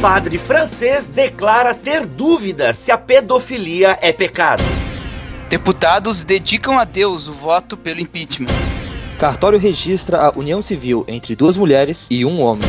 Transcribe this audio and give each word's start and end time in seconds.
Padre 0.00 0.38
francês 0.38 1.08
declara 1.08 1.74
ter 1.74 2.06
dúvida 2.06 2.72
se 2.72 2.90
a 2.90 2.96
pedofilia 2.96 3.98
é 4.00 4.10
pecado. 4.10 4.62
Deputados 5.50 6.24
dedicam 6.24 6.78
a 6.78 6.84
Deus 6.84 7.28
o 7.28 7.34
voto 7.34 7.76
pelo 7.76 8.00
impeachment. 8.00 8.48
Cartório 9.18 9.58
registra 9.58 10.22
a 10.22 10.30
união 10.30 10.62
civil 10.62 11.04
entre 11.06 11.36
duas 11.36 11.54
mulheres 11.58 12.06
e 12.08 12.24
um 12.24 12.40
homem. 12.40 12.66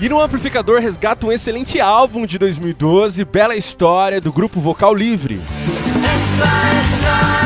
E 0.00 0.08
no 0.08 0.20
amplificador 0.20 0.80
resgata 0.80 1.26
um 1.26 1.32
excelente 1.32 1.80
álbum 1.80 2.24
de 2.24 2.38
2012, 2.38 3.24
Bela 3.24 3.56
História, 3.56 4.20
do 4.20 4.32
grupo 4.32 4.60
Vocal 4.60 4.94
Livre. 4.94 5.40
Extra, 5.40 6.46
extra, 6.78 7.39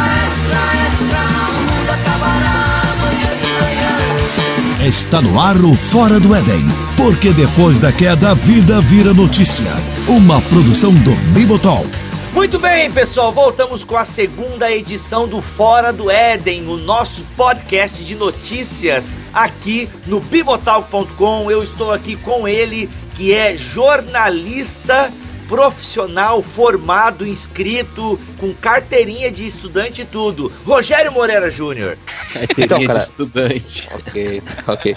Está 4.84 5.22
no 5.22 5.40
ar 5.40 5.56
o 5.56 5.74
Fora 5.74 6.20
do 6.20 6.34
Éden, 6.34 6.66
porque 6.94 7.32
depois 7.32 7.78
da 7.78 7.90
queda 7.90 8.32
a 8.32 8.34
vida 8.34 8.82
vira 8.82 9.14
notícia. 9.14 9.70
Uma 10.06 10.42
produção 10.42 10.92
do 10.92 11.14
Bibotalk 11.32 11.88
muito 12.34 12.58
bem, 12.58 12.90
pessoal, 12.90 13.30
voltamos 13.30 13.84
com 13.84 13.96
a 13.96 14.04
segunda 14.04 14.68
edição 14.68 15.28
do 15.28 15.40
Fora 15.40 15.92
do 15.92 16.10
Éden, 16.10 16.66
o 16.66 16.76
nosso 16.76 17.22
podcast 17.36 18.04
de 18.04 18.16
notícias 18.16 19.12
aqui 19.32 19.88
no 20.04 20.18
bibotalk.com. 20.18 21.48
Eu 21.48 21.62
estou 21.62 21.92
aqui 21.92 22.16
com 22.16 22.48
ele, 22.48 22.90
que 23.14 23.32
é 23.32 23.56
jornalista 23.56 25.12
profissional, 25.48 26.42
formado, 26.42 27.26
inscrito, 27.26 28.18
com 28.38 28.54
carteirinha 28.54 29.30
de 29.30 29.46
estudante 29.46 30.02
e 30.02 30.04
tudo. 30.04 30.52
Rogério 30.64 31.12
Moreira 31.12 31.50
Júnior. 31.50 31.98
Carteirinha 32.32 32.64
então, 32.64 32.86
cara, 32.86 32.98
de 32.98 33.04
estudante. 33.04 33.90
Ok, 33.92 34.42
ok. 34.66 34.96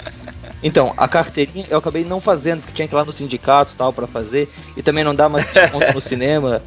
Então, 0.62 0.92
a 0.96 1.06
carteirinha 1.06 1.66
eu 1.70 1.78
acabei 1.78 2.04
não 2.04 2.20
fazendo, 2.20 2.60
porque 2.60 2.74
tinha 2.74 2.88
que 2.88 2.94
ir 2.94 2.96
lá 2.96 3.04
no 3.04 3.12
sindicato 3.12 3.76
tal 3.76 3.92
para 3.92 4.06
fazer, 4.06 4.50
e 4.76 4.82
também 4.82 5.04
não 5.04 5.14
dá 5.14 5.28
mais 5.28 5.52
desconto 5.52 5.92
no 5.94 6.00
cinema. 6.02 6.62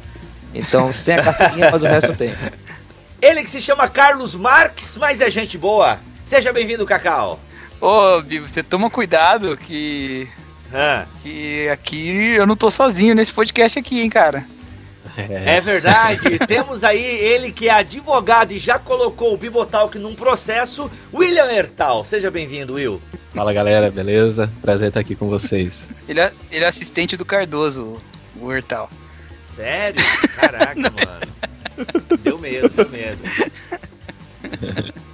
Então, 0.54 0.92
sem 0.92 1.14
a 1.14 1.22
carteirinha, 1.22 1.70
mas 1.70 1.82
o 1.82 1.86
resto 1.86 2.14
tem. 2.14 2.34
Ele 3.20 3.42
que 3.42 3.50
se 3.50 3.60
chama 3.60 3.88
Carlos 3.88 4.34
Marques, 4.34 4.96
mas 4.96 5.20
é 5.20 5.30
gente 5.30 5.56
boa. 5.56 6.00
Seja 6.24 6.52
bem-vindo, 6.52 6.84
Cacau. 6.86 7.38
Ô, 7.80 8.22
Bibo, 8.22 8.48
você 8.48 8.62
toma 8.62 8.88
cuidado 8.88 9.56
que. 9.56 10.28
Ah. 10.72 11.06
Que 11.22 11.68
aqui 11.68 12.34
eu 12.34 12.46
não 12.46 12.56
tô 12.56 12.70
sozinho 12.70 13.14
nesse 13.14 13.32
podcast 13.32 13.78
aqui, 13.78 14.00
hein, 14.00 14.08
cara. 14.08 14.46
É, 15.16 15.56
é 15.56 15.60
verdade. 15.60 16.38
Temos 16.46 16.82
aí 16.82 17.02
ele 17.02 17.52
que 17.52 17.68
é 17.68 17.72
advogado 17.72 18.52
e 18.52 18.58
já 18.58 18.78
colocou 18.78 19.34
o 19.34 19.36
Bibotalk 19.36 19.98
num 19.98 20.14
processo, 20.14 20.90
William 21.12 21.50
Ertal. 21.52 22.04
Seja 22.04 22.30
bem-vindo, 22.30 22.74
Will. 22.74 23.00
Fala 23.34 23.52
galera, 23.52 23.90
beleza? 23.90 24.50
Prazer 24.60 24.88
estar 24.88 25.00
aqui 25.00 25.14
com 25.14 25.28
vocês. 25.28 25.86
ele, 26.08 26.20
é, 26.20 26.32
ele 26.50 26.64
é 26.64 26.68
assistente 26.68 27.16
do 27.16 27.24
Cardoso, 27.24 27.98
o 28.40 28.52
Ertal. 28.52 28.88
Sério? 29.42 30.02
Caraca, 30.36 30.74
mano. 30.90 32.18
Deu 32.22 32.38
medo, 32.38 32.68
deu 32.70 32.88
medo. 32.88 33.22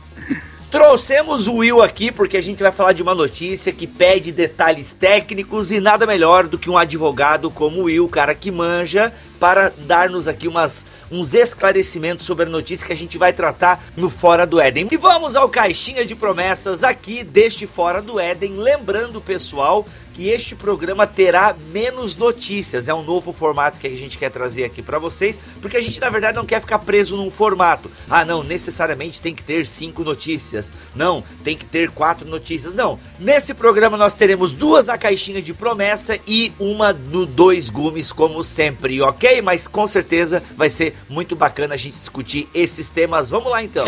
Trouxemos 0.70 1.47
o 1.47 1.56
Will 1.56 1.83
aqui 1.83 2.12
porque 2.12 2.36
a 2.36 2.42
gente 2.42 2.62
vai 2.62 2.70
falar 2.70 2.92
de 2.92 3.02
uma 3.02 3.14
notícia 3.14 3.72
que 3.72 3.86
pede 3.86 4.30
detalhes 4.30 4.92
técnicos 4.92 5.70
e 5.70 5.80
nada 5.80 6.06
melhor 6.06 6.47
do 6.47 6.58
que 6.58 6.69
um 6.69 6.77
advogado 6.77 7.50
como 7.50 7.80
o 7.80 7.84
Will, 7.84 8.06
cara 8.06 8.34
que 8.34 8.50
manja, 8.50 9.11
para 9.39 9.70
dar-nos 9.70 10.28
aqui 10.28 10.48
umas, 10.48 10.84
uns 11.11 11.34
esclarecimentos 11.34 12.27
sobre 12.27 12.47
a 12.47 12.48
notícia 12.48 12.86
que 12.86 12.92
a 12.92 12.97
gente 12.97 13.19
vai 13.19 13.33
tratar 13.33 13.84
no 13.97 14.11
Fora 14.11 14.47
do 14.47 14.61
Éden. 14.61 14.89
E 14.91 14.97
vamos 14.97 15.36
ao 15.36 15.48
caixinha 15.48 16.05
de 16.05 16.14
promessas 16.14 16.83
aqui 16.83 17.22
deste 17.22 17.67
Fora 17.67 18.03
do 18.03 18.19
Éden, 18.19 18.56
lembrando 18.56 19.20
pessoal 19.20 19.86
que 20.19 20.30
este 20.30 20.56
programa 20.56 21.06
terá 21.06 21.55
menos 21.72 22.17
notícias. 22.17 22.89
É 22.89 22.95
um 22.95 23.05
novo 23.05 23.33
formato 23.33 23.78
que 23.78 23.86
a 23.86 23.91
gente 23.91 24.19
quer 24.19 24.30
trazer 24.30 24.64
aqui 24.64 24.83
para 24.83 24.98
vocês, 24.98 25.39
porque 25.62 25.77
a 25.77 25.80
gente 25.80 26.01
na 26.01 26.11
verdade 26.11 26.36
não 26.36 26.45
quer 26.45 26.61
ficar 26.61 26.80
preso 26.80 27.17
num 27.17 27.30
formato. 27.30 27.89
Ah, 28.11 28.24
não, 28.24 28.42
necessariamente 28.42 29.20
tem 29.20 29.33
que 29.33 29.45
ter 29.45 29.64
cinco 29.64 30.02
notícias. 30.02 30.73
Não, 30.92 31.23
tem 31.45 31.57
que 31.57 31.64
ter 31.64 31.91
quatro 31.91 32.29
notícias. 32.29 32.74
Não. 32.74 32.98
Nesse 33.17 33.55
programa 33.55 33.96
nós 33.96 34.12
teremos 34.12 34.52
duas 34.52 34.86
na 34.86 34.98
caixinha 34.98 35.41
de 35.41 35.55
promessa 35.55 36.18
e 36.27 36.52
uma 36.58 36.92
no 36.92 37.24
dois 37.24 37.70
gumes, 37.70 38.11
como 38.11 38.42
sempre, 38.42 39.01
ok? 39.01 39.27
Mas 39.42 39.68
com 39.68 39.86
certeza 39.86 40.42
vai 40.56 40.70
ser 40.70 40.94
muito 41.08 41.36
bacana 41.36 41.74
a 41.74 41.77
gente 41.77 41.98
discutir 41.98 42.48
esses 42.55 42.90
temas. 42.90 43.30
Vamos 43.30 43.50
lá 43.50 43.62
então. 43.62 43.84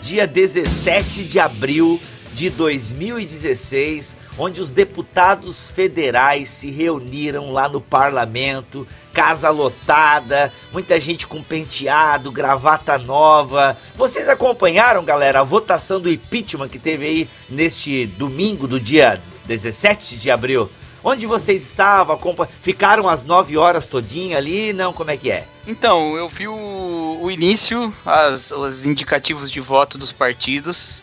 Dia 0.00 0.26
17 0.26 1.24
de 1.24 1.38
abril 1.38 2.00
de 2.38 2.50
2016, 2.50 4.16
onde 4.38 4.60
os 4.60 4.70
deputados 4.70 5.70
federais 5.70 6.48
se 6.48 6.70
reuniram 6.70 7.50
lá 7.50 7.68
no 7.68 7.80
parlamento, 7.80 8.86
casa 9.12 9.50
lotada, 9.50 10.52
muita 10.72 11.00
gente 11.00 11.26
com 11.26 11.42
penteado, 11.42 12.30
gravata 12.30 12.96
nova. 12.96 13.76
Vocês 13.96 14.28
acompanharam, 14.28 15.04
galera, 15.04 15.40
a 15.40 15.42
votação 15.42 16.00
do 16.00 16.08
impeachment 16.08 16.68
que 16.68 16.78
teve 16.78 17.06
aí 17.06 17.28
neste 17.50 18.06
domingo 18.06 18.68
do 18.68 18.78
dia 18.78 19.20
17 19.46 20.16
de 20.16 20.30
abril? 20.30 20.70
Onde 21.02 21.26
vocês 21.26 21.62
estavam? 21.62 22.18
Ficaram 22.60 23.08
às 23.08 23.22
9 23.24 23.56
horas 23.56 23.86
todinha 23.86 24.36
ali? 24.36 24.72
Não, 24.72 24.92
como 24.92 25.10
é 25.10 25.16
que 25.16 25.30
é? 25.30 25.46
Então, 25.66 26.16
eu 26.16 26.28
vi 26.28 26.48
o, 26.48 27.18
o 27.22 27.30
início, 27.30 27.94
as, 28.04 28.50
os 28.50 28.84
indicativos 28.86 29.50
de 29.50 29.60
voto 29.60 29.96
dos 29.96 30.12
partidos 30.12 31.02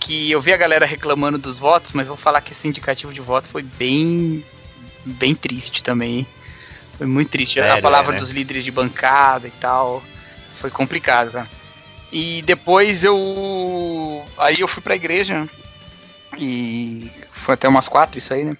que 0.00 0.30
eu 0.30 0.40
vi 0.40 0.52
a 0.52 0.56
galera 0.56 0.84
reclamando 0.84 1.38
dos 1.38 1.58
votos, 1.58 1.92
mas 1.92 2.08
vou 2.08 2.16
falar 2.16 2.40
que 2.40 2.52
esse 2.52 2.66
indicativo 2.66 3.12
de 3.12 3.20
voto 3.20 3.48
foi 3.48 3.62
bem 3.62 4.44
bem 5.04 5.34
triste 5.34 5.82
também. 5.82 6.26
Foi 6.98 7.06
muito 7.06 7.30
triste. 7.30 7.54
Sério, 7.54 7.78
a 7.78 7.80
palavra 7.80 8.12
é, 8.12 8.14
né? 8.14 8.20
dos 8.20 8.30
líderes 8.30 8.64
de 8.64 8.70
bancada 8.70 9.46
e 9.46 9.50
tal. 9.52 10.02
Foi 10.60 10.70
complicado, 10.70 11.32
cara. 11.32 11.48
E 12.10 12.42
depois 12.42 13.04
eu. 13.04 14.24
Aí 14.36 14.60
eu 14.60 14.68
fui 14.68 14.82
pra 14.82 14.96
igreja. 14.96 15.48
E 16.38 17.10
foi 17.30 17.54
até 17.54 17.68
umas 17.68 17.88
quatro 17.88 18.18
isso 18.18 18.32
aí, 18.32 18.44
né? 18.44 18.56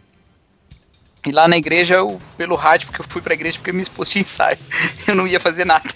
E 1.25 1.31
lá 1.31 1.47
na 1.47 1.57
igreja, 1.57 1.95
eu, 1.95 2.21
pelo 2.37 2.57
rádio, 2.57 2.89
porque 2.89 3.01
eu 3.01 3.07
fui 3.09 3.23
pra 3.23 3.35
igreja 3.35 3.59
porque 3.59 3.71
minha 3.71 3.83
esposa 3.83 4.11
tinha 4.11 4.23
ensaio. 4.23 4.59
Eu 5.07 5.15
não 5.15 5.27
ia 5.27 5.39
fazer 5.39 5.65
nada. 5.65 5.89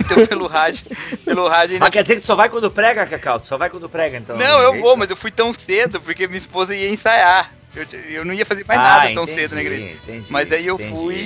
Então 0.00 0.26
pelo 0.26 0.46
rádio, 0.46 0.84
pelo 1.24 1.48
rádio 1.48 1.74
ainda... 1.74 1.84
Mas 1.84 1.92
quer 1.92 2.02
dizer 2.02 2.16
que 2.16 2.20
tu 2.20 2.26
só 2.26 2.34
vai 2.34 2.48
quando 2.48 2.70
prega, 2.70 3.06
Cacau? 3.06 3.40
Tu 3.40 3.46
só 3.46 3.56
vai 3.56 3.70
quando 3.70 3.88
prega, 3.88 4.18
então? 4.18 4.36
Não, 4.36 4.60
eu 4.60 4.80
vou, 4.80 4.96
mas 4.96 5.08
eu 5.08 5.16
fui 5.16 5.30
tão 5.30 5.52
cedo 5.52 6.00
porque 6.00 6.26
minha 6.26 6.36
esposa 6.36 6.74
ia 6.74 6.90
ensaiar. 6.90 7.50
Eu, 7.74 7.86
eu 8.10 8.24
não 8.24 8.34
ia 8.34 8.44
fazer 8.44 8.64
mais 8.66 8.80
ah, 8.80 8.82
nada 8.82 9.14
tão 9.14 9.26
cedo 9.26 9.54
na 9.54 9.60
igreja. 9.60 9.92
Entendi, 10.02 10.26
mas 10.30 10.52
aí 10.52 10.66
eu 10.66 10.74
entendi. 10.74 10.90
fui 10.90 11.16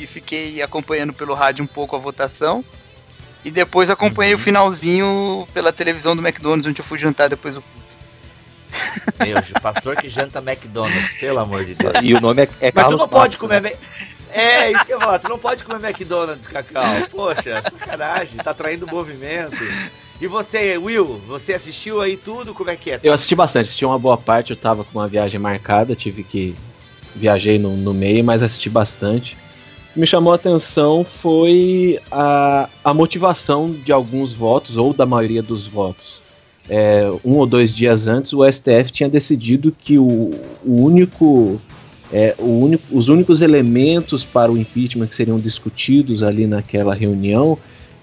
e 0.00 0.06
fiquei 0.06 0.62
acompanhando 0.62 1.12
pelo 1.12 1.34
rádio 1.34 1.64
um 1.64 1.66
pouco 1.66 1.96
a 1.96 1.98
votação. 1.98 2.64
E 3.44 3.50
depois 3.50 3.88
acompanhei 3.88 4.34
uhum. 4.34 4.40
o 4.40 4.42
finalzinho 4.42 5.48
pela 5.54 5.72
televisão 5.72 6.14
do 6.14 6.26
McDonald's, 6.26 6.66
onde 6.66 6.80
eu 6.80 6.84
fui 6.84 6.98
jantar 6.98 7.28
depois 7.28 7.54
do. 7.54 7.64
Meu, 9.18 9.36
pastor 9.60 9.96
que 9.96 10.08
janta 10.08 10.38
McDonald's, 10.38 11.18
pelo 11.18 11.40
amor 11.40 11.64
de 11.64 11.74
Deus. 11.74 11.94
E 12.02 12.14
o 12.14 12.20
nome 12.20 12.42
é, 12.42 12.48
é 12.60 12.72
Mas 12.74 12.84
Carlos 12.84 13.00
tu 13.00 13.02
não 13.02 13.08
pode 13.08 13.36
comer. 13.36 13.60
Né? 13.60 13.72
É, 14.30 14.70
isso 14.70 14.84
que 14.84 14.92
eu 14.92 15.00
falo, 15.00 15.18
tu 15.18 15.28
não 15.28 15.38
pode 15.38 15.64
comer 15.64 15.88
McDonald's, 15.88 16.46
Cacau. 16.46 16.84
Poxa, 17.10 17.62
sacanagem, 17.62 18.38
tá 18.38 18.52
traindo 18.52 18.86
movimento. 18.86 19.56
E 20.20 20.26
você, 20.26 20.76
Will, 20.76 21.20
você 21.26 21.54
assistiu 21.54 22.00
aí 22.00 22.16
tudo? 22.16 22.52
Como 22.52 22.70
é 22.70 22.76
que 22.76 22.90
é? 22.90 23.00
Eu 23.02 23.12
assisti 23.12 23.34
bastante, 23.34 23.66
assisti 23.66 23.84
uma 23.84 23.98
boa 23.98 24.18
parte, 24.18 24.50
eu 24.50 24.56
tava 24.56 24.84
com 24.84 24.98
uma 24.98 25.08
viagem 25.08 25.38
marcada, 25.40 25.94
tive 25.94 26.22
que. 26.22 26.54
Viajei 27.14 27.58
no, 27.58 27.76
no 27.76 27.94
meio, 27.94 28.22
mas 28.22 28.42
assisti 28.42 28.68
bastante. 28.68 29.36
O 29.90 29.94
que 29.94 30.00
me 30.00 30.06
chamou 30.06 30.32
a 30.32 30.36
atenção 30.36 31.02
foi 31.02 31.98
a, 32.12 32.68
a 32.84 32.94
motivação 32.94 33.72
de 33.72 33.90
alguns 33.90 34.32
votos, 34.32 34.76
ou 34.76 34.92
da 34.92 35.06
maioria 35.06 35.42
dos 35.42 35.66
votos. 35.66 36.20
É, 36.68 37.10
um 37.24 37.36
ou 37.36 37.46
dois 37.46 37.74
dias 37.74 38.08
antes, 38.08 38.32
o 38.32 38.44
STF 38.50 38.92
tinha 38.92 39.08
decidido 39.08 39.72
que 39.72 39.98
o, 39.98 40.30
o 40.64 40.82
único 40.82 41.60
é, 42.12 42.34
único, 42.38 42.84
os 42.90 43.08
únicos 43.08 43.40
elementos 43.40 44.24
para 44.24 44.50
o 44.50 44.56
impeachment 44.56 45.06
que 45.06 45.14
seriam 45.14 45.38
discutidos 45.38 46.22
ali 46.22 46.46
naquela 46.46 46.94
reunião, 46.94 47.58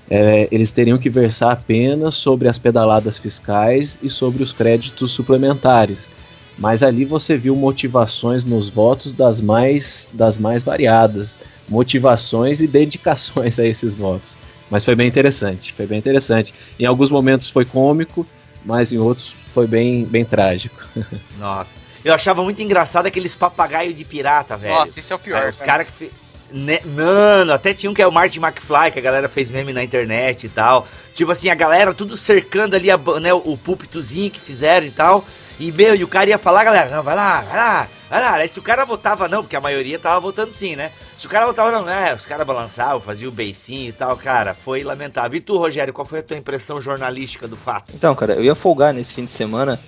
é, 0.10 0.48
eles 0.52 0.72
teriam 0.72 0.98
que 0.98 1.10
versar 1.10 1.52
apenas 1.52 2.16
sobre 2.16 2.48
as 2.48 2.58
pedaladas 2.58 3.18
fiscais 3.18 3.98
e 4.02 4.10
sobre 4.10 4.44
os 4.44 4.54
créditos 4.54 5.12
suplementares. 5.12 6.10
Mas 6.58 6.84
ali 6.84 7.04
você 7.04 7.38
viu 7.38 7.56
motivações 7.56 8.46
nos 8.46 8.70
votos 8.70 9.12
das 9.12 9.42
mais, 9.42 10.10
das 10.14 10.38
mais 10.38 10.64
variadas, 10.64 11.38
motivações 11.68 12.62
e 12.62 12.68
dedicações 12.68 13.60
a 13.60 13.66
esses 13.66 13.94
votos. 13.96 14.38
Mas 14.70 14.86
foi 14.86 14.96
bem 14.96 15.08
interessante, 15.08 15.74
foi 15.74 15.86
bem 15.86 16.00
interessante. 16.00 16.54
Em 16.80 16.86
alguns 16.86 17.10
momentos 17.10 17.50
foi 17.50 17.66
cômico, 17.66 18.26
mas 18.66 18.92
em 18.92 18.98
outros 18.98 19.36
foi 19.48 19.68
bem, 19.68 20.04
bem 20.04 20.26
trágico. 20.26 20.84
Nossa. 21.38 21.76
Eu 22.04 22.14
achava 22.14 22.44
muito 22.44 22.62
engraçado 22.62 23.06
aqueles 23.06 23.36
papagaios 23.36 23.96
de 23.96 24.04
pirata, 24.04 24.58
velho. 24.58 24.76
Nossa, 24.76 25.00
isso 25.00 25.14
é 25.14 25.16
o 25.16 25.20
pior. 25.20 25.44
É, 25.44 25.50
os 25.50 25.62
caras 25.62 25.88
que. 25.88 25.94
Fe... 25.94 26.12
Né? 26.52 26.80
Mano, 26.86 27.52
até 27.52 27.74
tinha 27.74 27.90
um 27.90 27.94
que 27.94 28.02
é 28.02 28.08
o 28.08 28.12
Martin 28.12 28.40
McFly, 28.40 28.92
que 28.92 29.00
a 29.00 29.02
galera 29.02 29.28
fez 29.28 29.50
meme 29.50 29.74
na 29.74 29.84
internet 29.84 30.46
e 30.46 30.50
tal. 30.50 30.88
Tipo 31.14 31.32
assim, 31.32 31.50
a 31.50 31.56
galera 31.56 31.94
tudo 31.94 32.16
cercando 32.16 32.76
ali 32.76 32.92
a, 32.92 32.98
né, 33.20 33.34
o 33.34 33.58
púlpitozinho 33.58 34.30
que 34.30 34.40
fizeram 34.40 34.86
e 34.86 34.92
tal. 34.92 35.26
E, 35.60 35.72
meu, 35.72 35.96
e 35.96 36.04
o 36.04 36.08
cara 36.08 36.30
ia 36.30 36.38
falar, 36.38 36.64
galera, 36.64 36.96
não, 36.96 37.02
vai 37.02 37.16
lá, 37.16 37.42
vai 37.42 37.58
lá, 37.58 37.88
lá. 38.20 38.36
Aí 38.36 38.48
se 38.48 38.60
o 38.60 38.64
cara 38.64 38.86
votava 38.86 39.28
não, 39.28 39.42
porque 39.44 39.56
a 39.56 39.62
maioria 39.62 39.98
tava 40.00 40.20
votando 40.20 40.54
sim, 40.54 40.76
né? 40.76 40.92
Se 41.18 41.26
o 41.26 41.30
cara 41.30 41.46
votava 41.46 41.72
não, 41.72 41.84
né? 41.84 42.14
Os 42.14 42.26
caras 42.26 42.46
balançavam, 42.46 43.02
faziam 43.02 43.30
o 43.30 43.32
beicinho 43.32 43.90
e 43.90 43.94
tal, 43.94 44.16
cara, 44.18 44.54
foi 44.54 44.84
lamentável. 44.84 45.38
E 45.38 45.42
tu, 45.42 45.58
Rogério, 45.58 45.94
qual 45.94 46.06
foi 46.06 46.20
a 46.20 46.24
tua 46.24 46.38
impressão 46.38 46.82
jornalística 46.82 47.48
do 47.48 47.56
fato? 47.56 47.92
Então, 47.94 48.14
cara, 48.16 48.34
eu 48.34 48.44
ia 48.44 48.56
folgar 48.56 48.94
nesse 48.94 49.14
fim 49.14 49.26
de 49.26 49.32
semana, 49.32 49.80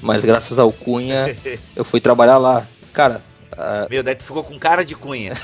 mas 0.00 0.24
graças 0.24 0.58
ao 0.58 0.72
Cunha, 0.72 1.36
eu 1.74 1.84
fui 1.84 2.00
trabalhar 2.00 2.38
lá. 2.38 2.66
Cara. 2.92 3.20
Uh... 3.52 3.88
Meu, 3.90 4.02
daí 4.02 4.14
tu 4.14 4.24
ficou 4.24 4.44
com 4.44 4.58
cara 4.58 4.84
de 4.84 4.94
Cunha. 4.94 5.34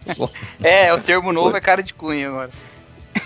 é, 0.62 0.92
o 0.92 1.00
termo 1.00 1.32
novo 1.32 1.56
é 1.56 1.60
cara 1.60 1.82
de 1.82 1.92
Cunha 1.94 2.28
agora. 2.28 2.50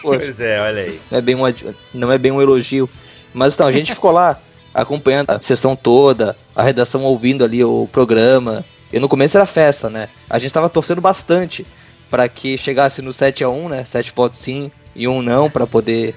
Poxa, 0.02 0.20
pois 0.20 0.40
é, 0.40 0.60
olha 0.60 0.82
aí. 0.82 1.00
Não 1.10 1.18
é, 1.18 1.20
bem 1.20 1.34
um, 1.34 1.54
não 1.94 2.12
é 2.12 2.18
bem 2.18 2.32
um 2.32 2.42
elogio. 2.42 2.88
Mas 3.32 3.54
então, 3.54 3.66
a 3.66 3.72
gente 3.72 3.94
ficou 3.94 4.10
lá 4.10 4.38
acompanhando 4.80 5.30
a 5.30 5.40
sessão 5.40 5.74
toda, 5.74 6.36
a 6.54 6.62
redação 6.62 7.02
ouvindo 7.02 7.44
ali 7.44 7.64
o 7.64 7.88
programa. 7.90 8.64
E 8.92 8.98
no 8.98 9.08
começo 9.08 9.36
era 9.36 9.44
festa, 9.44 9.90
né? 9.90 10.08
A 10.30 10.38
gente 10.38 10.52
tava 10.52 10.68
torcendo 10.68 11.00
bastante 11.00 11.66
para 12.08 12.28
que 12.28 12.56
chegasse 12.56 13.02
no 13.02 13.12
7 13.12 13.44
a 13.44 13.48
1 13.48 13.68
né? 13.68 13.84
7 13.84 14.12
votos 14.14 14.38
sim 14.38 14.70
e 14.94 15.06
um 15.06 15.20
não, 15.20 15.50
para 15.50 15.66
poder 15.66 16.14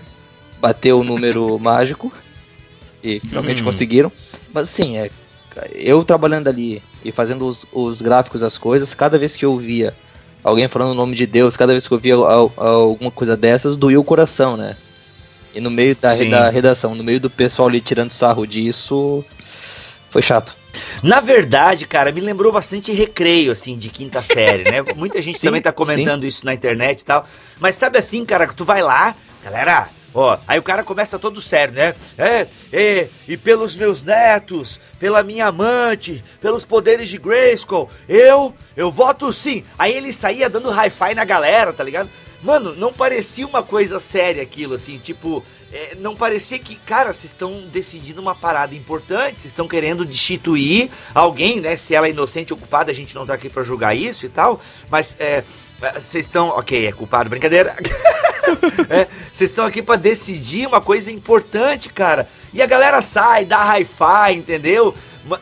bater 0.60 0.94
o 0.94 1.04
número 1.04 1.58
mágico. 1.60 2.14
E 3.04 3.20
finalmente 3.20 3.64
hum. 3.64 3.66
conseguiram. 3.66 4.12
Mas 4.54 4.70
sim, 4.70 4.98
é, 4.98 5.10
eu 5.74 6.04
trabalhando 6.04 6.48
ali 6.48 6.84
e 7.04 7.12
fazendo 7.12 7.48
os, 7.48 7.66
os 7.74 8.00
gráficos, 8.00 8.44
as 8.44 8.60
coisas, 8.60 8.94
cada 8.94 9.18
vez 9.18 9.36
que 9.36 9.44
eu 9.44 9.58
via 9.58 9.94
alguém 10.44 10.68
falando 10.68 10.92
o 10.92 10.96
nome 10.96 11.16
de 11.16 11.26
Deus, 11.26 11.58
cada 11.58 11.74
vez 11.74 11.88
que 11.88 11.94
eu 11.94 12.00
via 12.00 12.16
alguma 12.16 13.10
coisa 13.10 13.36
dessas, 13.36 13.76
doía 13.76 14.00
o 14.00 14.04
coração, 14.04 14.56
né? 14.56 14.76
E 15.54 15.60
no 15.60 15.70
meio 15.70 15.96
da, 15.96 16.16
da 16.16 16.50
redação, 16.50 16.96
no 16.96 17.04
meio 17.04 17.20
do 17.20 17.30
pessoal 17.30 17.68
ali 17.68 17.82
tirando 17.82 18.12
sarro 18.12 18.46
disso, 18.46 19.24
foi 20.10 20.22
chato. 20.22 20.56
Na 21.04 21.20
verdade, 21.20 21.86
cara, 21.86 22.12
me 22.12 22.22
lembrou 22.22 22.52
bastante 22.52 22.92
recreio, 22.92 23.52
assim, 23.52 23.78
de 23.78 23.90
quinta 23.90 24.22
série, 24.24 24.70
né? 24.70 24.82
Muita 24.96 25.22
gente 25.22 25.40
sim, 25.40 25.48
também 25.48 25.62
tá 25.62 25.72
comentando 25.72 26.22
sim. 26.22 26.28
isso 26.28 26.46
na 26.46 26.54
internet 26.54 27.02
e 27.02 27.06
tal. 27.06 27.28
Mas 27.60 27.76
sabe 27.76 27.98
assim, 27.98 28.26
cara, 28.26 28.48
que 28.48 28.56
tu 28.56 28.64
vai 28.64 28.82
lá, 28.82 29.16
galera, 29.44 29.90
ó, 30.14 30.38
aí 30.48 30.60
o 30.60 30.64
cara 30.64 30.84
começa 30.84 31.20
todo 31.20 31.42
sério, 31.42 31.74
né? 31.74 31.94
É, 32.18 32.48
é, 32.72 33.10
e 33.28 33.36
pelos 33.36 33.76
meus 33.76 34.04
netos, 34.04 34.80
pela 35.00 35.24
minha 35.24 35.48
amante, 35.48 36.24
pelos 36.40 36.64
poderes 36.64 37.10
de 37.10 37.18
Grayskull, 37.18 37.90
eu, 38.08 38.56
eu 38.78 38.92
voto 38.92 39.32
sim. 39.34 39.64
Aí 39.78 39.94
ele 39.94 40.14
saía 40.14 40.50
dando 40.50 40.72
hi-fi 40.72 41.14
na 41.16 41.26
galera, 41.26 41.74
tá 41.74 41.84
ligado? 41.84 42.10
Mano, 42.44 42.76
não 42.76 42.92
parecia 42.92 43.46
uma 43.46 43.62
coisa 43.62 44.00
séria 44.00 44.42
aquilo, 44.42 44.74
assim, 44.74 44.98
tipo, 44.98 45.44
é, 45.72 45.96
não 46.00 46.16
parecia 46.16 46.58
que, 46.58 46.76
cara, 46.76 47.14
vocês 47.14 47.32
estão 47.32 47.68
decidindo 47.72 48.20
uma 48.20 48.34
parada 48.34 48.76
importante, 48.76 49.40
vocês 49.40 49.52
estão 49.52 49.68
querendo 49.68 50.04
destituir 50.04 50.90
alguém, 51.14 51.62
né? 51.62 51.76
Se 51.76 51.94
ela 51.94 52.08
é 52.08 52.10
inocente 52.10 52.52
ou 52.52 52.60
culpada, 52.60 52.92
a 52.92 52.96
gente 52.96 53.14
não 53.14 53.26
tá 53.26 53.36
aqui 53.36 53.50
para 53.50 53.64
julgar 53.64 53.96
isso 53.96 54.26
e 54.26 54.30
tal, 54.30 54.60
mas 54.90 55.16
é, 55.20 55.44
vocês 55.94 56.26
estão, 56.26 56.50
ok, 56.50 56.88
é 56.88 56.92
culpado, 56.92 57.30
brincadeira. 57.30 57.76
é, 58.90 59.08
vocês 59.32 59.50
estão 59.50 59.66
aqui 59.66 59.82
para 59.82 59.96
decidir 59.96 60.68
uma 60.68 60.82
coisa 60.82 61.12
importante, 61.12 61.90
cara. 61.90 62.28
E 62.54 62.62
a 62.62 62.66
galera 62.66 63.02
sai, 63.02 63.46
dá 63.46 63.62
hi-fi, 63.62 64.34
entendeu? 64.36 64.94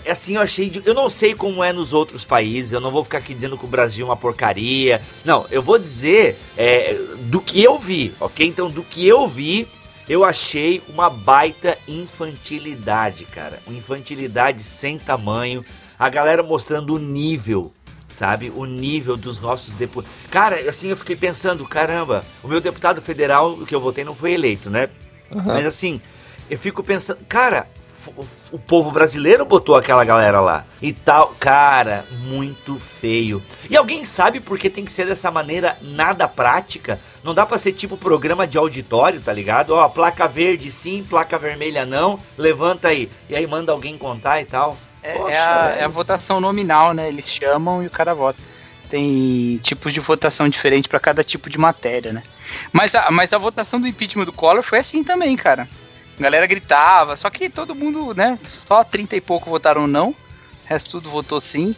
Assim, 0.07 0.35
eu 0.35 0.41
achei. 0.41 0.69
De, 0.69 0.81
eu 0.85 0.93
não 0.93 1.09
sei 1.09 1.33
como 1.33 1.63
é 1.63 1.71
nos 1.71 1.93
outros 1.93 2.25
países, 2.25 2.73
eu 2.73 2.79
não 2.79 2.91
vou 2.91 3.03
ficar 3.03 3.19
aqui 3.19 3.33
dizendo 3.33 3.57
que 3.57 3.65
o 3.65 3.67
Brasil 3.67 4.05
é 4.05 4.09
uma 4.09 4.17
porcaria. 4.17 5.01
Não, 5.23 5.45
eu 5.49 5.61
vou 5.61 5.77
dizer 5.77 6.37
é, 6.57 6.97
do 7.23 7.41
que 7.41 7.63
eu 7.63 7.77
vi, 7.77 8.13
ok? 8.19 8.45
Então, 8.47 8.69
do 8.69 8.83
que 8.83 9.07
eu 9.07 9.27
vi, 9.27 9.67
eu 10.07 10.23
achei 10.23 10.81
uma 10.89 11.09
baita 11.09 11.77
infantilidade, 11.87 13.25
cara. 13.25 13.59
Uma 13.67 13.77
infantilidade 13.77 14.63
sem 14.63 14.97
tamanho. 14.97 15.63
A 15.97 16.09
galera 16.09 16.41
mostrando 16.41 16.95
o 16.95 16.99
nível 16.99 17.73
sabe? 18.19 18.51
O 18.53 18.65
nível 18.65 19.15
dos 19.15 19.39
nossos 19.39 19.73
deputados. 19.75 20.17
Cara, 20.29 20.69
assim 20.69 20.89
eu 20.89 20.97
fiquei 20.97 21.15
pensando, 21.15 21.63
caramba, 21.65 22.21
o 22.43 22.49
meu 22.49 22.59
deputado 22.59 23.01
federal 23.01 23.55
que 23.59 23.73
eu 23.73 23.79
votei 23.79 24.03
não 24.03 24.13
foi 24.13 24.33
eleito, 24.33 24.69
né? 24.69 24.89
Uhum. 25.31 25.41
Mas 25.45 25.65
assim, 25.65 26.01
eu 26.49 26.57
fico 26.57 26.83
pensando, 26.83 27.19
cara, 27.29 27.65
o 28.51 28.57
povo 28.57 28.91
brasileiro 28.91 29.45
botou 29.45 29.75
aquela 29.75 30.03
galera 30.03 30.39
lá. 30.39 30.65
E 30.81 30.93
tal, 30.93 31.35
cara, 31.39 32.05
muito 32.23 32.79
feio. 32.79 33.43
E 33.69 33.75
alguém 33.75 34.03
sabe 34.03 34.39
por 34.39 34.57
que 34.57 34.69
tem 34.69 34.85
que 34.85 34.91
ser 34.91 35.05
dessa 35.05 35.29
maneira 35.29 35.77
nada 35.81 36.27
prática? 36.27 36.99
Não 37.23 37.33
dá 37.33 37.45
pra 37.45 37.57
ser 37.57 37.73
tipo 37.73 37.97
programa 37.97 38.47
de 38.47 38.57
auditório, 38.57 39.21
tá 39.21 39.33
ligado? 39.33 39.71
Ó, 39.71 39.87
placa 39.89 40.27
verde 40.27 40.71
sim, 40.71 41.05
placa 41.07 41.37
vermelha 41.37 41.85
não, 41.85 42.19
levanta 42.37 42.87
aí. 42.87 43.09
E 43.29 43.35
aí 43.35 43.45
manda 43.45 43.71
alguém 43.71 43.97
contar 43.97 44.41
e 44.41 44.45
tal. 44.45 44.77
É, 45.03 45.13
Poxa, 45.13 45.33
é, 45.33 45.39
a, 45.39 45.75
é 45.79 45.83
a 45.83 45.89
votação 45.89 46.39
nominal, 46.39 46.93
né? 46.93 47.07
Eles 47.07 47.29
chamam 47.31 47.83
e 47.83 47.87
o 47.87 47.91
cara 47.91 48.13
vota. 48.13 48.39
Tem 48.89 49.57
tipos 49.61 49.93
de 49.93 49.99
votação 49.99 50.49
diferentes 50.49 50.87
para 50.87 50.99
cada 50.99 51.23
tipo 51.23 51.49
de 51.49 51.57
matéria, 51.57 52.11
né? 52.11 52.23
Mas 52.73 52.95
a, 52.95 53.11
mas 53.11 53.31
a 53.33 53.37
votação 53.37 53.79
do 53.79 53.87
impeachment 53.87 54.25
do 54.25 54.33
Collor 54.33 54.63
foi 54.63 54.79
assim 54.79 55.03
também, 55.03 55.35
cara. 55.37 55.69
A 56.19 56.23
galera 56.23 56.45
gritava, 56.45 57.15
só 57.15 57.29
que 57.29 57.49
todo 57.49 57.73
mundo, 57.73 58.13
né? 58.13 58.37
Só 58.43 58.83
30 58.83 59.15
e 59.15 59.21
pouco 59.21 59.49
votaram 59.49 59.87
não, 59.87 60.09
o 60.09 60.15
resto 60.65 60.91
tudo 60.91 61.09
votou 61.09 61.39
sim. 61.39 61.73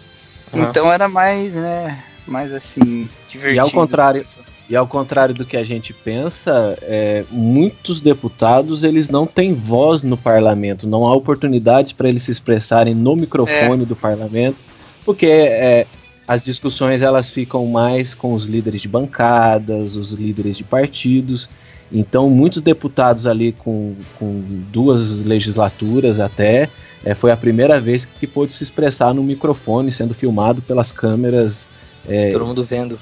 Uhum. 0.52 0.64
Então 0.64 0.92
era 0.92 1.08
mais, 1.08 1.54
né? 1.54 2.04
Mais 2.28 2.52
assim, 2.52 3.08
divertido. 3.30 3.56
E 3.56 3.60
ao 3.60 3.70
contrário, 3.70 4.26
e 4.68 4.76
ao 4.76 4.88
contrário 4.88 5.36
do 5.36 5.46
que 5.46 5.58
a 5.58 5.64
gente 5.64 5.94
pensa, 5.94 6.78
é, 6.82 7.24
muitos 7.30 8.02
deputados 8.02 8.84
eles 8.84 9.10
não 9.10 9.28
têm 9.28 9.54
voz 9.54 10.02
no 10.02 10.18
parlamento, 10.18 10.88
não 10.88 11.06
há 11.06 11.14
oportunidade 11.14 11.94
para 11.94 12.10
eles 12.10 12.24
se 12.24 12.32
expressarem 12.32 12.96
no 12.96 13.16
microfone 13.16 13.84
é. 13.84 13.86
do 13.86 13.96
parlamento, 13.96 14.58
porque 15.06 15.28
é, 15.28 15.86
as 16.28 16.44
discussões 16.44 17.02
elas 17.02 17.30
ficam 17.30 17.66
mais 17.66 18.16
com 18.16 18.34
os 18.34 18.46
líderes 18.46 18.82
de 18.82 18.88
bancadas, 18.88 19.96
os 19.96 20.14
líderes 20.14 20.58
de 20.58 20.64
partidos. 20.64 21.50
Então, 21.92 22.30
muitos 22.30 22.62
deputados 22.62 23.28
ali 23.28 23.52
com, 23.52 23.96
com 24.18 24.42
duas 24.72 25.18
legislaturas 25.24 26.20
até, 26.20 26.70
é, 27.04 27.14
foi 27.14 27.32
a 27.32 27.38
primeira 27.38 27.80
vez 27.80 28.06
que 28.06 28.26
pôde 28.26 28.52
se 28.52 28.64
expressar 28.64 29.14
no 29.14 29.24
microfone, 29.24 29.92
sendo 29.92 30.14
filmado 30.14 30.62
pelas 30.62 30.92
câmeras. 30.92 31.68
É, 32.08 32.32
todo 32.32 32.46
mundo 32.46 32.64
vendo. 32.64 33.00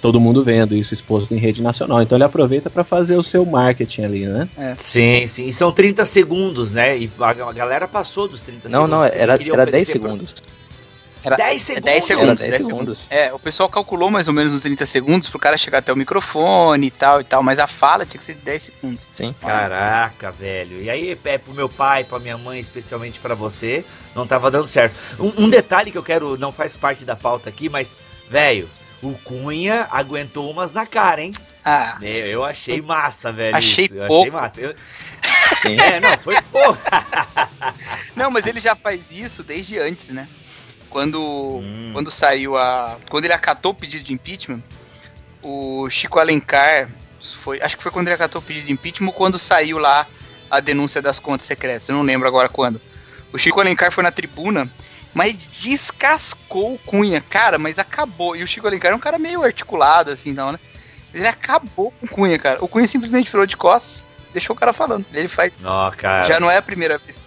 Todo 0.00 0.18
mundo 0.18 0.42
vendo 0.42 0.74
isso 0.74 0.92
exposto 0.92 1.32
em 1.32 1.38
rede 1.38 1.62
nacional. 1.62 2.02
Então 2.02 2.16
ele 2.16 2.24
aproveita 2.24 2.68
para 2.68 2.82
fazer 2.82 3.16
o 3.16 3.22
seu 3.22 3.46
marketing 3.46 4.02
ali, 4.02 4.26
né? 4.26 4.48
É. 4.58 4.74
Sim, 4.76 5.28
sim. 5.28 5.44
E 5.44 5.52
são 5.52 5.70
30 5.70 6.04
segundos, 6.04 6.72
né? 6.72 6.98
E 6.98 7.08
a 7.20 7.52
galera 7.52 7.86
passou 7.86 8.26
dos 8.26 8.42
30 8.42 8.68
não, 8.68 8.86
segundos. 8.86 8.90
Não, 8.90 8.98
não, 8.98 9.04
era, 9.04 9.38
era 9.40 9.66
10 9.66 9.86
segundos. 9.86 10.32
Pra... 10.32 10.42
Era 11.24 11.36
10 11.36 11.62
segundos. 11.62 11.84
10 11.84 12.04
segundos, 12.04 12.38
10 12.38 12.56
segundos. 12.56 12.66
segundos. 12.66 13.06
É, 13.10 13.32
o 13.32 13.38
pessoal 13.38 13.68
calculou 13.68 14.10
mais 14.10 14.28
ou 14.28 14.34
menos 14.34 14.52
uns 14.52 14.62
30 14.62 14.84
segundos 14.86 15.30
pro 15.30 15.38
cara 15.38 15.56
chegar 15.56 15.78
até 15.78 15.92
o 15.92 15.96
microfone 15.96 16.86
e 16.88 16.90
tal 16.90 17.20
e 17.20 17.24
tal, 17.24 17.42
mas 17.42 17.58
a 17.58 17.66
fala 17.66 18.04
tinha 18.04 18.18
que 18.18 18.24
ser 18.24 18.34
de 18.34 18.42
10 18.42 18.62
segundos. 18.62 19.08
Sim. 19.10 19.34
Caraca, 19.40 20.32
velho. 20.32 20.82
E 20.82 20.90
aí, 20.90 21.18
é 21.24 21.38
pro 21.38 21.54
meu 21.54 21.68
pai, 21.68 22.04
pra 22.04 22.18
minha 22.18 22.36
mãe, 22.36 22.60
especialmente 22.60 23.20
para 23.20 23.34
você, 23.34 23.84
não 24.14 24.26
tava 24.26 24.50
dando 24.50 24.66
certo. 24.66 24.96
Um, 25.18 25.44
um, 25.44 25.50
detalhe 25.50 25.90
que 25.90 25.98
eu 25.98 26.02
quero, 26.02 26.36
não 26.36 26.52
faz 26.52 26.74
parte 26.74 27.04
da 27.04 27.14
pauta 27.14 27.48
aqui, 27.48 27.68
mas, 27.68 27.96
velho, 28.28 28.68
o 29.02 29.14
Cunha 29.14 29.86
aguentou 29.90 30.50
umas 30.50 30.72
na 30.72 30.86
cara, 30.86 31.22
hein? 31.22 31.32
Ah. 31.64 31.98
Eu, 32.02 32.26
eu 32.26 32.44
achei 32.44 32.82
massa, 32.82 33.32
velho. 33.32 33.56
Achei 33.56 33.84
isso. 33.84 33.94
pouco. 34.06 34.28
Eu 34.28 34.38
achei 34.38 34.40
massa. 34.40 34.60
Eu... 34.60 34.74
Sim. 35.60 35.76
É, 35.80 36.00
não, 36.00 36.16
foi 36.18 36.40
pouco. 36.50 36.78
não, 38.16 38.30
mas 38.30 38.46
ele 38.46 38.58
já 38.58 38.74
faz 38.74 39.12
isso 39.12 39.42
desde 39.42 39.78
antes, 39.78 40.10
né? 40.10 40.26
Quando, 40.92 41.18
hum. 41.18 41.90
quando 41.94 42.10
saiu 42.10 42.54
a. 42.54 42.98
Quando 43.08 43.24
ele 43.24 43.32
acatou 43.32 43.72
o 43.72 43.74
pedido 43.74 44.04
de 44.04 44.12
impeachment, 44.12 44.62
o 45.42 45.88
Chico 45.88 46.18
Alencar. 46.18 46.88
Foi, 47.38 47.62
acho 47.62 47.76
que 47.76 47.82
foi 47.82 47.90
quando 47.90 48.08
ele 48.08 48.14
acatou 48.14 48.40
o 48.40 48.44
pedido 48.44 48.66
de 48.66 48.72
impeachment 48.72 49.06
ou 49.06 49.12
quando 49.12 49.38
saiu 49.38 49.78
lá 49.78 50.06
a 50.50 50.60
denúncia 50.60 51.00
das 51.00 51.18
contas 51.18 51.46
secretas. 51.46 51.88
Eu 51.88 51.94
não 51.94 52.02
lembro 52.02 52.28
agora 52.28 52.48
quando. 52.48 52.78
O 53.32 53.38
Chico 53.38 53.58
Alencar 53.58 53.90
foi 53.90 54.04
na 54.04 54.10
tribuna, 54.10 54.68
mas 55.14 55.48
descascou 55.48 56.74
o 56.74 56.78
Cunha. 56.78 57.22
Cara, 57.22 57.58
mas 57.58 57.78
acabou. 57.78 58.36
E 58.36 58.42
o 58.42 58.46
Chico 58.46 58.66
Alencar 58.66 58.92
é 58.92 58.94
um 58.94 58.98
cara 58.98 59.18
meio 59.18 59.42
articulado, 59.42 60.10
assim, 60.10 60.34
não, 60.34 60.52
né? 60.52 60.58
Ele 61.14 61.26
acabou 61.26 61.90
com 61.92 62.04
o 62.04 62.08
Cunha, 62.08 62.38
cara. 62.38 62.62
O 62.62 62.68
Cunha 62.68 62.86
simplesmente 62.86 63.30
virou 63.30 63.46
de 63.46 63.56
costas, 63.56 64.06
deixou 64.30 64.54
o 64.54 64.58
cara 64.58 64.74
falando. 64.74 65.06
Ele 65.14 65.28
faz. 65.28 65.54
Não, 65.58 65.90
cara. 65.92 66.26
Já 66.26 66.38
não 66.38 66.50
é 66.50 66.58
a 66.58 66.62
primeira 66.62 66.98
vez. 66.98 67.21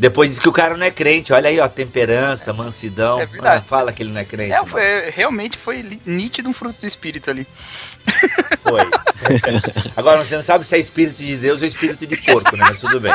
Depois 0.00 0.30
diz 0.30 0.38
que 0.38 0.48
o 0.48 0.52
cara 0.52 0.78
não 0.78 0.86
é 0.86 0.90
crente. 0.90 1.30
Olha 1.30 1.50
aí, 1.50 1.60
ó, 1.60 1.68
temperança, 1.68 2.54
mansidão. 2.54 3.20
É 3.20 3.26
verdade. 3.26 3.62
Ah, 3.62 3.68
fala 3.68 3.92
que 3.92 4.02
ele 4.02 4.10
não 4.10 4.18
é 4.18 4.24
crente. 4.24 4.54
É, 4.54 4.64
foi, 4.64 5.10
realmente 5.10 5.58
foi 5.58 6.00
nítido 6.06 6.48
um 6.48 6.54
fruto 6.54 6.80
do 6.80 6.86
espírito 6.86 7.28
ali. 7.28 7.46
Foi. 8.64 8.80
Agora 9.94 10.24
você 10.24 10.36
não 10.36 10.42
sabe 10.42 10.66
se 10.66 10.74
é 10.74 10.78
espírito 10.78 11.22
de 11.22 11.36
Deus 11.36 11.60
ou 11.60 11.68
espírito 11.68 12.06
de 12.06 12.16
porco, 12.22 12.56
né? 12.56 12.64
Mas 12.66 12.80
tudo 12.80 12.98
bem. 12.98 13.12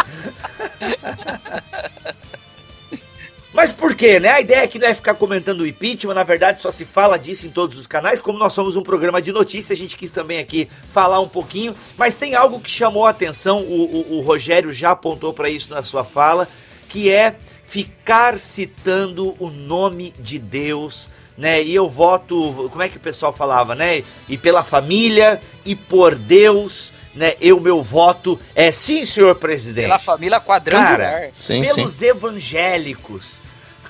Mas 3.52 3.72
por 3.72 3.96
quê, 3.96 4.20
né? 4.20 4.30
A 4.30 4.42
ideia 4.42 4.64
aqui 4.64 4.78
não 4.78 4.88
é 4.88 4.94
ficar 4.94 5.16
comentando 5.16 5.62
o 5.62 5.68
impeachment, 5.68 6.14
na 6.14 6.24
verdade 6.24 6.62
só 6.62 6.72
se 6.72 6.84
fala 6.84 7.18
disso 7.18 7.48
em 7.48 7.50
todos 7.50 7.78
os 7.80 7.88
canais. 7.88 8.22
Como 8.22 8.38
nós 8.38 8.54
somos 8.54 8.76
um 8.76 8.84
programa 8.84 9.22
de 9.22 9.32
notícias, 9.32 9.76
a 9.76 9.82
gente 9.82 9.96
quis 9.96 10.12
também 10.12 10.40
aqui 10.40 10.70
falar 10.92 11.20
um 11.20 11.28
pouquinho. 11.28 11.74
Mas 11.98 12.16
tem 12.16 12.36
algo 12.36 12.60
que 12.60 12.70
chamou 12.70 13.08
a 13.08 13.10
atenção, 13.10 13.62
o, 13.62 13.86
o, 13.86 14.18
o 14.18 14.22
Rogério 14.22 14.74
já 14.74 14.92
apontou 14.92 15.34
para 15.34 15.50
isso 15.50 15.74
na 15.74 15.82
sua 15.82 16.04
fala, 16.04 16.48
que 16.88 17.12
é 17.12 17.36
ficar 17.64 18.38
citando 18.38 19.36
o 19.40 19.50
nome 19.50 20.14
de 20.20 20.40
Deus, 20.40 21.10
né? 21.38 21.62
E 21.62 21.76
eu 21.76 21.90
voto, 21.90 22.70
como 22.70 22.82
é 22.82 22.90
que 22.90 22.98
o 22.98 23.00
pessoal 23.02 23.34
falava, 23.34 23.76
né? 23.76 24.04
E 24.30 24.38
pela 24.38 24.64
família 24.64 25.42
e 25.66 25.76
por 25.76 26.16
Deus, 26.16 26.94
né? 27.14 27.34
Eu 27.42 27.60
meu 27.60 27.82
voto 27.82 28.40
é 28.54 28.72
sim, 28.72 29.04
senhor 29.04 29.36
presidente. 29.36 29.86
Pela 29.86 30.00
família 30.00 30.40
quadrangular. 30.40 30.98
Cara, 30.98 31.32
sim, 31.34 31.62
pelos 31.62 31.94
sim. 31.94 32.06
evangélicos. 32.06 33.42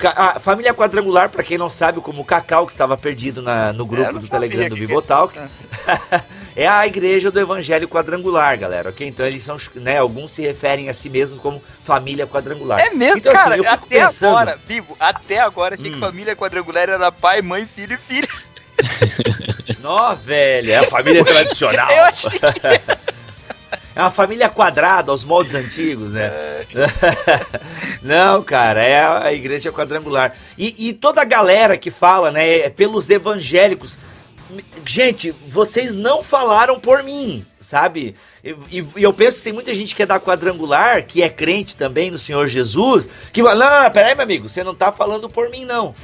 A 0.04 0.40
família 0.40 0.74
quadrangular, 0.74 1.30
para 1.30 1.42
quem 1.42 1.58
não 1.58 1.70
sabe, 1.70 2.02
como 2.02 2.22
o 2.22 2.26
Cacau, 2.26 2.66
que 2.66 2.74
estava 2.74 2.98
perdido 2.98 3.42
na, 3.42 3.72
no 3.72 3.86
grupo 3.86 4.20
do 4.20 4.28
Telegram 4.28 4.68
do 4.68 4.76
Bibotalk, 4.76 5.40
é 6.56 6.68
a 6.68 6.88
igreja 6.88 7.30
do 7.30 7.40
evangelho 7.40 7.88
quadrangular, 7.88 8.58
galera, 8.58 8.90
ok? 8.90 9.08
Então 9.08 9.26
eles 9.26 9.44
são, 9.44 9.58
né, 9.76 9.98
alguns 9.98 10.32
se 10.32 10.42
referem 10.42 10.90
a 10.90 10.94
si 10.94 11.10
mesmos 11.10 11.42
como 11.42 11.62
família 11.84 12.26
quadrangular. 12.26 12.80
É 12.80 12.92
mesmo, 12.92 13.18
então, 13.18 13.34
cara, 13.34 13.56
assim, 13.56 13.68
até 13.68 14.00
pensando... 14.00 14.38
agora, 14.38 14.60
Bibo, 14.66 14.96
até 15.00 15.40
agora 15.40 15.76
achei 15.76 15.90
hum. 15.90 15.94
que 15.96 16.00
família 16.00 16.36
quadrangular 16.36 16.90
era 16.90 17.12
pai, 17.12 17.42
mãe, 17.42 17.66
filho 17.66 17.96
e 17.96 17.98
filha. 17.98 18.30
Nó, 19.82 20.16
velho, 20.16 20.72
é 20.72 20.78
a 20.78 20.84
família 20.84 21.26
tradicional. 21.26 21.92
Eu 21.92 22.04
achei 22.06 22.40
que... 22.40 23.06
É 23.96 24.02
uma 24.02 24.12
família 24.12 24.50
quadrada, 24.50 25.10
aos 25.10 25.24
moldes 25.24 25.56
antigos, 25.56 26.12
né? 26.12 26.30
Não, 28.04 28.44
cara, 28.44 28.84
é 28.84 29.00
a 29.00 29.32
igreja 29.32 29.72
quadrangular. 29.72 30.36
E, 30.58 30.90
e, 30.90 30.94
toda 30.94 31.22
a 31.22 31.26
galera 31.26 31.78
que 31.78 31.90
fala, 31.90 32.30
né, 32.30 32.60
é 32.60 32.70
pelos 32.70 33.10
evangélicos. 33.10 33.98
Gente, 34.86 35.32
vocês 35.32 35.94
não 35.94 36.22
falaram 36.22 36.80
por 36.80 37.04
mim, 37.04 37.46
sabe? 37.60 38.16
E, 38.44 38.56
e, 38.72 38.88
eu 38.96 39.12
penso 39.12 39.38
que 39.38 39.44
tem 39.44 39.54
muita 39.54 39.74
gente 39.74 39.96
que 39.96 40.04
é 40.04 40.06
da 40.06 40.20
quadrangular, 40.20 41.06
que 41.06 41.24
é 41.24 41.30
crente 41.30 41.76
também 41.76 42.12
no 42.12 42.20
Senhor 42.20 42.48
Jesus, 42.48 43.10
que 43.34 43.42
fala: 43.42 43.56
não, 43.56 43.70
não, 43.72 43.84
não, 43.84 43.92
peraí, 43.92 44.14
meu 44.14 44.24
amigo, 44.24 44.48
você 44.48 44.64
não 44.64 44.76
tá 44.76 44.92
falando 44.92 45.28
por 45.28 45.50
mim, 45.50 45.66
não 45.66 45.96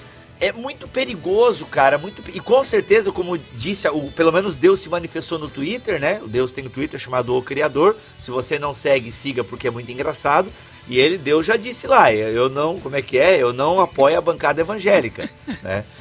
é 0.41 0.51
muito 0.51 0.88
perigoso, 0.88 1.65
cara. 1.67 2.00
Muito 2.00 2.24
E 2.33 2.39
com 2.39 2.63
certeza, 2.63 3.12
como 3.12 3.38
disse, 3.38 3.88
o, 3.88 4.12
pelo 4.12 4.31
menos 4.31 4.55
Deus 4.55 4.79
se 4.79 4.89
manifestou 4.89 5.38
no 5.38 5.48
Twitter, 5.48 6.00
né? 6.00 6.19
O 6.24 6.27
Deus 6.27 6.51
tem 6.51 6.65
um 6.65 6.69
Twitter 6.69 7.00
chamado 7.00 7.36
O 7.36 7.43
Criador. 7.43 7.95
Se 8.19 8.31
você 8.31 8.57
não 8.57 8.74
segue, 8.74 9.12
siga 9.12 9.43
porque 9.43 9.67
é 9.67 9.71
muito 9.71 9.91
engraçado. 9.91 10.51
E 10.89 11.00
ele, 11.00 11.17
Deus 11.19 11.45
já 11.45 11.55
disse 11.55 11.86
lá, 11.86 12.12
eu 12.12 12.50
não, 12.50 12.79
como 12.79 12.95
é 12.95 13.03
que 13.03 13.19
é? 13.19 13.38
Eu 13.38 13.53
não 13.53 13.79
apoio 13.79 14.17
a 14.17 14.21
bancada 14.21 14.62
evangélica, 14.62 15.29
né? 15.62 15.86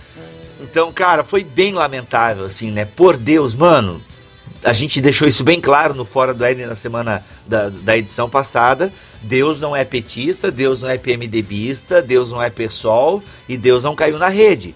Então, 0.62 0.92
cara, 0.92 1.24
foi 1.24 1.42
bem 1.42 1.72
lamentável, 1.72 2.44
assim, 2.44 2.70
né? 2.70 2.84
Por 2.84 3.16
Deus, 3.16 3.54
mano, 3.54 4.00
a 4.62 4.72
gente 4.72 5.00
deixou 5.00 5.26
isso 5.26 5.42
bem 5.42 5.60
claro 5.60 5.94
no 5.94 6.04
Fora 6.04 6.34
do 6.34 6.44
Éden 6.44 6.66
na 6.66 6.76
semana 6.76 7.24
da, 7.46 7.68
da 7.68 7.96
edição 7.96 8.28
passada. 8.28 8.92
Deus 9.22 9.58
não 9.60 9.74
é 9.74 9.84
petista, 9.84 10.50
Deus 10.50 10.82
não 10.82 10.88
é 10.88 10.98
PMDBista, 10.98 12.02
Deus 12.02 12.30
não 12.30 12.42
é 12.42 12.50
PSOL 12.50 13.22
e 13.48 13.56
Deus 13.56 13.82
não 13.82 13.94
caiu 13.94 14.18
na 14.18 14.28
rede. 14.28 14.74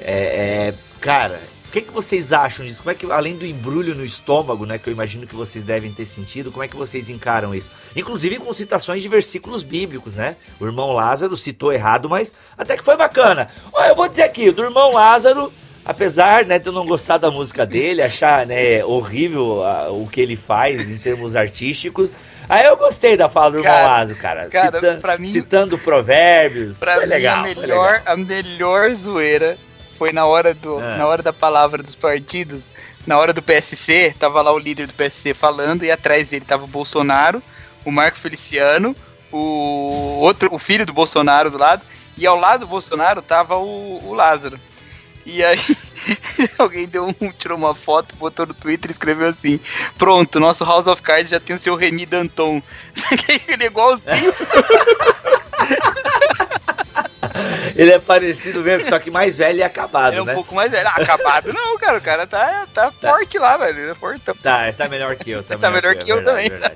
É, 0.00 0.12
é, 0.12 0.74
cara, 1.00 1.40
que, 1.72 1.80
que 1.80 1.90
vocês 1.90 2.32
acham 2.32 2.66
disso? 2.66 2.82
Como 2.82 2.90
é 2.90 2.94
que, 2.94 3.10
além 3.10 3.34
do 3.34 3.46
embrulho 3.46 3.94
no 3.94 4.04
estômago, 4.04 4.66
né, 4.66 4.76
que 4.76 4.88
eu 4.88 4.92
imagino 4.92 5.26
que 5.26 5.34
vocês 5.34 5.64
devem 5.64 5.90
ter 5.90 6.04
sentido, 6.04 6.52
como 6.52 6.62
é 6.62 6.68
que 6.68 6.76
vocês 6.76 7.08
encaram 7.08 7.54
isso? 7.54 7.70
Inclusive 7.96 8.36
com 8.36 8.52
citações 8.52 9.02
de 9.02 9.08
versículos 9.08 9.62
bíblicos, 9.62 10.16
né? 10.16 10.36
O 10.60 10.66
irmão 10.66 10.92
Lázaro 10.92 11.34
citou 11.34 11.72
errado, 11.72 12.10
mas 12.10 12.34
até 12.58 12.76
que 12.76 12.84
foi 12.84 12.96
bacana. 12.96 13.48
Olha, 13.72 13.88
eu 13.88 13.96
vou 13.96 14.06
dizer 14.06 14.24
aqui, 14.24 14.50
do 14.50 14.62
irmão 14.62 14.92
Lázaro, 14.92 15.50
apesar 15.82 16.44
né, 16.44 16.58
de 16.58 16.66
eu 16.66 16.72
não 16.72 16.86
gostar 16.86 17.16
da 17.16 17.30
música 17.30 17.64
dele, 17.64 18.02
achar 18.02 18.46
né, 18.46 18.84
horrível 18.84 19.64
a, 19.64 19.90
o 19.90 20.06
que 20.06 20.20
ele 20.20 20.36
faz 20.36 20.90
em 20.90 20.98
termos 20.98 21.34
artísticos, 21.34 22.10
aí 22.50 22.66
eu 22.66 22.76
gostei 22.76 23.16
da 23.16 23.30
fala 23.30 23.52
do 23.52 23.58
irmão 23.60 23.72
Lázaro, 23.72 24.18
cara. 24.18 24.46
cara 24.50 24.78
citando, 24.78 25.00
pra 25.00 25.16
mim, 25.16 25.26
citando 25.26 25.78
provérbios. 25.78 26.76
Pra 26.76 26.96
foi 26.96 27.04
mim, 27.04 27.10
legal, 27.10 27.38
a, 27.38 27.42
melhor, 27.42 28.02
a 28.04 28.14
melhor 28.14 28.90
zoeira 28.92 29.56
foi 30.02 30.10
na 30.10 30.26
hora, 30.26 30.52
do, 30.52 30.80
ah. 30.80 30.96
na 30.96 31.06
hora 31.06 31.22
da 31.22 31.32
palavra 31.32 31.80
dos 31.80 31.94
partidos, 31.94 32.72
na 33.06 33.16
hora 33.16 33.32
do 33.32 33.40
PSC, 33.40 34.12
tava 34.18 34.42
lá 34.42 34.52
o 34.52 34.58
líder 34.58 34.88
do 34.88 34.94
PSC 34.94 35.32
falando, 35.32 35.84
e 35.84 35.92
atrás 35.92 36.30
dele 36.30 36.44
tava 36.44 36.64
o 36.64 36.66
Bolsonaro, 36.66 37.40
o 37.84 37.92
Marco 37.92 38.18
Feliciano, 38.18 38.96
o 39.30 40.18
outro, 40.18 40.52
o 40.52 40.58
filho 40.58 40.84
do 40.84 40.92
Bolsonaro 40.92 41.52
do 41.52 41.56
lado, 41.56 41.82
e 42.18 42.26
ao 42.26 42.36
lado 42.36 42.62
do 42.62 42.66
Bolsonaro 42.66 43.22
tava 43.22 43.56
o, 43.56 44.04
o 44.04 44.12
Lázaro. 44.12 44.58
E 45.24 45.44
aí 45.44 45.60
alguém 46.58 46.88
deu 46.88 47.06
um, 47.06 47.30
tirou 47.30 47.56
uma 47.56 47.72
foto, 47.72 48.16
botou 48.16 48.44
no 48.44 48.54
Twitter 48.54 48.90
e 48.90 48.92
escreveu 48.92 49.28
assim: 49.28 49.60
Pronto, 49.96 50.40
nosso 50.40 50.64
House 50.64 50.88
of 50.88 51.00
Cards 51.00 51.30
já 51.30 51.38
tem 51.38 51.54
o 51.54 51.58
seu 51.60 51.76
Remy 51.76 52.06
Danton. 52.06 52.60
Ele 53.46 53.62
é 53.62 53.66
igualzinho. 53.66 54.34
Ele 57.74 57.92
é 57.92 57.98
parecido 57.98 58.60
mesmo, 58.60 58.88
só 58.88 58.98
que 58.98 59.10
mais 59.10 59.36
velho 59.36 59.58
e 59.58 59.62
acabado, 59.62 60.12
Ele 60.12 60.20
é 60.20 60.22
um 60.22 60.26
né? 60.26 60.34
pouco 60.34 60.54
mais 60.54 60.70
velho. 60.70 60.86
Ah, 60.88 60.94
acabado 60.96 61.52
não, 61.52 61.78
cara. 61.78 61.98
O 61.98 62.00
cara 62.00 62.26
tá, 62.26 62.66
tá, 62.72 62.90
tá. 62.90 63.10
forte 63.10 63.38
lá, 63.38 63.56
velho. 63.56 63.78
Ele 63.78 63.90
é 63.90 63.94
fortão. 63.94 64.34
Tá, 64.36 64.72
tá 64.72 64.88
melhor 64.88 65.16
que 65.16 65.30
eu. 65.30 65.42
Tá, 65.42 65.56
tá 65.58 65.70
melhor, 65.70 65.94
que, 65.94 66.04
que 66.04 66.12
eu, 66.12 66.18
eu 66.18 66.24
verdade, 66.24 66.50
também. 66.50 66.72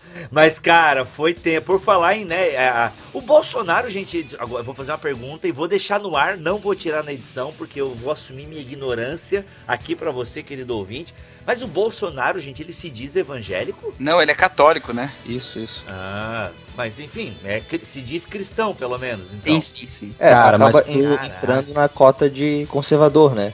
Mas, 0.30 0.58
cara, 0.58 1.04
foi 1.04 1.34
tempo. 1.34 1.66
Por 1.66 1.80
falar 1.80 2.16
em, 2.16 2.24
né? 2.24 2.56
A, 2.56 2.92
o 3.12 3.20
Bolsonaro, 3.20 3.88
gente, 3.90 4.36
agora 4.38 4.60
eu 4.60 4.64
vou 4.64 4.74
fazer 4.74 4.92
uma 4.92 4.98
pergunta 4.98 5.48
e 5.48 5.52
vou 5.52 5.66
deixar 5.66 5.98
no 5.98 6.16
ar, 6.16 6.36
não 6.36 6.58
vou 6.58 6.74
tirar 6.74 7.02
na 7.02 7.12
edição, 7.12 7.52
porque 7.58 7.80
eu 7.80 7.94
vou 7.94 8.12
assumir 8.12 8.46
minha 8.46 8.60
ignorância 8.60 9.44
aqui 9.66 9.96
para 9.96 10.10
você, 10.10 10.42
querido 10.42 10.76
ouvinte. 10.76 11.14
Mas 11.44 11.62
o 11.62 11.66
Bolsonaro, 11.66 12.38
gente, 12.38 12.62
ele 12.62 12.72
se 12.72 12.88
diz 12.88 13.16
evangélico? 13.16 13.92
Não, 13.98 14.22
ele 14.22 14.30
é 14.30 14.34
católico, 14.34 14.92
né? 14.92 15.12
Isso, 15.26 15.58
isso. 15.58 15.84
Ah, 15.88 16.50
mas 16.76 16.98
enfim, 16.98 17.36
é, 17.44 17.60
se 17.82 18.00
diz 18.00 18.24
cristão, 18.24 18.74
pelo 18.74 18.96
menos. 18.98 19.32
Então. 19.32 19.42
Sim, 19.42 19.60
sim, 19.60 19.88
sim. 19.88 20.14
É, 20.18 20.30
cara, 20.30 20.56
acaba 20.56 20.84
mas 20.86 20.88
entrando 20.88 21.72
na 21.72 21.88
cota 21.88 22.30
de 22.30 22.66
conservador, 22.68 23.34
né? 23.34 23.52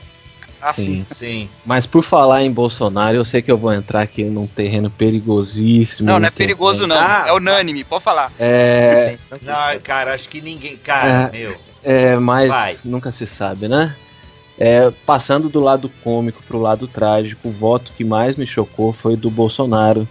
Ah, 0.61 0.73
sim. 0.73 1.05
sim. 1.11 1.49
Mas 1.65 1.85
por 1.85 2.03
falar 2.03 2.43
em 2.43 2.51
Bolsonaro, 2.51 3.15
eu 3.15 3.25
sei 3.25 3.41
que 3.41 3.51
eu 3.51 3.57
vou 3.57 3.71
entrar 3.73 4.01
aqui 4.01 4.23
num 4.23 4.47
terreno 4.47 4.89
perigosíssimo. 4.89 6.09
Não, 6.09 6.19
não 6.19 6.27
é 6.27 6.31
perigoso, 6.31 6.87
não. 6.87 6.97
Ah, 6.97 7.25
é 7.27 7.33
unânime, 7.33 7.83
pode 7.83 8.03
falar. 8.03 8.31
É. 8.39 9.17
Não, 9.41 9.79
cara, 9.83 10.13
acho 10.13 10.27
que 10.27 10.41
ninguém. 10.41 10.77
Cara, 10.77 11.29
é, 11.31 11.31
meu. 11.31 11.55
É, 11.83 12.15
mas 12.17 12.49
Vai. 12.49 12.77
nunca 12.83 13.11
se 13.11 13.27
sabe, 13.27 13.67
né? 13.67 13.95
É, 14.59 14.91
passando 15.05 15.49
do 15.49 15.59
lado 15.59 15.89
cômico 16.03 16.41
para 16.47 16.57
o 16.57 16.61
lado 16.61 16.87
trágico, 16.87 17.49
o 17.49 17.51
voto 17.51 17.91
que 17.95 18.03
mais 18.03 18.35
me 18.35 18.47
chocou 18.47 18.91
foi 18.91 19.15
do 19.15 19.29
Bolsonaro, 19.29 20.07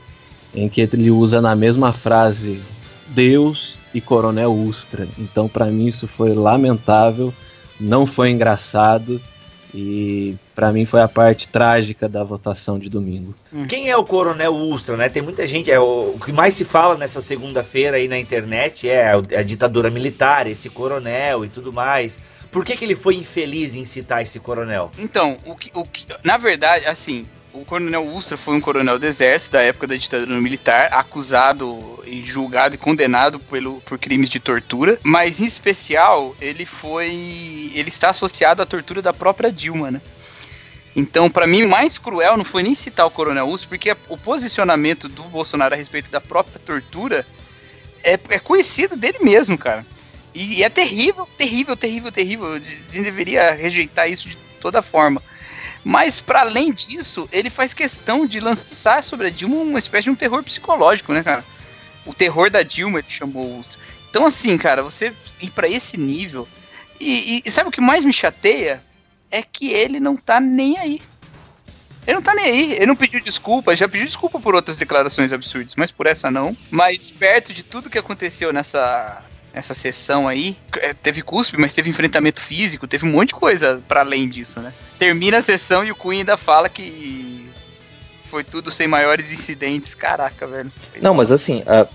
em 0.55 0.69
que 0.69 0.81
ele 0.81 1.11
usa 1.11 1.41
na 1.41 1.57
mesma 1.57 1.93
frase 1.93 2.62
Deus 3.09 3.81
e 3.93 4.00
Coronel 4.00 4.55
Ustra. 4.55 5.09
Então, 5.19 5.49
para 5.49 5.67
mim, 5.67 5.87
isso 5.87 6.07
foi 6.07 6.33
lamentável, 6.33 7.35
não 7.81 8.07
foi 8.07 8.31
engraçado 8.31 9.21
e 9.75 10.37
para 10.54 10.73
mim 10.73 10.87
foi 10.87 11.00
a 11.00 11.08
parte 11.08 11.49
trágica 11.49 12.08
da 12.08 12.23
votação 12.25 12.78
de 12.78 12.88
domingo. 12.88 13.35
Quem 13.68 13.90
é 13.90 13.96
o 13.96 14.04
Coronel 14.04 14.54
Ustra, 14.54 14.96
né? 14.96 15.08
Tem 15.08 15.23
muita 15.23 15.46
gente, 15.46 15.70
é 15.70 15.78
o, 15.78 16.12
o 16.14 16.20
que 16.20 16.32
mais 16.32 16.54
se 16.54 16.64
fala 16.64 16.96
nessa 16.96 17.20
segunda-feira 17.20 17.96
aí 17.96 18.08
na 18.08 18.18
internet 18.18 18.88
é 18.88 19.12
a, 19.12 19.16
a 19.16 19.42
ditadura 19.42 19.90
militar, 19.90 20.46
esse 20.46 20.70
coronel 20.70 21.44
e 21.44 21.49
tudo 21.49 21.73
mais. 21.73 22.20
Por 22.50 22.64
que, 22.64 22.76
que 22.76 22.85
ele 22.85 22.96
foi 22.96 23.16
infeliz 23.16 23.75
em 23.75 23.85
citar 23.85 24.23
esse 24.23 24.40
coronel? 24.40 24.90
Então, 24.99 25.37
o 25.44 25.54
que, 25.54 25.70
o 25.75 25.85
que, 25.85 26.06
na 26.25 26.38
verdade, 26.38 26.87
assim, 26.87 27.26
o 27.61 27.65
coronel 27.65 28.07
Ustra 28.07 28.37
foi 28.37 28.55
um 28.55 28.61
coronel 28.61 28.99
do 28.99 29.07
exército 29.07 29.53
da 29.53 29.63
época 29.63 29.87
da 29.87 29.97
ditadura 29.97 30.41
militar, 30.41 30.89
acusado 30.93 32.03
e 32.07 32.25
julgado 32.25 32.75
e 32.75 32.79
condenado 32.79 33.39
pelo, 33.41 33.81
por 33.81 33.99
crimes 33.99 34.29
de 34.29 34.39
tortura, 34.39 34.99
mas 35.03 35.41
em 35.41 35.45
especial 35.45 36.37
ele 36.41 36.67
foi. 36.67 37.11
ele 37.75 37.89
está 37.89 38.11
associado 38.11 38.63
à 38.63 38.67
tortura 38.67 39.01
da 39.01 39.13
própria 39.13 39.51
Dilma, 39.51 39.91
né? 39.91 40.01
Então, 40.95 41.31
para 41.31 41.47
mim, 41.47 41.67
mais 41.67 41.99
cruel 41.99 42.37
não 42.37 42.45
foi 42.45 42.63
nem 42.63 42.75
citar 42.75 43.07
o 43.07 43.11
coronel 43.11 43.49
Ustra, 43.49 43.69
porque 43.69 43.95
o 44.09 44.17
posicionamento 44.17 45.09
do 45.09 45.25
Bolsonaro 45.25 45.75
a 45.75 45.77
respeito 45.77 46.11
da 46.11 46.21
própria 46.21 46.59
tortura 46.59 47.27
é, 48.03 48.19
é 48.31 48.39
conhecido 48.39 48.97
dele 48.97 49.19
mesmo, 49.21 49.59
cara. 49.59 49.85
E, 50.35 50.59
e 50.59 50.63
é 50.63 50.69
terrível, 50.71 51.29
terrível, 51.37 51.77
terrível, 51.77 52.13
terrível. 52.13 52.53
A 52.55 52.59
gente 52.59 53.03
deveria 53.03 53.53
rejeitar 53.53 54.11
isso 54.11 54.29
de 54.29 54.37
toda 54.61 54.81
forma. 54.81 55.23
Mas, 55.88 56.21
para 56.21 56.40
além 56.40 56.73
disso, 56.73 57.28
ele 57.31 57.49
faz 57.49 57.73
questão 57.73 58.26
de 58.26 58.40
lançar 58.40 59.05
sobre 59.05 59.28
a 59.28 59.31
Dilma 59.31 59.59
uma 59.59 59.78
espécie 59.78 60.07
de 60.07 60.11
um 60.11 60.16
terror 60.16 60.43
psicológico, 60.43 61.12
né, 61.12 61.23
cara? 61.23 61.45
O 62.05 62.12
terror 62.12 62.50
da 62.50 62.64
Dilma, 62.64 62.99
ele 62.99 63.07
chamou 63.09 63.61
os. 63.61 63.78
Então, 64.11 64.26
assim, 64.26 64.59
cara, 64.59 64.83
você 64.83 65.12
ir 65.40 65.50
para 65.50 65.69
esse 65.69 65.97
nível. 65.97 66.49
E, 66.99 67.40
e, 67.47 67.50
sabe 67.52 67.69
o 67.69 67.73
que 67.73 67.81
mais 67.81 68.05
me 68.05 68.12
chateia? 68.12 68.83
É 69.31 69.45
que 69.45 69.71
ele 69.71 70.00
não 70.00 70.16
tá 70.16 70.40
nem 70.40 70.76
aí. 70.76 71.00
Ele 72.05 72.14
não 72.16 72.23
tá 72.23 72.35
nem 72.35 72.47
aí, 72.47 72.73
ele 72.73 72.87
não 72.87 72.97
pediu 72.97 73.21
desculpa, 73.21 73.76
já 73.76 73.88
pediu 73.88 74.07
desculpa 74.07 74.40
por 74.40 74.57
outras 74.57 74.76
declarações 74.76 75.33
absurdas, 75.33 75.76
mas 75.76 75.93
por 75.93 76.09
essa 76.09 76.33
não. 76.33 76.57
Mas 76.69 77.12
perto 77.12 77.52
de 77.52 77.62
tudo 77.62 77.90
que 77.90 77.99
aconteceu 77.99 78.52
nessa 78.52 79.25
essa 79.57 79.73
sessão 79.73 80.29
aí, 80.29 80.55
é, 80.77 80.93
teve 80.93 81.23
cuspe, 81.23 81.57
mas 81.59 81.73
teve 81.73 81.89
enfrentamento 81.89 82.43
físico, 82.43 82.87
teve 82.87 83.07
um 83.07 83.11
monte 83.11 83.29
de 83.29 83.37
coisa 83.37 83.83
para 83.89 84.01
além 84.01 84.29
disso, 84.29 84.61
né? 84.61 84.71
Termina 84.99 85.39
a 85.39 85.43
sessão 85.43 85.83
e 85.83 85.91
o 85.91 85.95
Queen 85.95 86.19
ainda 86.21 86.37
fala 86.37 86.69
que 86.69 87.49
foi 88.27 88.45
tudo 88.45 88.71
sem 88.71 88.87
maiores 88.87 89.33
incidentes. 89.33 89.95
Caraca, 89.95 90.47
velho. 90.47 90.71
Não, 91.01 91.15
mas 91.15 91.33
assim, 91.33 91.63
uh, 91.63 91.89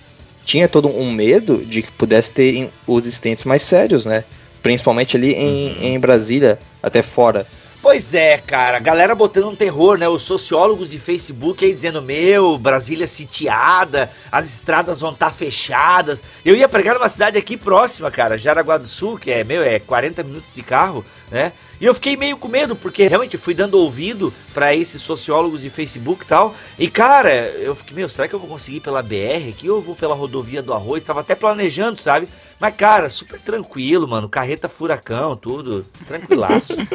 tinha 0.44 0.68
todo 0.68 0.90
um 0.90 1.12
medo 1.12 1.64
de 1.64 1.84
que 1.84 1.92
pudesse 1.92 2.32
ter 2.32 2.72
os 2.88 3.06
incidentes 3.06 3.44
mais 3.44 3.62
sérios, 3.62 4.08
né? 4.08 4.24
Principalmente 4.64 5.16
ali 5.16 5.34
em, 5.34 5.68
uhum. 5.68 5.84
em 5.84 6.00
Brasília, 6.00 6.58
até 6.82 7.04
fora. 7.04 7.46
Pois 7.82 8.14
é, 8.14 8.38
cara, 8.38 8.78
galera 8.78 9.16
botando 9.16 9.50
um 9.50 9.56
terror, 9.56 9.98
né? 9.98 10.08
Os 10.08 10.22
sociólogos 10.22 10.92
de 10.92 11.00
Facebook 11.00 11.66
aí 11.66 11.74
dizendo: 11.74 12.00
Meu, 12.00 12.56
Brasília 12.56 13.08
sitiada, 13.08 14.12
as 14.32 14.46
estradas 14.46 15.02
vão 15.02 15.14
estar 15.14 15.32
tá 15.32 15.36
fechadas. 15.36 16.24
Eu 16.46 16.56
ia 16.56 16.70
pregar 16.70 16.94
numa 16.94 17.10
cidade 17.10 17.40
aqui 17.40 17.58
próxima, 17.58 18.12
cara, 18.12 18.38
Jaraguá 18.38 18.78
do 18.78 18.86
Sul, 18.86 19.18
que 19.18 19.32
é, 19.32 19.44
meu, 19.44 19.64
é 19.64 19.80
40 19.80 20.22
minutos 20.22 20.54
de 20.54 20.62
carro, 20.62 21.04
né? 21.32 21.54
E 21.82 21.86
eu 21.86 21.96
fiquei 21.96 22.16
meio 22.16 22.38
com 22.38 22.48
medo, 22.48 22.76
porque 22.76 23.08
realmente 23.08 23.40
fui 23.40 23.56
dando 23.56 23.74
ouvido 23.74 24.32
para 24.54 24.76
esses 24.76 25.02
sociólogos 25.02 25.64
de 25.64 25.70
Facebook 25.72 26.24
e 26.24 26.28
tal. 26.28 26.54
E 26.78 26.88
cara, 26.88 27.34
eu 27.58 27.74
fiquei, 27.74 27.96
meu, 27.98 28.08
será 28.08 28.28
que 28.28 28.36
eu 28.36 28.40
vou 28.40 28.48
conseguir 28.48 28.82
pela 28.82 29.02
BR 29.02 29.50
aqui 29.50 29.68
ou 29.68 29.78
eu 29.78 29.82
vou 29.82 29.96
pela 29.96 30.14
rodovia 30.14 30.62
do 30.62 30.74
Arroz? 30.74 31.02
Tava 31.02 31.22
até 31.22 31.34
planejando, 31.34 32.00
sabe? 32.00 32.28
Mas, 32.60 32.76
cara, 32.76 33.10
super 33.10 33.40
tranquilo, 33.40 34.08
mano. 34.08 34.30
Carreta 34.30 34.70
furacão, 34.70 35.36
tudo. 35.36 35.84
Tranquilaço. 36.08 36.74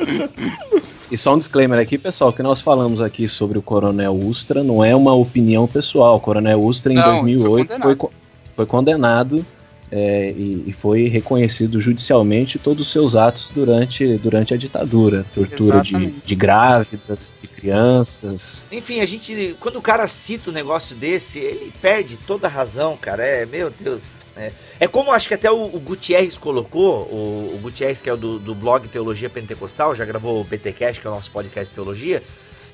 E 1.09 1.16
só 1.16 1.35
um 1.35 1.38
disclaimer 1.38 1.78
aqui, 1.78 1.97
pessoal, 1.97 2.33
que 2.33 2.43
nós 2.43 2.61
falamos 2.61 3.00
aqui 3.00 3.28
sobre 3.28 3.57
o 3.57 3.62
Coronel 3.62 4.12
Ustra 4.12 4.64
não 4.64 4.85
é 4.85 4.95
uma 4.95 5.14
opinião 5.14 5.64
pessoal. 5.69 6.16
O 6.16 6.21
Coronel 6.21 6.61
Ustra 6.61 6.93
em 6.93 6.97
não, 6.97 7.23
2008 7.23 7.47
foi 7.47 7.76
condenado, 7.76 7.97
foi, 7.97 8.11
foi 8.57 8.66
condenado 8.66 9.47
é, 9.90 10.31
e, 10.31 10.64
e, 10.66 10.73
foi 10.73 11.09
reconhecido 11.09 11.81
judicialmente 11.81 12.59
todos 12.59 12.87
os 12.87 12.93
seus 12.93 13.14
atos 13.14 13.50
durante, 13.55 14.16
durante 14.19 14.52
a 14.52 14.57
ditadura. 14.57 15.25
Tortura 15.33 15.81
de, 15.81 16.11
de, 16.11 16.35
grávidas, 16.35 17.33
de 17.40 17.49
crianças. 17.49 18.64
Enfim, 18.73 19.00
a 19.00 19.07
gente. 19.07 19.57
Quando 19.61 19.76
o 19.76 19.83
cara 19.83 20.07
cita 20.09 20.50
um 20.50 20.52
negócio 20.52 20.97
desse, 20.97 21.38
ele 21.38 21.73
perde 21.81 22.16
toda 22.16 22.49
a 22.49 22.50
razão, 22.50 22.97
cara. 22.97 23.25
É, 23.25 23.47
meu 23.47 23.71
Deus. 23.71 24.11
É, 24.37 24.52
é 24.81 24.88
como 24.88 25.12
acho 25.12 25.28
que 25.28 25.35
até 25.35 25.50
o, 25.50 25.64
o 25.64 25.81
Gutierrez 25.81 26.37
colocou, 26.37 27.05
o, 27.05 27.55
o 27.55 27.59
Gutierrez, 27.62 28.02
que 28.02 28.11
é 28.11 28.12
o 28.12 28.16
do, 28.16 28.38
do 28.38 28.55
blog 28.55 28.87
Teologia 28.88 29.31
Pentecostal, 29.31 29.95
já 29.95 30.05
gravou 30.05 30.40
o 30.40 30.45
BTcast, 30.45 31.00
que 31.00 31.07
é 31.07 31.11
o 31.11 31.14
nosso 31.14 31.31
podcast 31.31 31.71
de 31.71 31.75
teologia. 31.75 32.23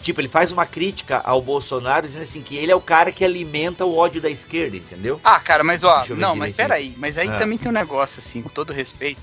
Tipo, 0.03 0.21
ele 0.21 0.29
faz 0.29 0.51
uma 0.51 0.67
crítica 0.67 1.19
ao 1.25 1.41
Bolsonaro 1.41 2.07
dizendo 2.07 2.23
assim 2.23 2.43
que 2.43 2.57
ele 2.57 2.73
é 2.73 2.75
o 2.75 2.81
cara 2.81 3.13
que 3.13 3.25
alimenta 3.25 3.85
o 3.85 3.97
ódio 3.97 4.21
da 4.21 4.29
esquerda, 4.29 4.77
entendeu? 4.77 5.21
Ah, 5.23 5.39
cara, 5.39 5.63
mas 5.63 5.85
ó, 5.85 6.05
não, 6.11 6.35
mas 6.35 6.57
peraí, 6.57 6.95
mas 6.99 7.17
aí 7.17 7.29
ah. 7.29 7.39
também 7.39 7.57
tem 7.57 7.71
um 7.71 7.75
negócio 7.75 8.19
assim, 8.19 8.43
com 8.43 8.49
todo 8.49 8.73
respeito. 8.73 9.23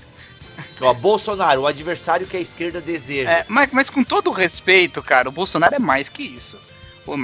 Ó, 0.80 0.92
Bolsonaro, 0.94 1.62
o 1.62 1.66
adversário 1.66 2.26
que 2.26 2.36
a 2.36 2.40
esquerda 2.40 2.80
deseja. 2.80 3.30
É, 3.30 3.44
mas, 3.46 3.70
mas 3.72 3.90
com 3.90 4.02
todo 4.02 4.30
respeito, 4.30 5.02
cara, 5.02 5.28
o 5.28 5.32
Bolsonaro 5.32 5.74
é 5.74 5.78
mais 5.78 6.08
que 6.08 6.22
isso. 6.22 6.58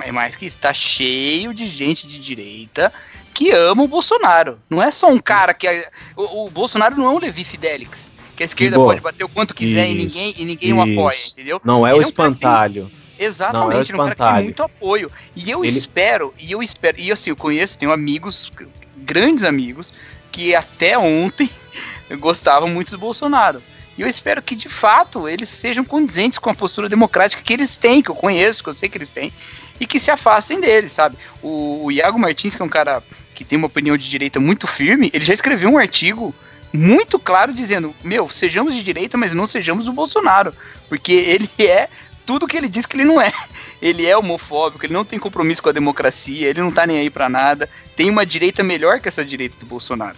É 0.05 0.13
mais 0.13 0.35
que 0.35 0.47
isso, 0.47 0.59
tá 0.59 0.73
cheio 0.73 1.55
de 1.55 1.69
gente 1.69 2.07
de 2.07 2.19
direita 2.19 2.93
que 3.33 3.53
ama 3.53 3.83
o 3.83 3.89
Bolsonaro. 3.89 4.59
Não 4.69 4.83
é 4.83 4.91
só 4.91 5.09
um 5.09 5.19
cara 5.19 5.55
que. 5.55 5.67
É, 5.67 5.89
o, 6.17 6.47
o 6.47 6.51
Bolsonaro 6.51 6.97
não 6.97 7.07
é 7.07 7.11
um 7.11 7.19
Levi 7.19 7.45
Fidelix. 7.45 8.11
Que 8.35 8.43
a 8.43 8.47
esquerda 8.47 8.77
pode 8.77 9.01
bater 9.01 9.25
o 9.25 9.29
quanto 9.29 9.55
quiser 9.55 9.87
isso, 9.87 9.95
e 9.95 9.97
ninguém, 9.97 10.35
e 10.37 10.45
ninguém 10.45 10.73
o 10.75 10.83
apoia, 10.83 11.17
entendeu? 11.27 11.61
Não 11.65 11.87
é 11.87 11.93
Ele 11.93 12.01
o 12.01 12.03
espantalho. 12.03 12.83
É 12.83 12.85
um 12.85 13.06
Exatamente, 13.19 13.93
não, 13.93 14.01
é 14.01 14.03
um 14.03 14.15
cara 14.15 14.31
que 14.31 14.35
tem 14.37 14.45
muito 14.45 14.63
apoio. 14.63 15.11
E 15.35 15.51
eu 15.51 15.65
Ele... 15.65 15.77
espero, 15.77 16.35
e 16.39 16.53
eu 16.53 16.63
espero, 16.63 17.01
e 17.01 17.11
assim, 17.11 17.31
eu 17.31 17.37
conheço, 17.37 17.79
tenho 17.79 17.93
amigos, 17.93 18.53
grandes 18.99 19.45
amigos, 19.45 19.93
que 20.31 20.55
até 20.55 20.99
ontem 20.99 21.51
gostavam 22.19 22.69
muito 22.69 22.91
do 22.91 22.99
Bolsonaro. 22.99 23.63
E 23.97 24.03
eu 24.03 24.09
espero 24.09 24.43
que, 24.43 24.55
de 24.55 24.69
fato, 24.69 25.27
eles 25.27 25.49
sejam 25.49 25.83
condizentes 25.83 26.39
com 26.39 26.51
a 26.51 26.55
postura 26.55 26.89
democrática 26.89 27.43
que 27.43 27.53
eles 27.53 27.79
têm, 27.79 28.03
que 28.03 28.11
eu 28.11 28.15
conheço, 28.15 28.63
que 28.63 28.69
eu 28.69 28.75
sei 28.75 28.91
que 28.91 28.99
eles 28.99 29.11
têm, 29.11 29.33
e 29.81 29.87
que 29.87 29.99
se 29.99 30.11
afastem 30.11 30.61
dele, 30.61 30.89
sabe? 30.89 31.17
O, 31.43 31.87
o 31.87 31.93
Iago 31.93 32.19
Martins, 32.19 32.55
que 32.55 32.61
é 32.61 32.65
um 32.65 32.69
cara 32.69 33.03
que 33.35 33.45
tem 33.45 33.57
uma 33.57 33.67
opinião 33.67 33.97
de 33.97 34.09
direita 34.09 34.39
muito 34.39 34.67
firme, 34.67 35.11
ele 35.15 35.25
já 35.25 35.33
escreveu 35.33 35.71
um 35.71 35.79
artigo 35.79 36.35
muito 36.73 37.19
claro 37.19 37.53
dizendo: 37.53 37.95
Meu, 38.05 38.29
sejamos 38.29 38.75
de 38.75 38.83
direita, 38.83 39.17
mas 39.17 39.33
não 39.33 39.47
sejamos 39.47 39.89
o 39.89 39.93
Bolsonaro. 39.93 40.53
Porque 40.89 41.13
ele 41.27 41.49
é 41.59 41.89
tudo 42.27 42.47
que 42.47 42.57
ele 42.57 42.69
diz 42.69 42.85
que 42.85 42.97
ele 42.97 43.05
não 43.05 43.21
é. 43.21 43.33
Ele 43.81 44.05
é 44.05 44.17
homofóbico, 44.17 44.85
ele 44.85 44.93
não 44.93 45.05
tem 45.05 45.19
compromisso 45.19 45.63
com 45.63 45.69
a 45.69 45.73
democracia, 45.73 46.49
ele 46.49 46.61
não 46.61 46.73
tá 46.73 46.87
nem 46.87 46.99
aí 46.99 47.09
para 47.09 47.29
nada. 47.29 47.69
Tem 47.95 48.11
uma 48.11 48.27
direita 48.27 48.65
melhor 48.65 49.01
que 49.01 49.09
essa 49.09 49.25
direita 49.25 49.57
do 49.59 49.67
Bolsonaro. 49.67 50.17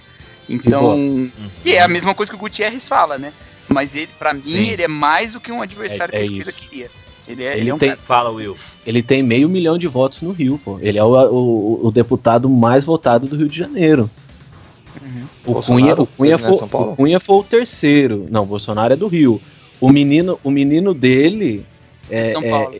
Então, 0.48 0.96
uhum. 0.96 1.30
e 1.62 1.74
é 1.74 1.82
a 1.82 1.88
mesma 1.88 2.14
coisa 2.14 2.32
que 2.32 2.36
o 2.36 2.40
Gutierrez 2.40 2.88
fala, 2.88 3.18
né? 3.18 3.32
Mas 3.68 3.94
ele, 3.94 4.08
para 4.18 4.32
mim, 4.32 4.68
ele 4.68 4.82
é 4.82 4.88
mais 4.88 5.34
do 5.34 5.40
que 5.40 5.52
um 5.52 5.60
adversário 5.60 6.14
é, 6.14 6.18
que 6.18 6.24
a 6.24 6.26
esquerda 6.26 6.52
queria. 6.52 6.90
Ele 7.28 7.44
é, 7.44 7.52
ele, 7.52 7.60
ele 7.60 7.70
é 7.70 7.74
um 7.74 7.78
tem, 7.78 7.90
cara... 7.90 8.00
Fala, 8.00 8.30
Will. 8.30 8.56
Ele 8.86 9.02
tem 9.02 9.22
meio 9.22 9.46
milhão 9.46 9.76
de 9.76 9.86
votos 9.86 10.22
no 10.22 10.32
Rio, 10.32 10.58
pô. 10.64 10.78
Ele 10.80 10.98
é 10.98 11.04
o, 11.04 11.12
o, 11.14 11.86
o 11.88 11.92
deputado 11.92 12.48
mais 12.48 12.86
votado 12.86 13.26
do 13.26 13.36
Rio 13.36 13.48
de 13.48 13.58
Janeiro. 13.58 14.10
Uhum. 15.02 15.24
O, 15.44 15.62
Cunha, 15.62 15.94
o, 15.94 16.06
Cunha 16.06 16.38
foi, 16.38 16.54
o 16.54 16.96
Cunha 16.96 17.20
foi 17.20 17.36
o 17.36 17.44
terceiro. 17.44 18.26
Não, 18.30 18.44
o 18.44 18.46
Bolsonaro 18.46 18.94
é 18.94 18.96
do 18.96 19.06
Rio. 19.06 19.40
O 19.78 19.90
menino, 19.90 20.40
o 20.42 20.50
menino 20.50 20.94
dele 20.94 21.66
é, 22.10 22.32
São 22.32 22.42
Paulo. 22.42 22.74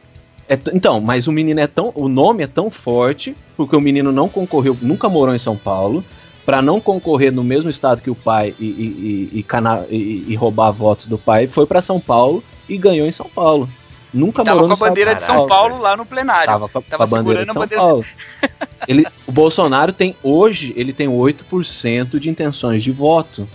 É, 0.49 0.55
é, 0.55 0.61
então, 0.73 1.01
mas 1.01 1.27
o 1.27 1.33
menino 1.33 1.61
é 1.61 1.67
tão. 1.67 1.93
O 1.95 2.09
nome 2.09 2.43
é 2.43 2.47
tão 2.47 2.71
forte, 2.71 3.37
porque 3.57 3.77
o 3.77 3.81
menino 3.81 4.11
não 4.13 4.29
concorreu, 4.29 4.77
nunca 4.81 5.09
morou 5.09 5.35
em 5.35 5.39
São 5.39 5.57
Paulo, 5.57 6.05
para 6.47 6.63
não 6.63 6.81
concorrer 6.81 7.33
no 7.33 7.45
mesmo 7.45 7.69
estado 7.69 8.01
que 8.01 8.11
o 8.11 8.15
pai 8.15 8.55
e, 8.59 8.65
e, 8.65 9.31
e, 9.35 9.43
cana, 9.43 9.85
e 9.91 10.35
roubar 10.35 10.73
votos 10.73 11.07
do 11.07 11.19
pai, 11.19 11.47
foi 11.47 11.67
para 11.67 11.83
São 11.83 12.01
Paulo 12.01 12.43
e 12.69 12.79
ganhou 12.79 13.07
em 13.07 13.13
São 13.13 13.29
Paulo. 13.29 13.69
Nunca 14.13 14.43
Tava 14.43 14.63
morou 14.63 14.77
com 14.77 14.85
a 14.85 14.89
bandeira 14.89 15.15
de 15.15 15.25
São 15.25 15.47
Paulo 15.47 15.79
lá 15.79 15.97
no 15.97 16.07
plenário. 16.07 16.47
Tava 16.47 16.69
com 16.69 16.79
a, 16.79 16.83
Tava 16.83 17.05
a 17.05 17.07
bandeira 17.07 17.45
de 17.45 17.53
São 17.53 17.61
bandeira... 17.61 17.83
Paulo. 17.83 18.05
ele, 18.89 19.07
o 19.27 19.33
Bolsonaro 19.33 19.93
tem, 19.93 20.17
hoje, 20.23 20.73
ele 20.77 20.93
tem 20.93 21.09
8% 21.09 22.19
de 22.19 22.31
intenções 22.31 22.83
de 22.83 22.91
voto. 22.91 23.49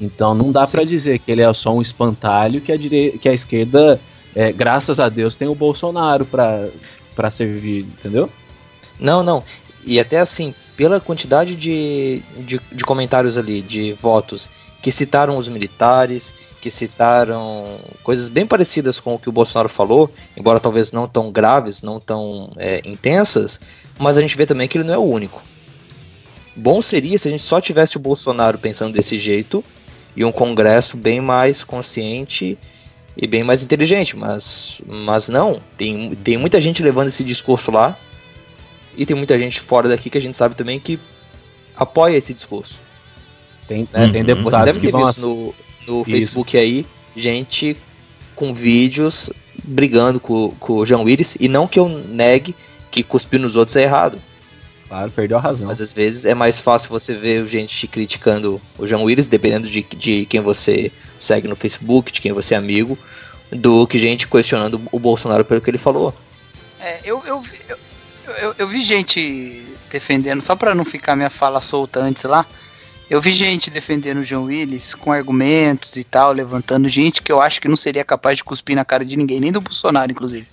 Então 0.00 0.34
não 0.34 0.52
dá 0.52 0.66
para 0.66 0.84
dizer 0.84 1.18
que 1.18 1.32
ele 1.32 1.42
é 1.42 1.52
só 1.54 1.74
um 1.74 1.80
espantalho 1.80 2.60
que 2.60 2.70
a, 2.70 2.76
dire... 2.76 3.18
que 3.18 3.28
a 3.28 3.32
esquerda 3.34 3.98
é, 4.38 4.52
graças 4.52 5.00
a 5.00 5.08
Deus 5.08 5.34
tem 5.34 5.48
o 5.48 5.54
Bolsonaro 5.54 6.24
para 6.24 7.28
servir, 7.28 7.80
entendeu? 7.80 8.30
Não, 8.96 9.20
não. 9.20 9.42
E 9.84 9.98
até 9.98 10.20
assim, 10.20 10.54
pela 10.76 11.00
quantidade 11.00 11.56
de, 11.56 12.22
de, 12.46 12.60
de, 12.70 12.84
comentários 12.84 13.36
ali, 13.36 13.60
de 13.60 13.94
votos, 13.94 14.48
que 14.80 14.92
citaram 14.92 15.36
os 15.36 15.48
militares, 15.48 16.32
que 16.60 16.70
citaram 16.70 17.78
coisas 18.04 18.28
bem 18.28 18.46
parecidas 18.46 19.00
com 19.00 19.16
o 19.16 19.18
que 19.18 19.28
o 19.28 19.32
Bolsonaro 19.32 19.68
falou, 19.68 20.08
embora 20.36 20.60
talvez 20.60 20.92
não 20.92 21.08
tão 21.08 21.32
graves, 21.32 21.82
não 21.82 21.98
tão 21.98 22.48
é, 22.58 22.80
intensas, 22.84 23.58
mas 23.98 24.16
a 24.16 24.20
gente 24.20 24.36
vê 24.36 24.46
também 24.46 24.68
que 24.68 24.78
ele 24.78 24.86
não 24.86 24.94
é 24.94 24.98
o 24.98 25.02
único. 25.02 25.42
Bom 26.54 26.80
seria 26.80 27.18
se 27.18 27.26
a 27.26 27.30
gente 27.32 27.42
só 27.42 27.60
tivesse 27.60 27.96
o 27.96 28.00
Bolsonaro 28.00 28.56
pensando 28.56 28.92
desse 28.92 29.18
jeito 29.18 29.64
e 30.16 30.24
um 30.24 30.30
Congresso 30.30 30.96
bem 30.96 31.20
mais 31.20 31.64
consciente 31.64 32.56
e 33.20 33.26
bem 33.26 33.42
mais 33.42 33.64
inteligente, 33.64 34.16
mas, 34.16 34.80
mas 34.86 35.28
não. 35.28 35.60
Tem, 35.76 36.14
tem 36.14 36.36
muita 36.36 36.60
gente 36.60 36.82
levando 36.82 37.08
esse 37.08 37.24
discurso 37.24 37.72
lá 37.72 37.98
e 38.96 39.04
tem 39.04 39.16
muita 39.16 39.36
gente 39.36 39.60
fora 39.60 39.88
daqui 39.88 40.08
que 40.08 40.16
a 40.16 40.20
gente 40.20 40.36
sabe 40.36 40.54
também 40.54 40.78
que 40.78 41.00
apoia 41.76 42.16
esse 42.16 42.32
discurso. 42.32 42.78
Tem, 43.66 43.88
né? 43.92 44.08
tem 44.10 44.24
deputados 44.24 44.76
deve 44.76 44.86
que 44.86 44.92
vão 44.92 45.10
no, 45.18 45.54
no 45.86 46.04
Facebook 46.04 46.56
aí 46.56 46.86
gente 47.16 47.76
com 48.36 48.54
vídeos 48.54 49.30
brigando 49.64 50.20
com, 50.20 50.50
com 50.60 50.74
o 50.74 50.86
João 50.86 51.02
Willis 51.02 51.36
e 51.40 51.48
não 51.48 51.66
que 51.66 51.78
eu 51.78 51.88
negue 51.88 52.54
que 52.90 53.02
cuspir 53.02 53.40
nos 53.40 53.56
outros 53.56 53.76
é 53.76 53.82
errado. 53.82 54.18
Claro, 54.88 55.10
perdeu 55.10 55.36
a 55.36 55.40
razão. 55.40 55.68
Mas 55.68 55.80
às 55.80 55.92
vezes 55.92 56.24
é 56.24 56.34
mais 56.34 56.58
fácil 56.58 56.88
você 56.88 57.14
ver 57.14 57.46
gente 57.46 57.86
criticando 57.86 58.60
o 58.78 58.86
João 58.86 59.04
Willis, 59.04 59.28
dependendo 59.28 59.68
de, 59.68 59.82
de 59.82 60.26
quem 60.26 60.40
você 60.40 60.90
segue 61.20 61.46
no 61.46 61.54
Facebook, 61.54 62.10
de 62.10 62.20
quem 62.20 62.32
você 62.32 62.54
é 62.54 62.56
amigo, 62.56 62.98
do 63.52 63.86
que 63.86 63.98
gente 63.98 64.26
questionando 64.26 64.80
o 64.90 64.98
Bolsonaro 64.98 65.44
pelo 65.44 65.60
que 65.60 65.70
ele 65.70 65.78
falou. 65.78 66.14
É, 66.80 67.00
eu, 67.04 67.22
eu, 67.26 67.42
eu, 67.68 67.78
eu, 68.36 68.54
eu 68.58 68.68
vi 68.68 68.80
gente 68.80 69.64
defendendo, 69.90 70.40
só 70.40 70.56
para 70.56 70.74
não 70.74 70.84
ficar 70.84 71.16
minha 71.16 71.30
fala 71.30 71.60
solta 71.60 72.00
antes 72.00 72.24
lá, 72.24 72.46
eu 73.10 73.20
vi 73.22 73.32
gente 73.32 73.70
defendendo 73.70 74.18
o 74.18 74.24
João 74.24 74.44
Willis 74.44 74.94
com 74.94 75.10
argumentos 75.10 75.96
e 75.96 76.04
tal, 76.04 76.32
levantando 76.32 76.88
gente 76.88 77.22
que 77.22 77.32
eu 77.32 77.40
acho 77.40 77.60
que 77.60 77.68
não 77.68 77.76
seria 77.76 78.04
capaz 78.04 78.36
de 78.36 78.44
cuspir 78.44 78.76
na 78.76 78.84
cara 78.84 79.04
de 79.04 79.16
ninguém, 79.16 79.40
nem 79.40 79.50
do 79.50 79.62
Bolsonaro, 79.62 80.12
inclusive. 80.12 80.46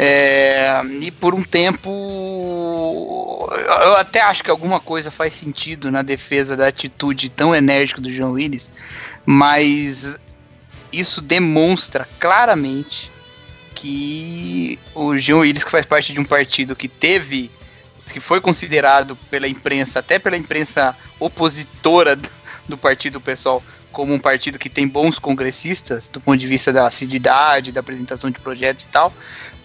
É, 0.00 0.80
e 1.00 1.10
por 1.10 1.34
um 1.34 1.42
tempo 1.42 3.48
eu 3.50 3.96
até 3.96 4.20
acho 4.20 4.44
que 4.44 4.50
alguma 4.50 4.78
coisa 4.78 5.10
faz 5.10 5.32
sentido 5.32 5.90
na 5.90 6.02
defesa 6.02 6.56
da 6.56 6.68
atitude 6.68 7.28
tão 7.28 7.52
enérgica 7.52 8.00
do 8.00 8.12
João 8.12 8.32
Willis, 8.32 8.70
mas 9.26 10.16
isso 10.92 11.20
demonstra 11.20 12.08
claramente 12.20 13.10
que 13.74 14.78
o 14.94 15.18
João 15.18 15.40
Willis, 15.40 15.64
que 15.64 15.70
faz 15.70 15.84
parte 15.84 16.12
de 16.12 16.20
um 16.20 16.24
partido 16.24 16.76
que 16.76 16.88
teve, 16.88 17.50
que 18.12 18.20
foi 18.20 18.40
considerado 18.40 19.16
pela 19.28 19.48
imprensa, 19.48 19.98
até 19.98 20.18
pela 20.18 20.36
imprensa 20.36 20.96
opositora 21.18 22.16
do 22.68 22.76
partido 22.76 23.20
pessoal, 23.20 23.62
como 23.90 24.12
um 24.12 24.18
partido 24.18 24.58
que 24.58 24.68
tem 24.68 24.86
bons 24.86 25.18
congressistas, 25.18 26.08
do 26.08 26.20
ponto 26.20 26.38
de 26.38 26.46
vista 26.46 26.72
da 26.72 26.86
assiduidade, 26.86 27.72
da 27.72 27.80
apresentação 27.80 28.30
de 28.30 28.38
projetos 28.38 28.84
e 28.84 28.88
tal, 28.88 29.12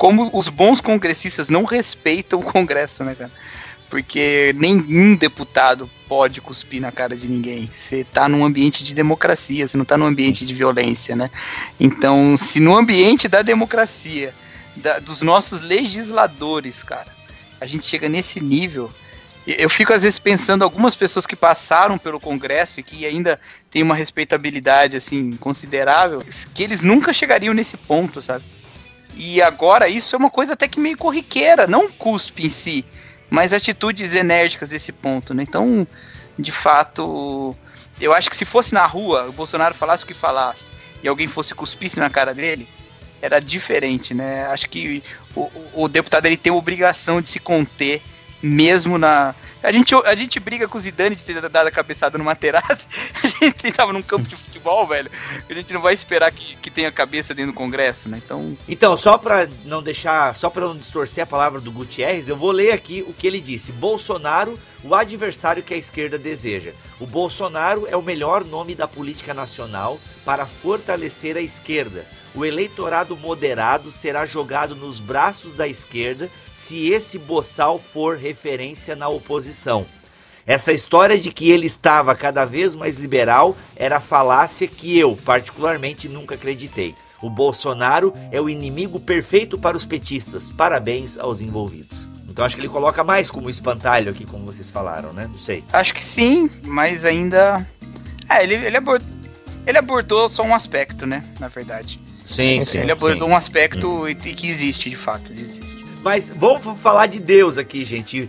como 0.04 0.30
os 0.34 0.50
bons 0.50 0.82
congressistas 0.82 1.48
não 1.48 1.64
respeitam 1.64 2.42
o 2.42 2.44
Congresso, 2.44 3.06
né, 3.06 3.16
cara? 3.16 3.32
Porque 3.90 4.54
nenhum 4.58 5.16
deputado 5.16 5.90
pode 6.10 6.42
cuspir 6.42 6.82
na 6.82 6.92
cara 6.92 7.16
de 7.16 7.26
ninguém. 7.26 7.70
Você 7.72 8.04
tá 8.04 8.28
num 8.28 8.44
ambiente 8.44 8.84
de 8.84 8.94
democracia, 8.94 9.66
você 9.66 9.78
não 9.78 9.86
tá 9.86 9.98
num 9.98 10.06
ambiente 10.06 10.46
de 10.46 10.54
violência, 10.54 11.16
né? 11.16 11.32
Então, 11.80 12.36
se 12.36 12.60
no 12.60 12.76
ambiente 12.76 13.30
da 13.30 13.42
democracia, 13.42 14.34
da, 14.76 15.00
dos 15.00 15.22
nossos 15.22 15.62
legisladores, 15.62 16.84
cara, 16.84 17.08
a 17.62 17.66
gente 17.66 17.86
chega 17.86 18.10
nesse 18.10 18.42
nível, 18.42 18.92
eu 19.48 19.70
fico 19.70 19.94
às 19.94 20.04
vezes 20.04 20.20
pensando 20.20 20.64
algumas 20.66 20.98
pessoas 20.98 21.26
que 21.26 21.34
passaram 21.38 21.98
pelo 21.98 22.20
Congresso 22.20 22.82
e 22.82 22.84
que 22.84 23.06
ainda 23.06 23.40
têm 23.72 23.82
uma 23.82 23.96
respeitabilidade 23.96 24.98
assim 24.98 25.32
considerável, 25.38 26.22
que 26.54 26.62
eles 26.62 26.82
nunca 26.82 27.14
chegariam 27.14 27.54
nesse 27.54 27.78
ponto, 27.78 28.22
sabe? 28.22 28.44
E 29.16 29.42
agora 29.42 29.88
isso 29.88 30.16
é 30.16 30.20
uma 30.20 30.30
coisa 30.30 30.54
até 30.54 30.68
que 30.68 30.80
meio 30.80 30.98
corriqueira, 30.98 31.68
não 31.68 31.92
cuspe 31.92 32.46
em 32.46 32.50
si, 32.50 32.86
mas 33.30 33.54
atitudes 33.54 34.16
enérgicas 34.16 34.70
desse 34.70 34.92
ponto, 34.92 35.34
né? 35.34 35.44
Então, 35.44 35.88
de 36.38 36.52
fato, 36.52 37.56
eu 38.02 38.14
acho 38.14 38.30
que 38.30 38.38
se 38.38 38.46
fosse 38.46 38.74
na 38.74 38.86
rua, 38.86 39.28
o 39.28 39.32
Bolsonaro 39.32 39.76
falasse 39.76 40.04
o 40.04 40.08
que 40.08 40.14
falasse 40.14 40.74
e 41.04 41.08
alguém 41.08 41.28
fosse 41.28 41.54
cuspisse 41.54 42.00
na 42.00 42.10
cara 42.10 42.34
dele, 42.34 42.68
era 43.22 43.40
diferente, 43.40 44.14
né? 44.14 44.46
Acho 44.48 44.70
que 44.70 45.04
o, 45.36 45.52
o, 45.74 45.88
deputado 45.88 46.26
ele 46.26 46.36
tem 46.36 46.52
a 46.52 46.56
obrigação 46.56 47.22
de 47.22 47.30
se 47.30 47.40
conter 47.40 48.02
mesmo 48.44 48.98
na. 48.98 49.34
A 49.64 49.72
gente, 49.72 49.96
a 49.96 50.14
gente 50.14 50.38
briga 50.42 50.68
com 50.68 50.78
o 50.78 50.82
Zidane 50.82 51.16
de 51.16 51.24
ter 51.24 51.40
dado 51.50 51.68
a 51.68 51.72
cabeçada 51.72 52.18
numa 52.18 52.36
terraça. 52.36 52.88
A 53.24 53.28
gente 53.28 53.72
tava 53.72 53.94
num 53.94 54.02
campo 54.02 54.28
de 54.28 54.36
futebol, 54.36 54.86
velho. 54.86 55.10
A 55.50 55.54
gente 55.54 55.74
não 55.74 55.80
vai 55.80 55.94
esperar 55.94 56.32
que, 56.32 56.58
que 56.58 56.70
tenha 56.70 56.92
cabeça 56.92 57.34
dentro 57.34 57.54
do 57.54 57.56
Congresso, 57.56 58.10
né? 58.10 58.22
Então. 58.24 58.58
Então, 58.68 58.98
só 58.98 59.18
pra 59.18 59.48
não 59.64 59.82
deixar. 59.82 60.36
Só 60.36 60.50
pra 60.50 60.66
não 60.66 60.78
distorcer 60.78 61.24
a 61.24 61.28
palavra 61.28 61.62
do 61.62 61.72
Gutierrez, 61.72 62.28
eu 62.28 62.36
vou 62.36 62.52
ler 62.52 62.72
aqui 62.72 63.06
o 63.08 63.14
que 63.14 63.26
ele 63.26 63.40
disse. 63.40 63.72
Bolsonaro, 63.72 64.60
o 64.84 64.94
adversário 64.94 65.64
que 65.64 65.74
a 65.74 65.78
esquerda 65.78 66.18
deseja. 66.18 66.74
O 67.00 67.08
Bolsonaro 67.08 67.88
é 67.90 67.96
o 67.96 68.02
melhor 68.02 68.44
nome 68.44 68.76
da 68.76 68.88
política 68.88 69.34
nacional 69.34 69.98
para 70.26 70.46
fortalecer 70.46 71.38
a 71.38 71.42
esquerda. 71.42 72.06
O 72.36 72.44
eleitorado 72.44 73.16
moderado 73.16 73.92
será 73.92 74.26
jogado 74.26 74.76
nos 74.76 75.00
braços 75.00 75.54
da 75.54 75.68
esquerda 75.68 76.30
se 76.56 76.90
esse 76.90 77.20
boçal 77.20 77.78
for 77.78 78.18
referência 78.18 78.96
na 78.96 79.08
oposição. 79.08 79.86
Essa 80.46 80.74
história 80.74 81.18
de 81.18 81.32
que 81.32 81.52
ele 81.52 81.68
estava 81.68 82.16
cada 82.16 82.44
vez 82.44 82.76
mais 82.76 82.98
liberal 82.98 83.56
era 83.76 84.02
falácia 84.02 84.68
que 84.68 84.98
eu, 84.98 85.16
particularmente, 85.16 86.10
nunca 86.10 86.36
acreditei. 86.36 86.94
O 87.22 87.30
Bolsonaro 87.30 88.14
é 88.32 88.42
o 88.42 88.50
inimigo 88.50 89.00
perfeito 89.00 89.58
para 89.58 89.78
os 89.78 89.86
petistas. 89.86 90.50
Parabéns 90.50 91.18
aos 91.18 91.40
envolvidos. 91.40 91.98
Então 92.28 92.44
acho 92.44 92.56
que 92.56 92.62
ele 92.62 92.68
coloca 92.68 93.04
mais 93.04 93.30
como 93.30 93.50
espantalho 93.50 94.10
aqui, 94.10 94.26
como 94.26 94.44
vocês 94.44 94.70
falaram, 94.70 95.14
né? 95.14 95.28
Não 95.32 95.38
sei. 95.38 95.64
Acho 95.72 95.94
que 95.94 96.04
sim, 96.04 96.50
mas 96.64 97.06
ainda. 97.06 97.66
É, 98.28 98.44
ele, 98.44 98.56
ele, 98.56 98.76
abordou, 98.76 99.08
ele 99.66 99.78
abordou 99.78 100.28
só 100.28 100.44
um 100.44 100.54
aspecto, 100.54 101.06
né? 101.06 101.24
Na 101.40 101.48
verdade. 101.48 102.00
Sim, 102.26 102.64
sim. 102.64 102.80
Ele 102.80 102.92
abordou 102.92 103.28
sim. 103.28 103.34
um 103.34 103.36
aspecto 103.36 104.06
hum. 104.06 104.16
que 104.16 104.48
existe, 104.48 104.90
de 104.90 104.96
fato. 104.96 105.32
Existe. 105.32 105.84
Mas 106.04 106.30
vamos 106.30 106.80
falar 106.80 107.08
de 107.08 107.20
Deus 107.20 107.58
aqui, 107.58 107.86
gente. 107.86 108.28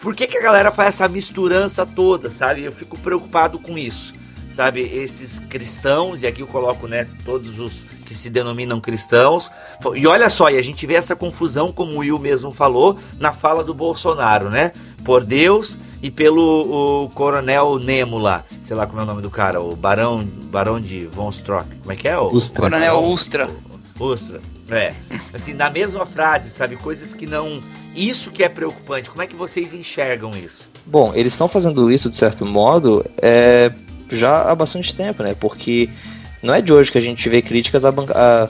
Por 0.00 0.14
que, 0.14 0.26
que 0.26 0.36
a 0.36 0.42
galera 0.42 0.72
faz 0.72 0.96
essa 0.96 1.08
misturança 1.08 1.86
toda, 1.86 2.30
sabe? 2.30 2.64
Eu 2.64 2.72
fico 2.72 2.98
preocupado 2.98 3.58
com 3.58 3.78
isso. 3.78 4.12
Sabe, 4.50 4.82
esses 4.82 5.38
cristãos, 5.38 6.22
e 6.22 6.26
aqui 6.26 6.42
eu 6.42 6.46
coloco, 6.46 6.86
né, 6.86 7.08
todos 7.24 7.58
os 7.58 7.84
que 8.04 8.14
se 8.14 8.28
denominam 8.28 8.78
cristãos. 8.80 9.50
E 9.94 10.06
olha 10.06 10.28
só, 10.28 10.50
e 10.50 10.58
a 10.58 10.62
gente 10.62 10.86
vê 10.86 10.94
essa 10.94 11.16
confusão, 11.16 11.72
como 11.72 11.92
o 11.94 11.98
Will 11.98 12.18
mesmo 12.18 12.50
falou, 12.50 12.98
na 13.18 13.32
fala 13.32 13.64
do 13.64 13.72
Bolsonaro, 13.72 14.50
né? 14.50 14.72
Por 15.04 15.24
Deus 15.24 15.78
e 16.02 16.10
pelo 16.10 17.04
o 17.04 17.10
coronel 17.10 17.78
Nemo 17.78 18.18
lá. 18.18 18.44
Sei 18.64 18.76
lá 18.76 18.86
como 18.86 19.00
é 19.00 19.04
o 19.04 19.06
nome 19.06 19.22
do 19.22 19.30
cara, 19.30 19.60
o 19.60 19.76
Barão, 19.76 20.24
Barão 20.50 20.80
de 20.80 21.06
Von 21.06 21.30
Strock. 21.30 21.66
Como 21.80 21.92
é 21.92 21.96
que 21.96 22.08
é? 22.08 22.18
O 22.18 22.26
Ustra. 22.28 22.62
Coronel 22.62 23.04
Ustra. 23.04 23.48
Ustra. 23.98 24.40
É. 24.70 24.92
Assim, 25.32 25.54
na 25.54 25.70
mesma 25.70 26.04
frase, 26.04 26.50
sabe? 26.50 26.76
Coisas 26.76 27.14
que 27.14 27.26
não. 27.26 27.62
Isso 27.94 28.30
que 28.30 28.42
é 28.42 28.48
preocupante. 28.48 29.08
Como 29.08 29.22
é 29.22 29.26
que 29.26 29.36
vocês 29.36 29.72
enxergam 29.72 30.36
isso? 30.36 30.68
Bom, 30.84 31.12
eles 31.14 31.34
estão 31.34 31.46
fazendo 31.46 31.90
isso 31.92 32.10
de 32.10 32.16
certo 32.16 32.44
modo 32.44 33.04
é, 33.20 33.70
já 34.10 34.50
há 34.50 34.54
bastante 34.54 34.94
tempo, 34.94 35.22
né? 35.22 35.34
Porque 35.38 35.88
não 36.42 36.52
é 36.52 36.60
de 36.60 36.72
hoje 36.72 36.90
que 36.90 36.98
a 36.98 37.02
gente 37.02 37.28
vê 37.28 37.40
críticas 37.40 37.84
à, 37.84 37.92
banca 37.92 38.14
à 38.16 38.48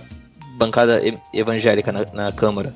bancada 0.57 1.03
evangélica 1.35 1.93
na, 1.93 2.07
na 2.12 2.33
Câmara. 2.33 2.73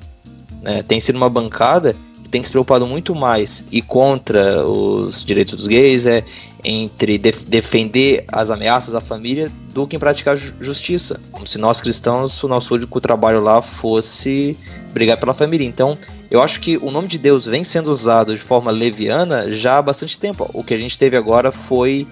Né? 0.61 0.83
Tem 0.83 0.99
sido 0.99 1.15
uma 1.15 1.29
bancada 1.29 1.95
tem 2.29 2.43
se 2.43 2.51
preocupado 2.51 2.85
muito 2.85 3.15
mais 3.15 3.63
e 3.71 3.81
contra 3.81 4.65
os 4.65 5.23
direitos 5.23 5.55
dos 5.55 5.67
gays, 5.67 6.05
é 6.05 6.23
entre 6.63 7.17
def 7.17 7.41
defender 7.43 8.25
as 8.27 8.49
ameaças 8.49 8.93
à 8.93 8.99
família 8.99 9.51
do 9.73 9.87
que 9.87 9.95
em 9.95 9.99
praticar 9.99 10.35
justiça. 10.35 11.19
Como 11.31 11.47
se 11.47 11.57
nós 11.57 11.79
cristãos, 11.79 12.43
o 12.43 12.47
nosso 12.47 12.73
único 12.73 12.99
trabalho 12.99 13.41
lá 13.41 13.61
fosse 13.61 14.57
brigar 14.91 15.17
pela 15.17 15.33
família. 15.33 15.65
Então, 15.65 15.97
eu 16.29 16.41
acho 16.41 16.59
que 16.59 16.77
o 16.77 16.91
nome 16.91 17.07
de 17.07 17.17
Deus 17.17 17.45
vem 17.45 17.63
sendo 17.63 17.91
usado 17.91 18.35
de 18.35 18.41
forma 18.41 18.71
leviana 18.71 19.51
já 19.51 19.77
há 19.77 19.81
bastante 19.81 20.19
tempo. 20.19 20.49
O 20.53 20.63
que 20.63 20.73
a 20.73 20.77
gente 20.77 20.97
teve 20.97 21.15
agora 21.15 21.51
foi 21.51 22.07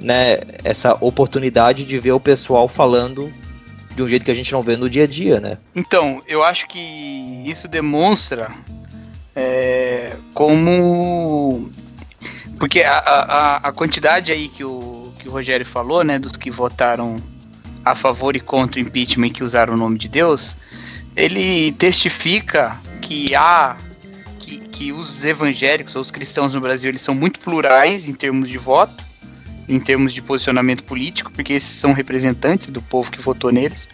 né, 0.00 0.38
essa 0.64 0.96
oportunidade 1.00 1.84
de 1.84 1.98
ver 1.98 2.12
o 2.12 2.20
pessoal 2.20 2.66
falando 2.66 3.30
de 3.94 4.02
um 4.02 4.08
jeito 4.08 4.24
que 4.24 4.30
a 4.30 4.34
gente 4.34 4.52
não 4.52 4.62
vê 4.62 4.76
no 4.76 4.88
dia 4.88 5.04
a 5.04 5.06
dia, 5.06 5.40
né? 5.40 5.58
Então, 5.74 6.22
eu 6.26 6.42
acho 6.42 6.66
que 6.66 7.42
isso 7.44 7.68
demonstra 7.68 8.50
é, 9.34 10.16
como. 10.34 11.70
Porque 12.58 12.82
a, 12.82 12.98
a, 12.98 13.56
a 13.56 13.72
quantidade 13.72 14.32
aí 14.32 14.48
que 14.48 14.64
o, 14.64 15.12
que 15.18 15.28
o 15.28 15.32
Rogério 15.32 15.64
falou, 15.64 16.04
né, 16.04 16.18
dos 16.18 16.32
que 16.32 16.50
votaram 16.50 17.16
a 17.84 17.94
favor 17.94 18.36
e 18.36 18.40
contra 18.40 18.80
o 18.80 18.84
impeachment 18.84 19.28
e 19.28 19.30
que 19.30 19.44
usaram 19.44 19.74
o 19.74 19.76
nome 19.76 19.98
de 19.98 20.08
Deus, 20.08 20.56
ele 21.16 21.72
testifica 21.72 22.78
que 23.00 23.34
há 23.34 23.76
que, 24.38 24.58
que 24.58 24.92
os 24.92 25.24
evangélicos 25.24 25.96
ou 25.96 26.02
os 26.02 26.10
cristãos 26.10 26.52
no 26.52 26.60
Brasil 26.60 26.90
eles 26.90 27.00
são 27.00 27.14
muito 27.14 27.40
plurais 27.40 28.06
em 28.06 28.12
termos 28.12 28.48
de 28.48 28.58
voto, 28.58 29.02
em 29.66 29.80
termos 29.80 30.12
de 30.12 30.20
posicionamento 30.20 30.84
político, 30.84 31.32
porque 31.32 31.54
esses 31.54 31.70
são 31.70 31.92
representantes 31.92 32.68
do 32.68 32.82
povo 32.82 33.10
que 33.10 33.22
votou 33.22 33.50
neles 33.50 33.88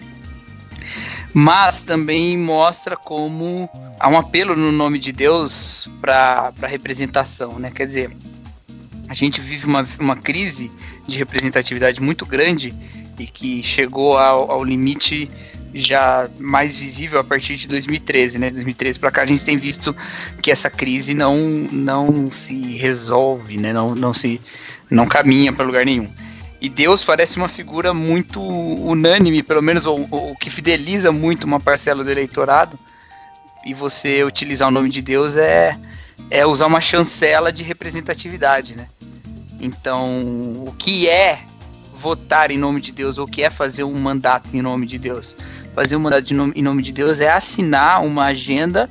mas 1.37 1.83
também 1.83 2.39
mostra 2.39 2.97
como 2.97 3.69
há 4.01 4.09
um 4.09 4.17
apelo 4.17 4.57
no 4.57 4.73
nome 4.73 4.99
de 4.99 5.13
Deus 5.13 5.87
para 6.01 6.51
representação, 6.63 7.59
né? 7.59 7.71
Quer 7.71 7.87
dizer, 7.87 8.11
a 9.07 9.13
gente 9.13 9.39
vive 9.39 9.67
uma, 9.67 9.87
uma 10.01 10.17
crise 10.17 10.73
de 11.07 11.19
representatividade 11.19 12.01
muito 12.01 12.25
grande 12.25 12.75
e 13.19 13.27
que 13.27 13.63
chegou 13.63 14.17
ao, 14.17 14.51
ao 14.51 14.65
limite 14.65 15.29
já 15.75 16.27
mais 16.39 16.75
visível 16.75 17.21
a 17.21 17.25
partir 17.25 17.57
de 17.57 17.69
2013, 17.69 18.39
né? 18.39 18.51
2013 18.51 18.99
para 18.99 19.11
cá 19.11 19.21
a 19.21 19.27
gente 19.27 19.45
tem 19.45 19.59
visto 19.59 19.95
que 20.41 20.51
essa 20.51 20.71
crise 20.71 21.13
não 21.13 21.37
não 21.71 22.31
se 22.31 22.79
resolve, 22.79 23.59
né? 23.59 23.75
Não, 23.75 23.95
não 23.95 24.15
se 24.15 24.41
não 24.91 25.07
caminha 25.07 25.53
para 25.53 25.67
lugar 25.67 25.85
nenhum. 25.85 26.09
E 26.61 26.69
Deus 26.69 27.05
parece 27.05 27.37
uma 27.37 27.49
figura 27.49 27.93
muito 27.93 28.41
unânime, 28.41 29.43
pelo 29.43 29.63
menos 29.63 29.85
o 29.87 30.35
que 30.41 30.49
fideliza 30.49 31.13
muito 31.13 31.45
uma 31.45 31.61
parcela 31.61 32.03
do 32.03 32.11
eleitorado. 32.11 32.79
E 33.65 33.75
você 33.75 34.25
utilizar 34.25 34.69
o 34.69 34.71
nome 34.71 34.89
de 34.89 35.03
Deus 35.03 35.37
é, 35.37 35.77
é 36.31 36.47
usar 36.47 36.67
uma 36.67 36.81
chancela 36.81 37.53
de 37.53 37.63
representatividade, 37.63 38.75
né? 38.75 38.87
Então, 39.61 40.21
o 40.67 40.75
que 40.79 41.09
é 41.09 41.41
votar 41.99 42.51
em 42.51 42.59
nome 42.59 42.81
de 42.81 42.93
Deus, 42.93 43.19
ou 43.19 43.27
o 43.27 43.29
que 43.29 43.43
é 43.43 43.51
fazer 43.51 43.85
um 43.85 43.99
mandato 43.99 44.49
em 44.55 44.63
nome 44.63 44.87
de 44.87 44.99
Deus? 44.99 45.37
Fazer 45.75 45.97
um 45.97 46.01
mandato 46.01 46.33
nome, 46.33 46.53
em 46.55 46.63
nome 46.63 46.83
de 46.83 46.93
Deus 46.93 47.21
é 47.21 47.31
assinar 47.31 48.05
uma 48.05 48.27
agenda 48.27 48.89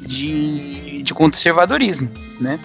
de, 0.00 1.02
de 1.02 1.14
conservadorismo, 1.14 2.10
né? 2.40 2.60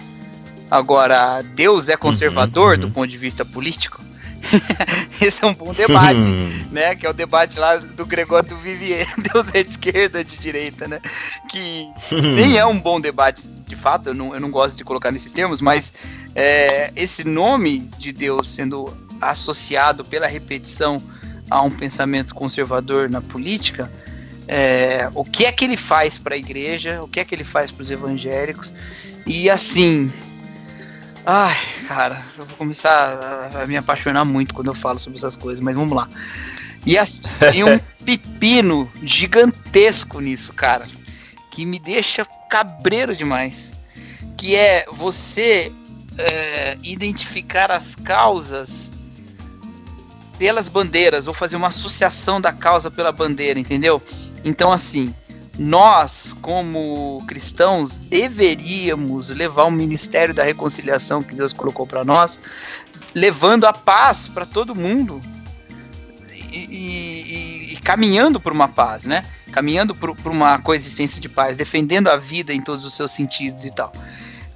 Agora, 0.70 1.42
Deus 1.42 1.88
é 1.88 1.96
conservador 1.96 2.74
uhum, 2.74 2.74
uhum. 2.74 2.80
do 2.80 2.90
ponto 2.90 3.06
de 3.06 3.18
vista 3.18 3.44
político? 3.44 4.03
Esse 5.20 5.44
é 5.44 5.46
um 5.46 5.54
bom 5.54 5.72
debate, 5.72 6.26
né? 6.70 6.94
Que 6.94 7.06
é 7.06 7.10
o 7.10 7.12
debate 7.12 7.58
lá 7.58 7.76
do 7.76 8.06
Gregório 8.06 8.48
do 8.48 8.56
Vivier, 8.56 9.06
Deus 9.32 9.46
é 9.54 9.62
de 9.62 9.70
esquerda, 9.70 10.24
de 10.24 10.36
direita, 10.36 10.86
né? 10.86 11.00
Que 11.48 11.88
nem 12.34 12.58
é 12.58 12.66
um 12.66 12.78
bom 12.78 13.00
debate, 13.00 13.42
de 13.66 13.76
fato, 13.76 14.08
eu 14.08 14.14
não, 14.14 14.34
eu 14.34 14.40
não 14.40 14.50
gosto 14.50 14.76
de 14.76 14.84
colocar 14.84 15.10
nesses 15.10 15.32
termos, 15.32 15.60
mas 15.60 15.92
é, 16.34 16.92
esse 16.96 17.24
nome 17.24 17.80
de 17.98 18.12
Deus 18.12 18.48
sendo 18.48 18.92
associado 19.20 20.04
pela 20.04 20.26
repetição 20.26 21.02
a 21.50 21.62
um 21.62 21.70
pensamento 21.70 22.34
conservador 22.34 23.08
na 23.08 23.20
política, 23.20 23.90
é, 24.46 25.08
o 25.14 25.24
que 25.24 25.46
é 25.46 25.52
que 25.52 25.64
ele 25.64 25.76
faz 25.76 26.18
para 26.18 26.34
a 26.34 26.38
igreja, 26.38 27.02
o 27.02 27.08
que 27.08 27.20
é 27.20 27.24
que 27.24 27.34
ele 27.34 27.44
faz 27.44 27.70
para 27.70 27.82
os 27.82 27.90
evangélicos, 27.90 28.74
e 29.26 29.48
assim, 29.48 30.12
Ai, 31.26 31.56
cara, 31.88 32.22
eu 32.36 32.44
vou 32.44 32.56
começar 32.56 33.50
a, 33.62 33.66
me 33.66 33.76
apaixonar 33.78 34.26
muito 34.26 34.52
quando 34.52 34.66
eu 34.66 34.74
falo 34.74 34.98
sobre 34.98 35.18
essas 35.18 35.36
coisas, 35.36 35.60
mas 35.60 35.74
vamos 35.74 35.96
lá. 35.96 36.06
E 36.84 36.98
assim, 36.98 37.26
tem 37.50 37.64
um 37.64 37.78
pepino 38.04 38.90
gigantesco 39.02 40.20
nisso, 40.20 40.52
cara, 40.52 40.86
que 41.50 41.64
me 41.64 41.78
deixa 41.78 42.26
cabreiro 42.50 43.16
demais. 43.16 43.72
que 44.36 44.54
é 44.54 44.84
você 44.92 45.72
é, 46.18 46.76
identificar 46.82 47.70
as 47.70 47.94
causas 47.94 48.92
pelas 50.38 50.68
bandeiras, 50.68 51.26
ou 51.26 51.32
fazer 51.32 51.56
uma 51.56 51.68
associação 51.68 52.40
da 52.40 52.52
causa 52.52 52.90
pela 52.90 53.12
bandeira, 53.12 53.58
entendeu? 53.58 54.02
Então, 54.44 54.70
assim, 54.70 55.14
nós, 55.58 56.34
como 56.42 57.22
cristãos, 57.28 57.98
deveríamos 57.98 59.30
levar 59.30 59.64
o 59.64 59.70
ministério 59.70 60.34
da 60.34 60.42
reconciliação 60.42 61.22
que 61.22 61.34
Deus 61.34 61.52
colocou 61.52 61.86
para 61.86 62.04
nós, 62.04 62.38
levando 63.14 63.64
a 63.64 63.72
paz 63.72 64.26
para 64.26 64.44
todo 64.44 64.74
mundo 64.74 65.20
e, 66.52 66.58
e, 66.58 67.74
e 67.74 67.76
caminhando 67.76 68.40
por 68.40 68.52
uma 68.52 68.68
paz, 68.68 69.04
né? 69.04 69.24
Caminhando 69.52 69.94
por, 69.94 70.10
uma 70.26 70.58
coexistência 70.58 71.20
de 71.20 71.28
paz, 71.28 71.56
defendendo 71.56 72.08
a 72.08 72.16
vida 72.16 72.52
em 72.52 72.60
todos 72.60 72.84
os 72.84 72.94
seus 72.94 73.12
sentidos 73.12 73.64
e 73.64 73.70
tal. 73.70 73.92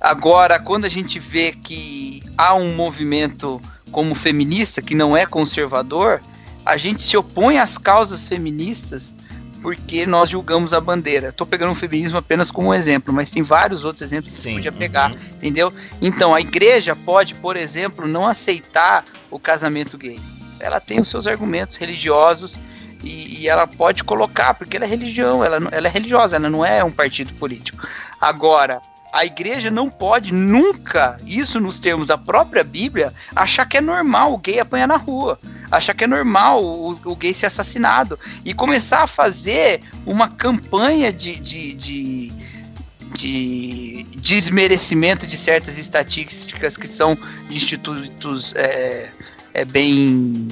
Agora, 0.00 0.58
quando 0.58 0.84
a 0.84 0.88
gente 0.88 1.20
vê 1.20 1.52
que 1.52 2.22
há 2.36 2.54
um 2.54 2.74
movimento 2.74 3.60
como 3.92 4.14
feminista 4.14 4.82
que 4.82 4.94
não 4.94 5.16
é 5.16 5.24
conservador, 5.24 6.20
a 6.66 6.76
gente 6.76 7.02
se 7.02 7.16
opõe 7.16 7.58
às 7.58 7.78
causas 7.78 8.28
feministas 8.28 9.14
porque 9.62 10.06
nós 10.06 10.30
julgamos 10.30 10.72
a 10.72 10.80
bandeira. 10.80 11.28
Estou 11.28 11.46
pegando 11.46 11.72
o 11.72 11.74
feminismo 11.74 12.18
apenas 12.18 12.50
como 12.50 12.68
um 12.68 12.74
exemplo, 12.74 13.12
mas 13.12 13.30
tem 13.30 13.42
vários 13.42 13.84
outros 13.84 14.02
exemplos 14.02 14.32
que 14.32 14.40
Sim, 14.40 14.50
você 14.50 14.54
podia 14.54 14.72
pegar, 14.72 15.10
uhum. 15.10 15.18
entendeu? 15.36 15.72
Então, 16.00 16.34
a 16.34 16.40
igreja 16.40 16.94
pode, 16.94 17.34
por 17.34 17.56
exemplo, 17.56 18.06
não 18.06 18.26
aceitar 18.26 19.04
o 19.30 19.38
casamento 19.38 19.98
gay. 19.98 20.18
Ela 20.60 20.80
tem 20.80 21.00
os 21.00 21.08
seus 21.08 21.26
argumentos 21.26 21.76
religiosos 21.76 22.58
e, 23.02 23.40
e 23.40 23.48
ela 23.48 23.66
pode 23.66 24.04
colocar, 24.04 24.54
porque 24.54 24.76
ela 24.76 24.84
é 24.86 24.88
religião, 24.88 25.44
ela, 25.44 25.58
ela 25.70 25.86
é 25.86 25.90
religiosa, 25.90 26.36
ela 26.36 26.50
não 26.50 26.64
é 26.64 26.82
um 26.82 26.90
partido 26.90 27.32
político. 27.34 27.86
Agora, 28.20 28.80
a 29.12 29.24
igreja 29.24 29.70
não 29.70 29.88
pode 29.88 30.32
nunca, 30.32 31.16
isso 31.24 31.60
nos 31.60 31.78
termos 31.78 32.08
da 32.08 32.18
própria 32.18 32.62
Bíblia, 32.62 33.12
achar 33.34 33.66
que 33.66 33.76
é 33.76 33.80
normal 33.80 34.32
o 34.34 34.38
gay 34.38 34.60
apanhar 34.60 34.86
na 34.86 34.96
rua. 34.96 35.38
Achar 35.70 35.94
que 35.94 36.04
é 36.04 36.06
normal 36.06 36.64
o, 36.64 36.92
o 37.04 37.16
gay 37.16 37.34
ser 37.34 37.46
assassinado. 37.46 38.18
E 38.44 38.54
começar 38.54 39.02
a 39.02 39.06
fazer 39.06 39.80
uma 40.06 40.28
campanha 40.28 41.12
de, 41.12 41.36
de, 41.36 41.74
de, 41.74 42.32
de 43.14 44.06
desmerecimento 44.16 45.26
de 45.26 45.36
certas 45.36 45.78
estatísticas 45.78 46.76
que 46.76 46.86
são 46.86 47.16
de 47.48 47.56
institutos 47.56 48.54
é, 48.54 49.10
é 49.54 49.64
bem, 49.64 50.48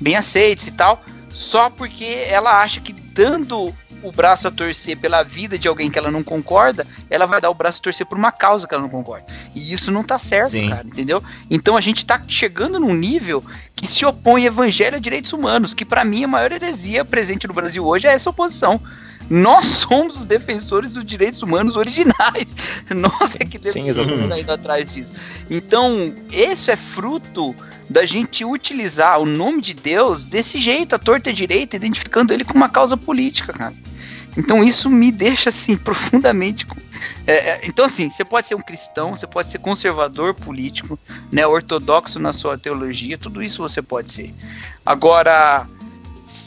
bem 0.00 0.16
aceitos 0.16 0.66
e 0.66 0.72
tal, 0.72 1.02
só 1.28 1.70
porque 1.70 2.04
ela 2.04 2.60
acha 2.60 2.80
que 2.80 2.92
dando 2.92 3.74
o 4.02 4.12
braço 4.12 4.48
a 4.48 4.50
torcer 4.50 4.96
pela 4.96 5.22
vida 5.22 5.58
de 5.58 5.68
alguém 5.68 5.90
que 5.90 5.98
ela 5.98 6.10
não 6.10 6.22
concorda, 6.22 6.86
ela 7.08 7.26
vai 7.26 7.40
dar 7.40 7.50
o 7.50 7.54
braço 7.54 7.78
a 7.78 7.82
torcer 7.82 8.06
por 8.06 8.18
uma 8.18 8.32
causa 8.32 8.66
que 8.66 8.74
ela 8.74 8.82
não 8.82 8.90
concorda. 8.90 9.26
E 9.54 9.72
isso 9.72 9.90
não 9.90 10.02
tá 10.02 10.18
certo, 10.18 10.50
Sim. 10.50 10.70
cara, 10.70 10.86
entendeu? 10.86 11.22
Então 11.50 11.76
a 11.76 11.80
gente 11.80 12.04
tá 12.04 12.20
chegando 12.26 12.78
num 12.80 12.94
nível 12.94 13.44
que 13.74 13.86
se 13.86 14.04
opõe 14.04 14.44
evangelho 14.44 14.96
a 14.96 15.00
direitos 15.00 15.32
humanos, 15.32 15.74
que 15.74 15.84
para 15.84 16.04
mim 16.04 16.24
a 16.24 16.28
maior 16.28 16.52
heresia 16.52 17.04
presente 17.04 17.46
no 17.46 17.54
Brasil 17.54 17.86
hoje 17.86 18.06
é 18.06 18.12
essa 18.12 18.30
oposição. 18.30 18.80
Nós 19.28 19.66
somos 19.88 20.20
os 20.20 20.26
defensores 20.26 20.94
dos 20.94 21.04
direitos 21.04 21.42
humanos 21.42 21.76
originais. 21.76 22.56
Nós 22.90 23.36
é 23.38 23.44
que 23.44 23.58
devemos 23.58 24.28
sair 24.28 24.50
atrás 24.50 24.92
disso. 24.92 25.12
Então, 25.48 26.14
isso 26.30 26.70
é 26.70 26.76
fruto 26.76 27.54
da 27.90 28.06
gente 28.06 28.44
utilizar 28.44 29.18
o 29.18 29.26
nome 29.26 29.60
de 29.60 29.74
Deus 29.74 30.24
desse 30.24 30.60
jeito, 30.60 30.94
a 30.94 30.98
torta 30.98 31.32
direita, 31.32 31.74
identificando 31.74 32.32
ele 32.32 32.44
com 32.44 32.54
uma 32.54 32.68
causa 32.68 32.96
política, 32.96 33.52
cara. 33.52 33.74
Então 34.36 34.62
isso 34.62 34.88
me 34.88 35.10
deixa 35.10 35.48
assim 35.48 35.74
profundamente. 35.76 36.64
É, 37.26 37.32
é, 37.32 37.60
então 37.64 37.84
assim, 37.84 38.08
você 38.08 38.24
pode 38.24 38.46
ser 38.46 38.54
um 38.54 38.62
cristão, 38.62 39.16
você 39.16 39.26
pode 39.26 39.50
ser 39.50 39.58
conservador 39.58 40.34
político, 40.34 40.96
né, 41.32 41.44
ortodoxo 41.44 42.20
na 42.20 42.32
sua 42.32 42.56
teologia, 42.56 43.18
tudo 43.18 43.42
isso 43.42 43.60
você 43.60 43.82
pode 43.82 44.12
ser. 44.12 44.32
Agora 44.86 45.66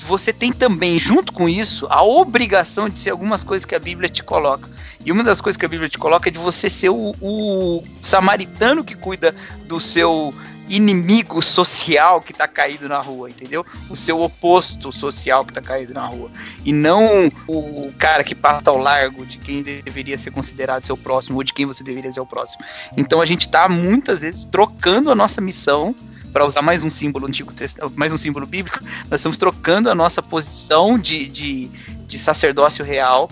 você 0.07 0.31
tem 0.31 0.53
também, 0.53 0.97
junto 0.97 1.33
com 1.33 1.49
isso, 1.49 1.85
a 1.89 2.01
obrigação 2.01 2.87
de 2.87 2.97
ser 2.97 3.09
algumas 3.09 3.43
coisas 3.43 3.65
que 3.65 3.75
a 3.75 3.79
Bíblia 3.79 4.07
te 4.07 4.23
coloca. 4.23 4.69
E 5.05 5.11
uma 5.11 5.25
das 5.25 5.41
coisas 5.41 5.57
que 5.57 5.65
a 5.65 5.69
Bíblia 5.69 5.89
te 5.89 5.97
coloca 5.97 6.29
é 6.29 6.31
de 6.31 6.39
você 6.39 6.69
ser 6.69 6.87
o, 6.87 7.13
o 7.19 7.83
samaritano 8.01 8.81
que 8.81 8.95
cuida 8.95 9.35
do 9.67 9.81
seu 9.81 10.33
inimigo 10.69 11.41
social 11.41 12.21
que 12.21 12.33
tá 12.33 12.47
caído 12.47 12.87
na 12.87 12.99
rua, 12.99 13.29
entendeu? 13.29 13.65
O 13.89 13.95
seu 13.95 14.21
oposto 14.21 14.91
social 14.91 15.45
que 15.45 15.53
tá 15.53 15.61
caído 15.61 15.93
na 15.93 16.05
rua. 16.05 16.29
E 16.65 16.71
não 16.71 17.27
o 17.47 17.91
cara 17.97 18.23
que 18.23 18.35
passa 18.35 18.69
ao 18.69 18.77
largo 18.77 19.25
de 19.25 19.37
quem 19.37 19.61
deveria 19.63 20.17
ser 20.17 20.31
considerado 20.31 20.83
seu 20.83 20.97
próximo 20.97 21.37
ou 21.37 21.43
de 21.43 21.53
quem 21.53 21.65
você 21.65 21.83
deveria 21.83 22.11
ser 22.11 22.21
o 22.21 22.25
próximo. 22.25 22.63
Então 22.95 23.21
a 23.21 23.25
gente 23.25 23.49
tá 23.49 23.67
muitas 23.67 24.21
vezes 24.21 24.45
trocando 24.45 25.11
a 25.11 25.15
nossa 25.15 25.41
missão 25.41 25.95
para 26.31 26.45
usar 26.45 26.63
mais 26.63 26.83
um 26.83 26.89
símbolo 26.89 27.27
antigo, 27.27 27.53
mais 27.95 28.11
um 28.11 28.17
símbolo 28.17 28.47
bíblico, 28.47 28.79
nós 29.09 29.19
estamos 29.19 29.37
trocando 29.37 29.87
a 29.87 29.93
nossa 29.93 30.19
posição 30.19 30.97
de, 30.97 31.27
de, 31.27 31.67
de 32.07 32.17
sacerdócio 32.17 32.83
real 32.83 33.29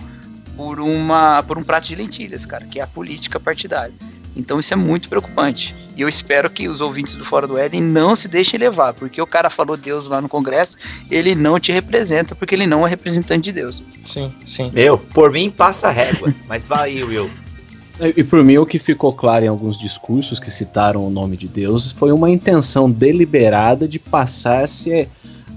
por 0.56 0.78
uma 0.78 1.42
por 1.42 1.58
um 1.58 1.62
prato 1.62 1.88
de 1.88 1.96
lentilhas, 1.96 2.46
cara, 2.46 2.64
que 2.66 2.78
é 2.78 2.82
a 2.82 2.86
política 2.86 3.40
partidária. 3.40 3.94
Então 4.36 4.58
isso 4.58 4.72
é 4.72 4.76
muito 4.76 5.08
preocupante. 5.08 5.74
E 5.96 6.00
eu 6.00 6.08
espero 6.08 6.48
que 6.48 6.68
os 6.68 6.80
ouvintes 6.80 7.14
do 7.14 7.24
Fora 7.24 7.46
do 7.46 7.58
Éden 7.58 7.82
não 7.82 8.16
se 8.16 8.26
deixem 8.26 8.58
levar, 8.58 8.94
porque 8.94 9.20
o 9.20 9.26
cara 9.26 9.50
falou 9.50 9.76
Deus 9.76 10.06
lá 10.06 10.20
no 10.20 10.28
Congresso, 10.28 10.76
ele 11.10 11.34
não 11.34 11.60
te 11.60 11.70
representa, 11.70 12.34
porque 12.34 12.54
ele 12.54 12.66
não 12.66 12.86
é 12.86 12.90
representante 12.90 13.44
de 13.44 13.52
Deus. 13.52 13.82
Sim, 14.06 14.32
sim. 14.44 14.70
Meu, 14.72 14.96
por 14.96 15.30
mim 15.30 15.50
passa 15.50 15.90
régua, 15.90 16.34
mas 16.48 16.66
vai 16.66 16.90
aí, 16.90 17.04
Will. 17.04 17.30
E 18.16 18.24
por 18.24 18.42
mim, 18.42 18.56
o 18.56 18.66
que 18.66 18.78
ficou 18.78 19.12
claro 19.12 19.44
em 19.44 19.48
alguns 19.48 19.78
discursos 19.78 20.40
que 20.40 20.50
citaram 20.50 21.06
o 21.06 21.10
nome 21.10 21.36
de 21.36 21.46
Deus 21.46 21.92
foi 21.92 22.10
uma 22.10 22.30
intenção 22.30 22.90
deliberada 22.90 23.86
de 23.86 23.98
passar-se 23.98 25.08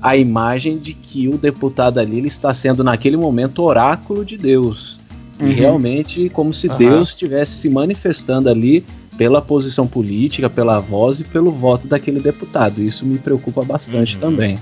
a 0.01 0.15
imagem 0.15 0.77
de 0.77 0.93
que 0.93 1.27
o 1.27 1.37
deputado 1.37 1.97
ali 1.97 2.17
ele 2.17 2.27
está 2.27 2.53
sendo, 2.53 2.83
naquele 2.83 3.17
momento, 3.17 3.63
oráculo 3.63 4.23
de 4.23 4.37
Deus. 4.37 4.99
Uhum. 5.39 5.47
E 5.47 5.53
realmente 5.53 6.29
como 6.29 6.53
se 6.53 6.67
uhum. 6.67 6.77
Deus 6.77 7.09
estivesse 7.09 7.53
se 7.53 7.69
manifestando 7.69 8.49
ali 8.49 8.85
pela 9.17 9.41
posição 9.41 9.87
política, 9.87 10.49
pela 10.49 10.79
voz 10.79 11.19
e 11.19 11.23
pelo 11.23 11.51
voto 11.51 11.87
daquele 11.87 12.19
deputado. 12.19 12.81
Isso 12.81 13.05
me 13.05 13.17
preocupa 13.17 13.63
bastante 13.63 14.15
uhum. 14.15 14.21
também. 14.21 14.59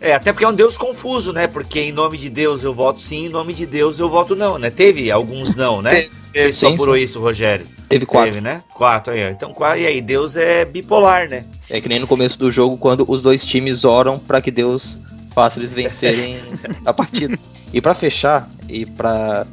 É, 0.00 0.14
até 0.14 0.32
porque 0.32 0.44
é 0.44 0.48
um 0.48 0.54
Deus 0.54 0.78
confuso, 0.78 1.30
né? 1.32 1.46
Porque 1.46 1.78
em 1.78 1.92
nome 1.92 2.16
de 2.16 2.30
Deus 2.30 2.62
eu 2.62 2.72
voto 2.72 3.02
sim, 3.02 3.26
em 3.26 3.28
nome 3.28 3.52
de 3.52 3.66
Deus 3.66 3.98
eu 3.98 4.08
voto 4.08 4.34
não, 4.34 4.58
né? 4.58 4.70
Teve 4.70 5.10
alguns 5.10 5.54
não, 5.54 5.82
né? 5.82 6.08
Você 6.32 6.52
só 6.52 6.68
apurou 6.68 6.96
isso, 6.96 7.20
Rogério? 7.20 7.66
Teve 7.88 8.06
quatro. 8.06 8.30
Teve, 8.30 8.40
né? 8.40 8.62
Quatro 8.72 9.12
aí. 9.12 9.20
Então, 9.32 9.52
e 9.76 9.86
aí? 9.86 10.00
Deus 10.00 10.36
é 10.36 10.64
bipolar, 10.64 11.28
né? 11.28 11.44
É 11.68 11.80
que 11.80 11.88
nem 11.88 11.98
no 11.98 12.06
começo 12.06 12.38
do 12.38 12.50
jogo, 12.50 12.78
quando 12.78 13.04
os 13.06 13.20
dois 13.20 13.44
times 13.44 13.84
oram 13.84 14.18
para 14.18 14.40
que 14.40 14.50
Deus 14.50 14.96
faça 15.32 15.58
eles 15.58 15.72
vencerem 15.72 16.38
a 16.86 16.92
partida. 16.92 17.36
E 17.72 17.80
para 17.80 17.92
fechar, 17.92 18.48
e 18.70 18.86
para 18.86 19.46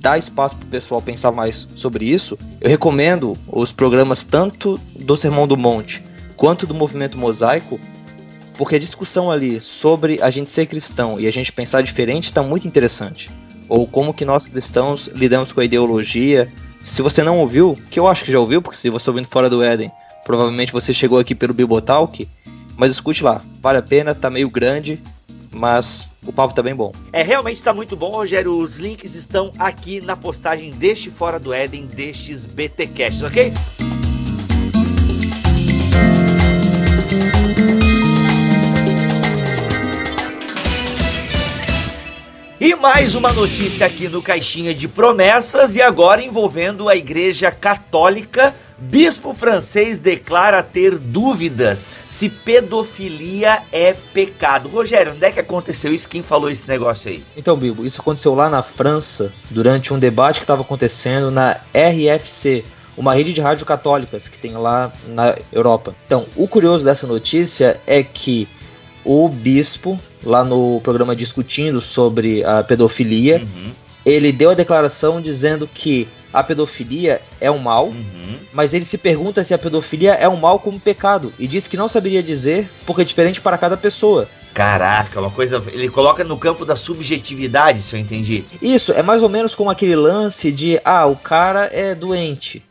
dar 0.00 0.18
espaço 0.18 0.56
para 0.56 0.66
o 0.66 0.70
pessoal 0.70 1.02
pensar 1.02 1.30
mais 1.30 1.68
sobre 1.76 2.06
isso, 2.06 2.38
eu 2.60 2.70
recomendo 2.70 3.36
os 3.46 3.70
programas 3.70 4.22
tanto 4.22 4.80
do 4.98 5.16
Sermão 5.16 5.46
do 5.46 5.56
Monte 5.56 6.02
quanto 6.36 6.66
do 6.66 6.72
Movimento 6.72 7.18
Mosaico, 7.18 7.78
porque 8.56 8.76
a 8.76 8.78
discussão 8.78 9.30
ali 9.30 9.60
sobre 9.60 10.22
a 10.22 10.30
gente 10.30 10.50
ser 10.50 10.66
cristão 10.66 11.20
e 11.20 11.26
a 11.26 11.30
gente 11.30 11.52
pensar 11.52 11.82
diferente 11.82 12.24
está 12.24 12.42
muito 12.42 12.66
interessante. 12.66 13.30
Ou 13.68 13.86
como 13.86 14.14
que 14.14 14.24
nós 14.24 14.46
cristãos 14.46 15.06
lidamos 15.08 15.52
com 15.52 15.60
a 15.60 15.64
ideologia. 15.64 16.48
Se 16.84 17.02
você 17.02 17.22
não 17.22 17.38
ouviu, 17.38 17.78
que 17.90 18.00
eu 18.00 18.08
acho 18.08 18.24
que 18.24 18.32
já 18.32 18.40
ouviu, 18.40 18.62
porque 18.62 18.78
se 18.78 18.88
você 18.88 19.10
ouvindo 19.10 19.28
fora 19.28 19.50
do 19.50 19.62
Éden, 19.62 19.90
provavelmente 20.24 20.72
você 20.72 20.94
chegou 20.94 21.18
aqui 21.18 21.34
pelo 21.34 21.52
Bibotalk, 21.54 22.26
mas 22.76 22.92
escute 22.92 23.22
lá, 23.22 23.42
vale 23.60 23.78
a 23.78 23.82
pena, 23.82 24.14
tá 24.14 24.30
meio 24.30 24.48
grande, 24.48 24.98
mas 25.52 26.08
o 26.24 26.32
papo 26.32 26.54
tá 26.54 26.62
bem 26.62 26.74
bom. 26.74 26.92
É, 27.12 27.22
realmente 27.22 27.62
tá 27.62 27.72
muito 27.72 27.96
bom, 27.96 28.10
Rogério. 28.10 28.56
Os 28.56 28.78
links 28.78 29.14
estão 29.14 29.52
aqui 29.58 30.00
na 30.00 30.16
postagem 30.16 30.70
deste 30.70 31.10
Fora 31.10 31.38
do 31.38 31.52
Éden, 31.52 31.86
destes 31.86 32.46
BTcasts, 32.46 33.22
ok? 33.22 33.52
E 42.60 42.74
mais 42.74 43.14
uma 43.14 43.32
notícia 43.32 43.86
aqui 43.86 44.06
no 44.06 44.20
Caixinha 44.20 44.74
de 44.74 44.86
Promessas 44.86 45.74
e 45.76 45.80
agora 45.80 46.22
envolvendo 46.22 46.90
a 46.90 46.94
Igreja 46.94 47.50
Católica. 47.50 48.54
Bispo 48.80 49.34
francês 49.34 49.98
declara 49.98 50.62
ter 50.62 50.96
dúvidas 50.96 51.90
se 52.08 52.28
pedofilia 52.28 53.62
é 53.70 53.92
pecado. 53.92 54.68
Rogério, 54.68 55.12
onde 55.12 55.24
é 55.24 55.30
que 55.30 55.40
aconteceu 55.40 55.94
isso? 55.94 56.08
Quem 56.08 56.22
falou 56.22 56.50
esse 56.50 56.68
negócio 56.68 57.10
aí? 57.10 57.22
Então, 57.36 57.56
Bibo, 57.56 57.84
isso 57.84 58.00
aconteceu 58.00 58.34
lá 58.34 58.48
na 58.48 58.62
França 58.62 59.32
durante 59.50 59.92
um 59.92 59.98
debate 59.98 60.38
que 60.38 60.44
estava 60.44 60.62
acontecendo 60.62 61.30
na 61.30 61.60
RFC, 61.74 62.64
uma 62.96 63.14
rede 63.14 63.32
de 63.34 63.40
rádio 63.40 63.66
católicas 63.66 64.28
que 64.28 64.38
tem 64.38 64.52
lá 64.52 64.90
na 65.08 65.36
Europa. 65.52 65.94
Então, 66.06 66.26
o 66.34 66.48
curioso 66.48 66.84
dessa 66.84 67.06
notícia 67.06 67.78
é 67.86 68.02
que 68.02 68.48
o 69.04 69.28
bispo, 69.28 69.98
lá 70.24 70.42
no 70.42 70.80
programa 70.82 71.14
discutindo 71.14 71.80
sobre 71.80 72.44
a 72.44 72.62
pedofilia, 72.62 73.38
uhum. 73.38 73.72
ele 74.04 74.32
deu 74.32 74.50
a 74.50 74.54
declaração 74.54 75.20
dizendo 75.20 75.66
que 75.66 76.08
a 76.32 76.42
pedofilia 76.42 77.20
é 77.40 77.50
um 77.50 77.58
mal, 77.58 77.88
Uhum. 77.88 78.38
mas 78.52 78.72
ele 78.74 78.84
se 78.84 78.96
pergunta 78.98 79.42
se 79.42 79.52
a 79.54 79.58
pedofilia 79.58 80.14
é 80.14 80.28
um 80.28 80.36
mal 80.36 80.58
como 80.58 80.78
pecado 80.78 81.32
e 81.38 81.46
diz 81.46 81.66
que 81.66 81.76
não 81.76 81.88
saberia 81.88 82.22
dizer 82.22 82.68
porque 82.86 83.02
é 83.02 83.04
diferente 83.04 83.40
para 83.40 83.58
cada 83.58 83.76
pessoa. 83.76 84.28
Caraca, 84.52 85.20
uma 85.20 85.30
coisa. 85.30 85.62
Ele 85.72 85.88
coloca 85.88 86.24
no 86.24 86.36
campo 86.36 86.64
da 86.64 86.74
subjetividade, 86.74 87.82
se 87.82 87.94
eu 87.94 88.00
entendi. 88.00 88.44
Isso 88.60 88.92
é 88.92 89.02
mais 89.02 89.22
ou 89.22 89.28
menos 89.28 89.54
como 89.54 89.70
aquele 89.70 89.94
lance 89.94 90.50
de 90.50 90.80
ah, 90.84 91.06
o 91.06 91.14
cara 91.16 91.70
é 91.72 91.94
doente. 91.94 92.62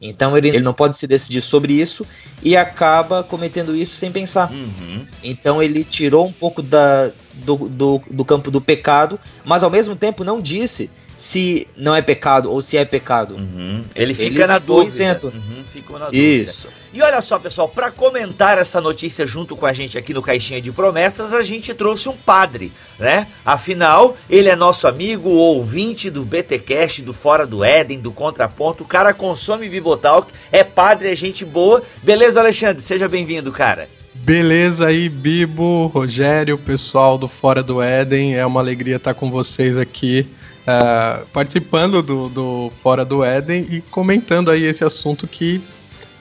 Então 0.00 0.36
ele, 0.36 0.48
ele 0.48 0.60
não 0.60 0.74
pode 0.74 0.96
se 0.96 1.06
decidir 1.06 1.40
sobre 1.40 1.72
isso 1.72 2.06
e 2.42 2.56
acaba 2.56 3.22
cometendo 3.22 3.74
isso 3.74 3.96
sem 3.96 4.12
pensar. 4.12 4.50
Uhum. 4.52 5.06
Então 5.22 5.62
ele 5.62 5.82
tirou 5.82 6.26
um 6.26 6.32
pouco 6.32 6.60
da, 6.62 7.10
do, 7.32 7.68
do, 7.68 8.02
do 8.10 8.24
campo 8.24 8.50
do 8.50 8.60
pecado, 8.60 9.18
mas 9.44 9.62
ao 9.64 9.70
mesmo 9.70 9.96
tempo 9.96 10.22
não 10.22 10.40
disse 10.40 10.90
se 11.24 11.66
não 11.74 11.94
é 11.96 12.02
pecado 12.02 12.52
ou 12.52 12.60
se 12.60 12.76
é 12.76 12.84
pecado. 12.84 13.36
Uhum. 13.36 13.82
Ele 13.94 14.12
fica 14.12 14.42
Ele 14.42 14.46
na 14.46 14.58
dúvida. 14.58 14.88
isento. 14.88 15.26
Uhum, 15.28 15.64
ficou 15.72 15.98
na 15.98 16.06
dúvida. 16.06 16.22
Isso. 16.22 16.68
E 16.92 17.00
olha 17.00 17.22
só, 17.22 17.38
pessoal, 17.38 17.66
para 17.66 17.90
comentar 17.90 18.58
essa 18.58 18.78
notícia 18.78 19.26
junto 19.26 19.56
com 19.56 19.64
a 19.64 19.72
gente 19.72 19.96
aqui 19.96 20.12
no 20.12 20.20
Caixinha 20.20 20.60
de 20.60 20.70
Promessas, 20.70 21.32
a 21.32 21.42
gente 21.42 21.72
trouxe 21.72 22.10
um 22.10 22.16
padre, 22.16 22.72
né? 22.98 23.26
Afinal, 23.42 24.14
ele 24.28 24.50
é 24.50 24.54
nosso 24.54 24.86
amigo, 24.86 25.30
ouvinte 25.30 26.10
do 26.10 26.26
BTcast, 26.26 27.00
do 27.00 27.14
Fora 27.14 27.46
do 27.46 27.64
Éden, 27.64 28.00
do 28.00 28.12
Contraponto. 28.12 28.84
O 28.84 28.86
cara 28.86 29.14
consome 29.14 29.66
Bibotalk, 29.66 30.30
é 30.52 30.62
padre, 30.62 31.10
é 31.10 31.16
gente 31.16 31.42
boa. 31.42 31.82
Beleza, 32.02 32.38
Alexandre? 32.38 32.82
Seja 32.82 33.08
bem-vindo, 33.08 33.50
cara. 33.50 33.88
Beleza 34.12 34.86
aí, 34.86 35.08
Bibo, 35.08 35.86
Rogério, 35.86 36.56
pessoal 36.58 37.16
do 37.16 37.28
Fora 37.28 37.62
do 37.62 37.82
Éden. 37.82 38.36
É 38.36 38.44
uma 38.44 38.60
alegria 38.60 38.96
estar 38.96 39.14
com 39.14 39.30
vocês 39.30 39.76
aqui, 39.76 40.26
eh, 40.66 41.22
participando 41.32 42.02
do, 42.02 42.28
do 42.28 42.72
Fora 42.82 43.04
do 43.04 43.22
Éden 43.22 43.66
e 43.70 43.80
comentando 43.80 44.50
aí 44.50 44.64
esse 44.64 44.84
assunto 44.84 45.26
que, 45.26 45.62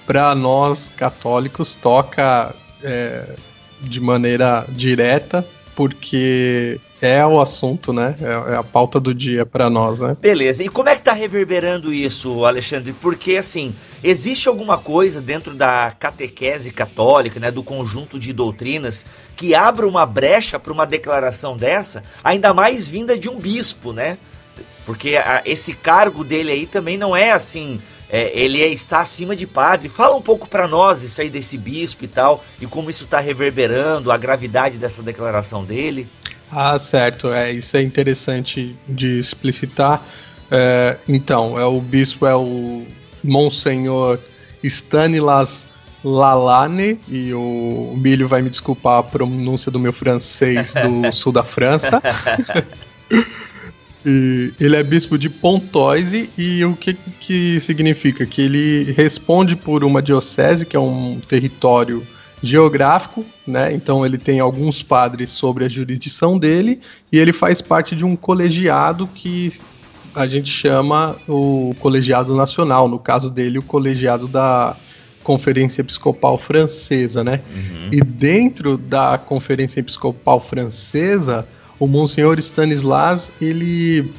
para 0.05 0.35
nós 0.35 0.89
católicos, 0.89 1.75
toca 1.75 2.53
eh, 2.83 3.35
de 3.81 4.01
maneira 4.01 4.65
direta, 4.69 5.45
porque 5.75 6.79
é 7.01 7.25
o 7.25 7.41
assunto, 7.41 7.91
né? 7.91 8.15
É, 8.21 8.53
é 8.53 8.55
a 8.55 8.63
pauta 8.63 8.99
do 8.99 9.13
dia 9.13 9.45
para 9.45 9.69
nós, 9.69 9.99
né? 9.99 10.15
Beleza, 10.19 10.63
e 10.63 10.69
como 10.69 10.87
é 10.87 10.95
que 10.95 11.01
tá 11.01 11.11
reverberando 11.11 11.93
isso, 11.93 12.45
Alexandre? 12.45 12.93
Porque, 12.93 13.35
assim, 13.35 13.75
existe 14.01 14.47
alguma 14.47 14.77
coisa 14.77 15.19
dentro 15.19 15.53
da 15.53 15.91
catequese 15.91 16.71
católica, 16.71 17.39
né, 17.39 17.51
do 17.51 17.61
conjunto 17.61 18.17
de 18.17 18.31
doutrinas, 18.31 19.05
que 19.35 19.53
abra 19.53 19.85
uma 19.85 20.05
brecha 20.05 20.57
para 20.57 20.71
uma 20.71 20.85
declaração 20.85 21.57
dessa, 21.57 22.03
ainda 22.23 22.53
mais 22.53 22.87
vinda 22.87 23.17
de 23.17 23.27
um 23.27 23.37
bispo, 23.37 23.91
né? 23.91 24.17
Porque 24.85 25.15
a- 25.15 25.41
esse 25.45 25.73
cargo 25.73 26.23
dele 26.23 26.51
aí 26.51 26.65
também 26.65 26.97
não 26.97 27.15
é 27.15 27.31
assim, 27.31 27.79
é, 28.09 28.31
ele 28.37 28.61
é- 28.61 28.67
está 28.67 28.99
acima 28.99 29.35
de 29.35 29.47
padre. 29.47 29.87
Fala 29.89 30.15
um 30.15 30.21
pouco 30.21 30.47
para 30.47 30.67
nós 30.67 31.01
isso 31.03 31.21
aí 31.21 31.29
desse 31.29 31.57
bispo 31.57 32.03
e 32.03 32.07
tal, 32.07 32.43
e 32.61 32.65
como 32.67 32.89
isso 32.89 33.05
tá 33.07 33.19
reverberando, 33.19 34.11
a 34.11 34.17
gravidade 34.17 34.77
dessa 34.77 35.01
declaração 35.01 35.63
dele. 35.63 36.07
Ah, 36.51 36.77
certo. 36.77 37.33
É, 37.33 37.51
isso 37.51 37.75
é 37.77 37.81
interessante 37.81 38.75
de 38.87 39.19
explicitar. 39.19 40.01
É, 40.51 40.97
então, 41.07 41.57
é 41.59 41.65
o 41.65 41.79
bispo 41.79 42.27
é 42.27 42.35
o 42.35 42.85
Monsenhor 43.23 44.19
Stanislas 44.63 45.65
Lalane, 46.03 46.99
e 47.07 47.33
o 47.33 47.95
Milho 47.97 48.27
vai 48.27 48.41
me 48.41 48.49
desculpar 48.49 48.99
a 48.99 49.03
pronúncia 49.03 49.71
do 49.71 49.79
meu 49.79 49.93
francês 49.93 50.73
do 50.73 51.09
sul 51.15 51.31
da 51.31 51.43
França. 51.43 52.01
E 54.05 54.53
ele 54.59 54.75
é 54.75 54.83
bispo 54.83 55.17
de 55.17 55.29
Pontoise 55.29 56.29
e 56.37 56.63
o 56.65 56.75
que, 56.75 56.93
que 56.93 57.59
significa? 57.59 58.25
Que 58.25 58.41
ele 58.41 58.91
responde 58.91 59.55
por 59.55 59.83
uma 59.83 60.01
diocese, 60.01 60.65
que 60.65 60.75
é 60.75 60.79
um 60.79 61.19
território 61.27 62.05
geográfico, 62.41 63.25
né? 63.47 63.73
Então 63.73 64.05
ele 64.05 64.17
tem 64.17 64.41
alguns 64.41 64.83
padres 64.83 65.29
sobre 65.29 65.63
a 65.65 65.69
jurisdição 65.69 66.37
dele 66.37 66.81
e 67.11 67.17
ele 67.17 67.31
faz 67.31 67.61
parte 67.61 67.95
de 67.95 68.03
um 68.03 68.17
colegiado 68.17 69.07
que 69.07 69.53
a 70.13 70.27
gente 70.27 70.51
chama 70.51 71.15
o 71.27 71.73
colegiado 71.79 72.35
nacional, 72.35 72.87
no 72.87 72.99
caso 72.99 73.29
dele 73.29 73.57
o 73.57 73.63
colegiado 73.63 74.27
da 74.27 74.75
Conferência 75.23 75.81
Episcopal 75.81 76.37
Francesa, 76.37 77.23
né? 77.23 77.39
E 77.91 78.01
dentro 78.01 78.77
da 78.77 79.17
Conferência 79.17 79.79
Episcopal 79.79 80.41
Francesa, 80.41 81.47
o 81.79 81.87
Monsenhor 81.87 82.37
Stanislas, 82.39 83.31
ele 83.41 84.11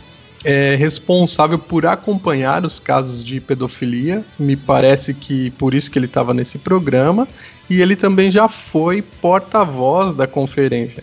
é 0.45 0.75
responsável 0.75 1.59
por 1.59 1.87
acompanhar 1.87 2.65
os 2.67 2.79
casos 2.79 3.25
de 3.25 3.41
pedofilia. 3.41 4.23
Me 4.39 4.57
parece 4.57 5.15
que 5.15 5.51
por 5.53 5.73
isso 5.73 5.91
que 5.91 5.99
ele 5.99 6.07
estava 6.07 6.35
nesse 6.35 6.59
programa. 6.59 7.27
E 7.71 7.81
ele 7.81 7.97
também 7.97 8.31
já 8.31 8.47
foi 8.47 9.01
porta-voz 9.01 10.13
da 10.13 10.27
conferência. 10.27 11.03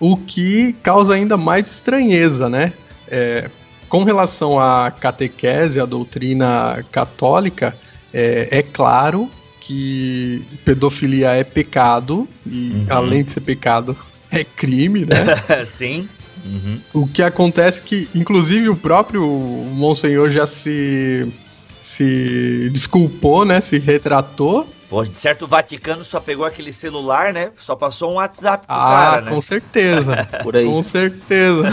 O 0.00 0.16
que 0.16 0.72
causa 0.82 1.14
ainda 1.14 1.36
mais 1.36 1.70
estranheza, 1.70 2.48
né? 2.48 2.72
É, 3.06 3.50
com 3.90 4.04
relação 4.04 4.58
à 4.58 4.90
catequese, 4.90 5.78
à 5.78 5.84
doutrina 5.84 6.82
católica, 6.90 7.76
é, 8.12 8.48
é 8.50 8.62
claro 8.62 9.28
que 9.60 10.42
pedofilia 10.64 11.32
é 11.32 11.44
pecado, 11.44 12.26
e 12.46 12.72
Uhum. 12.72 12.86
além 12.88 13.22
de 13.22 13.32
ser 13.32 13.42
pecado, 13.42 13.96
é 14.32 14.44
crime, 14.44 15.04
né? 15.04 15.64
Sim. 15.66 16.08
Uhum. 16.44 16.80
O 16.92 17.06
que 17.06 17.22
acontece 17.22 17.80
é 17.80 17.82
que, 17.82 18.08
inclusive, 18.14 18.68
o 18.68 18.76
próprio 18.76 19.24
Monsenhor 19.24 20.30
já 20.30 20.46
se, 20.46 21.32
se 21.80 22.68
desculpou, 22.72 23.44
né? 23.44 23.60
Se 23.60 23.78
retratou. 23.78 24.66
Pô, 24.88 25.04
de 25.04 25.16
certo, 25.16 25.46
o 25.46 25.48
Vaticano 25.48 26.04
só 26.04 26.20
pegou 26.20 26.44
aquele 26.44 26.72
celular, 26.72 27.32
né? 27.32 27.50
Só 27.56 27.74
passou 27.74 28.12
um 28.12 28.14
WhatsApp 28.16 28.66
pro 28.66 28.76
Ah, 28.76 28.90
cara, 28.90 29.20
né? 29.22 29.30
com 29.30 29.40
certeza. 29.40 30.28
Por 30.42 30.56
aí. 30.56 30.66
Com 30.66 30.82
certeza. 30.82 31.70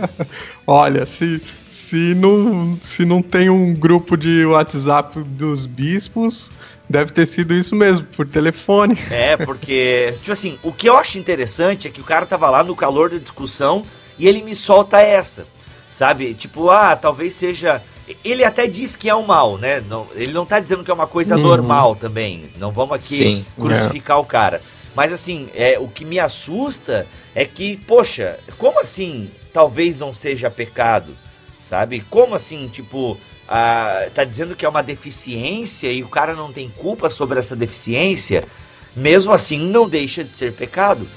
Olha, 0.66 1.04
se, 1.06 1.42
se, 1.70 2.14
não, 2.14 2.78
se 2.84 3.04
não 3.04 3.20
tem 3.22 3.50
um 3.50 3.74
grupo 3.74 4.16
de 4.16 4.44
WhatsApp 4.44 5.20
dos 5.22 5.66
bispos, 5.66 6.52
deve 6.92 7.10
ter 7.12 7.26
sido 7.26 7.54
isso 7.54 7.74
mesmo, 7.74 8.06
por 8.06 8.26
telefone. 8.26 8.96
É, 9.10 9.36
porque, 9.36 10.14
tipo 10.18 10.30
assim, 10.32 10.58
o 10.62 10.72
que 10.72 10.88
eu 10.88 10.96
acho 10.96 11.18
interessante 11.18 11.88
é 11.88 11.90
que 11.90 12.00
o 12.00 12.04
cara 12.04 12.26
tava 12.26 12.48
lá 12.50 12.62
no 12.62 12.76
calor 12.76 13.08
da 13.10 13.18
discussão 13.18 13.82
e 14.18 14.28
ele 14.28 14.42
me 14.42 14.54
solta 14.54 15.00
essa, 15.00 15.46
sabe? 15.88 16.34
Tipo, 16.34 16.70
ah, 16.70 16.94
talvez 16.94 17.34
seja. 17.34 17.82
Ele 18.24 18.44
até 18.44 18.66
diz 18.66 18.94
que 18.94 19.08
é 19.08 19.14
um 19.14 19.24
mal, 19.24 19.56
né? 19.56 19.80
Não, 19.88 20.06
ele 20.14 20.32
não 20.32 20.44
tá 20.44 20.60
dizendo 20.60 20.84
que 20.84 20.90
é 20.90 20.94
uma 20.94 21.06
coisa 21.06 21.34
Uhum. 21.36 21.42
normal 21.42 21.96
também. 21.96 22.50
Não 22.58 22.70
vamos 22.70 22.94
aqui 22.96 23.16
Sim. 23.16 23.46
crucificar 23.58 24.18
o 24.18 24.24
cara. 24.24 24.60
Mas 24.94 25.12
assim, 25.12 25.48
é, 25.54 25.78
o 25.78 25.88
que 25.88 26.04
me 26.04 26.18
assusta 26.18 27.06
é 27.34 27.44
que, 27.46 27.78
poxa, 27.78 28.38
como 28.58 28.80
assim 28.80 29.30
talvez 29.52 29.98
não 29.98 30.12
seja 30.12 30.50
pecado? 30.50 31.16
Sabe? 31.62 32.04
Como 32.10 32.34
assim, 32.34 32.68
tipo, 32.68 33.16
ah, 33.48 34.08
tá 34.12 34.24
dizendo 34.24 34.56
que 34.56 34.66
é 34.66 34.68
uma 34.68 34.82
deficiência 34.82 35.90
e 35.92 36.02
o 36.02 36.08
cara 36.08 36.34
não 36.34 36.52
tem 36.52 36.68
culpa 36.68 37.08
sobre 37.08 37.38
essa 37.38 37.54
deficiência? 37.54 38.44
Mesmo 38.96 39.32
assim, 39.32 39.58
não 39.58 39.88
deixa 39.88 40.24
de 40.24 40.32
ser 40.32 40.52
pecado. 40.52 41.08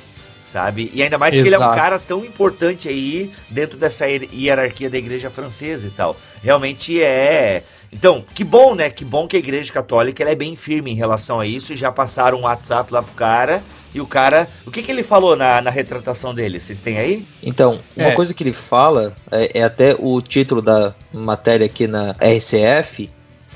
Sabe? 0.55 0.89
E 0.93 1.03
ainda 1.03 1.17
mais 1.17 1.33
que 1.33 1.41
ele 1.41 1.53
é 1.53 1.59
um 1.59 1.63
Exato. 1.63 1.75
cara 1.75 1.99
tão 1.99 2.23
importante 2.23 2.87
aí 2.87 3.29
dentro 3.49 3.77
dessa 3.77 4.07
hier- 4.07 4.29
hierarquia 4.33 4.89
da 4.89 4.97
igreja 4.97 5.29
francesa 5.29 5.85
e 5.85 5.89
tal. 5.89 6.15
Realmente 6.41 7.03
é. 7.03 7.63
Então, 7.91 8.23
que 8.33 8.41
bom, 8.45 8.73
né? 8.73 8.89
Que 8.89 9.03
bom 9.03 9.27
que 9.27 9.35
a 9.35 9.39
igreja 9.39 9.73
católica 9.73 10.23
ela 10.23 10.31
é 10.31 10.35
bem 10.35 10.55
firme 10.55 10.91
em 10.91 10.95
relação 10.95 11.41
a 11.41 11.45
isso 11.45 11.73
e 11.73 11.75
já 11.75 11.91
passaram 11.91 12.37
um 12.37 12.43
WhatsApp 12.43 12.93
lá 12.93 13.01
pro 13.03 13.11
cara. 13.15 13.61
E 13.93 13.99
o 13.99 14.07
cara. 14.07 14.47
O 14.65 14.71
que, 14.71 14.81
que 14.81 14.89
ele 14.89 15.03
falou 15.03 15.35
na, 15.35 15.61
na 15.61 15.69
retratação 15.69 16.33
dele? 16.33 16.61
Vocês 16.61 16.79
têm 16.79 16.97
aí? 16.99 17.27
Então, 17.43 17.77
uma 17.93 18.07
É. 18.07 18.11
coisa 18.15 18.33
que 18.33 18.41
ele 18.41 18.53
fala, 18.53 19.13
é, 19.29 19.59
é 19.59 19.61
até 19.63 19.93
o 19.99 20.21
título 20.21 20.61
da 20.61 20.95
matéria 21.11 21.65
aqui 21.65 21.85
na 21.85 22.15
RCF, 22.21 23.09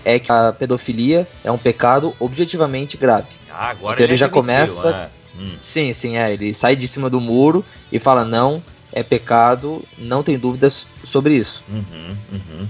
é 0.04 0.20
que 0.20 0.30
a 0.30 0.52
pedofilia 0.52 1.26
é 1.46 1.50
um 1.52 1.58
pecado 1.58 2.14
objetivamente 2.20 2.98
grave. 2.98 3.28
Ah, 3.50 3.70
agora 3.70 3.96
Então 3.96 4.06
ele 4.06 4.18
já 4.18 4.26
admitiu, 4.26 4.42
começa- 4.42 4.92
né? 4.92 5.10
Hum. 5.40 5.56
Sim, 5.62 5.94
sim, 5.94 6.18
é. 6.18 6.34
Ele 6.34 6.54
sai 6.54 6.76
de 6.76 6.88
cima 6.88 7.10
do 7.10 7.20
muro 7.20 7.64
e 7.92 8.00
fala: 8.00 8.26
não, 8.26 8.62
é 8.92 9.02
pecado, 9.04 9.84
não 9.98 10.22
tem 10.22 10.38
dúvidas 10.38 10.86
sobre 11.04 11.36
isso. 11.36 11.64
Uhum, 11.70 12.18
uhum. 12.34 12.68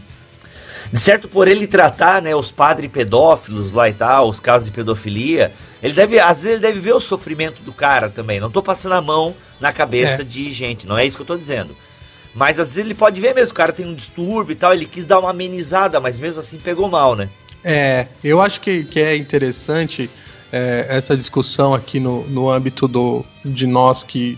De 0.92 1.00
certo, 1.00 1.28
por 1.28 1.48
ele 1.48 1.68
tratar, 1.68 2.22
né, 2.22 2.36
os 2.36 2.52
padres 2.52 2.90
pedófilos 2.92 3.72
lá 3.72 3.90
e 3.90 3.94
tal, 3.94 4.28
os 4.30 4.40
casos 4.40 4.68
de 4.70 4.74
pedofilia, 4.74 5.52
ele 5.84 5.94
deve, 5.94 6.20
às 6.20 6.42
vezes 6.42 6.58
ele 6.58 6.68
deve 6.68 6.80
ver 6.80 6.94
o 6.94 7.00
sofrimento 7.00 7.62
do 7.62 7.72
cara 7.72 8.10
também. 8.10 8.40
Não 8.40 8.50
tô 8.50 8.64
passando 8.64 8.94
a 8.94 9.02
mão 9.02 9.36
na 9.60 9.72
cabeça 9.72 10.22
É. 10.22 10.26
de 10.26 10.52
gente, 10.52 10.88
não 10.88 10.98
é 10.98 11.06
isso 11.06 11.16
que 11.16 11.22
eu 11.22 11.28
tô 11.28 11.38
dizendo. 11.38 11.76
Mas 12.34 12.60
às 12.60 12.70
vezes 12.70 12.86
ele 12.86 12.96
pode 12.96 13.20
ver 13.22 13.36
mesmo, 13.36 13.52
o 13.52 13.56
cara 13.56 13.74
tem 13.74 13.86
um 13.86 13.94
distúrbio 13.94 14.54
e 14.54 14.56
tal, 14.56 14.74
ele 14.74 14.86
quis 14.86 15.06
dar 15.06 15.20
uma 15.20 15.30
amenizada, 15.32 16.00
mas 16.00 16.18
mesmo 16.20 16.40
assim 16.40 16.58
pegou 16.58 16.88
mal, 16.90 17.16
né? 17.16 17.30
É, 17.64 18.08
eu 18.24 18.42
acho 18.42 18.62
que, 18.62 18.84
que 18.86 19.00
é 19.00 19.16
interessante 19.16 20.10
é, 20.52 20.86
essa 20.90 21.16
discussão 21.16 21.74
aqui 21.74 22.00
no, 22.00 22.28
no 22.28 22.50
âmbito 22.50 22.88
do, 22.88 23.26
de 23.44 23.68
nós 23.68 24.04
que, 24.04 24.38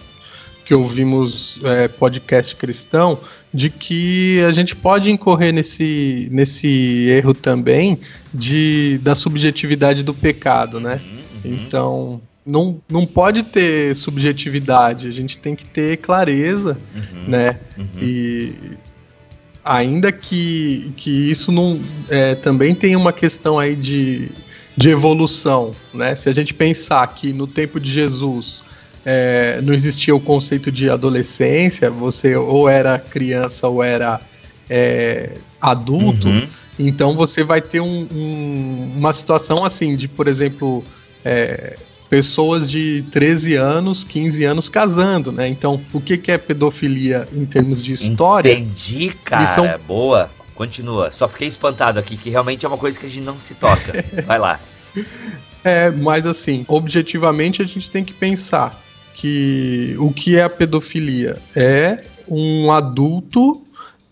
que 0.66 0.74
ouvimos 0.74 1.60
é, 1.64 1.88
podcast 1.88 2.56
cristão, 2.56 3.20
de 3.54 3.70
que 3.70 4.42
a 4.44 4.52
gente 4.52 4.76
pode 4.76 5.12
incorrer 5.12 5.54
nesse, 5.54 6.28
nesse 6.32 7.08
erro 7.10 7.34
também 7.34 8.00
de, 8.34 9.00
da 9.04 9.16
subjetividade 9.16 10.04
do 10.04 10.14
pecado, 10.14 10.80
né? 10.80 11.02
Uhum, 11.04 11.52
uhum. 11.52 11.58
Então, 11.58 12.22
não, 12.46 12.82
não 12.90 13.06
pode 13.06 13.44
ter 13.44 13.96
subjetividade, 13.96 15.08
a 15.08 15.12
gente 15.12 15.38
tem 15.38 15.56
que 15.56 15.66
ter 15.66 15.98
clareza, 15.98 16.78
uhum, 16.96 17.30
né? 17.30 17.60
Uhum. 17.78 17.86
E 18.02 18.56
ainda 19.64 20.12
que, 20.12 20.92
que 20.98 21.30
isso 21.30 21.52
não 21.52 21.80
é, 22.10 22.36
também 22.36 22.74
tem 22.74 22.96
uma 22.96 23.14
questão 23.14 23.60
aí 23.60 23.76
de, 23.76 24.30
de 24.82 24.90
evolução, 24.90 25.72
né? 25.94 26.16
Se 26.16 26.30
a 26.30 26.34
gente 26.34 26.54
pensar 26.54 27.06
que 27.08 27.32
no 27.32 27.48
tempo 27.48 27.80
de 27.80 27.90
Jesus 27.90 28.64
é, 29.06 29.60
não 29.62 29.74
existia 29.74 30.16
o 30.16 30.20
conceito 30.20 30.72
de 30.72 30.90
adolescência, 30.90 31.90
você 31.90 32.36
ou 32.36 32.68
era 32.68 33.00
criança 33.00 33.68
ou 33.68 33.84
era 33.84 34.20
é, 34.70 35.32
adulto, 35.60 36.28
uhum. 36.28 36.48
então 36.80 37.16
você 37.16 37.44
vai 37.44 37.62
ter 37.62 37.80
um, 37.80 38.08
um, 38.12 38.94
uma 38.98 39.14
situação 39.14 39.66
assim 39.66 39.96
de, 39.96 40.08
por 40.08 40.28
exemplo, 40.28 40.84
é, 41.26 41.78
pessoas 42.10 42.70
de 42.70 43.04
13 43.12 43.56
anos, 43.56 44.04
15 44.04 44.44
anos 44.44 44.70
casando, 44.70 45.32
né? 45.32 45.48
Então, 45.48 45.82
o 45.94 46.02
que, 46.02 46.18
que 46.18 46.32
é 46.32 46.38
pedofilia 46.38 47.28
em 47.34 47.46
termos 47.46 47.82
de 47.82 47.94
história? 47.94 48.52
Entendi, 48.52 49.12
cara. 49.24 49.48
São... 49.48 49.80
Boa. 49.88 50.30
Continua. 50.54 51.12
Só 51.12 51.28
fiquei 51.28 51.48
espantado 51.48 51.98
aqui, 51.98 52.16
que 52.16 52.30
realmente 52.30 52.66
é 52.66 52.68
uma 52.68 52.78
coisa 52.78 53.00
que 53.00 53.06
a 53.06 53.10
gente 53.10 53.24
não 53.24 53.40
se 53.40 53.56
toca. 53.56 54.06
Vai 54.28 54.38
lá. 54.38 54.60
É, 55.64 55.92
mas 55.92 56.26
assim, 56.26 56.66
objetivamente 56.68 57.62
a 57.62 57.66
gente 57.68 57.88
tem 57.88 58.04
que 58.04 58.14
pensar 58.14 58.82
que 59.14 59.96
o 60.00 60.12
que 60.12 60.36
é 60.36 60.44
a 60.44 60.50
pedofilia? 60.50 61.38
É 61.56 62.04
um 62.28 62.72
adulto 62.72 63.64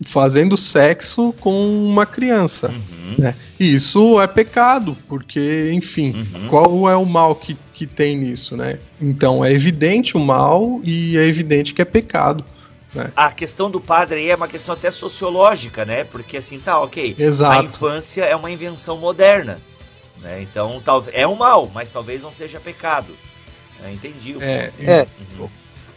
fazendo 0.06 0.56
sexo 0.56 1.34
com 1.40 1.84
uma 1.84 2.06
criança. 2.06 2.68
Uhum. 2.68 3.14
Né? 3.18 3.34
E 3.58 3.74
isso 3.74 4.20
é 4.20 4.26
pecado, 4.26 4.96
porque, 5.08 5.70
enfim, 5.72 6.14
uhum. 6.14 6.48
qual 6.48 6.88
é 6.88 6.96
o 6.96 7.04
mal 7.04 7.34
que, 7.34 7.56
que 7.74 7.86
tem 7.86 8.16
nisso, 8.16 8.56
né? 8.56 8.78
Então 9.00 9.44
é 9.44 9.52
evidente 9.52 10.16
o 10.16 10.20
mal 10.20 10.80
e 10.84 11.18
é 11.18 11.26
evidente 11.26 11.74
que 11.74 11.82
é 11.82 11.84
pecado. 11.84 12.44
Né? 12.94 13.10
A 13.14 13.30
questão 13.30 13.70
do 13.70 13.80
padre 13.80 14.20
aí 14.20 14.30
é 14.30 14.34
uma 14.34 14.48
questão 14.48 14.74
até 14.74 14.90
sociológica, 14.90 15.84
né? 15.84 16.04
Porque 16.04 16.36
assim, 16.36 16.58
tá, 16.58 16.80
ok. 16.80 17.14
Exato. 17.18 17.60
A 17.60 17.64
infância 17.64 18.22
é 18.24 18.34
uma 18.34 18.50
invenção 18.50 18.96
moderna. 18.96 19.60
Né? 20.20 20.42
Então, 20.42 20.80
tal, 20.84 21.04
é 21.12 21.26
um 21.26 21.36
mal, 21.36 21.70
mas 21.72 21.90
talvez 21.90 22.22
não 22.22 22.32
seja 22.32 22.60
pecado. 22.60 23.14
É, 23.82 23.92
entendi. 23.92 24.36
É, 24.40 24.72
é. 24.80 25.06
Uhum. 25.38 25.48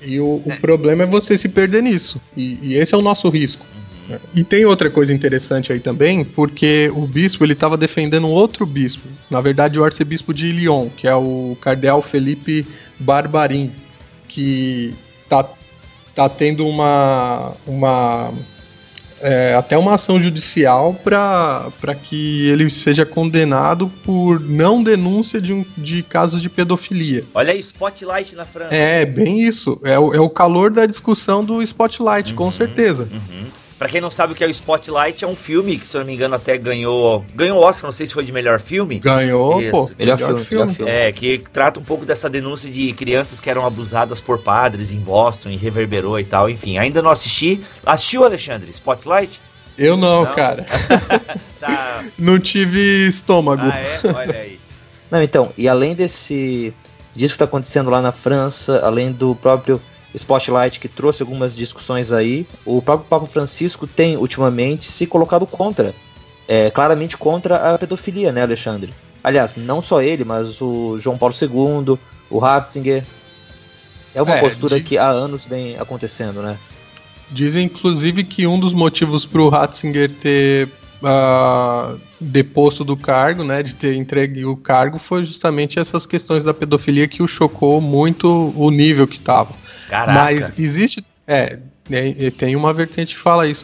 E 0.01 0.19
o, 0.19 0.41
o 0.45 0.51
é. 0.51 0.55
problema 0.55 1.03
é 1.03 1.05
você 1.05 1.37
se 1.37 1.49
perder 1.49 1.83
nisso. 1.83 2.21
E, 2.35 2.59
e 2.61 2.75
esse 2.75 2.93
é 2.93 2.97
o 2.97 3.01
nosso 3.01 3.29
risco. 3.29 3.65
Uhum. 4.09 4.19
E 4.35 4.43
tem 4.43 4.65
outra 4.65 4.89
coisa 4.89 5.13
interessante 5.13 5.71
aí 5.71 5.79
também, 5.79 6.23
porque 6.23 6.91
o 6.93 7.05
bispo 7.05 7.43
ele 7.43 7.53
estava 7.53 7.77
defendendo 7.77 8.27
outro 8.27 8.65
bispo, 8.65 9.07
na 9.29 9.39
verdade 9.39 9.79
o 9.79 9.83
arcebispo 9.83 10.33
de 10.33 10.51
Lyon, 10.51 10.89
que 10.89 11.07
é 11.07 11.15
o 11.15 11.57
cardeal 11.61 12.01
Felipe 12.01 12.67
Barbarin, 12.99 13.71
que 14.27 14.93
tá, 15.29 15.49
tá 16.13 16.27
tendo 16.27 16.67
uma, 16.67 17.55
uma 17.65 18.33
é, 19.23 19.55
até 19.55 19.77
uma 19.77 19.93
ação 19.93 20.21
judicial 20.21 20.93
para 20.93 21.95
que 22.03 22.49
ele 22.49 22.69
seja 22.69 23.05
condenado 23.05 23.89
por 24.03 24.39
não 24.39 24.83
denúncia 24.83 25.41
de, 25.41 25.53
um, 25.53 25.65
de 25.77 26.03
casos 26.03 26.41
de 26.41 26.49
pedofilia. 26.49 27.23
Olha 27.33 27.53
aí, 27.53 27.59
Spotlight 27.59 28.35
na 28.35 28.45
França. 28.45 28.75
É, 28.75 29.05
bem 29.05 29.41
isso. 29.41 29.79
É, 29.83 29.97
o, 29.97 30.13
é 30.13 30.19
o 30.19 30.29
calor 30.29 30.71
da 30.71 30.85
discussão 30.85 31.43
do 31.43 31.63
Spotlight, 31.63 32.31
uhum, 32.31 32.35
com 32.35 32.51
certeza. 32.51 33.07
Uhum. 33.11 33.45
Pra 33.83 33.89
quem 33.89 33.99
não 33.99 34.09
sabe 34.09 34.31
o 34.31 34.35
que 34.35 34.41
é 34.41 34.47
o 34.47 34.49
Spotlight, 34.49 35.25
é 35.25 35.27
um 35.27 35.35
filme 35.35 35.77
que, 35.77 35.85
se 35.85 35.97
eu 35.97 35.99
não 35.99 36.05
me 36.05 36.13
engano, 36.13 36.33
até 36.35 36.57
ganhou. 36.57 37.25
Ganhou 37.35 37.61
Oscar, 37.61 37.89
não 37.89 37.91
sei 37.91 38.07
se 38.07 38.13
foi 38.13 38.23
de 38.23 38.31
melhor 38.31 38.61
filme. 38.61 38.97
Ganhou, 38.97 39.61
Isso. 39.61 39.71
pô. 39.71 39.91
Melhor, 39.99 40.15
melhor 40.15 40.27
filme, 40.27 40.45
filme. 40.45 40.73
filme. 40.73 40.89
É, 40.89 41.11
que 41.11 41.43
trata 41.51 41.81
um 41.81 41.83
pouco 41.83 42.05
dessa 42.05 42.29
denúncia 42.29 42.69
de 42.69 42.93
crianças 42.93 43.41
que 43.41 43.49
eram 43.49 43.65
abusadas 43.65 44.21
por 44.21 44.39
padres 44.39 44.93
em 44.93 44.99
Boston 44.99 45.49
e 45.49 45.57
reverberou 45.57 46.17
e 46.17 46.23
tal. 46.23 46.49
Enfim, 46.49 46.77
ainda 46.77 47.01
não 47.01 47.09
assisti. 47.09 47.61
Assistiu, 47.85 48.23
Alexandre? 48.23 48.71
Spotlight? 48.71 49.41
Eu 49.77 49.97
não, 49.97 50.23
não? 50.23 50.33
cara. 50.33 50.65
tá. 51.59 52.05
Não 52.17 52.39
tive 52.39 53.05
estômago. 53.09 53.63
Ah, 53.65 53.77
é? 53.77 53.99
Olha 54.15 54.39
aí. 54.39 54.59
Não, 55.11 55.21
então, 55.21 55.51
e 55.57 55.67
além 55.67 55.93
desse. 55.93 56.73
disso 57.13 57.33
que 57.33 57.39
tá 57.39 57.43
acontecendo 57.43 57.89
lá 57.89 58.01
na 58.01 58.13
França, 58.13 58.79
além 58.81 59.11
do 59.11 59.35
próprio 59.35 59.81
Spotlight, 60.13 60.79
que 60.79 60.87
trouxe 60.87 61.21
algumas 61.21 61.55
discussões 61.55 62.11
aí. 62.11 62.45
O 62.65 62.81
próprio 62.81 63.07
Papa 63.09 63.25
Francisco 63.25 63.87
tem, 63.87 64.17
ultimamente, 64.17 64.91
se 64.91 65.07
colocado 65.07 65.45
contra, 65.45 65.93
é, 66.47 66.69
claramente 66.69 67.17
contra 67.17 67.73
a 67.73 67.77
pedofilia, 67.77 68.31
né, 68.31 68.41
Alexandre? 68.41 68.93
Aliás, 69.23 69.55
não 69.55 69.81
só 69.81 70.01
ele, 70.01 70.23
mas 70.23 70.61
o 70.61 70.99
João 70.99 71.17
Paulo 71.17 71.33
II, 71.39 71.97
o 72.29 72.39
Ratzinger. 72.39 73.03
É 74.13 74.21
uma 74.21 74.35
é, 74.35 74.39
postura 74.39 74.79
que 74.79 74.97
há 74.97 75.07
anos 75.07 75.45
vem 75.45 75.77
acontecendo, 75.77 76.41
né? 76.41 76.57
Dizem, 77.31 77.65
inclusive, 77.65 78.23
que 78.23 78.45
um 78.45 78.59
dos 78.59 78.73
motivos 78.73 79.25
para 79.25 79.41
o 79.41 79.49
Ratzinger 79.49 80.09
ter 80.09 80.69
uh, 81.01 81.99
deposto 82.19 82.83
do 82.83 82.95
cargo, 82.95 83.43
né, 83.43 83.63
de 83.63 83.73
ter 83.73 83.95
entregue 83.95 84.45
o 84.45 84.55
cargo, 84.55 84.99
foi 84.99 85.25
justamente 85.25 85.79
essas 85.79 86.05
questões 86.05 86.43
da 86.43 86.53
pedofilia 86.53 87.07
que 87.07 87.23
o 87.23 87.27
chocou 87.27 87.81
muito 87.81 88.53
o 88.55 88.69
nível 88.69 89.07
que 89.07 89.15
estava. 89.15 89.62
Caraca. 89.93 90.23
Mas 90.23 90.59
existe. 90.59 91.05
É, 91.27 91.59
tem 92.35 92.55
uma 92.55 92.73
vertente 92.73 93.13
que 93.13 93.21
fala 93.21 93.47
isso. 93.47 93.63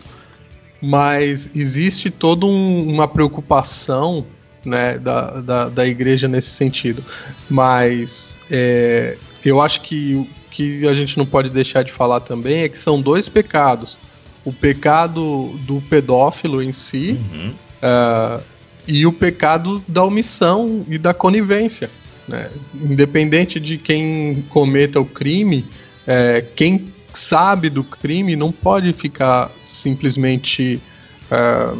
Mas 0.79 1.49
existe 1.55 2.11
toda 2.11 2.45
um, 2.45 2.87
uma 2.87 3.07
preocupação 3.07 4.23
né, 4.63 4.99
da, 4.99 5.41
da, 5.41 5.69
da, 5.69 5.87
igreja 5.87 6.27
nesse 6.27 6.51
sentido. 6.51 7.03
Mas 7.49 8.37
é, 8.51 9.17
eu 9.43 9.59
acho 9.59 9.81
que 9.81 10.13
o 10.13 10.27
que 10.51 10.87
a 10.87 10.93
gente 10.93 11.17
não 11.17 11.25
pode 11.25 11.49
deixar 11.49 11.83
de 11.83 11.91
falar 11.91 12.19
também 12.19 12.59
é 12.59 12.69
que 12.69 12.77
são 12.77 13.01
dois 13.01 13.27
pecados. 13.27 13.97
O 14.45 14.53
pecado 14.53 15.59
do 15.65 15.81
pedófilo 15.81 16.61
em 16.61 16.73
si 16.73 17.19
uhum. 17.31 17.49
uh, 17.49 18.43
e 18.87 19.05
o 19.05 19.11
pecado 19.11 19.83
da 19.87 20.03
omissão 20.03 20.85
e 20.87 20.97
da 20.99 21.13
conivência. 21.13 21.89
Né? 22.27 22.49
Independente 22.75 23.59
de 23.59 23.77
quem 23.77 24.45
cometa 24.49 24.99
o 24.99 25.05
crime, 25.05 25.65
é, 26.09 26.43
quem 26.55 26.91
sabe 27.13 27.69
do 27.69 27.83
crime 27.83 28.35
não 28.35 28.51
pode 28.51 28.91
ficar 28.93 29.51
simplesmente 29.63 30.81
é, 31.29 31.71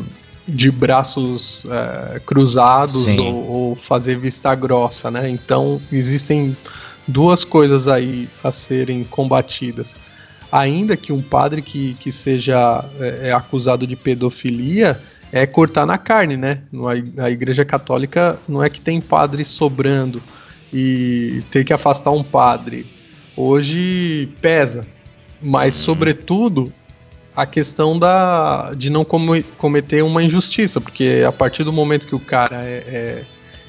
de 0.48 0.70
braços 0.70 1.66
é, 1.66 2.20
cruzados 2.20 3.08
ou, 3.08 3.50
ou, 3.50 3.76
fazer 3.76 4.20
vista 4.20 4.54
grossa, 4.54 5.10
né? 5.10 5.28
Então 5.28 5.82
existem 5.92 6.56
duas 7.08 7.44
coisas 7.44 7.88
aí 7.88 8.30
a 8.44 8.52
serem 8.52 9.04
combatidas. 9.04 9.96
Ainda 10.52 10.96
que 10.96 11.12
um 11.12 11.24
padre 11.24 11.64
que, 11.64 11.96
que 11.96 12.12
seja 12.12 12.86
é, 13.00 13.30
é 13.30 13.32
acusado 13.32 13.88
de 13.88 13.96
pedofilia 13.96 15.02
é 15.32 15.48
cortar 15.48 15.88
na 15.88 15.98
carne, 15.98 16.38
né? 16.38 16.60
A 17.18 17.32
Igreja 17.32 17.66
Católica 17.66 18.38
não 18.48 18.64
é 18.64 18.70
que 18.70 18.80
tem 18.80 19.02
padre 19.02 19.44
sobrando 19.44 20.22
e 20.72 21.42
ter 21.50 21.66
que 21.66 21.74
afastar 21.74 22.12
um 22.12 22.24
padre 22.24 22.99
hoje 23.40 24.28
pesa. 24.42 24.86
Mas, 25.42 25.78
uhum. 25.78 25.86
sobretudo, 25.86 26.74
a 27.36 27.46
questão 27.46 27.98
da, 27.98 28.74
de 28.76 28.90
não 28.90 29.06
cometer 29.06 30.04
uma 30.04 30.22
injustiça, 30.22 30.82
porque 30.82 31.24
a 31.26 31.32
partir 31.32 31.64
do 31.64 31.72
momento 31.72 32.06
que 32.06 32.16
o 32.16 32.20
cara 32.20 32.62
é, 32.66 32.84
é, 32.86 33.24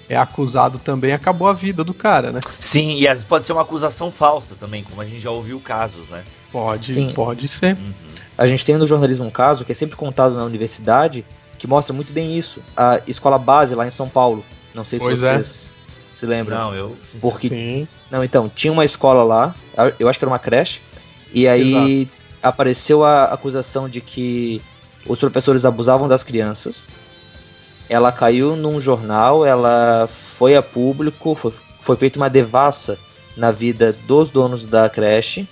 é, 0.09 0.17
acusado 0.17 0.81
também, 0.81 1.13
acabou 1.13 1.47
a 1.47 1.53
vida 1.53 1.85
do 1.85 1.95
cara, 1.95 2.33
né? 2.33 2.41
Sim, 2.59 2.99
e 2.99 3.07
às 3.07 3.15
vezes 3.15 3.25
pode 3.25 3.47
ser 3.47 3.53
uma 3.53 3.63
acusação 3.63 4.11
falsa 4.11 4.57
também, 4.59 4.83
como 4.83 5.01
a 5.01 5.05
gente 5.05 5.21
já 5.21 5.31
ouviu 5.31 5.61
casos, 5.61 6.09
né? 6.09 6.25
Pode, 6.51 6.93
Sim. 6.93 7.13
pode 7.15 7.47
ser. 7.47 7.77
Uhum. 7.77 7.93
A 8.37 8.47
gente 8.49 8.65
tem 8.65 8.77
no 8.77 8.87
jornalismo 8.89 9.25
um 9.25 9.31
caso 9.31 9.65
que 9.65 9.71
é 9.71 9.75
sempre 9.75 9.95
contado 9.95 10.35
na 10.35 10.43
universidade, 10.45 11.25
que 11.57 11.69
mostra 11.69 11.95
muito 11.95 12.13
bem 12.13 12.37
isso. 12.37 12.61
A 12.77 13.01
escola 13.07 13.39
base 13.39 13.77
lá 13.77 13.87
em 13.87 13.91
São 13.93 14.09
Paulo. 14.09 14.45
Não 14.75 14.85
sei 14.85 14.99
se 14.99 15.05
pois 15.05 15.23
é. 15.23 15.35
vocês 15.35 15.73
é. 15.77 15.80
Se 16.21 16.27
lembram. 16.27 16.57
Não, 16.57 16.75
eu. 16.75 16.97
Porque 17.21 17.49
Sim. 17.49 17.89
Não, 18.11 18.23
então, 18.23 18.49
tinha 18.49 18.73
uma 18.73 18.85
escola 18.85 19.23
lá, 19.23 19.55
eu 19.99 20.09
acho 20.09 20.19
que 20.19 20.25
era 20.25 20.31
uma 20.31 20.39
creche, 20.39 20.81
e 21.33 21.49
aí 21.49 22.03
Exato. 22.03 22.11
apareceu 22.43 23.05
a 23.05 23.25
acusação 23.25 23.89
de 23.89 24.01
que 24.01 24.61
os 25.07 25.19
professores 25.19 25.65
abusavam 25.65 26.07
das 26.07 26.23
crianças. 26.23 26.87
Ela 27.89 28.13
caiu 28.13 28.55
num 28.55 28.81
jornal, 28.81 29.45
ela 29.45 30.09
foi 30.37 30.55
a 30.55 30.63
público, 30.63 31.35
foi, 31.35 31.53
foi 31.81 31.97
feita 31.97 32.19
uma 32.19 32.31
devassa 32.31 32.99
na 33.37 33.51
vida 33.51 33.97
dos 34.07 34.31
donos 34.31 34.67
da 34.67 34.89
creche. 34.89 35.49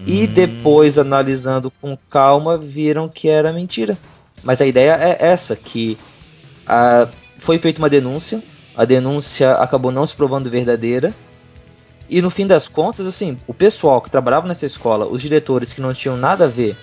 Hum. 0.00 0.04
E 0.06 0.26
depois, 0.26 0.98
analisando 0.98 1.70
com 1.80 1.96
calma, 2.10 2.58
viram 2.58 3.08
que 3.08 3.28
era 3.28 3.52
mentira. 3.52 3.96
Mas 4.42 4.60
a 4.60 4.66
ideia 4.66 4.98
é 5.00 5.16
essa, 5.20 5.56
que 5.56 5.96
a, 6.66 7.06
foi 7.38 7.58
feita 7.58 7.78
uma 7.78 7.88
denúncia, 7.88 8.42
a 8.76 8.84
denúncia 8.84 9.52
acabou 9.54 9.92
não 9.92 10.06
se 10.06 10.14
provando 10.14 10.50
verdadeira, 10.50 11.14
E 12.08 12.20
no 12.20 12.30
fim 12.30 12.46
das 12.46 12.68
contas, 12.68 13.06
assim, 13.06 13.38
o 13.46 13.54
pessoal 13.54 14.00
que 14.00 14.10
trabalhava 14.10 14.46
nessa 14.46 14.66
escola, 14.66 15.06
os 15.06 15.22
diretores 15.22 15.72
que 15.72 15.80
não 15.80 15.94
tinham 15.94 16.18
nada 16.18 16.44
a 16.44 16.48
ver, 16.48 16.76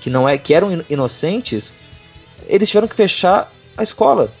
que 0.00 0.08
não 0.08 0.28
é 0.28 0.38
que 0.38 0.54
eram 0.54 0.84
inocentes, 0.88 1.74
eles 2.46 2.68
tiveram 2.68 2.86
que 2.86 2.94
fechar 2.94 3.52
a 3.76 3.82
escola. 3.82 4.32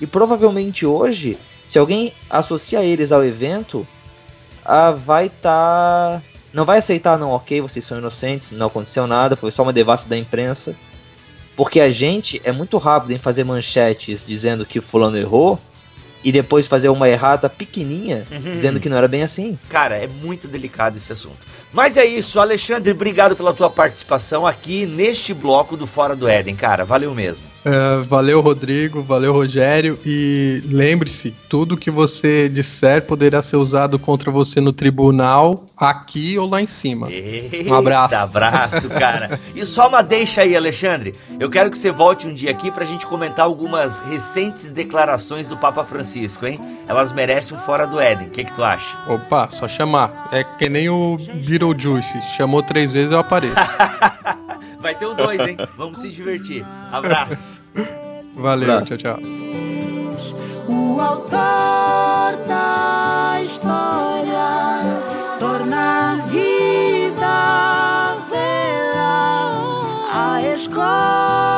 E 0.00 0.06
provavelmente 0.06 0.86
hoje, 0.86 1.36
se 1.68 1.76
alguém 1.76 2.12
associa 2.30 2.84
eles 2.84 3.10
ao 3.10 3.24
evento, 3.24 3.86
vai 5.04 5.26
estar. 5.26 6.20
Tá... 6.20 6.22
Não 6.52 6.64
vai 6.64 6.78
aceitar, 6.78 7.18
não, 7.18 7.30
ok, 7.30 7.60
vocês 7.60 7.84
são 7.84 7.98
inocentes, 7.98 8.52
não 8.52 8.66
aconteceu 8.66 9.06
nada, 9.06 9.34
foi 9.34 9.50
só 9.50 9.62
uma 9.62 9.72
devassa 9.72 10.08
da 10.08 10.16
imprensa. 10.16 10.76
Porque 11.56 11.80
a 11.80 11.90
gente 11.90 12.40
é 12.44 12.52
muito 12.52 12.78
rápido 12.78 13.12
em 13.12 13.18
fazer 13.18 13.42
manchetes 13.42 14.26
dizendo 14.26 14.64
que 14.64 14.80
fulano 14.80 15.16
errou 15.16 15.58
e 16.24 16.30
depois 16.30 16.66
fazer 16.66 16.88
uma 16.88 17.08
errata 17.08 17.48
pequenininha 17.48 18.24
uhum. 18.30 18.52
dizendo 18.54 18.80
que 18.80 18.88
não 18.88 18.96
era 18.96 19.08
bem 19.08 19.22
assim. 19.22 19.58
Cara, 19.68 19.96
é 19.96 20.06
muito 20.06 20.48
delicado 20.48 20.96
esse 20.96 21.12
assunto. 21.12 21.38
Mas 21.72 21.96
é 21.96 22.04
isso, 22.04 22.38
Alexandre, 22.38 22.92
obrigado 22.92 23.34
pela 23.36 23.52
tua 23.52 23.70
participação 23.70 24.46
aqui 24.46 24.86
neste 24.86 25.34
bloco 25.34 25.76
do 25.76 25.86
Fora 25.86 26.14
do 26.14 26.28
Éden, 26.28 26.54
cara. 26.54 26.84
Valeu 26.84 27.14
mesmo. 27.14 27.51
É, 27.64 28.02
valeu, 28.04 28.40
Rodrigo, 28.40 29.02
valeu, 29.02 29.32
Rogério. 29.32 29.98
E 30.04 30.62
lembre-se: 30.66 31.30
tudo 31.48 31.76
que 31.76 31.90
você 31.90 32.48
disser 32.48 33.02
poderá 33.02 33.40
ser 33.42 33.56
usado 33.56 33.98
contra 33.98 34.30
você 34.30 34.60
no 34.60 34.72
tribunal, 34.72 35.64
aqui 35.76 36.38
ou 36.38 36.48
lá 36.48 36.60
em 36.60 36.66
cima. 36.66 37.10
Eita, 37.10 37.70
um 37.70 37.74
abraço. 37.74 38.14
abraço, 38.14 38.88
cara. 38.88 39.38
e 39.54 39.64
só 39.64 39.88
uma 39.88 40.02
deixa 40.02 40.42
aí, 40.42 40.56
Alexandre. 40.56 41.14
Eu 41.38 41.48
quero 41.48 41.70
que 41.70 41.78
você 41.78 41.90
volte 41.90 42.26
um 42.26 42.34
dia 42.34 42.50
aqui 42.50 42.70
pra 42.70 42.84
gente 42.84 43.06
comentar 43.06 43.44
algumas 43.44 44.00
recentes 44.00 44.72
declarações 44.72 45.48
do 45.48 45.56
Papa 45.56 45.84
Francisco, 45.84 46.46
hein? 46.46 46.60
Elas 46.88 47.12
merecem 47.12 47.56
um 47.56 47.60
fora 47.60 47.86
do 47.86 48.00
Éden. 48.00 48.26
O 48.26 48.30
que, 48.30 48.44
que 48.44 48.52
tu 48.52 48.62
acha? 48.62 48.96
Opa, 49.08 49.48
só 49.50 49.68
chamar. 49.68 50.28
É 50.32 50.42
que 50.42 50.68
nem 50.68 50.88
o 50.88 51.16
Beetlejuice. 51.46 52.20
Chamou 52.36 52.62
três 52.62 52.92
vezes, 52.92 53.12
eu 53.12 53.18
apareço. 53.18 53.54
Vai 54.82 54.96
ter 54.96 55.06
o 55.06 55.14
dois, 55.14 55.40
hein? 55.40 55.56
Vamos 55.76 55.98
se 56.00 56.10
divertir. 56.10 56.66
Abraço. 56.90 57.60
Valeu, 58.36 58.72
Abraço. 58.72 58.98
tchau, 58.98 59.16
tchau. 59.16 59.22
O 60.68 61.00
autor 61.00 62.36
da 62.48 63.40
história 63.42 64.82
torna 65.38 66.12
a 66.12 66.16
vida 66.26 68.16
vela 68.28 70.10
a 70.12 70.42
escolha 70.52 71.51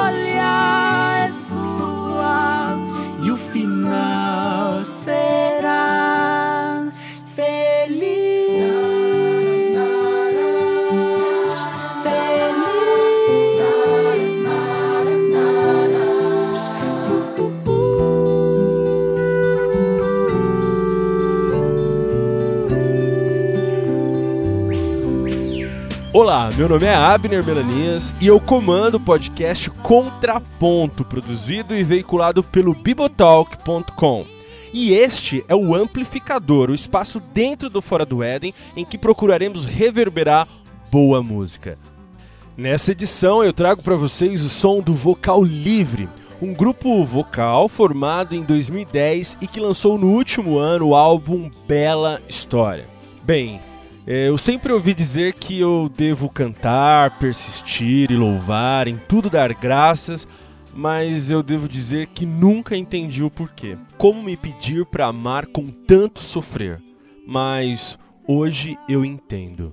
Olá, 26.17 26.49
meu 26.57 26.69
nome 26.69 26.87
é 26.87 26.95
Abner 26.95 27.45
Melanias 27.45 28.23
e 28.23 28.29
eu 28.29 28.39
comando 28.39 28.95
o 28.95 29.01
podcast 29.01 29.69
Contraponto, 29.69 31.05
produzido 31.05 31.75
e 31.75 31.83
veiculado 31.83 32.41
pelo 32.41 32.73
bibotalk.com. 32.73 34.25
E 34.73 34.93
este 34.93 35.45
é 35.49 35.57
o 35.57 35.75
Amplificador, 35.75 36.71
o 36.71 36.75
espaço 36.75 37.19
dentro 37.19 37.69
do 37.69 37.83
Fora 37.83 38.07
do 38.07 38.23
Éden 38.23 38.55
em 38.77 38.85
que 38.85 38.97
procuraremos 38.97 39.65
reverberar 39.65 40.47
boa 40.89 41.21
música. 41.21 41.77
Nessa 42.57 42.93
edição 42.93 43.43
eu 43.43 43.53
trago 43.53 43.83
para 43.83 43.97
vocês 43.97 44.45
o 44.45 44.49
som 44.49 44.81
do 44.81 44.95
Vocal 44.95 45.43
Livre, 45.43 46.09
um 46.41 46.55
grupo 46.55 47.03
vocal 47.03 47.69
formado 47.69 48.37
em 48.37 48.45
2010 48.45 49.39
e 49.43 49.49
que 49.49 49.59
lançou 49.59 49.99
no 49.99 50.13
último 50.13 50.59
ano 50.59 50.91
o 50.91 50.95
álbum 50.95 51.51
Bela 51.67 52.23
História. 52.29 52.87
Bem, 53.25 53.61
é, 54.07 54.29
eu 54.29 54.37
sempre 54.37 54.73
ouvi 54.73 54.93
dizer 54.93 55.35
que 55.35 55.59
eu 55.59 55.91
devo 55.95 56.29
cantar, 56.29 57.19
persistir 57.19 58.11
e 58.11 58.17
louvar, 58.17 58.87
em 58.87 58.97
tudo 58.97 59.31
dar 59.31 59.53
graças, 59.55 60.29
mas 60.75 61.31
eu 61.31 61.43
devo 61.43 61.69
dizer 61.69 62.09
que 62.09 62.27
nunca 62.27 62.77
entendi 62.77 63.23
o 63.23 63.31
porquê. 63.31 63.79
Como 63.97 64.23
me 64.23 64.37
pedir 64.37 64.85
para 64.85 65.07
amar 65.07 65.47
com 65.47 65.69
tanto 65.71 66.21
sofrer? 66.21 66.83
Mas 67.27 67.99
hoje 68.29 68.77
eu 68.89 69.05
entendo. 69.05 69.73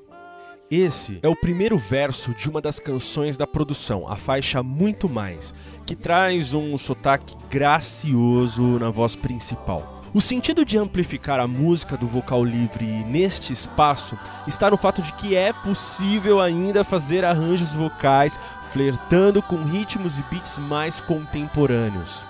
Esse 0.69 1.19
é 1.21 1.27
o 1.27 1.36
primeiro 1.36 1.77
verso 1.77 2.34
de 2.34 2.49
uma 2.49 2.61
das 2.61 2.79
canções 2.79 3.36
da 3.36 3.45
produção, 3.45 4.07
a 4.07 4.15
faixa 4.15 4.63
Muito 4.63 5.09
Mais, 5.09 5.53
que 5.86 5.97
traz 5.97 6.53
um 6.53 6.77
sotaque 6.77 7.36
gracioso 7.49 8.79
na 8.79 8.89
voz 8.89 9.13
principal. 9.13 10.01
O 10.14 10.20
sentido 10.20 10.66
de 10.66 10.78
amplificar 10.78 11.39
a 11.39 11.47
música 11.47 11.95
do 11.95 12.05
vocal 12.05 12.43
livre 12.43 12.86
neste 13.05 13.53
espaço 13.53 14.18
está 14.45 14.70
no 14.70 14.76
fato 14.76 15.01
de 15.01 15.14
que 15.14 15.38
é 15.38 15.53
possível 15.53 16.41
ainda 16.41 16.84
fazer 16.84 17.24
arranjos 17.24 17.74
vocais 17.74 18.38
flertando 18.72 19.41
com 19.41 19.64
ritmos 19.64 20.20
e 20.20 20.24
beats 20.24 20.57
mais 20.57 20.99
contemporâneos. 20.99 22.26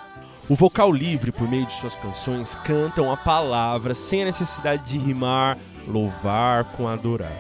O 0.48 0.54
vocal 0.56 0.92
livre, 0.92 1.32
por 1.32 1.50
meio 1.50 1.66
de 1.66 1.74
suas 1.74 1.96
canções, 1.96 2.54
cantam 2.54 3.12
a 3.12 3.18
palavra 3.18 3.96
sem 3.96 4.22
a 4.22 4.26
necessidade 4.26 4.84
de 4.88 5.00
rimar, 5.00 5.58
louvar 5.88 6.66
com 6.66 6.88
adorar. 6.88 7.36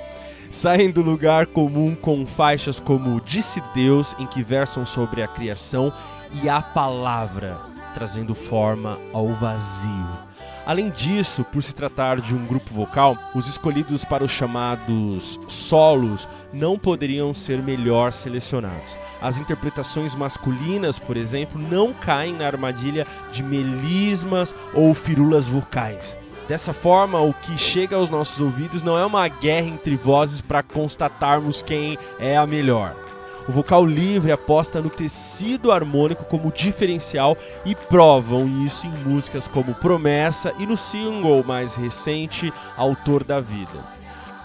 Saem 0.50 0.89
do 0.89 1.04
lugar 1.04 1.46
comum 1.46 1.94
com 1.94 2.26
faixas 2.26 2.80
como 2.80 3.22
Disse 3.22 3.62
Deus, 3.76 4.16
em 4.18 4.26
que 4.26 4.42
versam 4.42 4.88
sobre 4.88 5.22
a 5.22 5.28
criação, 5.28 5.94
e 6.42 6.50
a 6.50 6.62
palavra, 6.62 7.60
trazendo 7.94 8.34
forma 8.34 8.98
ao 9.14 9.28
vazio. 9.36 10.31
Além 10.72 10.89
disso, 10.89 11.43
por 11.43 11.61
se 11.61 11.76
tratar 11.76 12.22
de 12.22 12.34
um 12.34 12.45
grupo 12.45 12.74
vocal, 12.74 13.17
os 13.36 13.45
escolhidos 13.45 14.05
para 14.05 14.24
os 14.24 14.32
chamados 14.32 15.38
solos 15.45 16.26
não 16.53 16.80
poderiam 16.80 17.34
ser 17.34 17.61
melhor 17.61 18.13
selecionados. 18.13 18.97
As 19.22 19.36
interpretações 19.36 20.15
masculinas, 20.15 20.97
por 20.97 21.17
exemplo, 21.17 21.61
não 21.61 21.91
caem 21.91 22.36
na 22.38 22.47
armadilha 22.47 23.05
de 23.34 23.43
melismas 23.43 24.55
ou 24.74 24.93
firulas 24.93 25.49
vocais. 25.49 26.15
Dessa 26.47 26.72
forma, 26.72 27.19
o 27.19 27.34
que 27.34 27.57
chega 27.57 27.97
aos 27.97 28.09
nossos 28.09 28.39
ouvidos 28.39 28.82
não 28.82 28.97
é 28.97 29.05
uma 29.05 29.28
guerra 29.28 29.67
entre 29.67 29.97
vozes 29.97 30.39
para 30.39 30.63
constatarmos 30.63 31.61
quem 31.61 31.97
é 32.17 32.38
a 32.38 32.47
melhor 32.47 33.11
o 33.48 33.52
vocal 33.52 33.86
livre 33.86 34.32
aposta 34.32 34.82
no 34.82 34.89
tecido 34.89 35.72
harmônico 35.72 36.26
como 36.26 36.52
diferencial 36.52 37.38
e 37.66 37.76
provam 37.76 38.48
isso 38.66 38.86
em 38.88 39.10
músicas 39.10 39.48
como 39.48 39.76
Promessa 39.76 40.54
e 40.60 40.66
no 40.66 40.78
single 40.78 41.44
mais 41.44 41.76
recente, 41.76 42.54
Autor 42.78 43.24
da 43.24 43.39
Vida. 43.39 44.02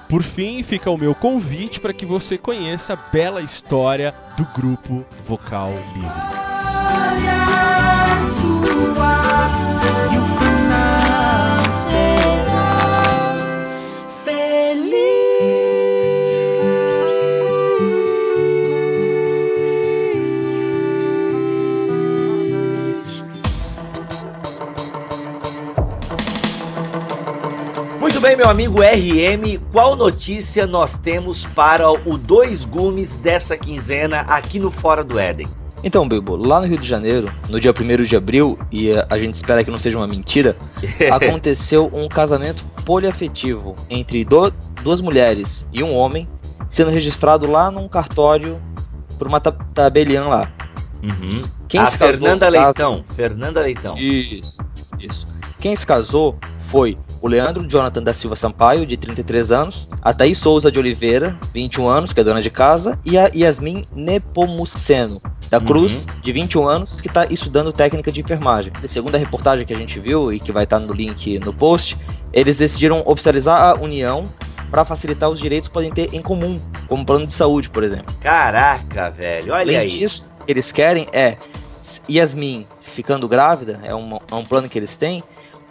Por 0.09 0.23
fim, 0.23 0.63
fica 0.63 0.91
o 0.91 0.99
meu 0.99 1.15
convite 1.15 1.81
para 1.81 1.93
que 1.93 2.07
você 2.07 2.39
conheça 2.39 2.93
a 2.93 2.97
bela 2.97 3.43
história 3.43 4.15
do 4.37 4.45
grupo 4.47 5.05
Vocal 5.25 5.71
Livre. 5.95 7.36
Bem, 28.21 28.37
meu 28.37 28.49
amigo 28.49 28.81
RM, 28.81 29.59
qual 29.73 29.97
notícia 29.97 30.67
nós 30.67 30.97
temos 30.97 31.45
para 31.45 31.91
o 31.91 32.17
Dois 32.17 32.65
Gumes 32.65 33.15
dessa 33.15 33.57
quinzena 33.57 34.21
aqui 34.21 34.59
no 34.59 34.71
Fora 34.71 35.03
do 35.03 35.19
Éden? 35.19 35.47
Então, 35.83 36.09
Bilbo, 36.09 36.37
lá 36.37 36.61
no 36.61 36.67
Rio 36.67 36.79
de 36.79 36.87
Janeiro, 36.89 37.31
no 37.49 37.61
dia 37.61 37.73
1 37.73 38.05
de 38.05 38.17
abril, 38.17 38.59
e 38.73 38.93
a 39.11 39.19
gente 39.19 39.35
espera 39.35 39.63
que 39.63 39.71
não 39.71 39.77
seja 39.77 39.99
uma 39.99 40.07
mentira, 40.07 40.57
aconteceu 41.13 41.91
um 41.93 42.09
casamento 42.09 42.65
poliafetivo 42.85 43.77
entre 43.91 44.25
do, 44.25 44.51
duas 44.83 45.01
mulheres 45.01 45.67
e 45.73 45.83
um 45.83 45.95
homem, 45.95 46.29
sendo 46.71 46.91
registrado 46.91 47.51
lá 47.51 47.71
num 47.71 47.89
cartório 47.89 48.61
por 49.19 49.27
uma 49.27 49.41
tabeliã 49.41 50.25
lá. 50.25 50.53
Uhum. 51.03 51.43
Quem 51.69 51.81
a 51.81 51.87
se 51.87 51.99
Fernanda 51.99 52.47
casou, 52.47 52.65
Leitão. 52.65 52.93
Caso... 53.03 53.17
Fernanda 53.17 53.61
Leitão. 53.61 53.99
Isso, 53.99 54.59
isso. 54.99 55.27
Quem 55.59 55.75
se 55.75 55.87
casou 55.87 56.39
foi 56.69 56.97
o 57.27 57.29
Leandro 57.29 57.67
Jonathan 57.67 58.03
da 58.03 58.15
Silva 58.15 58.37
Sampaio, 58.37 58.87
de 58.87 58.97
33 58.97 59.51
anos, 59.51 59.89
a 60.01 60.15
Thaís 60.15 60.39
Souza 60.39 60.71
de 60.71 60.79
Oliveira, 60.79 61.37
21 61.53 61.89
anos, 61.89 62.13
que 62.13 62.21
é 62.21 62.25
dona 62.25 62.41
de 62.41 62.51
casa, 62.51 62.99
e 63.05 63.19
a 63.19 63.31
Yasmin 63.35 63.85
Nepomuceno, 63.95 65.21
da 65.51 65.61
Cruz, 65.61 66.07
uhum. 66.07 66.21
de 66.21 66.33
21 66.33 66.69
anos, 66.69 67.01
que 67.01 67.09
está 67.09 67.27
estudando 67.27 67.73
técnica 67.73 68.11
de 68.13 68.21
enfermagem. 68.21 68.73
Segundo 68.85 69.17
a 69.17 69.19
reportagem 69.19 69.67
que 69.67 69.73
a 69.73 69.77
gente 69.77 69.99
viu 69.99 70.33
e 70.33 70.39
que 70.39 70.53
vai 70.53 70.65
estar 70.65 70.79
tá 70.79 70.87
no 70.87 70.93
link 70.93 71.39
no 71.41 71.53
post, 71.53 71.99
eles 72.33 72.57
decidiram 72.57 73.03
oficializar 73.05 73.61
a 73.61 73.75
união 73.75 74.25
para 74.71 74.85
facilitar 74.85 75.29
os 75.29 75.41
direitos 75.41 75.69
que 75.69 75.75
podem 75.75 75.93
ter 75.93 76.15
em 76.15 76.23
comum, 76.23 76.61
como 76.89 77.05
plano 77.05 77.27
de 77.27 77.33
saúde, 77.33 77.71
por 77.71 77.83
exemplo. 77.83 78.15
Caraca, 78.21 79.11
velho, 79.11 79.53
olha 79.53 79.63
Além 79.63 79.77
aí. 79.77 79.89
Disso, 79.89 80.29
o 80.41 80.45
que 80.45 80.53
eles 80.53 80.71
querem 80.71 81.07
é 81.13 81.37
Yasmin 82.09 82.67
ficando 82.83 83.29
grávida, 83.29 83.81
é 83.83 83.95
um, 83.95 84.17
é 84.31 84.35
um 84.35 84.45
plano 84.45 84.69
que 84.69 84.79
eles 84.79 84.97
têm, 84.97 85.23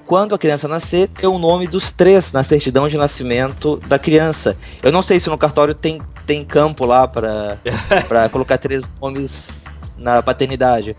quando 0.05 0.35
a 0.35 0.37
criança 0.37 0.67
nascer, 0.67 1.07
ter 1.07 1.27
o 1.27 1.37
nome 1.37 1.67
dos 1.67 1.91
três 1.91 2.31
na 2.31 2.43
certidão 2.43 2.87
de 2.87 2.97
nascimento 2.97 3.77
da 3.87 3.97
criança. 3.97 4.57
Eu 4.83 4.91
não 4.91 5.01
sei 5.01 5.19
se 5.19 5.29
no 5.29 5.37
cartório 5.37 5.73
tem, 5.73 6.01
tem 6.25 6.43
campo 6.45 6.85
lá 6.85 7.07
para 7.07 7.59
colocar 8.31 8.57
três 8.57 8.89
nomes 9.01 9.49
na 9.97 10.21
paternidade. 10.21 10.95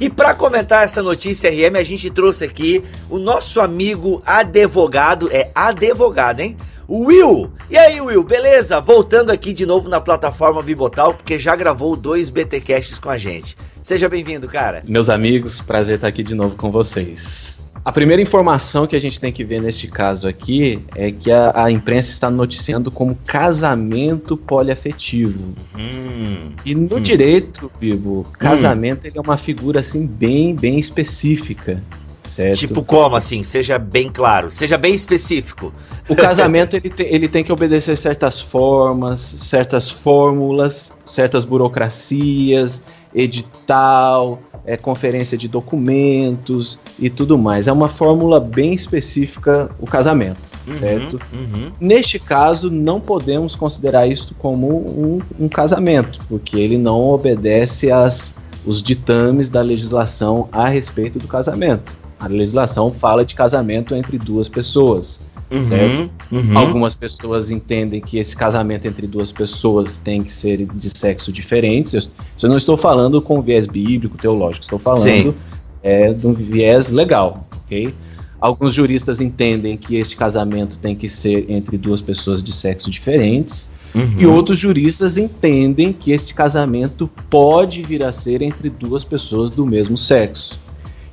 E 0.00 0.10
para 0.10 0.34
comentar 0.34 0.84
essa 0.84 1.02
notícia 1.02 1.50
RM, 1.50 1.76
a 1.76 1.82
gente 1.82 2.10
trouxe 2.10 2.44
aqui 2.44 2.84
o 3.08 3.18
nosso 3.18 3.60
amigo 3.60 4.22
advogado, 4.26 5.28
é 5.32 5.50
advogado, 5.54 6.40
hein? 6.40 6.56
Will! 6.88 7.50
E 7.68 7.76
aí, 7.76 8.00
Will, 8.00 8.22
beleza? 8.22 8.80
Voltando 8.80 9.30
aqui 9.30 9.52
de 9.52 9.66
novo 9.66 9.88
na 9.88 10.00
plataforma 10.00 10.62
Bibotal, 10.62 11.14
porque 11.14 11.38
já 11.38 11.56
gravou 11.56 11.96
dois 11.96 12.28
BTcasts 12.28 12.98
com 12.98 13.10
a 13.10 13.18
gente. 13.18 13.56
Seja 13.82 14.08
bem-vindo, 14.08 14.46
cara. 14.46 14.84
Meus 14.86 15.08
amigos, 15.08 15.60
prazer 15.60 15.96
estar 15.96 16.08
aqui 16.08 16.22
de 16.22 16.34
novo 16.34 16.54
com 16.54 16.70
vocês. 16.70 17.65
A 17.86 17.92
primeira 17.92 18.20
informação 18.20 18.84
que 18.84 18.96
a 18.96 19.00
gente 19.00 19.20
tem 19.20 19.32
que 19.32 19.44
ver 19.44 19.62
neste 19.62 19.86
caso 19.86 20.26
aqui 20.26 20.82
é 20.96 21.12
que 21.12 21.30
a, 21.30 21.52
a 21.54 21.70
imprensa 21.70 22.10
está 22.10 22.28
noticiando 22.28 22.90
como 22.90 23.14
casamento 23.24 24.36
poliafetivo. 24.36 25.54
Hum, 25.72 26.50
e 26.64 26.74
no 26.74 26.96
hum. 26.96 27.00
direito, 27.00 27.70
Bibo, 27.78 28.26
casamento 28.40 29.06
hum. 29.06 29.10
é 29.14 29.20
uma 29.20 29.36
figura 29.36 29.78
assim 29.78 30.04
bem, 30.04 30.56
bem 30.56 30.80
específica. 30.80 31.80
Certo? 32.26 32.58
Tipo 32.58 32.84
como 32.84 33.16
assim? 33.16 33.42
Seja 33.42 33.78
bem 33.78 34.10
claro, 34.10 34.50
seja 34.50 34.76
bem 34.76 34.94
específico. 34.94 35.72
O 36.08 36.16
casamento 36.16 36.76
ele, 36.76 36.90
tem, 36.90 37.06
ele 37.06 37.28
tem 37.28 37.44
que 37.44 37.52
obedecer 37.52 37.96
certas 37.96 38.40
formas, 38.40 39.20
certas 39.20 39.88
fórmulas, 39.90 40.92
certas 41.06 41.44
burocracias, 41.44 42.84
edital, 43.14 44.40
é, 44.66 44.76
conferência 44.76 45.38
de 45.38 45.46
documentos 45.46 46.78
e 46.98 47.08
tudo 47.08 47.38
mais. 47.38 47.68
É 47.68 47.72
uma 47.72 47.88
fórmula 47.88 48.40
bem 48.40 48.74
específica 48.74 49.70
o 49.80 49.86
casamento, 49.86 50.42
uhum, 50.66 50.74
certo? 50.74 51.20
Uhum. 51.32 51.72
Neste 51.80 52.18
caso, 52.18 52.68
não 52.70 53.00
podemos 53.00 53.54
considerar 53.54 54.06
isso 54.06 54.34
como 54.38 54.68
um, 54.68 55.20
um 55.38 55.48
casamento, 55.48 56.18
porque 56.28 56.58
ele 56.58 56.76
não 56.76 57.00
obedece 57.00 57.90
às 57.90 58.36
os 58.66 58.82
ditames 58.82 59.48
da 59.48 59.62
legislação 59.62 60.48
a 60.50 60.68
respeito 60.68 61.20
do 61.20 61.28
casamento. 61.28 61.96
A 62.18 62.26
legislação 62.28 62.90
fala 62.90 63.24
de 63.24 63.34
casamento 63.34 63.94
entre 63.94 64.18
duas 64.18 64.48
pessoas. 64.48 65.26
Uhum, 65.50 65.60
certo? 65.62 66.10
Uhum. 66.32 66.58
Algumas 66.58 66.94
pessoas 66.94 67.50
entendem 67.50 68.00
que 68.00 68.18
esse 68.18 68.36
casamento 68.36 68.86
entre 68.86 69.06
duas 69.06 69.30
pessoas 69.30 69.96
tem 69.98 70.20
que 70.20 70.32
ser 70.32 70.66
de 70.66 70.90
sexo 70.96 71.32
diferentes. 71.32 71.94
Eu, 71.94 72.02
eu 72.42 72.48
não 72.48 72.56
estou 72.56 72.76
falando 72.76 73.20
com 73.22 73.40
viés 73.40 73.66
bíblico, 73.66 74.18
teológico, 74.18 74.64
estou 74.64 74.78
falando 74.78 75.34
é, 75.82 76.12
de 76.12 76.26
um 76.26 76.32
viés 76.32 76.88
legal, 76.88 77.46
ok? 77.64 77.94
Alguns 78.40 78.74
juristas 78.74 79.20
entendem 79.20 79.76
que 79.76 79.96
este 79.96 80.16
casamento 80.16 80.78
tem 80.78 80.94
que 80.94 81.08
ser 81.08 81.46
entre 81.48 81.78
duas 81.78 82.02
pessoas 82.02 82.42
de 82.42 82.52
sexo 82.52 82.90
diferentes. 82.90 83.70
Uhum. 83.94 84.14
E 84.18 84.26
outros 84.26 84.58
juristas 84.58 85.16
entendem 85.16 85.92
que 85.92 86.12
este 86.12 86.34
casamento 86.34 87.08
pode 87.30 87.82
vir 87.82 88.02
a 88.02 88.12
ser 88.12 88.42
entre 88.42 88.68
duas 88.68 89.04
pessoas 89.04 89.50
do 89.50 89.64
mesmo 89.64 89.96
sexo. 89.96 90.60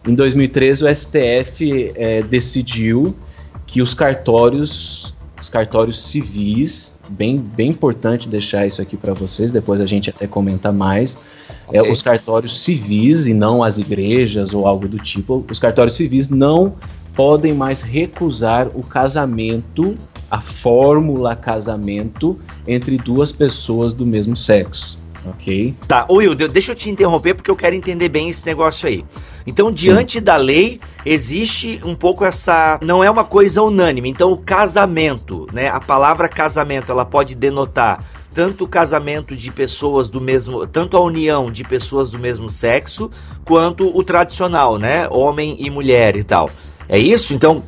Em 0.05 0.13
2013, 0.15 0.83
o 0.83 0.93
STF 0.93 1.93
é, 1.95 2.21
decidiu 2.23 3.15
que 3.65 3.81
os 3.81 3.93
cartórios, 3.93 5.13
os 5.39 5.47
cartórios 5.47 6.03
civis, 6.03 6.99
bem, 7.11 7.37
bem 7.37 7.69
importante 7.69 8.27
deixar 8.27 8.67
isso 8.67 8.81
aqui 8.81 8.97
para 8.97 9.13
vocês, 9.13 9.49
depois 9.49 9.79
a 9.79 9.85
gente 9.85 10.09
até 10.09 10.27
comenta 10.27 10.73
mais, 10.73 11.23
é, 11.71 11.79
okay. 11.79 11.89
é, 11.89 11.93
os 11.93 12.01
cartórios 12.01 12.61
civis 12.61 13.27
e 13.27 13.33
não 13.33 13.63
as 13.63 13.77
igrejas 13.77 14.53
ou 14.53 14.67
algo 14.67 14.89
do 14.89 14.99
tipo, 14.99 15.45
os 15.49 15.57
cartórios 15.57 15.95
civis 15.95 16.27
não 16.27 16.75
podem 17.15 17.53
mais 17.53 17.81
recusar 17.81 18.67
o 18.75 18.83
casamento, 18.83 19.97
a 20.29 20.41
fórmula 20.41 21.33
casamento 21.33 22.37
entre 22.67 22.97
duas 22.97 23.31
pessoas 23.31 23.93
do 23.93 24.05
mesmo 24.05 24.35
sexo 24.35 25.02
ok? 25.25 25.73
Tá, 25.87 26.05
Will, 26.09 26.35
deixa 26.35 26.71
eu 26.71 26.75
te 26.75 26.89
interromper 26.89 27.33
porque 27.33 27.49
eu 27.49 27.55
quero 27.55 27.75
entender 27.75 28.09
bem 28.09 28.29
esse 28.29 28.45
negócio 28.45 28.87
aí. 28.87 29.05
Então, 29.45 29.71
diante 29.71 30.19
Sim. 30.19 30.23
da 30.23 30.37
lei, 30.37 30.79
existe 31.05 31.81
um 31.83 31.95
pouco 31.95 32.23
essa. 32.23 32.79
Não 32.81 33.03
é 33.03 33.09
uma 33.09 33.23
coisa 33.23 33.61
unânime. 33.61 34.09
Então, 34.09 34.31
o 34.31 34.37
casamento, 34.37 35.47
né? 35.51 35.67
A 35.67 35.79
palavra 35.79 36.29
casamento, 36.29 36.91
ela 36.91 37.05
pode 37.05 37.35
denotar 37.35 38.03
tanto 38.33 38.63
o 38.63 38.67
casamento 38.67 39.35
de 39.35 39.51
pessoas 39.51 40.09
do 40.09 40.19
mesmo, 40.19 40.65
tanto 40.65 40.97
a 40.97 40.99
união 40.99 41.51
de 41.51 41.63
pessoas 41.63 42.09
do 42.09 42.17
mesmo 42.17 42.49
sexo, 42.49 43.11
quanto 43.45 43.95
o 43.95 44.03
tradicional, 44.03 44.77
né? 44.77 45.07
Homem 45.09 45.55
e 45.59 45.69
mulher 45.69 46.15
e 46.15 46.23
tal. 46.23 46.49
É 46.87 46.97
isso? 46.97 47.33
Então, 47.33 47.63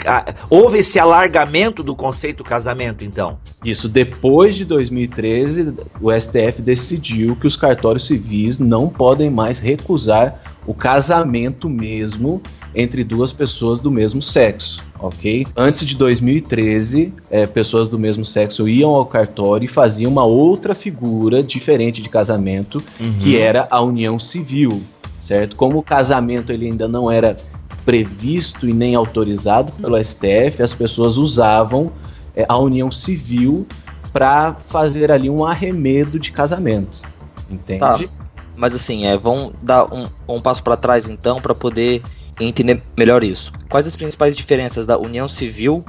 houve 0.50 0.80
esse 0.80 1.00
alargamento 1.00 1.82
do 1.82 1.96
conceito 1.96 2.44
casamento, 2.44 3.04
então? 3.04 3.38
Isso. 3.64 3.88
Depois 3.88 4.56
de 4.56 4.66
2013, 4.66 5.74
o 6.02 6.12
STF 6.12 6.62
decidiu 6.62 7.36
que 7.36 7.48
os 7.48 7.56
cartórios 7.56 8.08
civis 8.08 8.60
não 8.60 8.90
podem 8.90 9.30
mais 9.30 9.60
recusar 9.60 10.42
o 10.66 10.74
casamento 10.74 11.70
mesmo 11.70 12.42
entre 12.76 13.04
duas 13.04 13.32
pessoas 13.32 13.80
do 13.80 13.90
mesmo 13.90 14.22
sexo, 14.22 14.84
ok? 15.00 15.48
Antes 15.56 15.86
de 15.88 15.96
2013, 15.96 17.14
é, 17.32 17.46
pessoas 17.46 17.88
do 17.88 17.98
mesmo 17.98 18.26
sexo 18.26 18.68
iam 18.68 18.92
ao 18.92 19.06
cartório 19.06 19.66
e 19.66 19.68
faziam 19.68 20.12
uma 20.12 20.26
outra 20.26 20.76
figura 20.76 21.42
diferente 21.42 22.02
de 22.02 22.10
casamento, 22.10 22.84
uhum. 23.00 23.14
que 23.22 23.38
era 23.38 23.68
a 23.72 23.82
união 23.82 24.20
civil, 24.20 24.84
certo? 25.18 25.56
Como 25.56 25.78
o 25.78 25.84
casamento 25.84 26.52
ele 26.52 26.66
ainda 26.68 26.88
não 26.88 27.10
era 27.10 27.38
previsto 27.86 28.68
e 28.68 28.74
nem 28.74 28.96
autorizado 28.96 29.72
pelo 29.74 30.04
STF, 30.04 30.62
as 30.62 30.74
pessoas 30.74 31.18
usavam 31.18 31.92
é, 32.36 32.46
a 32.48 32.58
união 32.58 32.92
civil 32.92 33.68
para 34.12 34.54
fazer 34.54 35.12
ali 35.12 35.30
um 35.30 35.46
arremedo 35.46 36.20
de 36.20 36.32
casamento. 36.32 37.02
Entende? 37.50 37.80
Tá. 37.80 38.00
Mas 38.56 38.74
assim, 38.74 39.06
é, 39.06 39.18
vamos 39.18 39.54
dar 39.62 39.94
um, 39.94 40.06
um 40.28 40.42
passo 40.42 40.64
para 40.64 40.78
trás 40.78 41.10
então 41.10 41.42
para 41.42 41.54
poder 41.54 42.02
entender 42.40 42.82
melhor 42.98 43.24
isso. 43.24 43.52
Quais 43.70 43.88
as 43.88 43.96
principais 43.96 44.36
diferenças 44.36 44.88
da 44.88 44.98
união 44.98 45.28
civil 45.28 45.84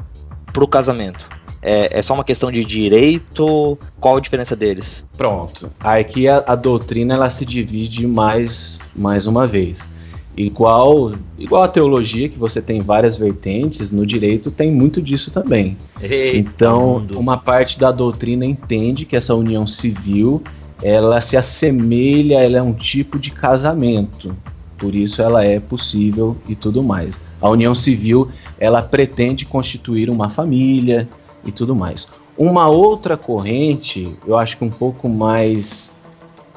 para 0.53 0.64
o 0.64 0.68
casamento? 0.68 1.29
É, 1.62 1.99
é, 1.99 2.03
só 2.03 2.14
uma 2.14 2.24
questão 2.24 2.51
de 2.53 2.64
direito? 2.64 3.79
Qual 3.99 4.16
a 4.16 4.20
diferença 4.20 4.55
deles? 4.55 5.05
Pronto. 5.16 5.70
Aqui 5.81 6.29
a, 6.29 6.45
a 6.47 6.55
doutrina 6.55 7.14
ela 7.14 7.31
se 7.31 7.45
divide 7.45 8.07
mais, 8.07 8.79
mais 8.95 9.27
uma 9.27 9.47
vez. 9.47 9.89
Igual, 10.37 11.12
igual 11.39 11.62
a 11.62 11.68
teologia, 11.68 12.28
que 12.28 12.39
você 12.39 12.61
tem 12.61 12.78
várias 12.80 13.16
vertentes, 13.16 13.91
no 13.91 14.05
direito 14.05 14.51
tem 14.51 14.70
muito 14.70 15.01
disso 15.01 15.30
também. 15.30 15.78
Eita 16.01 16.37
então, 16.37 16.99
mundo. 17.01 17.18
uma 17.18 17.39
parte 17.39 17.78
da 17.78 17.91
doutrina 17.91 18.45
entende 18.45 19.07
que 19.07 19.16
essa 19.16 19.34
união 19.34 19.66
civil, 19.66 20.43
ela 20.82 21.22
se 21.22 21.39
assemelha, 21.39 22.45
ela 22.45 22.59
é 22.59 22.62
um 22.62 22.74
tipo 22.74 23.18
de 23.18 23.30
casamento. 23.30 24.37
Por 24.76 24.95
isso 24.95 25.22
ela 25.22 25.43
é 25.43 25.59
possível 25.59 26.37
e 26.47 26.55
tudo 26.55 26.82
mais. 26.82 27.18
A 27.41 27.49
união 27.49 27.74
civil, 27.74 28.28
ela 28.59 28.82
pretende 28.82 29.47
constituir 29.47 30.11
uma 30.11 30.28
família 30.28 31.09
e 31.47 31.51
tudo 31.51 31.74
mais. 31.74 32.09
Uma 32.37 32.68
outra 32.68 33.16
corrente, 33.16 34.05
eu 34.26 34.37
acho 34.37 34.59
que 34.59 34.64
um 34.64 34.70
pouco 34.70 35.09
mais, 35.09 35.91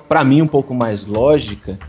para 0.09 0.21
mim 0.25 0.41
um 0.41 0.47
pouco 0.47 0.73
mais 0.73 1.05
lógica, 1.05 1.79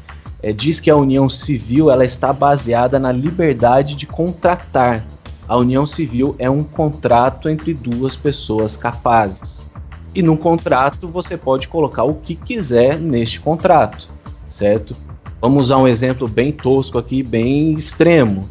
é, 0.43 0.53
diz 0.53 0.81
que 0.81 0.91
a 0.91 0.97
união 0.97 1.29
civil 1.29 1.91
ela 1.91 2.05
está 2.05 2.33
baseada 2.33 2.99
na 2.99 3.13
liberdade 3.13 3.95
de 3.95 4.07
contratar. 4.07 5.05
A 5.47 5.57
união 5.57 5.85
civil 5.85 6.35
é 6.39 6.49
um 6.49 6.63
contrato 6.63 7.49
entre 7.49 7.75
duas 7.75 8.17
pessoas 8.17 8.77
capazes. 8.77 9.69
E 10.15 10.23
num 10.23 10.37
contrato 10.37 11.09
você 11.09 11.37
pode 11.37 11.69
colocar 11.69 12.05
o 12.05 12.15
que 12.15 12.35
quiser 12.35 12.99
neste 12.99 13.41
contrato, 13.41 14.09
certo? 14.51 14.97
Vamos 15.41 15.65
usar 15.65 15.79
um 15.79 15.89
exemplo 15.89 16.29
bem 16.29 16.53
tosco 16.53 16.99
aqui, 16.99 17.23
bem 17.23 17.73
extremo. 17.75 18.49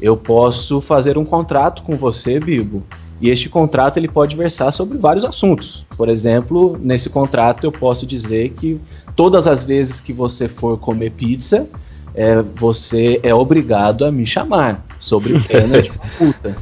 Eu 0.00 0.16
posso 0.16 0.80
fazer 0.80 1.18
um 1.18 1.24
contrato 1.24 1.82
com 1.82 1.92
você, 1.96 2.40
Bibo, 2.40 2.82
e 3.20 3.28
este 3.28 3.48
contrato 3.48 3.98
ele 3.98 4.08
pode 4.08 4.34
versar 4.34 4.72
sobre 4.72 4.96
vários 4.96 5.24
assuntos. 5.24 5.84
Por 5.96 6.08
exemplo, 6.08 6.78
nesse 6.80 7.10
contrato 7.10 7.64
eu 7.64 7.72
posso 7.72 8.06
dizer 8.06 8.50
que 8.50 8.80
todas 9.14 9.46
as 9.46 9.62
vezes 9.64 10.00
que 10.00 10.12
você 10.12 10.48
for 10.48 10.78
comer 10.78 11.10
pizza, 11.10 11.68
é, 12.14 12.42
você 12.56 13.20
é 13.22 13.34
obrigado 13.34 14.04
a 14.04 14.10
me 14.10 14.26
chamar. 14.26 14.84
sobre 14.98 15.38
pena 15.40 15.80
de 15.82 15.90
multa. 16.20 16.54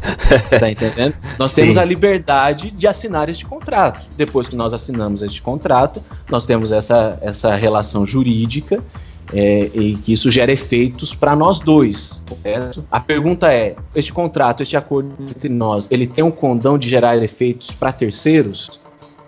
Tá 0.60 0.70
entendendo? 0.70 1.14
Nós 1.38 1.50
Sim. 1.50 1.62
temos 1.62 1.76
a 1.76 1.84
liberdade 1.84 2.70
de 2.70 2.86
assinar 2.86 3.28
este 3.28 3.44
contrato. 3.44 4.00
Depois 4.16 4.46
que 4.48 4.54
nós 4.54 4.72
assinamos 4.72 5.22
este 5.22 5.42
contrato, 5.42 6.00
nós 6.30 6.46
temos 6.46 6.70
essa, 6.70 7.18
essa 7.20 7.56
relação 7.56 8.06
jurídica 8.06 8.80
é, 9.32 9.70
e 9.74 9.96
que 9.96 10.12
isso 10.12 10.30
gera 10.30 10.50
efeitos 10.50 11.14
para 11.14 11.36
nós 11.36 11.58
dois, 11.58 12.24
correto? 12.28 12.84
A 12.90 13.00
pergunta 13.00 13.52
é: 13.52 13.76
este 13.94 14.12
contrato, 14.12 14.62
este 14.62 14.76
acordo 14.76 15.14
entre 15.20 15.48
nós, 15.48 15.88
ele 15.90 16.06
tem 16.06 16.24
um 16.24 16.30
condão 16.30 16.78
de 16.78 16.88
gerar 16.88 17.16
efeitos 17.22 17.70
para 17.70 17.92
terceiros? 17.92 18.80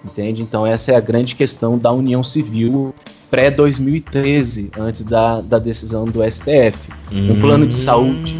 Entende? 0.05 0.41
Então, 0.41 0.67
essa 0.67 0.93
é 0.93 0.97
a 0.97 1.01
grande 1.01 1.35
questão 1.35 1.77
da 1.77 1.93
união 1.93 2.25
civil 2.25 2.95
pré-2013, 3.31 4.71
antes 4.79 5.05
da, 5.05 5.41
da 5.41 5.59
decisão 5.59 6.05
do 6.07 6.21
STF. 6.29 6.91
Hum, 7.13 7.33
um 7.33 7.41
plano 7.41 7.67
de 7.67 7.75
saúde, 7.75 8.35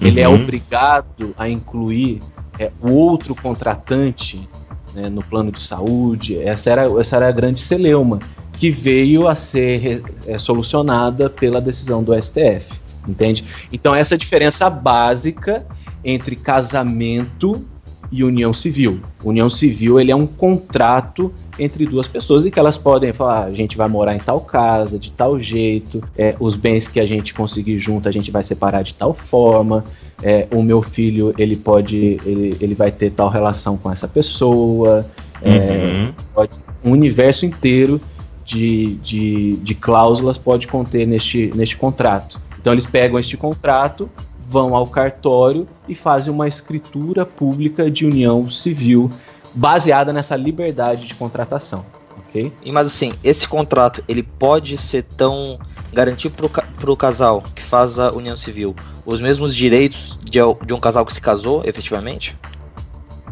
ele 0.00 0.20
é 0.20 0.28
uhum. 0.28 0.42
obrigado 0.42 1.32
a 1.38 1.48
incluir 1.48 2.20
é, 2.58 2.70
o 2.82 2.92
outro 2.92 3.34
contratante 3.34 4.48
né, 4.92 5.08
no 5.08 5.22
plano 5.22 5.52
de 5.52 5.62
saúde. 5.62 6.36
Essa 6.38 6.70
era, 6.70 7.00
essa 7.00 7.16
era 7.16 7.28
a 7.28 7.32
grande 7.32 7.60
celeuma 7.60 8.18
que 8.58 8.70
veio 8.70 9.28
a 9.28 9.34
ser 9.34 10.02
é, 10.26 10.38
solucionada 10.38 11.28
pela 11.28 11.60
decisão 11.60 12.02
do 12.02 12.14
STF, 12.20 12.80
entende? 13.06 13.44
Então 13.72 13.94
essa 13.94 14.16
diferença 14.16 14.70
básica 14.70 15.66
entre 16.04 16.36
casamento 16.36 17.64
e 18.12 18.22
união 18.22 18.52
civil. 18.52 19.00
União 19.24 19.50
civil 19.50 19.98
ele 19.98 20.12
é 20.12 20.16
um 20.16 20.26
contrato 20.26 21.32
entre 21.58 21.84
duas 21.84 22.06
pessoas 22.06 22.44
e 22.44 22.50
que 22.50 22.58
elas 22.58 22.76
podem 22.76 23.12
falar, 23.12 23.40
ah, 23.40 23.44
a 23.46 23.52
gente 23.52 23.76
vai 23.76 23.88
morar 23.88 24.14
em 24.14 24.18
tal 24.18 24.40
casa, 24.40 24.98
de 24.98 25.10
tal 25.10 25.40
jeito, 25.40 26.02
é, 26.16 26.36
os 26.38 26.54
bens 26.54 26.86
que 26.86 27.00
a 27.00 27.06
gente 27.06 27.34
conseguir 27.34 27.78
junto 27.78 28.08
a 28.08 28.12
gente 28.12 28.30
vai 28.30 28.42
separar 28.42 28.82
de 28.82 28.94
tal 28.94 29.12
forma, 29.12 29.82
é, 30.22 30.46
o 30.52 30.62
meu 30.62 30.80
filho 30.80 31.34
ele 31.36 31.56
pode, 31.56 32.18
ele, 32.24 32.56
ele 32.60 32.74
vai 32.74 32.92
ter 32.92 33.10
tal 33.10 33.28
relação 33.28 33.76
com 33.76 33.90
essa 33.90 34.06
pessoa, 34.06 35.04
é, 35.42 35.50
uhum. 35.50 36.12
pode, 36.32 36.52
um 36.84 36.92
universo 36.92 37.44
inteiro 37.46 38.00
de, 38.44 38.94
de, 38.96 39.56
de 39.56 39.74
cláusulas 39.74 40.38
pode 40.38 40.66
conter 40.66 41.06
neste, 41.06 41.50
neste 41.54 41.76
contrato. 41.76 42.40
Então 42.60 42.72
eles 42.72 42.86
pegam 42.86 43.18
este 43.18 43.36
contrato, 43.36 44.10
vão 44.46 44.74
ao 44.74 44.86
cartório 44.86 45.66
e 45.88 45.94
fazem 45.94 46.32
uma 46.32 46.46
escritura 46.46 47.24
pública 47.24 47.90
de 47.90 48.04
união 48.06 48.50
civil 48.50 49.10
baseada 49.54 50.12
nessa 50.12 50.36
liberdade 50.36 51.06
de 51.06 51.14
contratação. 51.14 51.84
ok? 52.18 52.52
Mas 52.66 52.86
assim, 52.86 53.12
esse 53.22 53.46
contrato 53.46 54.02
ele 54.06 54.22
pode 54.22 54.76
ser 54.76 55.02
tão 55.02 55.58
garantir 55.92 56.30
para 56.30 56.90
o 56.90 56.96
casal 56.96 57.42
que 57.54 57.62
faz 57.62 57.98
a 57.98 58.12
união 58.12 58.34
civil 58.34 58.74
os 59.06 59.20
mesmos 59.20 59.54
direitos 59.54 60.18
de, 60.24 60.38
de 60.66 60.74
um 60.74 60.80
casal 60.80 61.06
que 61.06 61.12
se 61.12 61.20
casou 61.20 61.62
efetivamente? 61.64 62.36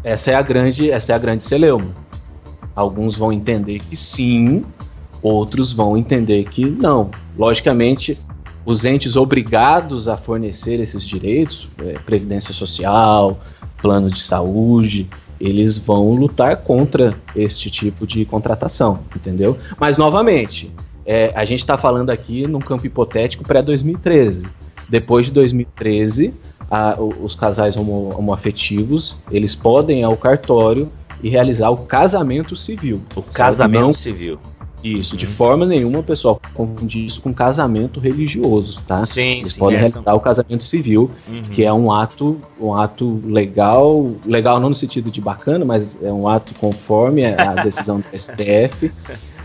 Essa 0.03 0.31
é 0.31 0.35
a 0.35 0.41
grande, 0.41 0.91
essa 0.91 1.11
é 1.11 1.15
a 1.15 1.17
grande 1.17 1.43
celeuma. 1.43 1.93
Alguns 2.75 3.17
vão 3.17 3.31
entender 3.31 3.79
que 3.79 3.95
sim, 3.95 4.65
outros 5.23 5.71
vão 5.71 5.97
entender 5.97 6.43
que 6.43 6.65
não. 6.65 7.09
Logicamente, 7.37 8.19
os 8.65 8.85
entes 8.85 9.15
obrigados 9.15 10.07
a 10.07 10.17
fornecer 10.17 10.79
esses 10.79 11.03
direitos, 11.03 11.69
é, 11.79 11.93
previdência 11.93 12.53
social, 12.53 13.39
plano 13.81 14.09
de 14.09 14.21
saúde, 14.21 15.09
eles 15.39 15.77
vão 15.77 16.11
lutar 16.11 16.57
contra 16.57 17.17
este 17.35 17.69
tipo 17.71 18.05
de 18.05 18.23
contratação, 18.25 18.99
entendeu? 19.15 19.57
Mas 19.79 19.97
novamente, 19.97 20.71
é, 21.05 21.33
a 21.35 21.43
gente 21.43 21.59
está 21.59 21.77
falando 21.77 22.09
aqui 22.09 22.47
num 22.47 22.59
campo 22.59 22.85
hipotético 22.85 23.43
pré-2013. 23.43 24.47
Depois 24.87 25.25
de 25.25 25.31
2013, 25.33 26.33
a, 26.69 26.95
os 26.99 27.35
casais 27.35 27.75
homo, 27.75 28.13
homoafetivos 28.17 29.21
eles 29.29 29.53
podem 29.53 30.01
ir 30.01 30.03
ao 30.03 30.15
cartório 30.15 30.89
e 31.21 31.29
realizar 31.29 31.69
o 31.69 31.77
casamento 31.77 32.55
civil. 32.55 33.01
O 33.15 33.21
casamento 33.21 33.81
não, 33.81 33.93
civil. 33.93 34.39
Isso, 34.83 35.15
de 35.15 35.25
forma 35.25 35.65
nenhuma, 35.65 36.03
pessoal, 36.03 36.39
confundir 36.53 37.05
isso 37.05 37.21
com 37.21 37.33
casamento 37.33 37.99
religioso, 37.99 38.81
tá? 38.85 39.05
Sim, 39.05 39.39
Eles 39.39 39.53
sim, 39.53 39.59
podem 39.59 39.79
realizar 39.79 40.13
o 40.13 40.19
casamento 40.19 40.63
civil, 40.63 41.09
uhum. 41.27 41.41
que 41.41 41.63
é 41.63 41.71
um 41.71 41.91
ato, 41.91 42.39
um 42.59 42.73
ato 42.73 43.21
legal, 43.25 44.11
legal 44.25 44.59
não 44.59 44.69
no 44.69 44.75
sentido 44.75 45.09
de 45.09 45.21
bacana, 45.21 45.63
mas 45.63 45.97
é 46.01 46.11
um 46.11 46.27
ato 46.27 46.53
conforme 46.55 47.25
a 47.25 47.53
decisão 47.63 48.01
do 48.01 48.19
STF. 48.19 48.91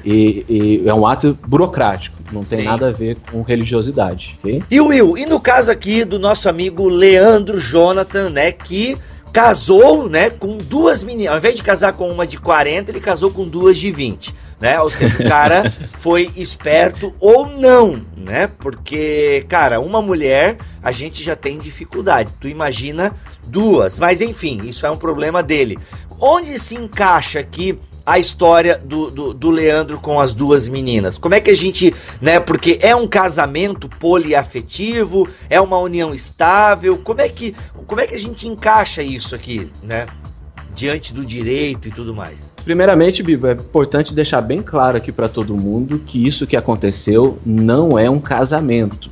E, 0.04 0.44
e, 0.48 0.88
é 0.88 0.94
um 0.94 1.06
ato 1.06 1.36
burocrático, 1.46 2.16
não 2.32 2.44
tem 2.44 2.60
Sim. 2.60 2.66
nada 2.66 2.88
a 2.88 2.92
ver 2.92 3.16
com 3.30 3.42
religiosidade, 3.42 4.38
ok? 4.38 4.62
E 4.70 4.80
Will, 4.80 5.18
e 5.18 5.26
no 5.26 5.40
caso 5.40 5.70
aqui 5.70 6.04
do 6.04 6.18
nosso 6.18 6.48
amigo 6.48 6.88
Leandro 6.88 7.60
Jonathan, 7.60 8.30
né, 8.30 8.52
que 8.52 8.96
casou, 9.32 10.08
né, 10.08 10.30
com 10.30 10.56
duas 10.56 11.02
meninas, 11.02 11.32
ao 11.32 11.38
invés 11.38 11.56
de 11.56 11.62
casar 11.62 11.92
com 11.92 12.08
uma 12.10 12.26
de 12.26 12.38
40, 12.38 12.90
ele 12.90 13.00
casou 13.00 13.30
com 13.30 13.46
duas 13.46 13.76
de 13.76 13.90
20 13.90 14.34
né? 14.60 14.80
Ou 14.80 14.90
seja, 14.90 15.22
o 15.22 15.28
cara 15.28 15.72
foi 15.98 16.30
esperto 16.36 17.14
ou 17.20 17.46
não, 17.46 18.02
né? 18.16 18.48
Porque, 18.58 19.44
cara, 19.48 19.80
uma 19.80 20.02
mulher 20.02 20.58
a 20.82 20.92
gente 20.92 21.22
já 21.22 21.36
tem 21.36 21.58
dificuldade. 21.58 22.32
Tu 22.40 22.48
imagina 22.48 23.12
duas, 23.46 23.98
mas 23.98 24.20
enfim, 24.20 24.58
isso 24.64 24.86
é 24.86 24.90
um 24.90 24.96
problema 24.96 25.42
dele. 25.42 25.78
Onde 26.20 26.58
se 26.58 26.74
encaixa 26.74 27.38
aqui 27.38 27.78
a 28.04 28.18
história 28.18 28.78
do, 28.78 29.10
do, 29.10 29.34
do, 29.34 29.50
Leandro 29.50 29.98
com 29.98 30.18
as 30.18 30.32
duas 30.32 30.66
meninas? 30.66 31.18
Como 31.18 31.34
é 31.34 31.40
que 31.40 31.50
a 31.50 31.54
gente, 31.54 31.94
né? 32.20 32.40
Porque 32.40 32.78
é 32.80 32.96
um 32.96 33.06
casamento 33.06 33.88
poliafetivo, 33.88 35.28
é 35.50 35.60
uma 35.60 35.78
união 35.78 36.14
estável. 36.14 36.98
Como 36.98 37.20
é 37.20 37.28
que, 37.28 37.54
como 37.86 38.00
é 38.00 38.06
que 38.06 38.14
a 38.14 38.18
gente 38.18 38.48
encaixa 38.48 39.02
isso 39.02 39.34
aqui, 39.34 39.70
né? 39.82 40.06
Diante 40.78 41.12
do 41.12 41.24
direito 41.24 41.88
e 41.88 41.90
tudo 41.90 42.14
mais. 42.14 42.52
Primeiramente, 42.64 43.20
Bibo, 43.20 43.48
é 43.48 43.52
importante 43.52 44.14
deixar 44.14 44.40
bem 44.40 44.62
claro 44.62 44.96
aqui 44.96 45.10
para 45.10 45.28
todo 45.28 45.56
mundo 45.56 45.98
que 46.06 46.24
isso 46.24 46.46
que 46.46 46.56
aconteceu 46.56 47.36
não 47.44 47.98
é 47.98 48.08
um 48.08 48.20
casamento. 48.20 49.10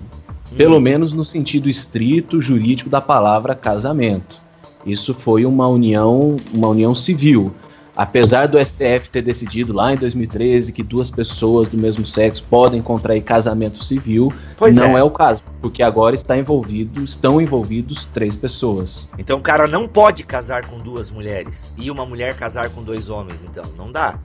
Pelo 0.56 0.76
hum. 0.76 0.80
menos 0.80 1.10
no 1.10 1.24
sentido 1.24 1.68
estrito 1.68 2.40
jurídico 2.40 2.88
da 2.88 3.00
palavra 3.00 3.52
casamento. 3.56 4.36
Isso 4.86 5.12
foi 5.12 5.44
uma 5.44 5.66
união, 5.66 6.36
uma 6.54 6.68
união 6.68 6.94
civil. 6.94 7.52
Apesar 7.96 8.46
do 8.46 8.62
STF 8.62 9.08
ter 9.10 9.22
decidido 9.22 9.72
lá 9.72 9.94
em 9.94 9.96
2013 9.96 10.70
que 10.70 10.82
duas 10.82 11.10
pessoas 11.10 11.68
do 11.68 11.78
mesmo 11.78 12.04
sexo 12.04 12.44
podem 12.50 12.82
contrair 12.82 13.22
casamento 13.22 13.82
civil, 13.82 14.30
pois 14.58 14.76
não 14.76 14.98
é. 14.98 15.00
é. 15.00 15.02
o 15.02 15.10
caso, 15.10 15.40
porque 15.62 15.82
agora 15.82 16.14
está 16.14 16.36
envolvido, 16.36 17.02
estão 17.02 17.40
envolvidos 17.40 18.04
três 18.12 18.36
pessoas. 18.36 19.08
Então 19.18 19.38
o 19.38 19.42
cara 19.42 19.66
não 19.66 19.88
pode 19.88 20.24
casar 20.24 20.66
com 20.66 20.78
duas 20.78 21.10
mulheres 21.10 21.72
e 21.78 21.90
uma 21.90 22.04
mulher 22.04 22.34
casar 22.34 22.68
com 22.68 22.82
dois 22.82 23.08
homens, 23.08 23.42
então 23.42 23.64
não 23.78 23.90
dá. 23.90 24.18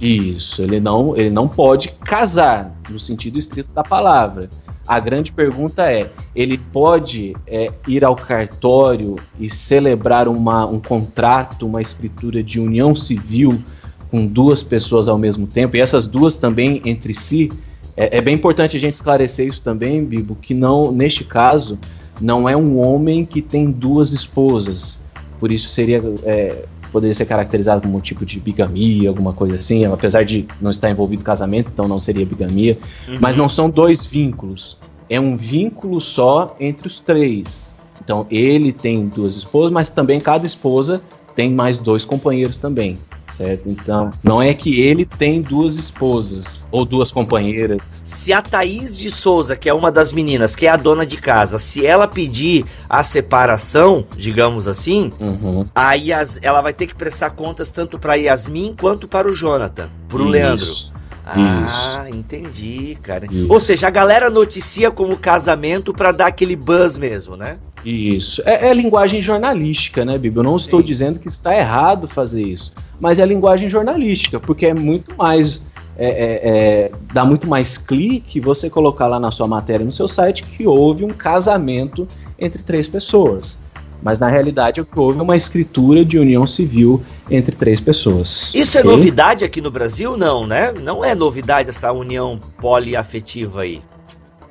Isso, 0.00 0.62
ele 0.62 0.78
não, 0.78 1.16
ele 1.16 1.30
não 1.30 1.48
pode 1.48 1.88
casar 2.04 2.72
no 2.88 3.00
sentido 3.00 3.36
estrito 3.36 3.72
da 3.72 3.82
palavra. 3.82 4.48
A 4.88 4.98
grande 4.98 5.30
pergunta 5.32 5.92
é: 5.92 6.10
ele 6.34 6.56
pode 6.56 7.36
é, 7.46 7.70
ir 7.86 8.04
ao 8.04 8.16
cartório 8.16 9.16
e 9.38 9.50
celebrar 9.50 10.26
uma, 10.26 10.64
um 10.64 10.80
contrato, 10.80 11.66
uma 11.66 11.82
escritura 11.82 12.42
de 12.42 12.58
união 12.58 12.96
civil 12.96 13.62
com 14.10 14.26
duas 14.26 14.62
pessoas 14.62 15.06
ao 15.06 15.18
mesmo 15.18 15.46
tempo, 15.46 15.76
e 15.76 15.80
essas 15.80 16.06
duas 16.06 16.38
também 16.38 16.80
entre 16.86 17.12
si? 17.12 17.50
É, 17.94 18.16
é 18.16 18.20
bem 18.22 18.34
importante 18.34 18.76
a 18.76 18.80
gente 18.80 18.94
esclarecer 18.94 19.46
isso 19.46 19.62
também, 19.62 20.02
Bibo, 20.02 20.34
que 20.40 20.54
não, 20.54 20.90
neste 20.90 21.22
caso, 21.22 21.78
não 22.18 22.48
é 22.48 22.56
um 22.56 22.78
homem 22.78 23.26
que 23.26 23.42
tem 23.42 23.70
duas 23.70 24.12
esposas. 24.12 25.04
Por 25.38 25.52
isso 25.52 25.68
seria. 25.68 26.02
É, 26.24 26.64
poderia 26.88 27.14
ser 27.14 27.26
caracterizado 27.26 27.82
como 27.82 27.98
um 27.98 28.00
tipo 28.00 28.24
de 28.24 28.40
bigamia, 28.40 29.08
alguma 29.08 29.32
coisa 29.32 29.56
assim, 29.56 29.84
apesar 29.84 30.24
de 30.24 30.46
não 30.60 30.70
estar 30.70 30.90
envolvido 30.90 31.24
casamento, 31.24 31.70
então 31.72 31.86
não 31.86 31.98
seria 31.98 32.24
bigamia. 32.24 32.78
Uhum. 33.06 33.18
Mas 33.20 33.36
não 33.36 33.48
são 33.48 33.70
dois 33.70 34.04
vínculos. 34.04 34.78
É 35.08 35.18
um 35.18 35.36
vínculo 35.36 36.00
só 36.00 36.56
entre 36.60 36.88
os 36.88 37.00
três. 37.00 37.66
Então 38.02 38.26
ele 38.30 38.72
tem 38.72 39.06
duas 39.08 39.36
esposas, 39.36 39.70
mas 39.70 39.88
também 39.88 40.20
cada 40.20 40.46
esposa 40.46 41.02
tem 41.34 41.52
mais 41.52 41.78
dois 41.78 42.04
companheiros 42.04 42.56
também 42.56 42.96
certo? 43.28 43.68
Então, 43.68 44.10
não 44.22 44.40
é 44.40 44.52
que 44.54 44.80
ele 44.80 45.04
tem 45.04 45.40
duas 45.40 45.74
esposas 45.74 46.66
ou 46.70 46.84
duas 46.84 47.10
companheiras. 47.12 48.02
Se 48.04 48.32
a 48.32 48.42
Thaís 48.42 48.96
de 48.96 49.10
Souza, 49.10 49.56
que 49.56 49.68
é 49.68 49.74
uma 49.74 49.90
das 49.90 50.12
meninas, 50.12 50.54
que 50.54 50.66
é 50.66 50.70
a 50.70 50.76
dona 50.76 51.06
de 51.06 51.16
casa, 51.16 51.58
se 51.58 51.84
ela 51.84 52.06
pedir 52.06 52.64
a 52.88 53.02
separação, 53.02 54.06
digamos 54.16 54.66
assim, 54.66 55.10
uhum. 55.20 55.66
aí 55.74 56.08
ela 56.42 56.60
vai 56.60 56.72
ter 56.72 56.86
que 56.86 56.94
prestar 56.94 57.30
contas 57.30 57.70
tanto 57.70 57.98
para 57.98 58.14
Yasmin 58.14 58.74
quanto 58.78 59.06
para 59.06 59.28
o 59.28 59.34
Jonathan, 59.34 59.88
para 60.08 60.22
o 60.22 60.24
Leandro. 60.24 60.98
Ah, 61.30 62.06
Isso. 62.08 62.18
entendi, 62.18 62.96
cara. 63.02 63.26
Isso. 63.30 63.52
Ou 63.52 63.60
seja, 63.60 63.88
a 63.88 63.90
galera 63.90 64.30
noticia 64.30 64.90
como 64.90 65.16
casamento 65.16 65.92
para 65.92 66.10
dar 66.10 66.26
aquele 66.26 66.56
buzz 66.56 66.96
mesmo, 66.96 67.36
né? 67.36 67.58
Isso. 67.84 68.42
É, 68.46 68.68
é 68.68 68.74
linguagem 68.74 69.20
jornalística, 69.20 70.04
né, 70.04 70.16
Bibi? 70.16 70.38
Eu 70.38 70.42
não 70.42 70.58
Sim. 70.58 70.64
estou 70.64 70.82
dizendo 70.82 71.18
que 71.18 71.28
está 71.28 71.54
errado 71.54 72.08
fazer 72.08 72.42
isso, 72.42 72.72
mas 73.00 73.18
é 73.18 73.26
linguagem 73.26 73.68
jornalística, 73.68 74.40
porque 74.40 74.66
é 74.66 74.74
muito 74.74 75.16
mais. 75.16 75.66
É, 76.00 76.08
é, 76.08 76.40
é, 76.44 76.92
dá 77.12 77.24
muito 77.24 77.48
mais 77.48 77.76
clique 77.76 78.38
você 78.38 78.70
colocar 78.70 79.08
lá 79.08 79.18
na 79.18 79.32
sua 79.32 79.48
matéria 79.48 79.84
no 79.84 79.90
seu 79.90 80.06
site 80.06 80.44
que 80.44 80.64
houve 80.64 81.04
um 81.04 81.08
casamento 81.08 82.06
entre 82.38 82.62
três 82.62 82.86
pessoas. 82.86 83.58
Mas 84.00 84.18
na 84.18 84.28
realidade 84.28 84.80
o 84.80 84.84
que 84.84 84.98
houve 84.98 85.18
é 85.18 85.22
uma 85.22 85.36
escritura 85.36 86.04
de 86.04 86.18
união 86.18 86.46
civil 86.46 87.02
entre 87.28 87.56
três 87.56 87.80
pessoas. 87.80 88.52
Isso 88.54 88.78
é 88.78 88.84
novidade 88.84 89.44
aqui 89.44 89.60
no 89.60 89.70
Brasil? 89.70 90.16
Não, 90.16 90.46
né? 90.46 90.72
Não 90.72 91.04
é 91.04 91.14
novidade 91.14 91.70
essa 91.70 91.90
união 91.92 92.38
poliafetiva 92.60 93.62
aí. 93.62 93.82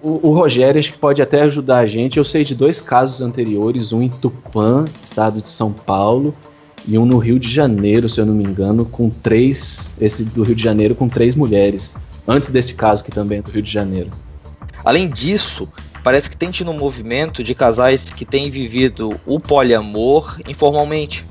O, 0.01 0.29
o, 0.29 0.33
Rogério 0.33 0.77
acho 0.77 0.91
que 0.91 0.97
pode 0.97 1.21
até 1.21 1.41
ajudar 1.43 1.79
a 1.79 1.87
gente. 1.87 2.17
Eu 2.17 2.23
sei 2.23 2.43
de 2.43 2.53
dois 2.53 2.79
casos 2.81 3.21
anteriores, 3.21 3.93
um 3.93 4.01
em 4.01 4.09
Tupã, 4.09 4.85
estado 5.03 5.41
de 5.41 5.49
São 5.49 5.71
Paulo, 5.71 6.35
e 6.87 6.97
um 6.97 7.05
no 7.05 7.17
Rio 7.17 7.37
de 7.37 7.49
Janeiro, 7.49 8.07
se 8.07 8.21
eu 8.21 8.25
não 8.25 8.33
me 8.33 8.43
engano, 8.43 8.85
com 8.85 9.09
três. 9.09 9.93
Esse 9.99 10.23
do 10.23 10.43
Rio 10.43 10.55
de 10.55 10.63
Janeiro 10.63 10.95
com 10.95 11.09
três 11.09 11.35
mulheres. 11.35 11.95
Antes 12.25 12.49
deste 12.49 12.73
caso, 12.73 13.03
que 13.03 13.11
também 13.11 13.39
é 13.39 13.41
do 13.41 13.51
Rio 13.51 13.61
de 13.61 13.71
Janeiro. 13.71 14.09
Além 14.85 15.09
disso, 15.09 15.67
parece 16.03 16.29
que 16.29 16.37
tem 16.37 16.49
tido 16.49 16.71
um 16.71 16.77
movimento 16.77 17.43
de 17.43 17.53
casais 17.53 18.05
que 18.05 18.23
têm 18.23 18.49
vivido 18.49 19.19
o 19.25 19.39
poliamor 19.39 20.39
informalmente. 20.47 21.25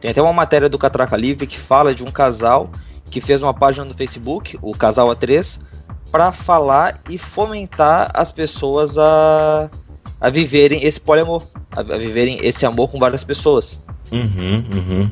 Tem 0.00 0.10
até 0.10 0.20
uma 0.20 0.32
matéria 0.32 0.68
do 0.68 0.78
Catraca 0.78 1.16
Livre 1.16 1.46
que 1.46 1.58
fala 1.58 1.94
de 1.94 2.02
um 2.02 2.10
casal 2.10 2.68
que 3.08 3.20
fez 3.20 3.42
uma 3.42 3.54
página 3.54 3.84
no 3.84 3.94
Facebook, 3.94 4.56
o 4.62 4.72
Casal 4.72 5.08
A3, 5.08 5.60
para 6.10 6.32
falar 6.32 7.00
e 7.08 7.18
fomentar 7.18 8.10
as 8.14 8.32
pessoas 8.32 8.98
a, 8.98 9.68
a 10.20 10.30
viverem 10.30 10.82
esse 10.82 11.00
poliamor, 11.00 11.42
a, 11.70 11.80
a 11.80 11.98
viverem 11.98 12.38
esse 12.42 12.66
amor 12.66 12.90
com 12.90 12.98
várias 12.98 13.22
pessoas. 13.22 13.78
Uhum, 14.12 14.64
uhum. 14.74 15.10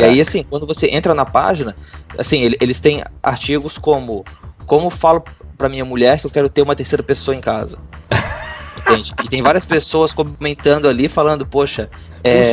E 0.00 0.04
aí, 0.04 0.20
assim, 0.20 0.42
quando 0.42 0.66
você 0.66 0.88
entra 0.88 1.14
na 1.14 1.24
página, 1.24 1.74
assim, 2.18 2.54
eles 2.60 2.80
têm 2.80 3.02
artigos 3.22 3.76
como 3.76 4.24
como 4.66 4.88
falo 4.88 5.22
pra 5.58 5.68
minha 5.68 5.84
mulher 5.84 6.20
que 6.20 6.26
eu 6.26 6.30
quero 6.30 6.48
ter 6.48 6.62
uma 6.62 6.74
terceira 6.74 7.02
pessoa 7.02 7.36
em 7.36 7.40
casa. 7.40 7.78
Entende? 8.80 9.14
E 9.24 9.28
tem 9.28 9.42
várias 9.42 9.64
pessoas 9.64 10.12
comentando 10.12 10.88
ali, 10.88 11.08
falando, 11.08 11.46
poxa, 11.46 11.88
é, 12.22 12.50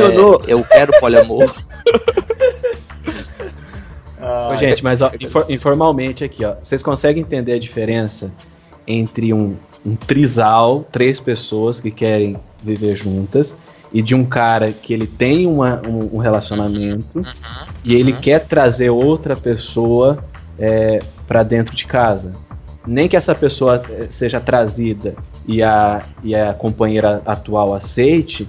eu 0.48 0.64
quero 0.64 0.92
poliamor. 1.00 1.54
ah, 4.20 4.56
gente, 4.58 4.84
mas 4.84 5.02
ó, 5.02 5.12
infor 5.20 5.46
informalmente 5.50 6.24
aqui, 6.24 6.46
ó, 6.46 6.56
vocês 6.62 6.84
conseguem 6.84 7.24
entender 7.24 7.54
a 7.54 7.60
diferença 7.60 8.32
entre 8.88 9.34
um, 9.34 9.56
um 9.86 9.96
trisal, 9.96 10.86
três 10.92 11.20
pessoas 11.20 11.80
que 11.80 11.92
querem 11.92 12.38
viver 12.64 12.96
juntas, 12.96 13.58
e 13.94 14.02
de 14.02 14.16
um 14.16 14.24
cara 14.24 14.72
que 14.72 14.94
ele 14.94 15.08
tem 15.08 15.46
uma, 15.46 15.82
um, 15.88 16.16
um 16.16 16.18
relacionamento 16.18 17.20
uhum, 17.20 17.26
e 17.84 17.96
ele 17.96 18.14
uhum. 18.14 18.20
quer 18.20 18.39
trazer 18.39 18.89
outra 18.89 19.36
pessoa 19.36 20.24
é, 20.58 21.00
para 21.28 21.44
dentro 21.44 21.76
de 21.76 21.86
casa 21.86 22.34
nem 22.86 23.08
que 23.08 23.16
essa 23.16 23.36
pessoa 23.36 23.82
eh, 23.89 24.08
seja 24.10 24.39
trazida 24.39 25.16
e 25.48 25.62
a, 25.62 26.02
e 26.24 26.36
a 26.36 26.54
companheira 26.54 27.22
atual 27.26 27.74
aceite, 27.74 28.48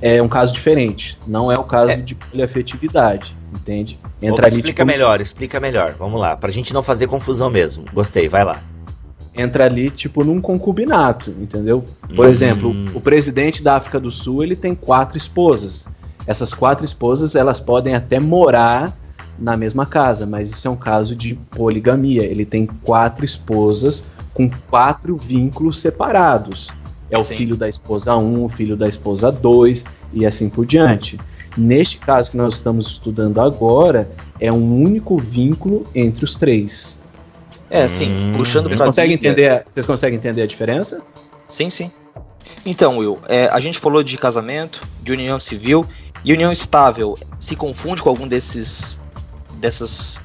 é 0.00 0.22
um 0.22 0.28
caso 0.28 0.52
diferente. 0.52 1.18
Não 1.26 1.52
é 1.52 1.58
o 1.58 1.64
caso 1.64 1.92
é. 1.92 1.96
de 1.96 2.14
poliafetividade, 2.14 3.36
entende? 3.52 3.98
Entra 4.20 4.46
ali, 4.46 4.56
explica 4.56 4.82
tipo, 4.82 4.86
melhor, 4.86 5.20
explica 5.20 5.60
melhor. 5.60 5.94
Vamos 5.98 6.20
lá, 6.20 6.36
pra 6.36 6.50
gente 6.50 6.72
não 6.72 6.82
fazer 6.82 7.06
confusão 7.06 7.50
mesmo. 7.50 7.84
Gostei, 7.92 8.28
vai 8.28 8.44
lá. 8.44 8.62
Entra 9.38 9.64
ali, 9.64 9.88
tipo, 9.88 10.24
num 10.24 10.40
concubinato, 10.40 11.30
entendeu? 11.40 11.84
Por 12.14 12.26
hum. 12.26 12.28
exemplo, 12.28 12.74
o 12.92 13.00
presidente 13.00 13.62
da 13.62 13.76
África 13.76 14.00
do 14.00 14.10
Sul, 14.10 14.42
ele 14.42 14.56
tem 14.56 14.74
quatro 14.74 15.16
esposas. 15.16 15.86
Essas 16.26 16.52
quatro 16.52 16.84
esposas, 16.84 17.34
elas 17.34 17.60
podem 17.60 17.94
até 17.94 18.18
morar 18.18 18.92
na 19.38 19.56
mesma 19.56 19.86
casa, 19.86 20.26
mas 20.26 20.50
isso 20.50 20.66
é 20.66 20.70
um 20.70 20.76
caso 20.76 21.14
de 21.14 21.34
poligamia. 21.50 22.24
Ele 22.24 22.44
tem 22.44 22.66
quatro 22.66 23.24
esposas 23.24 24.06
com 24.34 24.50
quatro 24.68 25.16
vínculos 25.16 25.78
separados. 25.78 26.68
É 27.10 27.16
o 27.16 27.24
Sim. 27.24 27.36
filho 27.36 27.56
da 27.56 27.68
esposa 27.68 28.14
1, 28.16 28.20
um, 28.20 28.44
o 28.44 28.48
filho 28.48 28.76
da 28.76 28.88
esposa 28.88 29.32
2 29.32 29.84
e 30.12 30.26
assim 30.26 30.48
por 30.48 30.66
diante. 30.66 31.18
Neste 31.56 31.98
caso 31.98 32.30
que 32.30 32.36
nós 32.36 32.54
estamos 32.54 32.86
estudando 32.88 33.40
agora, 33.40 34.10
é 34.38 34.52
um 34.52 34.82
único 34.82 35.16
vínculo 35.16 35.84
entre 35.94 36.24
os 36.24 36.34
três. 36.34 37.00
É, 37.70 37.86
sim, 37.86 38.10
hum, 38.10 38.32
puxando 38.32 38.64
vocês 38.64 38.80
conseguem 38.80 39.14
entender 39.14 39.64
Vocês 39.68 39.84
conseguem 39.84 40.16
entender 40.16 40.42
a 40.42 40.46
diferença? 40.46 41.02
Sim, 41.48 41.68
sim. 41.70 41.90
Então, 42.64 42.98
Will, 42.98 43.18
é, 43.28 43.48
a 43.48 43.60
gente 43.60 43.78
falou 43.78 44.02
de 44.02 44.16
casamento, 44.16 44.80
de 45.02 45.12
união 45.12 45.38
civil 45.38 45.84
e 46.24 46.32
união 46.32 46.50
estável. 46.50 47.14
Se 47.38 47.54
confunde 47.54 48.02
com 48.02 48.08
algum 48.08 48.26
desses 48.26 48.98
dessas 49.58 50.16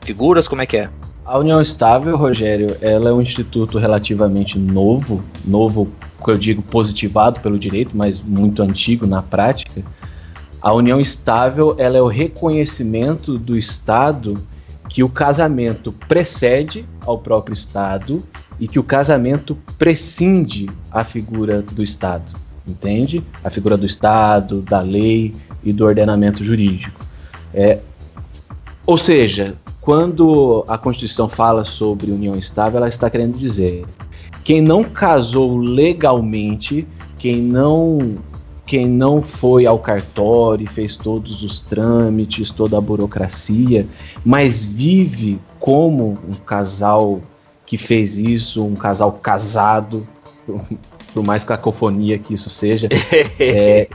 figuras? 0.00 0.48
Como 0.48 0.62
é 0.62 0.66
que 0.66 0.76
é? 0.76 0.90
A 1.24 1.38
União 1.38 1.60
Estável, 1.60 2.16
Rogério, 2.16 2.74
ela 2.80 3.10
é 3.10 3.12
um 3.12 3.20
instituto 3.20 3.78
relativamente 3.78 4.58
novo, 4.58 5.22
novo, 5.44 5.86
que 6.24 6.30
eu 6.30 6.38
digo 6.38 6.62
positivado 6.62 7.40
pelo 7.40 7.58
direito, 7.58 7.94
mas 7.94 8.18
muito 8.18 8.62
antigo 8.62 9.06
na 9.06 9.20
prática. 9.20 9.82
A 10.62 10.72
União 10.72 10.98
Estável, 10.98 11.74
ela 11.78 11.98
é 11.98 12.00
o 12.00 12.06
reconhecimento 12.06 13.36
do 13.38 13.58
Estado 13.58 14.34
que 14.88 15.04
o 15.04 15.08
casamento 15.08 15.92
precede 16.08 16.86
ao 17.04 17.18
próprio 17.18 17.52
Estado 17.52 18.22
e 18.58 18.66
que 18.66 18.78
o 18.78 18.82
casamento 18.82 19.56
prescinde 19.76 20.68
a 20.90 21.04
figura 21.04 21.62
do 21.62 21.82
Estado, 21.82 22.24
entende? 22.66 23.22
A 23.44 23.50
figura 23.50 23.76
do 23.76 23.86
Estado, 23.86 24.62
da 24.62 24.80
lei 24.80 25.34
e 25.62 25.72
do 25.72 25.84
ordenamento 25.84 26.42
jurídico. 26.42 26.98
É, 27.52 27.78
ou 28.86 28.96
seja, 28.96 29.54
quando 29.80 30.64
a 30.66 30.76
Constituição 30.76 31.28
fala 31.28 31.64
sobre 31.64 32.10
união 32.10 32.34
estável, 32.34 32.78
ela 32.78 32.88
está 32.88 33.08
querendo 33.08 33.38
dizer 33.38 33.86
quem 34.44 34.62
não 34.62 34.82
casou 34.82 35.58
legalmente, 35.58 36.86
quem 37.18 37.42
não 37.42 38.16
quem 38.68 38.86
não 38.86 39.22
foi 39.22 39.64
ao 39.64 39.78
cartório, 39.78 40.70
fez 40.70 40.94
todos 40.94 41.42
os 41.42 41.62
trâmites, 41.62 42.50
toda 42.50 42.76
a 42.76 42.80
burocracia, 42.82 43.86
mas 44.22 44.62
vive 44.62 45.40
como 45.58 46.18
um 46.28 46.34
casal 46.34 47.22
que 47.64 47.78
fez 47.78 48.18
isso, 48.18 48.62
um 48.62 48.74
casal 48.74 49.12
casado, 49.12 50.06
por 51.14 51.24
mais 51.24 51.44
cacofonia 51.44 52.18
que 52.18 52.34
isso 52.34 52.50
seja, 52.50 52.90
é, 53.40 53.88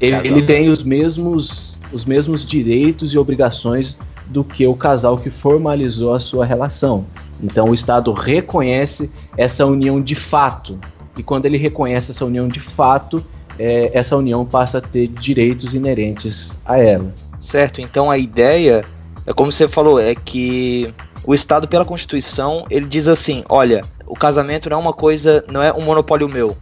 ele, 0.00 0.16
ele, 0.26 0.42
tem 0.42 0.70
os 0.70 0.82
mesmos, 0.82 1.80
os 1.92 2.04
mesmos 2.04 2.44
direitos 2.44 3.14
e 3.14 3.18
obrigações 3.18 3.96
do 4.26 4.42
que 4.42 4.66
o 4.66 4.74
casal 4.74 5.16
que 5.16 5.30
formalizou 5.30 6.12
a 6.12 6.18
sua 6.18 6.44
relação. 6.44 7.06
Então 7.40 7.70
o 7.70 7.74
Estado 7.74 8.10
reconhece 8.10 9.12
essa 9.36 9.64
união 9.64 10.00
de 10.02 10.16
fato. 10.16 10.76
E 11.16 11.22
quando 11.22 11.46
ele 11.46 11.56
reconhece 11.56 12.10
essa 12.10 12.24
união 12.24 12.48
de 12.48 12.60
fato, 12.60 13.24
é, 13.58 13.90
essa 13.96 14.16
união 14.16 14.44
passa 14.44 14.78
a 14.78 14.80
ter 14.80 15.08
direitos 15.08 15.74
inerentes 15.74 16.60
a 16.64 16.78
ela. 16.78 17.12
Certo, 17.38 17.80
então 17.80 18.10
a 18.10 18.18
ideia, 18.18 18.84
é 19.26 19.32
como 19.32 19.52
você 19.52 19.68
falou, 19.68 20.00
é 20.00 20.14
que 20.14 20.92
o 21.24 21.34
Estado, 21.34 21.66
pela 21.66 21.84
Constituição, 21.84 22.64
ele 22.70 22.86
diz 22.86 23.08
assim: 23.08 23.44
olha, 23.48 23.82
o 24.06 24.14
casamento 24.14 24.70
não 24.70 24.78
é 24.78 24.80
uma 24.80 24.92
coisa, 24.92 25.44
não 25.50 25.62
é 25.62 25.72
um 25.72 25.82
monopólio 25.82 26.28
meu. 26.28 26.56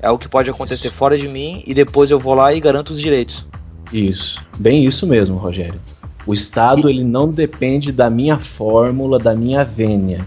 É 0.00 0.08
o 0.10 0.16
que 0.16 0.28
pode 0.28 0.48
acontecer 0.48 0.88
isso. 0.88 0.96
fora 0.96 1.18
de 1.18 1.26
mim 1.26 1.62
e 1.66 1.74
depois 1.74 2.10
eu 2.10 2.18
vou 2.20 2.34
lá 2.34 2.54
e 2.54 2.60
garanto 2.60 2.90
os 2.90 3.00
direitos. 3.00 3.44
Isso, 3.92 4.40
bem 4.58 4.84
isso 4.84 5.06
mesmo, 5.06 5.36
Rogério. 5.36 5.80
O 6.24 6.32
Estado 6.32 6.88
ele 6.88 7.02
não 7.02 7.30
depende 7.32 7.90
da 7.90 8.08
minha 8.08 8.38
fórmula, 8.38 9.18
da 9.18 9.34
minha 9.34 9.64
vênia. 9.64 10.24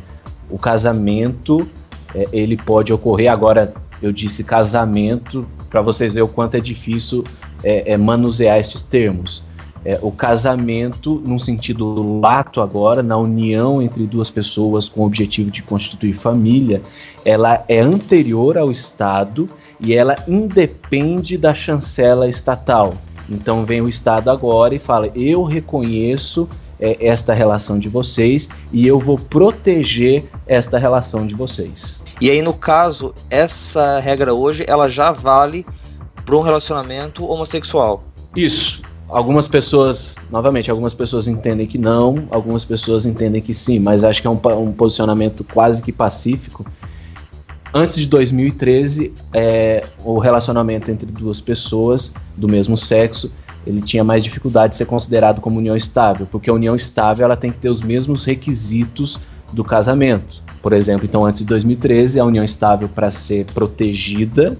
O 0.49 0.57
casamento 0.57 1.69
é, 2.13 2.25
ele 2.33 2.57
pode 2.57 2.91
ocorrer 2.91 3.31
agora. 3.31 3.73
Eu 4.01 4.11
disse 4.11 4.43
casamento 4.43 5.45
para 5.69 5.81
vocês 5.81 6.13
verem 6.13 6.27
o 6.27 6.31
quanto 6.31 6.55
é 6.55 6.59
difícil 6.59 7.23
é, 7.63 7.93
é 7.93 7.97
manusear 7.97 8.59
estes 8.59 8.81
termos. 8.81 9.43
É, 9.83 9.97
o 10.01 10.11
casamento, 10.11 11.21
num 11.25 11.39
sentido 11.39 12.19
lato 12.19 12.61
agora, 12.61 13.01
na 13.01 13.17
união 13.17 13.81
entre 13.81 14.05
duas 14.05 14.29
pessoas 14.29 14.87
com 14.87 15.01
o 15.01 15.05
objetivo 15.05 15.49
de 15.49 15.63
constituir 15.63 16.13
família, 16.13 16.81
ela 17.25 17.63
é 17.67 17.79
anterior 17.79 18.57
ao 18.57 18.71
Estado 18.71 19.49
e 19.79 19.93
ela 19.93 20.15
independe 20.27 21.35
da 21.35 21.55
chancela 21.55 22.29
estatal. 22.29 22.93
Então 23.27 23.65
vem 23.65 23.81
o 23.81 23.89
Estado 23.89 24.29
agora 24.29 24.75
e 24.75 24.79
fala: 24.79 25.09
eu 25.15 25.43
reconheço 25.43 26.47
é, 26.81 26.97
esta 26.99 27.33
relação 27.33 27.79
de 27.79 27.87
vocês 27.87 28.49
e 28.73 28.87
eu 28.87 28.99
vou 28.99 29.17
proteger 29.17 30.25
esta 30.47 30.77
relação 30.77 31.25
de 31.25 31.35
vocês. 31.35 32.03
E 32.19 32.29
aí, 32.29 32.41
no 32.41 32.53
caso, 32.53 33.13
essa 33.29 33.99
regra 33.99 34.33
hoje 34.33 34.65
ela 34.67 34.89
já 34.89 35.11
vale 35.11 35.65
para 36.25 36.35
um 36.35 36.41
relacionamento 36.41 37.25
homossexual. 37.25 38.03
Isso. 38.35 38.81
Algumas 39.07 39.47
pessoas, 39.47 40.15
novamente, 40.31 40.71
algumas 40.71 40.93
pessoas 40.93 41.27
entendem 41.27 41.67
que 41.67 41.77
não, 41.77 42.27
algumas 42.31 42.63
pessoas 42.63 43.05
entendem 43.05 43.41
que 43.41 43.53
sim, 43.53 43.77
mas 43.77 44.03
acho 44.03 44.21
que 44.21 44.27
é 44.27 44.29
um, 44.29 44.39
um 44.57 44.71
posicionamento 44.71 45.43
quase 45.43 45.81
que 45.81 45.91
pacífico 45.91 46.65
antes 47.73 47.95
de 47.95 48.05
2013, 48.05 49.13
é, 49.33 49.81
o 50.03 50.19
relacionamento 50.19 50.91
entre 50.91 51.11
duas 51.11 51.39
pessoas 51.39 52.13
do 52.35 52.47
mesmo 52.47 52.75
sexo 52.75 53.31
ele 53.65 53.81
tinha 53.81 54.03
mais 54.03 54.23
dificuldade 54.23 54.71
de 54.71 54.77
ser 54.77 54.85
considerado 54.85 55.41
como 55.41 55.59
união 55.59 55.75
estável, 55.75 56.27
porque 56.29 56.49
a 56.49 56.53
união 56.53 56.75
estável 56.75 57.25
ela 57.25 57.37
tem 57.37 57.51
que 57.51 57.57
ter 57.57 57.69
os 57.69 57.81
mesmos 57.81 58.25
requisitos 58.25 59.19
do 59.53 59.63
casamento. 59.63 60.43
Por 60.61 60.73
exemplo, 60.73 61.05
então 61.05 61.25
antes 61.25 61.39
de 61.39 61.45
2013, 61.45 62.19
a 62.19 62.25
união 62.25 62.43
estável 62.43 62.87
para 62.87 63.11
ser 63.11 63.45
protegida 63.45 64.57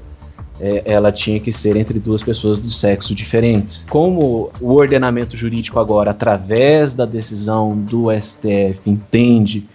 é, 0.62 0.84
ela 0.86 1.12
tinha 1.12 1.40
que 1.40 1.52
ser 1.52 1.76
entre 1.76 2.00
duas 2.00 2.22
pessoas 2.22 2.60
do 2.60 2.70
sexo 2.70 3.16
diferentes. 3.16 3.86
Como 3.90 4.52
o 4.62 4.74
ordenamento 4.74 5.36
jurídico 5.36 5.80
agora, 5.80 6.12
através 6.12 6.94
da 6.94 7.06
decisão 7.06 7.76
do 7.76 8.08
STF, 8.12 8.82
entende 8.86 9.68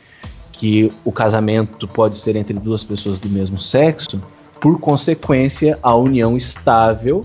que 0.52 0.88
o 1.04 1.10
casamento 1.10 1.88
pode 1.88 2.16
ser 2.16 2.36
entre 2.36 2.54
duas 2.54 2.84
pessoas 2.84 3.18
do 3.18 3.28
mesmo 3.28 3.58
sexo, 3.58 4.22
por 4.60 4.78
consequência, 4.80 5.78
a 5.82 5.94
união 5.94 6.36
estável, 6.36 7.22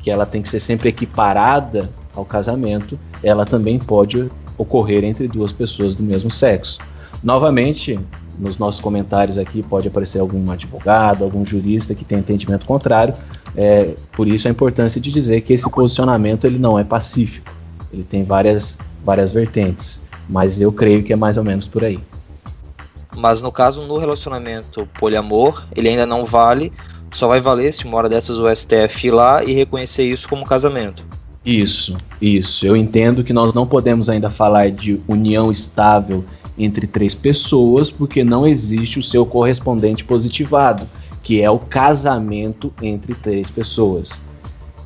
que 0.00 0.10
ela 0.10 0.26
tem 0.26 0.42
que 0.42 0.48
ser 0.48 0.60
sempre 0.60 0.88
equiparada 0.88 1.90
ao 2.14 2.24
casamento, 2.24 2.98
ela 3.22 3.44
também 3.44 3.78
pode 3.78 4.30
ocorrer 4.56 5.04
entre 5.04 5.28
duas 5.28 5.52
pessoas 5.52 5.94
do 5.94 6.02
mesmo 6.02 6.30
sexo. 6.30 6.80
Novamente, 7.22 7.98
nos 8.38 8.58
nossos 8.58 8.80
comentários 8.80 9.38
aqui 9.38 9.62
pode 9.62 9.88
aparecer 9.88 10.20
algum 10.20 10.50
advogado, 10.50 11.24
algum 11.24 11.44
jurista 11.44 11.94
que 11.94 12.04
tem 12.04 12.18
entendimento 12.18 12.64
contrário. 12.64 13.14
É, 13.54 13.94
por 14.12 14.26
isso 14.26 14.48
a 14.48 14.50
importância 14.50 15.00
de 15.00 15.12
dizer 15.12 15.42
que 15.42 15.52
esse 15.52 15.68
posicionamento 15.70 16.46
ele 16.46 16.58
não 16.58 16.78
é 16.78 16.84
pacífico. 16.84 17.52
Ele 17.92 18.04
tem 18.04 18.24
várias, 18.24 18.78
várias 19.04 19.32
vertentes. 19.32 20.02
Mas 20.28 20.60
eu 20.60 20.72
creio 20.72 21.02
que 21.02 21.12
é 21.12 21.16
mais 21.16 21.36
ou 21.36 21.44
menos 21.44 21.66
por 21.66 21.84
aí. 21.84 21.98
Mas 23.16 23.42
no 23.42 23.50
caso, 23.50 23.86
no 23.86 23.98
relacionamento 23.98 24.88
poliamor, 24.98 25.66
ele 25.74 25.88
ainda 25.88 26.06
não 26.06 26.24
vale, 26.24 26.72
só 27.12 27.28
vai 27.28 27.40
valer 27.40 27.72
se 27.72 27.84
uma 27.84 27.96
hora 27.96 28.08
dessas 28.08 28.38
o 28.38 28.54
STF 28.54 29.06
ir 29.06 29.10
lá 29.10 29.44
e 29.44 29.52
reconhecer 29.52 30.04
isso 30.04 30.28
como 30.28 30.44
casamento. 30.44 31.04
Isso, 31.44 31.96
isso. 32.20 32.66
Eu 32.66 32.76
entendo 32.76 33.24
que 33.24 33.32
nós 33.32 33.54
não 33.54 33.66
podemos 33.66 34.10
ainda 34.10 34.30
falar 34.30 34.70
de 34.70 35.00
união 35.08 35.50
estável 35.50 36.24
entre 36.58 36.86
três 36.86 37.14
pessoas, 37.14 37.90
porque 37.90 38.22
não 38.22 38.46
existe 38.46 38.98
o 38.98 39.02
seu 39.02 39.24
correspondente 39.24 40.04
positivado, 40.04 40.86
que 41.22 41.40
é 41.40 41.50
o 41.50 41.58
casamento 41.58 42.72
entre 42.82 43.14
três 43.14 43.50
pessoas. 43.50 44.24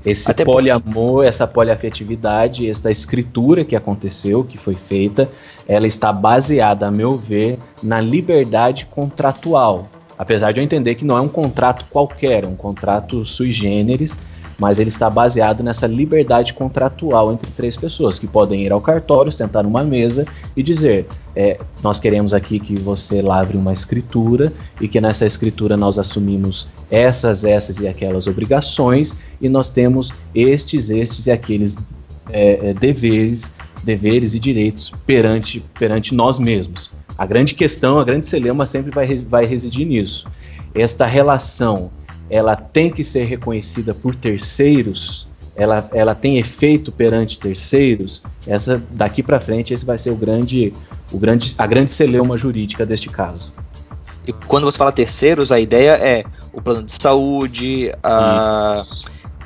Esse 0.05 0.31
Até 0.31 0.45
poliamor, 0.45 1.23
por... 1.23 1.25
essa 1.25 1.47
poliafetividade, 1.47 2.69
essa 2.69 2.91
escritura 2.91 3.65
que 3.65 3.75
aconteceu, 3.75 4.45
que 4.45 4.59
foi 4.59 4.77
feita, 4.77 5.31
ela 5.67 5.87
está 5.87 6.13
baseada, 6.13 6.87
a 6.87 6.91
meu 6.91 7.17
ver, 7.17 7.59
na 7.83 8.01
liberdade 8.01 8.87
contratual. 8.87 9.89
Apesar 10.19 10.53
de 10.53 10.61
eu 10.61 10.65
entender 10.65 10.95
que 10.95 11.05
não 11.05 11.17
é 11.17 11.21
um 11.21 11.29
contrato 11.29 11.87
qualquer, 11.91 12.47
um 12.47 12.55
contrato 12.55 13.25
sui 13.25 13.53
generis, 13.53 14.17
mas 14.59 14.79
ele 14.79 14.89
está 14.89 15.11
baseado 15.11 15.63
nessa 15.63 15.87
liberdade 15.87 16.55
contratual 16.55 17.33
entre 17.33 17.51
três 17.51 17.77
pessoas 17.77 18.19
que 18.19 18.27
podem 18.27 18.63
ir 18.63 18.73
ao 18.73 18.81
cartório, 18.81 19.33
sentar 19.33 19.65
numa 19.65 19.83
mesa 19.83 20.27
e 20.57 20.63
dizer: 20.63 21.07
é, 21.35 21.59
nós 21.83 21.99
queremos 21.99 22.33
aqui 22.33 22.61
que 22.61 22.77
você 22.77 23.21
lavre 23.21 23.57
uma 23.57 23.73
escritura 23.73 24.53
e 24.81 24.87
que 24.87 25.01
nessa 25.01 25.27
escritura 25.27 25.77
nós 25.77 25.99
assumimos 25.99 26.69
essas, 26.91 27.45
essas 27.45 27.79
e 27.79 27.89
aquelas 27.89 28.27
obrigações 28.27 29.19
e 29.41 29.49
nós 29.49 29.71
temos 29.71 30.13
estes, 30.35 30.91
estes 30.91 31.27
e 31.27 31.33
aqueles 31.33 31.77
é, 32.31 32.71
é, 32.71 32.75
deveres, 32.75 33.55
deveres 33.83 34.35
e 34.35 34.41
direitos 34.41 34.93
perante, 35.05 35.61
perante 35.79 36.15
nós 36.15 36.39
mesmos. 36.39 36.93
A 37.17 37.27
grande 37.27 37.55
questão, 37.55 37.99
a 37.99 38.05
grande 38.05 38.27
celema 38.27 38.67
sempre 38.67 38.91
vai, 38.91 39.07
vai 39.17 39.45
residir 39.47 39.87
nisso. 39.87 40.27
Esta 40.75 41.07
relação 41.07 41.91
ela 42.29 42.57
tem 42.57 42.91
que 42.91 43.05
ser 43.05 43.25
reconhecida 43.25 43.95
por 43.95 44.15
terceiros, 44.15 45.29
ela, 45.55 45.89
ela 45.93 46.15
tem 46.15 46.39
efeito 46.39 46.91
perante 46.91 47.39
terceiros, 47.39 48.23
essa 48.47 48.83
daqui 48.91 49.23
para 49.23 49.39
frente 49.39 49.73
esse 49.73 49.85
vai 49.85 49.97
ser 49.97 50.11
o 50.11 50.17
grande, 50.17 50.73
o 51.13 51.19
grande, 51.19 51.55
a 51.57 51.67
grande 51.67 51.93
celeuma 51.93 52.37
jurídica 52.37 52.85
deste 52.85 53.09
caso. 53.09 53.53
E 54.27 54.33
quando 54.33 54.65
você 54.65 54.79
fala 54.79 54.91
terceiros, 54.91 55.53
a 55.53 55.61
ideia 55.61 55.93
é 55.93 56.25
o 56.53 56.61
plano 56.61 56.83
de 56.83 56.93
saúde, 57.01 57.93
a, 58.03 58.83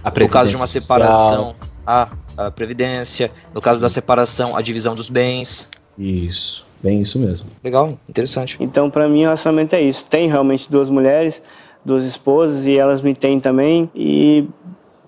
a 0.05 0.11
no 0.11 0.29
caso 0.29 0.51
de 0.51 0.57
uma 0.57 0.67
separação, 0.67 1.55
a, 1.87 2.09
a 2.37 2.51
previdência, 2.51 3.31
no 3.53 3.61
caso 3.61 3.81
da 3.81 3.89
separação, 3.89 4.57
a 4.57 4.63
divisão 4.63 4.95
dos 4.95 5.11
bens. 5.11 5.69
Isso, 5.99 6.65
bem 6.83 7.01
isso 7.01 7.19
mesmo. 7.19 7.49
Legal, 7.63 7.99
interessante. 8.09 8.57
Então, 8.61 8.91
para 8.91 9.09
mim, 9.09 9.21
o 9.21 9.23
relacionamento 9.25 9.75
é 9.75 9.81
isso. 9.81 10.05
Tem 10.05 10.29
realmente 10.29 10.71
duas 10.71 10.89
mulheres, 10.89 11.43
duas 11.85 12.05
esposas 12.05 12.67
e 12.67 12.77
elas 12.77 13.01
me 13.01 13.15
têm 13.15 13.41
também 13.41 13.91
e 13.95 14.49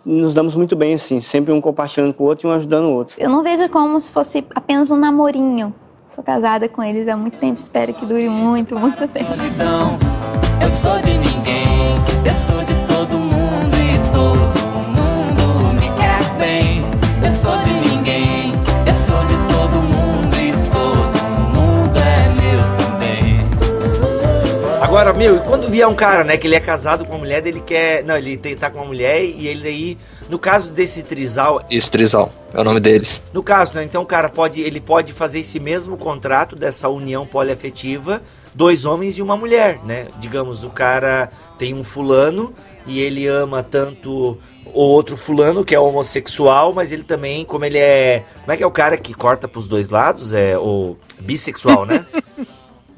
nos 0.04 0.32
damos 0.32 0.54
muito 0.54 0.74
bem 0.74 0.94
assim, 0.94 1.20
sempre 1.20 1.52
um 1.52 1.60
compartilhando 1.60 2.14
com 2.14 2.24
o 2.24 2.26
outro 2.26 2.48
e 2.48 2.50
um 2.50 2.54
ajudando 2.54 2.86
o 2.86 2.92
outro. 2.92 3.16
Eu 3.18 3.28
não 3.28 3.42
vejo 3.42 3.68
como 3.68 4.00
se 4.00 4.10
fosse 4.10 4.44
apenas 4.54 4.90
um 4.90 4.96
namorinho. 4.96 5.74
Sou 6.06 6.24
casada 6.24 6.68
com 6.68 6.82
eles 6.82 7.06
há 7.06 7.16
muito 7.16 7.38
tempo, 7.38 7.60
espero 7.60 7.94
que 7.94 8.04
dure 8.04 8.28
muito, 8.28 8.76
muito 8.76 9.06
tempo. 9.06 9.28
Solidão, 9.28 9.98
eu 10.60 10.70
sou 10.70 11.00
de 11.02 11.12
ninguém, 11.18 11.94
eu 12.26 12.34
sou 12.34 12.64
de 12.64 12.89
Agora, 25.00 25.16
meu, 25.16 25.40
quando 25.40 25.66
vier 25.66 25.88
um 25.88 25.94
cara, 25.94 26.22
né, 26.22 26.36
que 26.36 26.46
ele 26.46 26.54
é 26.54 26.60
casado 26.60 27.06
com 27.06 27.12
uma 27.12 27.20
mulher, 27.20 27.46
ele 27.46 27.60
quer. 27.60 28.04
Não, 28.04 28.18
ele 28.18 28.36
tá 28.36 28.68
com 28.68 28.80
uma 28.80 28.84
mulher 28.84 29.24
e 29.24 29.48
ele 29.48 29.66
aí. 29.66 29.98
No 30.28 30.38
caso 30.38 30.74
desse 30.74 31.02
trisal. 31.02 31.64
Esse 31.70 31.90
trisal, 31.90 32.30
é 32.52 32.60
o 32.60 32.62
nome 32.62 32.80
deles. 32.80 33.22
No 33.32 33.42
caso, 33.42 33.76
né? 33.76 33.82
Então 33.82 34.02
o 34.02 34.06
cara 34.06 34.28
pode. 34.28 34.60
Ele 34.60 34.78
pode 34.78 35.14
fazer 35.14 35.38
esse 35.38 35.58
mesmo 35.58 35.96
contrato 35.96 36.54
dessa 36.54 36.90
união 36.90 37.24
poliafetiva, 37.24 38.22
dois 38.54 38.84
homens 38.84 39.16
e 39.16 39.22
uma 39.22 39.38
mulher, 39.38 39.80
né? 39.86 40.08
Digamos, 40.18 40.64
o 40.64 40.68
cara 40.68 41.30
tem 41.58 41.72
um 41.72 41.82
fulano 41.82 42.52
e 42.86 43.00
ele 43.00 43.26
ama 43.26 43.62
tanto 43.62 44.36
o 44.66 44.82
outro 44.82 45.16
fulano 45.16 45.64
que 45.64 45.74
é 45.74 45.80
homossexual, 45.80 46.74
mas 46.74 46.92
ele 46.92 47.04
também, 47.04 47.42
como 47.46 47.64
ele 47.64 47.78
é. 47.78 48.22
Como 48.40 48.52
é 48.52 48.56
que 48.58 48.62
é 48.62 48.66
o 48.66 48.70
cara 48.70 48.98
que 48.98 49.14
corta 49.14 49.48
pros 49.48 49.66
dois 49.66 49.88
lados? 49.88 50.34
É 50.34 50.58
o 50.58 50.94
bissexual, 51.18 51.86
né? 51.86 52.04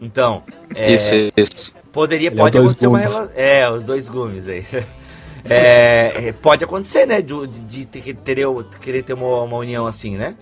Então. 0.05 0.43
É, 0.75 0.93
isso, 0.93 1.15
isso. 1.37 1.82
Poderia, 1.93 2.29
Ele 2.29 2.37
é 2.37 2.43
pode 2.43 2.57
é 2.57 2.61
acontecer 2.61 2.87
gumes. 2.87 3.11
uma 3.11 3.19
relação. 3.19 3.37
É, 3.37 3.71
os 3.71 3.83
dois 3.83 4.09
gumes 4.09 4.49
aí. 4.49 4.65
É, 5.45 6.29
é, 6.29 6.33
pode 6.33 6.63
acontecer, 6.63 7.05
né? 7.05 7.21
De, 7.21 7.47
de, 7.49 7.61
de 7.61 7.87
ter, 7.87 8.01
querer 8.81 9.03
ter 9.03 9.13
uma, 9.13 9.43
uma, 9.43 9.57
união 9.57 9.87
assim, 9.87 10.17
né? 10.17 10.37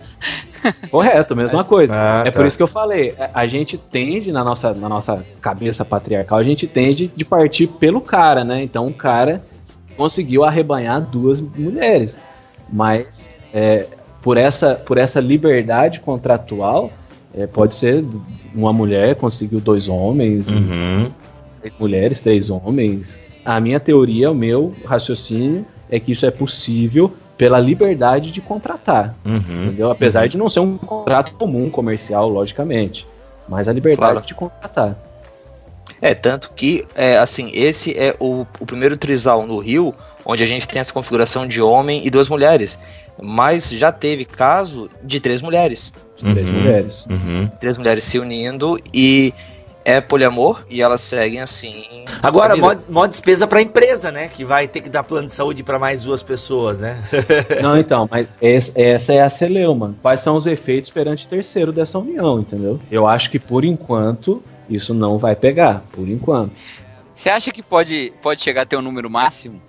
Correto, 0.91 1.35
mesma 1.35 1.63
coisa. 1.63 1.93
Ah, 1.95 2.21
é 2.25 2.29
tá. 2.29 2.37
por 2.37 2.45
isso 2.45 2.55
que 2.55 2.61
eu 2.61 2.67
falei. 2.67 3.15
A 3.33 3.47
gente 3.47 3.77
tende, 3.77 4.31
na 4.31 4.43
nossa, 4.43 4.73
na 4.73 4.87
nossa 4.87 5.25
cabeça 5.41 5.83
patriarcal, 5.83 6.37
a 6.37 6.43
gente 6.43 6.67
tende 6.67 7.11
de 7.15 7.25
partir 7.25 7.65
pelo 7.65 7.99
cara, 7.99 8.43
né? 8.43 8.61
Então 8.61 8.87
o 8.87 8.93
cara 8.93 9.43
conseguiu 9.97 10.43
arrebanhar 10.43 11.01
duas 11.01 11.41
mulheres. 11.41 12.19
Mas 12.71 13.39
é, 13.51 13.87
por, 14.21 14.37
essa, 14.37 14.75
por 14.75 14.99
essa 14.99 15.19
liberdade 15.19 15.99
contratual, 15.99 16.91
é, 17.33 17.47
pode 17.47 17.73
ser 17.73 18.05
uma 18.53 18.71
mulher 18.71 19.15
conseguiu 19.15 19.59
dois 19.59 19.87
homens, 19.87 20.47
uhum 20.47 21.11
três 21.61 21.75
mulheres, 21.79 22.21
três 22.21 22.49
homens. 22.49 23.21
A 23.45 23.59
minha 23.59 23.79
teoria, 23.79 24.31
o 24.31 24.35
meu 24.35 24.75
raciocínio 24.85 25.65
é 25.89 25.99
que 25.99 26.11
isso 26.11 26.25
é 26.25 26.31
possível 26.31 27.13
pela 27.37 27.59
liberdade 27.59 28.31
de 28.31 28.39
contratar, 28.39 29.15
uhum, 29.25 29.63
entendeu? 29.63 29.89
Apesar 29.89 30.27
de 30.27 30.37
não 30.37 30.47
ser 30.47 30.59
um 30.59 30.77
contrato 30.77 31.33
comum 31.33 31.71
comercial, 31.71 32.29
logicamente, 32.29 33.07
mas 33.49 33.67
a 33.67 33.73
liberdade 33.73 34.11
claro. 34.11 34.27
de 34.27 34.35
contratar. 34.35 34.95
É, 35.99 36.13
tanto 36.13 36.51
que, 36.55 36.85
é, 36.95 37.17
assim, 37.17 37.51
esse 37.53 37.97
é 37.97 38.15
o, 38.19 38.45
o 38.59 38.65
primeiro 38.65 38.97
trisal 38.97 39.45
no 39.45 39.59
Rio, 39.59 39.93
onde 40.25 40.43
a 40.43 40.45
gente 40.45 40.67
tem 40.67 40.79
essa 40.79 40.93
configuração 40.93 41.47
de 41.47 41.61
homem 41.61 42.05
e 42.05 42.09
duas 42.09 42.29
mulheres. 42.29 42.77
Mas 43.21 43.69
já 43.69 43.91
teve 43.91 44.25
caso 44.25 44.89
de 45.03 45.19
três 45.19 45.41
mulheres. 45.41 45.93
Uhum, 46.23 46.33
três 46.33 46.49
mulheres. 46.49 47.07
Uhum. 47.07 47.49
Três 47.59 47.77
mulheres 47.77 48.03
se 48.03 48.17
unindo 48.17 48.79
e 48.93 49.33
é 49.83 49.99
poliamor 49.99 50.63
e 50.69 50.81
elas 50.81 51.01
seguem 51.01 51.41
assim. 51.41 52.05
Agora, 52.21 52.55
mó, 52.55 52.75
mó 52.89 53.07
despesa 53.07 53.47
para 53.47 53.59
a 53.59 53.61
empresa, 53.61 54.11
né? 54.11 54.27
Que 54.27 54.45
vai 54.45 54.67
ter 54.67 54.81
que 54.81 54.89
dar 54.89 55.03
plano 55.03 55.27
de 55.27 55.33
saúde 55.33 55.63
para 55.63 55.79
mais 55.79 56.03
duas 56.03 56.21
pessoas, 56.23 56.81
né? 56.81 56.97
Não, 57.61 57.77
então, 57.77 58.07
mas 58.09 58.27
essa 58.41 59.13
é 59.13 59.21
a 59.21 59.29
celeuma. 59.29 59.95
Quais 60.01 60.19
são 60.19 60.35
os 60.35 60.45
efeitos 60.45 60.89
perante 60.89 61.27
terceiro 61.27 61.71
dessa 61.71 61.97
união, 61.99 62.39
entendeu? 62.39 62.79
Eu 62.91 63.07
acho 63.07 63.29
que 63.29 63.39
por 63.39 63.65
enquanto 63.65 64.43
isso 64.69 64.93
não 64.93 65.17
vai 65.17 65.35
pegar, 65.35 65.83
por 65.91 66.07
enquanto. 66.07 66.53
Você 67.13 67.29
acha 67.29 67.51
que 67.51 67.61
pode, 67.61 68.13
pode 68.21 68.41
chegar 68.41 68.63
a 68.63 68.65
ter 68.65 68.77
um 68.77 68.81
número 68.81 69.09
máximo? 69.09 69.61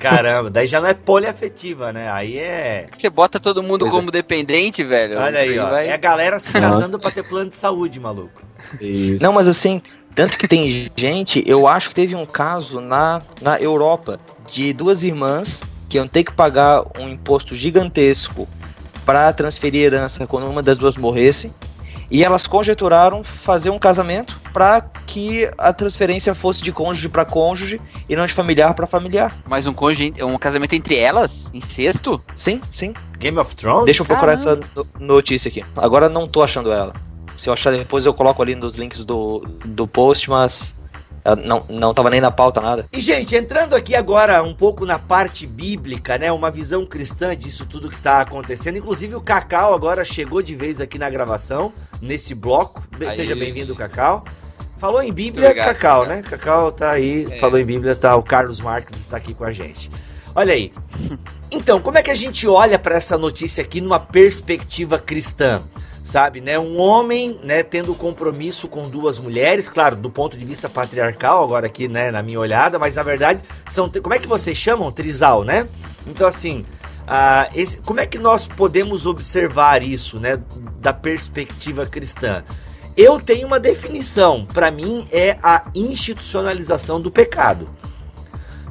Caramba, 0.00 0.50
daí 0.50 0.66
já 0.66 0.80
não 0.80 0.88
é 0.88 0.94
poliafetiva, 0.94 1.92
né? 1.92 2.10
Aí 2.10 2.38
é. 2.38 2.86
Você 2.96 3.08
bota 3.08 3.40
todo 3.40 3.62
mundo 3.62 3.80
pois 3.80 3.92
como 3.92 4.08
é. 4.08 4.12
dependente, 4.12 4.82
velho. 4.82 5.18
Olha 5.18 5.40
aí, 5.40 5.58
ó. 5.58 5.70
Vai... 5.70 5.88
É 5.88 5.92
a 5.92 5.96
galera 5.96 6.38
se 6.38 6.52
casando 6.52 6.98
pra 6.98 7.10
ter 7.10 7.22
plano 7.22 7.50
de 7.50 7.56
saúde, 7.56 7.98
maluco. 8.00 8.45
Isso. 8.80 9.22
Não, 9.22 9.32
mas 9.32 9.48
assim, 9.48 9.80
tanto 10.14 10.38
que 10.38 10.48
tem 10.48 10.90
gente, 10.96 11.42
eu 11.46 11.68
acho 11.68 11.90
que 11.90 11.94
teve 11.94 12.14
um 12.14 12.24
caso 12.24 12.80
na, 12.80 13.20
na 13.42 13.58
Europa 13.60 14.18
de 14.48 14.72
duas 14.72 15.02
irmãs 15.02 15.62
que 15.88 15.98
iam 15.98 16.08
ter 16.08 16.24
que 16.24 16.32
pagar 16.32 16.84
um 16.98 17.08
imposto 17.08 17.54
gigantesco 17.54 18.48
para 19.04 19.32
transferir 19.32 19.84
herança 19.84 20.26
quando 20.26 20.48
uma 20.48 20.62
das 20.62 20.78
duas 20.78 20.96
morresse. 20.96 21.52
E 22.10 22.22
elas 22.24 22.46
conjeturaram 22.46 23.24
fazer 23.24 23.68
um 23.70 23.78
casamento 23.78 24.40
para 24.52 24.80
que 24.80 25.50
a 25.58 25.72
transferência 25.72 26.34
fosse 26.34 26.62
de 26.62 26.72
cônjuge 26.72 27.08
para 27.08 27.24
cônjuge 27.24 27.80
e 28.08 28.14
não 28.14 28.24
de 28.26 28.32
familiar 28.32 28.74
para 28.74 28.86
familiar. 28.86 29.34
Mas 29.44 29.66
um 29.66 29.72
cônjuge, 29.72 30.14
um 30.22 30.38
casamento 30.38 30.72
entre 30.74 30.96
elas? 30.96 31.50
Incesto? 31.52 32.22
Sim, 32.34 32.60
sim. 32.72 32.94
Game 33.18 33.36
of 33.38 33.54
Thrones? 33.56 33.86
Deixa 33.86 34.02
eu 34.02 34.06
procurar 34.06 34.38
Caramba. 34.38 34.64
essa 34.64 34.86
notícia 35.00 35.48
aqui. 35.48 35.64
Agora 35.76 36.08
não 36.08 36.28
tô 36.28 36.42
achando 36.44 36.72
ela. 36.72 36.94
Se 37.38 37.48
eu 37.48 37.52
achar 37.52 37.72
depois 37.72 38.06
eu 38.06 38.14
coloco 38.14 38.42
ali 38.42 38.54
nos 38.54 38.76
links 38.76 39.04
do, 39.04 39.40
do 39.64 39.86
post, 39.86 40.30
mas 40.30 40.74
não, 41.34 41.64
não 41.68 41.92
tava 41.92 42.10
nem 42.10 42.20
na 42.20 42.30
pauta 42.30 42.60
nada. 42.60 42.86
E, 42.92 43.00
gente, 43.00 43.34
entrando 43.34 43.74
aqui 43.74 43.96
agora 43.96 44.42
um 44.42 44.54
pouco 44.54 44.86
na 44.86 44.98
parte 44.98 45.46
bíblica, 45.46 46.18
né? 46.18 46.30
Uma 46.30 46.50
visão 46.50 46.86
cristã 46.86 47.34
disso 47.34 47.66
tudo 47.66 47.88
que 47.88 48.00
tá 48.00 48.20
acontecendo. 48.20 48.78
Inclusive, 48.78 49.16
o 49.16 49.20
Cacau 49.20 49.74
agora 49.74 50.04
chegou 50.04 50.40
de 50.40 50.54
vez 50.54 50.80
aqui 50.80 50.98
na 50.98 51.10
gravação, 51.10 51.72
nesse 52.00 52.34
bloco. 52.34 52.82
Aí. 53.00 53.16
Seja 53.16 53.34
bem-vindo, 53.34 53.74
Cacau. 53.74 54.24
Falou 54.78 55.02
em 55.02 55.12
Bíblia, 55.12 55.48
obrigado, 55.48 55.74
Cacau, 55.74 56.02
obrigado. 56.02 56.24
né? 56.24 56.30
Cacau 56.30 56.70
tá 56.70 56.90
aí, 56.90 57.26
é. 57.30 57.38
falou 57.38 57.58
em 57.58 57.64
Bíblia, 57.64 57.96
tá. 57.96 58.14
O 58.14 58.22
Carlos 58.22 58.60
Marques 58.60 58.94
está 58.94 59.16
aqui 59.16 59.32
com 59.32 59.44
a 59.44 59.50
gente. 59.50 59.90
Olha 60.34 60.54
aí. 60.54 60.72
Então, 61.48 61.80
como 61.80 61.96
é 61.96 62.02
que 62.02 62.10
a 62.10 62.14
gente 62.14 62.46
olha 62.48 62.76
para 62.76 62.96
essa 62.96 63.16
notícia 63.16 63.62
aqui 63.62 63.80
numa 63.80 64.00
perspectiva 64.00 64.98
cristã? 64.98 65.62
Sabe, 66.06 66.40
né? 66.40 66.56
Um 66.56 66.78
homem, 66.78 67.38
né, 67.42 67.64
tendo 67.64 67.92
compromisso 67.92 68.68
com 68.68 68.88
duas 68.88 69.18
mulheres, 69.18 69.68
claro, 69.68 69.96
do 69.96 70.08
ponto 70.08 70.38
de 70.38 70.44
vista 70.44 70.68
patriarcal, 70.68 71.42
agora 71.42 71.66
aqui, 71.66 71.88
né, 71.88 72.12
na 72.12 72.22
minha 72.22 72.38
olhada, 72.38 72.78
mas 72.78 72.94
na 72.94 73.02
verdade 73.02 73.40
são, 73.66 73.90
como 73.90 74.14
é 74.14 74.18
que 74.20 74.28
vocês 74.28 74.56
chamam? 74.56 74.92
Trisal, 74.92 75.42
né? 75.42 75.66
Então 76.06 76.28
assim, 76.28 76.64
uh, 77.02 77.50
esse, 77.56 77.78
como 77.78 77.98
é 77.98 78.06
que 78.06 78.18
nós 78.18 78.46
podemos 78.46 79.04
observar 79.04 79.82
isso, 79.82 80.20
né, 80.20 80.40
da 80.78 80.92
perspectiva 80.92 81.84
cristã? 81.84 82.44
Eu 82.96 83.20
tenho 83.20 83.44
uma 83.44 83.58
definição, 83.58 84.46
para 84.46 84.70
mim 84.70 85.08
é 85.10 85.36
a 85.42 85.64
institucionalização 85.74 87.00
do 87.00 87.10
pecado. 87.10 87.68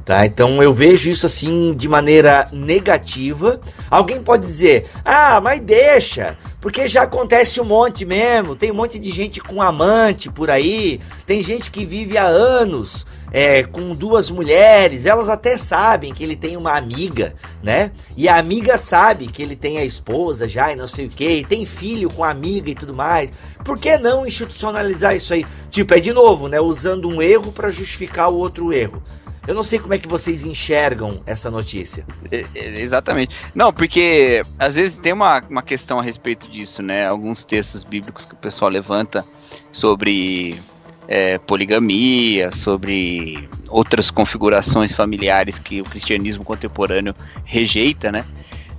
Tá? 0.06 0.24
Então 0.24 0.62
eu 0.62 0.72
vejo 0.72 1.10
isso 1.10 1.26
assim 1.26 1.74
de 1.74 1.90
maneira 1.90 2.48
negativa. 2.54 3.60
Alguém 3.90 4.22
pode 4.22 4.46
dizer: 4.46 4.88
"Ah, 5.04 5.42
mas 5.42 5.60
deixa, 5.60 6.38
porque 6.62 6.88
já 6.88 7.02
acontece 7.02 7.60
um 7.60 7.66
monte 7.66 8.06
mesmo. 8.06 8.56
Tem 8.56 8.70
um 8.70 8.76
monte 8.76 9.00
de 9.00 9.10
gente 9.10 9.42
com 9.42 9.64
amante 9.64 10.30
por 10.30 10.52
aí, 10.52 11.02
tem 11.26 11.42
gente 11.42 11.72
que 11.72 11.84
vive 11.84 12.20
há 12.20 12.26
anos 12.26 13.04
é, 13.32 13.64
com 13.64 13.94
duas 13.94 14.30
mulheres, 14.30 15.06
elas 15.06 15.28
até 15.28 15.58
sabem 15.58 16.14
que 16.14 16.24
ele 16.24 16.36
tem 16.36 16.56
uma 16.56 16.78
amiga, 16.78 17.34
né? 17.62 17.92
E 18.16 18.30
a 18.30 18.38
amiga 18.38 18.78
sabe 18.78 19.28
que 19.28 19.44
ele 19.44 19.56
tem 19.56 19.78
a 19.78 19.84
esposa 19.84 20.48
já 20.48 20.72
e 20.72 20.76
não 20.76 20.88
sei 20.88 21.08
o 21.08 21.10
que, 21.10 21.30
e 21.30 21.44
tem 21.44 21.66
filho 21.66 22.10
com 22.10 22.24
a 22.24 22.30
amiga 22.30 22.70
e 22.70 22.76
tudo 22.76 22.94
mais. 22.94 23.34
Por 23.64 23.78
que 23.78 23.98
não 23.98 24.26
institucionalizar 24.26 25.16
isso 25.16 25.34
aí? 25.34 25.46
Tipo, 25.70 25.96
é 25.96 26.00
de 26.00 26.14
novo, 26.14 26.48
né? 26.48 26.62
Usando 26.62 27.10
um 27.10 27.22
erro 27.22 27.52
para 27.52 27.70
justificar 27.70 28.30
o 28.30 28.38
outro 28.38 28.72
erro. 28.72 29.04
Eu 29.48 29.54
não 29.54 29.64
sei 29.64 29.80
como 29.80 29.94
é 29.94 29.98
que 29.98 30.08
vocês 30.08 30.44
enxergam 30.44 31.22
essa 31.26 31.52
notícia. 31.52 32.06
É, 32.32 32.44
é, 32.56 32.82
exatamente. 32.82 33.36
Não, 33.54 33.72
porque 33.72 34.42
às 34.58 34.76
vezes 34.76 34.98
tem 34.98 35.14
uma, 35.14 35.42
uma 35.50 35.62
questão 35.62 36.00
a 36.00 36.04
respeito 36.04 36.50
disso, 36.52 36.82
né? 36.82 37.08
Alguns 37.08 37.44
textos 37.44 37.84
bíblicos 37.84 38.26
que 38.26 38.34
o 38.34 38.38
pessoal 38.38 38.72
levanta 38.72 39.24
sobre 39.72 40.60
é, 41.08 41.38
poligamia, 41.38 42.52
sobre 42.52 43.48
outras 43.70 44.10
configurações 44.10 44.94
familiares 44.94 45.60
que 45.60 45.82
o 45.82 45.84
cristianismo 45.84 46.44
contemporâneo 46.44 47.14
rejeita, 47.44 48.12
né? 48.12 48.26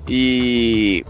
E 0.09 1.05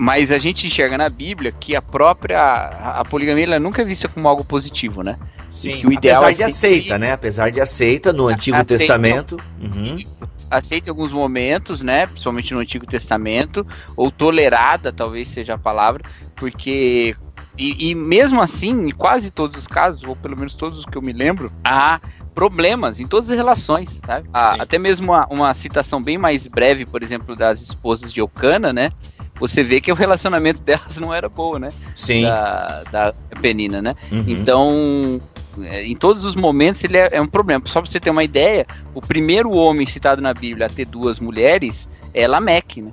mas 0.00 0.30
a 0.30 0.38
gente 0.38 0.64
enxerga 0.64 0.96
na 0.96 1.08
Bíblia 1.08 1.50
que 1.50 1.74
a 1.74 1.82
própria 1.82 2.38
a, 2.40 3.00
a 3.00 3.04
poligamia 3.04 3.44
ela 3.44 3.58
nunca 3.58 3.82
é 3.82 3.84
vista 3.84 4.06
como 4.06 4.28
algo 4.28 4.44
positivo, 4.44 5.02
né? 5.02 5.18
Sim, 5.50 5.84
o 5.84 5.92
ideal 5.92 6.22
apesar 6.22 6.44
é 6.44 6.46
de 6.46 6.52
aceita, 6.52 6.98
né? 6.98 7.10
Apesar 7.10 7.50
de 7.50 7.60
aceita 7.60 8.12
no 8.12 8.28
Antigo 8.28 8.56
aceita, 8.56 8.78
Testamento. 8.78 9.36
Uhum. 9.60 10.00
Aceita 10.48 10.88
em 10.88 10.90
alguns 10.90 11.10
momentos, 11.10 11.82
né? 11.82 12.06
Principalmente 12.06 12.54
no 12.54 12.60
Antigo 12.60 12.86
Testamento, 12.86 13.66
ou 13.96 14.08
tolerada, 14.08 14.92
talvez 14.92 15.30
seja 15.30 15.54
a 15.54 15.58
palavra, 15.58 16.04
porque 16.36 17.16
e, 17.58 17.90
e, 17.90 17.94
mesmo 17.96 18.40
assim, 18.40 18.70
em 18.70 18.92
quase 18.92 19.32
todos 19.32 19.58
os 19.58 19.66
casos, 19.66 20.04
ou 20.04 20.14
pelo 20.14 20.38
menos 20.38 20.54
todos 20.54 20.78
os 20.78 20.84
que 20.84 20.96
eu 20.96 21.02
me 21.02 21.12
lembro, 21.12 21.50
há 21.64 22.00
problemas 22.36 23.00
em 23.00 23.06
todas 23.08 23.32
as 23.32 23.36
relações, 23.36 24.00
sabe? 24.06 24.30
Há, 24.32 24.62
até 24.62 24.78
mesmo 24.78 25.06
uma, 25.06 25.26
uma, 25.26 25.54
citação 25.54 26.00
bem 26.00 26.16
mais 26.16 26.46
breve, 26.46 26.86
por 26.86 27.02
exemplo, 27.02 27.34
das 27.34 27.60
esposas 27.60 28.12
de 28.12 28.22
Ocana, 28.22 28.72
né? 28.72 28.92
Você 29.38 29.62
vê 29.62 29.80
que 29.80 29.90
o 29.90 29.94
relacionamento 29.94 30.60
delas 30.64 30.98
não 30.98 31.14
era 31.14 31.28
bom, 31.28 31.58
né? 31.58 31.68
Sim. 31.94 32.22
Da, 32.22 32.84
da 32.90 33.14
Penina, 33.40 33.80
né? 33.80 33.94
Uhum. 34.10 34.24
Então, 34.26 35.18
é, 35.62 35.84
em 35.84 35.96
todos 35.96 36.24
os 36.24 36.34
momentos 36.34 36.82
ele 36.84 36.96
é, 36.96 37.08
é, 37.12 37.20
um 37.20 37.26
problema. 37.26 37.62
Só 37.66 37.80
pra 37.80 37.90
você 37.90 38.00
ter 38.00 38.10
uma 38.10 38.24
ideia, 38.24 38.66
o 38.94 39.00
primeiro 39.00 39.50
homem 39.50 39.86
citado 39.86 40.20
na 40.20 40.34
Bíblia 40.34 40.66
a 40.66 40.70
ter 40.70 40.84
duas 40.84 41.18
mulheres 41.18 41.88
é 42.14 42.26
Lameque, 42.26 42.82
né? 42.82 42.92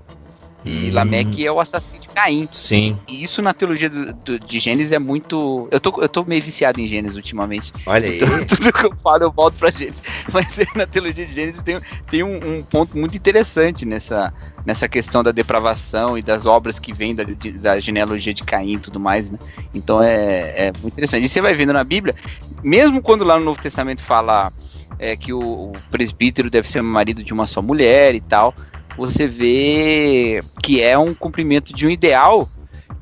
E 0.65 0.89
hum. 0.89 0.93
Lameque 0.93 1.45
é 1.45 1.51
o 1.51 1.59
assassino 1.59 2.01
de 2.01 2.07
Caim. 2.07 2.49
Sim. 2.51 2.97
E 3.07 3.23
isso 3.23 3.39
na 3.41 3.53
teologia 3.53 3.87
do, 3.87 4.13
do, 4.13 4.39
de 4.39 4.59
Gênesis 4.59 4.91
é 4.91 4.97
muito. 4.97 5.67
Eu 5.69 5.79
tô, 5.79 6.01
eu 6.01 6.09
tô 6.09 6.23
meio 6.23 6.41
viciado 6.41 6.81
em 6.81 6.87
Gênesis 6.87 7.15
ultimamente. 7.15 7.71
Olha 7.85 8.09
aí. 8.09 8.15
Então, 8.17 8.45
tudo 8.47 8.73
que 8.73 8.85
eu 8.85 8.95
falo 9.03 9.23
eu 9.23 9.31
volto 9.31 9.55
pra 9.55 9.69
Gênesis. 9.69 10.01
Mas 10.33 10.57
na 10.75 10.87
teologia 10.87 11.23
de 11.25 11.33
Gênesis 11.33 11.61
tem, 11.61 11.77
tem 12.09 12.23
um, 12.23 12.37
um, 12.37 12.63
ponto 12.63 12.97
muito 12.97 13.15
interessante 13.15 13.85
nessa, 13.85 14.33
nessa 14.65 14.87
questão 14.89 15.21
da 15.21 15.31
depravação 15.31 16.17
e 16.17 16.23
das 16.23 16.47
obras 16.47 16.79
que 16.79 16.91
vêm 16.91 17.13
da, 17.13 17.23
da 17.61 17.79
genealogia 17.79 18.33
de 18.33 18.41
Caim 18.41 18.73
e 18.73 18.79
tudo 18.79 18.99
mais, 18.99 19.29
né? 19.29 19.37
Então 19.73 20.01
é, 20.01 20.67
é 20.67 20.71
muito 20.81 20.93
interessante. 20.93 21.25
E 21.25 21.29
você 21.29 21.41
vai 21.41 21.53
vendo 21.53 21.73
na 21.73 21.83
Bíblia, 21.83 22.15
mesmo 22.63 23.03
quando 23.03 23.23
lá 23.23 23.37
no 23.37 23.45
Novo 23.45 23.61
Testamento 23.61 24.01
fala 24.01 24.51
é, 24.97 25.15
que 25.15 25.31
o, 25.31 25.39
o 25.39 25.73
presbítero 25.91 26.49
deve 26.49 26.67
ser 26.67 26.81
marido 26.81 27.23
de 27.23 27.33
uma 27.33 27.45
só 27.45 27.61
mulher 27.61 28.15
e 28.15 28.21
tal 28.21 28.53
você 28.97 29.27
vê 29.27 30.39
que 30.63 30.81
é 30.81 30.97
um 30.97 31.13
cumprimento 31.13 31.73
de 31.73 31.85
um 31.85 31.89
ideal 31.89 32.49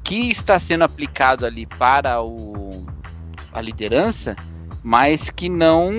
que 0.04 0.30
está 0.30 0.60
sendo 0.60 0.84
aplicado 0.84 1.46
ali 1.46 1.66
para 1.66 2.22
o, 2.22 2.86
a 3.54 3.62
liderança, 3.62 4.36
mas 4.84 5.30
que 5.30 5.48
não 5.48 5.92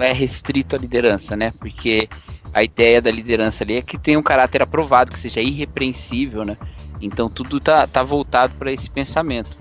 é 0.00 0.12
restrito 0.12 0.74
à 0.74 0.78
liderança, 0.78 1.36
né? 1.36 1.52
Porque 1.58 2.08
a 2.52 2.62
ideia 2.62 3.02
da 3.02 3.10
liderança 3.10 3.64
ali 3.64 3.76
é 3.76 3.82
que 3.82 3.98
tenha 3.98 4.18
um 4.18 4.22
caráter 4.22 4.62
aprovado, 4.62 5.12
que 5.12 5.18
seja 5.18 5.40
irrepreensível, 5.40 6.44
né? 6.44 6.56
Então 7.00 7.28
tudo 7.28 7.60
tá, 7.60 7.86
tá 7.86 8.02
voltado 8.02 8.54
para 8.54 8.72
esse 8.72 8.88
pensamento. 8.88 9.56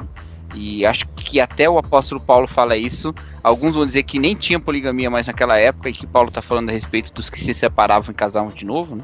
E 0.55 0.86
acho 0.86 1.07
que 1.07 1.39
até 1.39 1.67
o 1.67 1.80
apóstolo 1.80 2.21
Paulo 2.21 2.47
fala 2.47 2.78
isso. 2.78 3.13
Alguns 3.43 3.76
vão 3.76 3.86
dizer 3.86 4.03
que 4.03 4.19
nem 4.19 4.36
tinha 4.36 4.59
poligamia 4.59 5.09
mais 5.09 5.26
naquela 5.26 5.57
época 5.57 5.89
e 5.89 5.93
que 5.93 6.05
Paulo 6.05 6.30
está 6.30 6.41
falando 6.41 6.69
a 6.69 6.71
respeito 6.71 7.11
dos 7.11 7.30
que 7.30 7.41
se 7.41 7.53
separavam 7.53 8.11
e 8.11 8.15
casavam 8.15 8.49
de 8.49 8.63
novo, 8.63 8.95
né? 8.95 9.03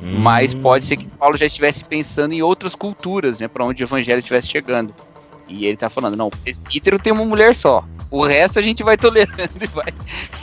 Mas 0.00 0.54
hum. 0.54 0.62
pode 0.62 0.84
ser 0.84 0.96
que 0.96 1.06
Paulo 1.06 1.36
já 1.36 1.46
estivesse 1.46 1.84
pensando 1.84 2.32
em 2.32 2.42
outras 2.42 2.74
culturas, 2.74 3.40
né? 3.40 3.48
Para 3.48 3.64
onde 3.64 3.82
o 3.82 3.86
evangelho 3.86 4.20
estivesse 4.20 4.48
chegando. 4.48 4.94
E 5.46 5.66
ele 5.66 5.76
tá 5.76 5.90
falando, 5.90 6.16
não, 6.16 6.28
o 6.28 6.30
presbítero 6.30 6.98
tem 6.98 7.12
uma 7.12 7.24
mulher 7.24 7.54
só. 7.54 7.84
O 8.10 8.24
resto 8.24 8.58
a 8.58 8.62
gente 8.62 8.82
vai 8.82 8.96
tolerando 8.96 9.50
e 9.60 9.66
vai, 9.66 9.94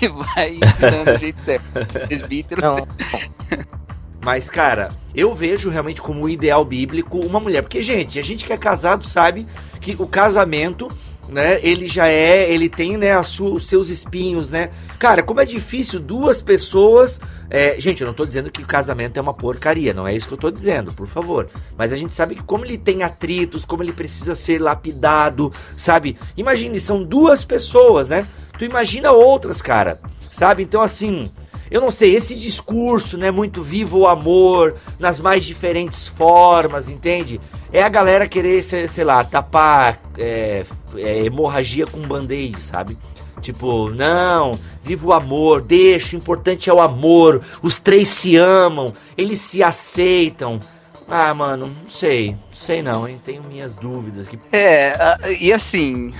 e 0.02 0.08
vai 0.08 0.56
ensinando 0.56 1.14
do 1.14 1.18
jeito 1.18 1.42
certo. 1.44 2.08
Presbítero. 2.08 2.62
Não. 2.62 2.88
Mas, 4.24 4.50
cara, 4.50 4.90
eu 5.16 5.34
vejo 5.34 5.70
realmente 5.70 6.02
como 6.02 6.28
ideal 6.28 6.64
bíblico 6.66 7.18
uma 7.20 7.40
mulher. 7.40 7.62
Porque, 7.62 7.82
gente, 7.82 8.20
a 8.20 8.22
gente 8.22 8.44
que 8.44 8.52
é 8.52 8.58
casado 8.58 9.06
sabe 9.06 9.48
que 9.80 9.96
o 9.98 10.06
casamento 10.06 10.90
né? 11.30 11.60
Ele 11.62 11.88
já 11.88 12.08
é, 12.08 12.52
ele 12.52 12.70
tem, 12.70 12.98
né, 12.98 13.22
sua, 13.24 13.52
os 13.52 13.68
seus 13.68 13.90
espinhos, 13.90 14.52
né? 14.52 14.70
Cara, 14.98 15.22
como 15.22 15.42
é 15.42 15.46
difícil 15.46 16.00
duas 16.00 16.42
pessoas. 16.42 17.20
É, 17.50 17.80
gente, 17.80 18.02
eu 18.02 18.08
não 18.08 18.14
tô 18.14 18.26
dizendo 18.26 18.52
que 18.52 18.62
o 18.62 18.68
casamento 18.68 19.18
é 19.18 19.22
uma 19.22 19.34
porcaria, 19.34 19.94
não 19.94 20.08
é 20.08 20.16
isso 20.16 20.28
que 20.28 20.34
eu 20.34 20.38
tô 20.38 20.52
dizendo, 20.52 20.94
por 20.94 21.08
favor. 21.08 21.50
Mas 21.78 21.94
a 21.94 21.96
gente 21.96 22.14
sabe 22.14 22.36
que 22.36 22.44
como 22.44 22.66
ele 22.66 22.78
tem 22.78 23.04
atritos, 23.04 23.66
como 23.66 23.84
ele 23.84 23.94
precisa 23.94 24.36
ser 24.36 24.60
lapidado, 24.60 25.52
sabe? 25.76 26.18
Imagine, 26.36 26.80
são 26.80 27.04
duas 27.04 27.44
pessoas, 27.44 28.10
né? 28.10 28.26
Tu 28.58 28.66
imagina 28.66 29.12
outras, 29.12 29.62
cara, 29.62 30.00
sabe? 30.20 30.64
Então, 30.64 30.82
assim. 30.82 31.30
Eu 31.70 31.82
não 31.82 31.92
sei, 31.92 32.16
esse 32.16 32.34
discurso, 32.34 33.18
né, 33.18 33.30
muito 33.30 33.62
vivo 33.62 34.00
o 34.00 34.08
amor, 34.08 34.76
nas 34.98 35.20
mais 35.20 35.44
diferentes 35.44 36.08
formas, 36.08 36.88
entende? 36.88 37.42
É 37.72 37.84
a 37.84 37.90
galera 37.90 38.28
querer, 38.28 38.64
sei, 38.64 38.88
sei 38.88 39.04
lá, 39.04 39.24
tapar 39.24 40.00
é, 40.18 40.66
é, 40.96 41.26
hemorragia 41.26 41.86
com 41.86 42.00
band-aid, 42.02 42.60
sabe? 42.62 42.98
Tipo, 43.42 43.90
não, 43.90 44.58
viva 44.84 45.08
o 45.08 45.14
amor, 45.14 45.62
deixa, 45.62 46.16
o 46.16 46.20
importante 46.20 46.70
é 46.70 46.74
o 46.74 46.82
amor, 46.82 47.42
os 47.62 47.78
três 47.78 48.10
se 48.10 48.36
amam, 48.36 48.94
eles 49.18 49.40
se 49.40 49.62
aceitam. 49.62 50.60
Ah, 51.08 51.34
mano, 51.34 51.68
não 51.68 51.90
sei, 51.90 52.36
sei 52.52 52.82
não, 52.82 53.08
hein? 53.08 53.20
Tenho 53.24 53.44
minhas 53.44 53.76
dúvidas. 53.76 54.28
Que... 54.28 54.40
É, 54.52 54.94
e 55.40 55.54
assim, 55.54 56.14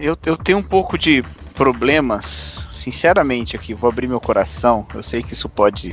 eu, 0.00 0.16
eu 0.26 0.36
tenho 0.36 0.58
um 0.58 0.62
pouco 0.62 0.98
de 0.98 1.22
problemas, 1.54 2.66
sinceramente 2.72 3.56
aqui, 3.56 3.72
vou 3.72 3.88
abrir 3.88 4.08
meu 4.08 4.20
coração, 4.20 4.86
eu 4.94 5.02
sei 5.02 5.22
que 5.22 5.32
isso 5.32 5.48
pode 5.48 5.90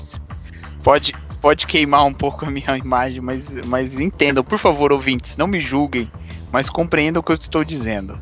pode 0.84 1.16
pode 1.44 1.68
queimar 1.68 2.06
um 2.06 2.14
pouco 2.14 2.46
a 2.46 2.50
minha 2.50 2.76
imagem, 2.80 3.20
mas, 3.20 3.54
mas 3.66 4.00
entendam, 4.00 4.46
por 4.46 4.58
favor, 4.58 4.94
ouvintes, 4.94 5.36
não 5.36 5.46
me 5.46 5.60
julguem, 5.60 6.10
mas 6.54 6.70
compreendam 6.70 7.20
o 7.20 7.24
que 7.24 7.34
eu 7.34 7.36
estou 7.36 7.66
dizendo. 7.66 8.18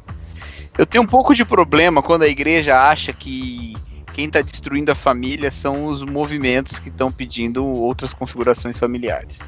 Eu 0.75 0.87
tenho 0.87 1.03
um 1.03 1.07
pouco 1.07 1.35
de 1.35 1.45
problema 1.45 2.01
quando 2.01 2.23
a 2.23 2.27
igreja 2.27 2.81
acha 2.81 3.13
que 3.13 3.73
quem 4.13 4.25
está 4.25 4.41
destruindo 4.41 4.91
a 4.91 4.95
família 4.95 5.51
são 5.51 5.85
os 5.85 6.01
movimentos 6.01 6.79
que 6.79 6.89
estão 6.89 7.11
pedindo 7.11 7.63
outras 7.63 8.11
configurações 8.11 8.79
familiares. 8.79 9.39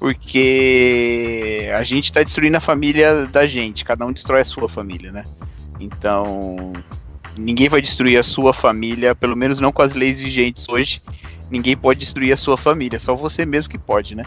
Porque 0.00 1.70
a 1.78 1.84
gente 1.84 2.06
está 2.06 2.22
destruindo 2.22 2.56
a 2.56 2.60
família 2.60 3.24
da 3.26 3.46
gente, 3.46 3.84
cada 3.84 4.04
um 4.04 4.12
destrói 4.12 4.40
a 4.40 4.44
sua 4.44 4.68
família, 4.68 5.12
né? 5.12 5.22
Então, 5.78 6.72
ninguém 7.38 7.68
vai 7.68 7.80
destruir 7.80 8.18
a 8.18 8.22
sua 8.22 8.52
família, 8.52 9.14
pelo 9.14 9.36
menos 9.36 9.60
não 9.60 9.70
com 9.70 9.82
as 9.82 9.94
leis 9.94 10.18
vigentes 10.18 10.68
hoje. 10.68 11.00
Ninguém 11.50 11.76
pode 11.76 12.00
destruir 12.00 12.32
a 12.32 12.36
sua 12.36 12.56
família, 12.56 12.98
só 12.98 13.14
você 13.14 13.46
mesmo 13.46 13.70
que 13.70 13.78
pode, 13.78 14.14
né? 14.14 14.24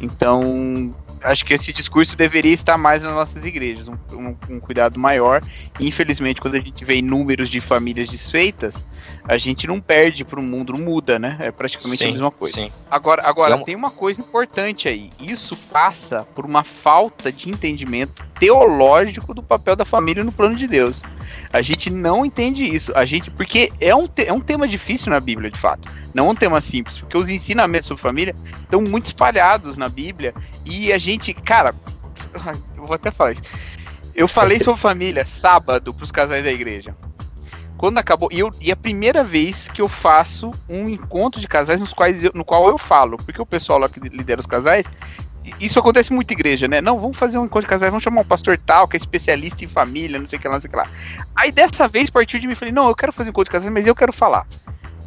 Então, 0.00 0.94
acho 1.22 1.44
que 1.44 1.54
esse 1.54 1.72
discurso 1.72 2.16
deveria 2.16 2.52
estar 2.52 2.76
mais 2.76 3.02
nas 3.02 3.12
nossas 3.12 3.46
igrejas, 3.46 3.88
um, 3.88 3.96
um, 4.12 4.36
um 4.50 4.60
cuidado 4.60 4.98
maior. 4.98 5.40
E, 5.80 5.88
infelizmente, 5.88 6.40
quando 6.40 6.56
a 6.56 6.60
gente 6.60 6.84
vê 6.84 7.00
números 7.00 7.48
de 7.48 7.60
famílias 7.60 8.08
desfeitas, 8.08 8.84
a 9.26 9.38
gente 9.38 9.66
não 9.66 9.80
perde 9.80 10.24
para 10.24 10.38
o 10.38 10.42
mundo, 10.42 10.74
não 10.76 10.84
muda, 10.84 11.18
né? 11.18 11.38
É 11.40 11.50
praticamente 11.50 11.98
sim, 11.98 12.08
a 12.08 12.12
mesma 12.12 12.30
coisa. 12.30 12.54
Sim. 12.54 12.70
Agora, 12.90 13.26
agora 13.26 13.58
tem 13.64 13.74
uma 13.74 13.90
coisa 13.90 14.20
importante 14.20 14.88
aí. 14.88 15.10
Isso 15.20 15.56
passa 15.72 16.26
por 16.34 16.44
uma 16.44 16.62
falta 16.62 17.32
de 17.32 17.48
entendimento 17.48 18.24
teológico 18.38 19.32
do 19.32 19.42
papel 19.42 19.74
da 19.74 19.84
família 19.84 20.22
no 20.22 20.32
plano 20.32 20.54
de 20.54 20.66
Deus. 20.66 21.00
A 21.54 21.62
gente 21.62 21.88
não 21.88 22.26
entende 22.26 22.64
isso. 22.64 22.90
A 22.96 23.04
gente, 23.04 23.30
porque 23.30 23.72
é 23.80 23.94
um, 23.94 24.08
é 24.16 24.32
um 24.32 24.40
tema 24.40 24.66
difícil 24.66 25.10
na 25.10 25.20
Bíblia, 25.20 25.52
de 25.52 25.58
fato. 25.58 25.88
Não 26.12 26.26
é 26.26 26.30
um 26.30 26.34
tema 26.34 26.60
simples, 26.60 26.98
porque 26.98 27.16
os 27.16 27.30
ensinamentos 27.30 27.86
sobre 27.86 28.02
família 28.02 28.34
estão 28.60 28.82
muito 28.82 29.06
espalhados 29.06 29.76
na 29.76 29.88
Bíblia 29.88 30.34
e 30.66 30.92
a 30.92 30.98
gente, 30.98 31.32
cara, 31.32 31.72
eu 32.76 32.84
vou 32.84 32.96
até 32.96 33.12
falar 33.12 33.32
isso. 33.32 33.42
Eu 34.16 34.26
falei 34.26 34.58
sobre 34.58 34.80
família 34.80 35.24
sábado 35.24 35.94
para 35.94 36.02
os 36.02 36.10
casais 36.10 36.42
da 36.42 36.50
igreja. 36.50 36.96
Quando 37.76 37.98
acabou, 37.98 38.28
e, 38.32 38.40
eu, 38.40 38.50
e 38.60 38.72
a 38.72 38.76
primeira 38.76 39.22
vez 39.22 39.68
que 39.68 39.80
eu 39.80 39.86
faço 39.86 40.50
um 40.68 40.88
encontro 40.88 41.40
de 41.40 41.46
casais 41.46 41.78
nos 41.78 41.92
quais 41.92 42.24
eu, 42.24 42.32
no 42.34 42.44
qual 42.44 42.68
eu 42.68 42.78
falo, 42.78 43.16
porque 43.16 43.40
o 43.40 43.46
pessoal 43.46 43.78
lá 43.78 43.88
que 43.88 44.00
lidera 44.00 44.40
os 44.40 44.46
casais, 44.46 44.86
isso 45.60 45.78
acontece 45.78 46.12
muito 46.12 46.30
em 46.30 46.34
igreja, 46.34 46.66
né? 46.66 46.80
Não, 46.80 46.98
vamos 46.98 47.16
fazer 47.16 47.38
um 47.38 47.44
encontro 47.44 47.62
de 47.62 47.68
casais, 47.68 47.90
vamos 47.90 48.02
chamar 48.02 48.22
um 48.22 48.24
pastor 48.24 48.58
tal, 48.58 48.88
que 48.88 48.96
é 48.96 48.98
especialista 48.98 49.64
em 49.64 49.68
família, 49.68 50.18
não 50.18 50.28
sei 50.28 50.38
o 50.38 50.42
que 50.42 50.48
lá, 50.48 50.54
não 50.54 50.60
sei 50.60 50.68
o 50.68 50.70
que 50.70 50.76
lá. 50.76 50.86
Aí 51.36 51.52
dessa 51.52 51.86
vez 51.86 52.10
partiu 52.10 52.40
de 52.40 52.46
mim 52.46 52.54
e 52.54 52.56
falei, 52.56 52.72
não, 52.72 52.88
eu 52.88 52.94
quero 52.94 53.12
fazer 53.12 53.28
um 53.28 53.30
encontro 53.30 53.50
de 53.50 53.52
casais, 53.52 53.72
mas 53.72 53.86
eu 53.86 53.94
quero 53.94 54.12
falar. 54.12 54.46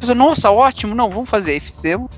falei, 0.00 0.14
nossa, 0.14 0.50
ótimo, 0.50 0.94
não, 0.94 1.10
vamos 1.10 1.28
fazer. 1.28 1.52
Aí 1.52 1.60
fizemos. 1.60 2.08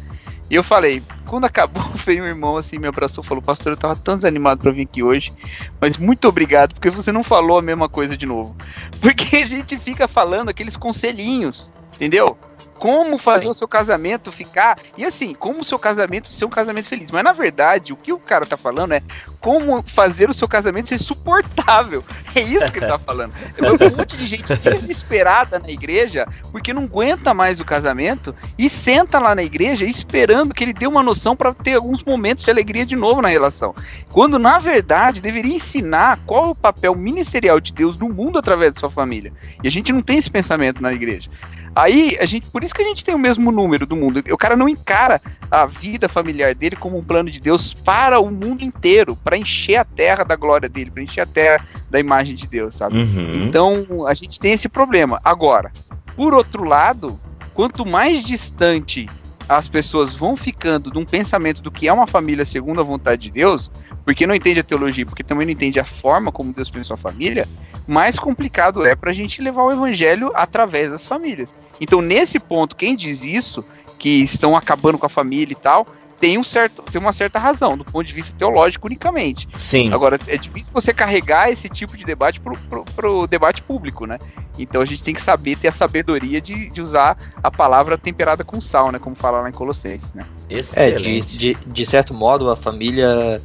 E 0.51 0.55
eu 0.57 0.65
falei, 0.65 1.01
quando 1.27 1.45
acabou, 1.45 1.83
veio 2.05 2.25
um 2.25 2.27
irmão 2.27 2.57
assim, 2.57 2.77
me 2.77 2.89
abraçou, 2.89 3.23
falou, 3.23 3.41
pastor, 3.41 3.73
eu 3.73 3.77
tava 3.77 3.95
tão 3.95 4.17
desanimado 4.17 4.61
pra 4.61 4.73
vir 4.73 4.83
aqui 4.83 5.01
hoje, 5.01 5.33
mas 5.81 5.97
muito 5.97 6.27
obrigado, 6.27 6.75
porque 6.75 6.91
você 6.91 7.13
não 7.13 7.23
falou 7.23 7.59
a 7.59 7.63
mesma 7.63 7.89
coisa 7.89 8.17
de 8.17 8.27
novo. 8.27 8.57
Porque 9.01 9.37
a 9.37 9.47
gente 9.47 9.79
fica 9.79 10.09
falando 10.09 10.49
aqueles 10.49 10.77
conselhinhos, 10.77 11.73
entendeu? 11.95 12.37
como 12.81 13.19
fazer 13.19 13.43
Sim. 13.43 13.51
o 13.51 13.55
seu 13.55 13.69
casamento 13.69 14.33
ficar. 14.33 14.77
E 14.97 15.05
assim, 15.05 15.35
como 15.35 15.61
o 15.61 15.65
seu 15.65 15.79
casamento 15.79 16.29
ser 16.29 16.47
um 16.47 16.51
casamento 16.51 16.89
feliz. 16.89 17.11
Mas 17.11 17.23
na 17.23 17.33
verdade, 17.33 17.93
o 17.93 17.97
que 17.97 18.11
o 18.11 18.19
cara 18.19 18.47
tá 18.47 18.57
falando 18.57 18.93
é 18.93 19.03
como 19.39 19.83
fazer 19.83 20.31
o 20.31 20.33
seu 20.33 20.49
casamento 20.49 20.89
ser 20.89 20.99
suportável. 20.99 22.03
É 22.33 22.43
isso 22.43 22.73
que 22.73 22.79
ele 22.79 22.87
tá 22.87 22.97
falando. 23.05 23.33
Eu 23.59 23.75
um 23.75 23.97
monte 23.97 24.17
de 24.17 24.25
gente 24.25 24.55
desesperada 24.59 25.59
na 25.59 25.69
igreja 25.69 26.29
porque 26.53 26.73
não 26.73 26.85
aguenta 26.85 27.35
mais 27.35 27.59
o 27.59 27.65
casamento 27.65 28.33
e 28.57 28.71
senta 28.71 29.19
lá 29.19 29.35
na 29.35 29.43
igreja 29.43 29.85
esperando 29.85 30.55
que 30.55 30.63
ele 30.63 30.73
dê 30.73 30.87
uma 30.87 31.03
noção 31.03 31.35
para 31.35 31.53
ter 31.53 31.75
alguns 31.75 32.05
momentos 32.05 32.45
de 32.45 32.51
alegria 32.53 32.87
de 32.87 32.95
novo 32.95 33.21
na 33.21 33.27
relação. 33.27 33.75
Quando 34.13 34.39
na 34.39 34.61
verdade 34.61 35.21
deveria 35.21 35.57
ensinar 35.57 36.21
qual 36.25 36.45
é 36.45 36.49
o 36.51 36.55
papel 36.55 36.95
ministerial 36.95 37.59
de 37.59 37.73
Deus 37.73 37.99
no 37.99 38.09
mundo 38.09 38.39
através 38.39 38.75
da 38.75 38.79
sua 38.79 38.91
família. 38.93 39.33
E 39.61 39.67
a 39.67 39.71
gente 39.71 39.93
não 39.93 40.01
tem 40.01 40.19
esse 40.19 40.31
pensamento 40.31 40.81
na 40.81 40.93
igreja. 40.93 41.29
Aí, 41.75 42.17
a 42.21 42.27
gente, 42.27 42.51
por 42.51 42.65
isso 42.65 42.75
que 42.75 42.83
a 42.83 42.85
gente 42.85 43.05
tem 43.05 43.15
o 43.15 43.19
mesmo 43.19 43.53
número 43.53 43.87
do 43.87 43.95
mundo. 43.95 44.23
O 44.31 44.37
cara 44.37 44.57
não 44.57 44.69
encara 44.69 45.21
a 45.51 45.67
vida 45.67 46.09
familiar 46.09 46.55
dele 46.55 46.77
como 46.77 46.99
um 46.99 47.05
plano 47.05 47.31
de 47.31 47.41
Deus 47.41 47.73
para 47.73 48.19
o 48.19 48.31
mundo 48.31 48.63
inteiro, 48.63 49.17
para 49.17 49.37
encher 49.37 49.77
a 49.77 49.85
terra 49.85 50.25
da 50.25 50.37
glória 50.37 50.69
dele, 50.69 50.91
para 50.91 51.03
encher 51.03 51.21
a 51.21 51.27
terra 51.27 51.65
da 51.89 52.01
imagem 52.01 52.35
de 52.35 52.47
Deus, 52.47 52.77
sabe? 52.77 52.99
Uhum. 52.99 53.45
Então, 53.45 54.07
a 54.07 54.15
gente 54.15 54.39
tem 54.39 54.53
esse 54.53 54.69
problema. 54.69 55.21
Agora, 55.25 55.71
por 56.17 56.35
outro 56.35 56.65
lado, 56.65 57.19
quanto 57.55 57.87
mais 57.87 58.25
distante 58.25 59.07
as 59.49 59.67
pessoas 59.67 60.15
vão 60.15 60.37
ficando 60.37 60.93
de 60.93 60.99
um 60.99 61.05
pensamento 61.05 61.61
do 61.61 61.73
que 61.73 61.89
é 61.89 61.93
uma 61.93 62.07
família 62.07 62.45
segundo 62.45 62.81
a 62.81 62.85
vontade 62.85 63.23
de 63.23 63.31
Deus, 63.33 63.69
porque 64.05 64.27
não 64.27 64.35
entende 64.35 64.61
a 64.61 64.65
teologia, 64.65 65.07
porque 65.07 65.23
também 65.23 65.47
não 65.47 65.53
entende 65.53 65.79
a 65.79 65.85
forma 65.85 66.33
como 66.33 66.53
Deus 66.53 66.71
pensou 66.71 66.95
a 66.95 66.97
família, 66.97 67.47
mais 67.87 68.19
complicado 68.19 68.85
é 68.85 68.95
para 68.95 69.11
a 69.11 69.15
gente 69.15 69.43
levar 69.43 69.65
o 69.65 69.73
evangelho 69.73 70.31
através 70.35 70.91
das 70.91 71.07
famílias. 71.07 71.55
Então, 71.81 72.01
nesse 72.01 72.39
ponto, 72.39 72.77
quem 72.77 72.95
diz 72.95 73.25
isso, 73.25 73.65
que 73.99 74.23
estão 74.23 74.57
acabando 74.57 74.99
com 74.99 75.07
a 75.07 75.11
família 75.11 75.53
e 75.53 75.57
tal, 75.57 75.87
tem, 76.21 76.37
um 76.37 76.45
certo, 76.45 76.83
tem 76.83 77.01
uma 77.01 77.13
certa 77.13 77.39
razão, 77.39 77.77
do 77.79 77.85
ponto 77.85 78.07
de 78.07 78.13
vista 78.13 78.35
teológico 78.37 78.87
unicamente. 78.87 79.49
Sim. 79.59 79.93
Agora, 79.93 80.19
é 80.29 80.37
difícil 80.37 80.73
você 80.73 80.93
carregar 80.93 81.51
esse 81.51 81.69
tipo 81.69 81.97
de 81.97 82.05
debate 82.05 82.39
pro, 82.41 82.53
pro, 82.69 82.85
pro 82.85 83.27
debate 83.27 83.63
público, 83.63 84.05
né? 84.05 84.19
Então 84.59 84.83
a 84.83 84.85
gente 84.85 85.03
tem 85.03 85.15
que 85.15 85.23
saber 85.23 85.57
ter 85.57 85.69
a 85.69 85.73
sabedoria 85.73 86.39
de, 86.41 86.69
de 86.69 86.83
usar 86.83 87.17
a 87.43 87.51
palavra 87.51 87.97
temperada 87.97 88.45
com 88.45 88.61
sal, 88.61 88.93
né? 88.93 88.99
Como 88.99 89.17
fala 89.17 89.41
lá 89.41 89.49
em 89.49 89.53
Colossenses, 89.53 90.13
né? 90.13 90.23
Excelente. 90.51 90.95
É, 90.95 90.99
de, 90.99 91.39
de, 91.39 91.55
de 91.55 91.87
certo 91.87 92.13
modo, 92.13 92.51
a 92.51 92.57
família, 92.57 93.41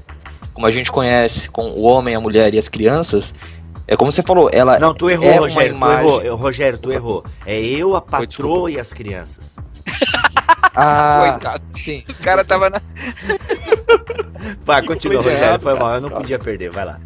como 0.55 0.65
a 0.65 0.71
gente 0.71 0.89
conhece, 0.89 1.49
com 1.49 1.69
o 1.71 1.81
homem, 1.81 2.15
a 2.15 2.19
mulher 2.19 2.53
e 2.53 2.57
as 2.57 2.69
crianças, 2.69 3.35
é 3.85 3.95
como 3.97 4.09
você 4.09 4.23
falou, 4.23 4.49
ela. 4.51 4.79
Não, 4.79 4.93
tu 4.93 5.09
errou, 5.09 5.27
é 5.27 5.37
Rogério. 5.37 5.75
Imagem... 5.75 5.97
Tu 5.97 6.21
errou. 6.25 6.37
Rogério, 6.37 6.79
tu 6.79 6.91
errou. 6.91 7.25
É 7.45 7.61
eu, 7.61 7.93
a 7.93 8.01
patroa 8.01 8.71
e 8.71 8.79
as 8.79 8.93
crianças. 8.93 9.57
ah, 10.73 11.31
Coitado. 11.33 11.63
Sim. 11.77 12.03
O 12.09 12.13
cara 12.23 12.45
tava 12.45 12.69
na. 12.69 12.81
Vai, 14.65 14.81
continua, 14.81 15.21
Rogério. 15.21 15.59
Foi 15.59 15.75
mal, 15.77 15.95
eu 15.95 16.01
não 16.01 16.09
podia 16.09 16.39
perder. 16.39 16.71
Vai 16.71 16.85
lá. 16.85 17.01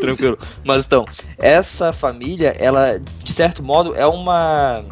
Tranquilo. 0.00 0.38
Mas 0.64 0.86
então, 0.86 1.04
essa 1.38 1.92
família, 1.92 2.54
ela, 2.58 2.98
de 2.98 3.32
certo 3.32 3.64
modo, 3.64 3.96
é 3.96 4.06
uma. 4.06 4.84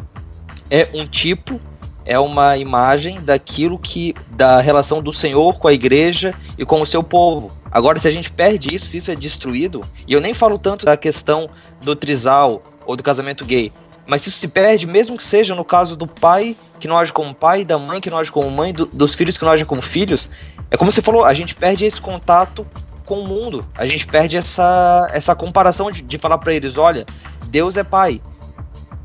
É 0.69 0.87
um 0.93 1.07
tipo 1.07 1.61
é 2.05 2.17
uma 2.19 2.57
imagem 2.57 3.21
daquilo 3.21 3.77
que 3.77 4.15
da 4.29 4.59
relação 4.61 5.01
do 5.01 5.13
Senhor 5.13 5.59
com 5.59 5.67
a 5.67 5.73
igreja 5.73 6.33
e 6.57 6.65
com 6.65 6.81
o 6.81 6.85
seu 6.85 7.03
povo. 7.03 7.51
Agora, 7.71 7.99
se 7.99 8.07
a 8.07 8.11
gente 8.11 8.31
perde 8.31 8.75
isso, 8.75 8.85
se 8.85 8.97
isso 8.97 9.11
é 9.11 9.15
destruído, 9.15 9.81
e 10.07 10.13
eu 10.13 10.21
nem 10.21 10.33
falo 10.33 10.57
tanto 10.57 10.85
da 10.85 10.97
questão 10.97 11.49
do 11.81 11.95
trisal 11.95 12.63
ou 12.85 12.95
do 12.95 13.03
casamento 13.03 13.45
gay, 13.45 13.71
mas 14.07 14.23
se 14.23 14.29
isso 14.29 14.39
se 14.39 14.47
perde, 14.47 14.85
mesmo 14.85 15.17
que 15.17 15.23
seja 15.23 15.55
no 15.55 15.63
caso 15.63 15.95
do 15.95 16.07
pai 16.07 16.55
que 16.79 16.87
não 16.87 16.97
age 16.97 17.13
como 17.13 17.33
pai, 17.33 17.63
da 17.63 17.77
mãe 17.77 18.01
que 18.01 18.09
não 18.09 18.17
age 18.17 18.31
como 18.31 18.49
mãe, 18.49 18.73
do, 18.73 18.87
dos 18.87 19.13
filhos 19.13 19.37
que 19.37 19.45
não 19.45 19.51
agem 19.51 19.65
como 19.65 19.81
filhos, 19.81 20.29
é 20.69 20.75
como 20.75 20.91
você 20.91 21.01
falou, 21.01 21.23
a 21.23 21.33
gente 21.33 21.53
perde 21.53 21.85
esse 21.85 22.01
contato 22.01 22.65
com 23.05 23.19
o 23.19 23.27
mundo, 23.27 23.65
a 23.77 23.85
gente 23.85 24.07
perde 24.07 24.35
essa, 24.35 25.07
essa 25.13 25.35
comparação 25.35 25.91
de, 25.91 26.01
de 26.01 26.17
falar 26.17 26.39
para 26.39 26.53
eles: 26.53 26.77
olha, 26.77 27.05
Deus 27.47 27.77
é 27.77 27.83
pai, 27.83 28.21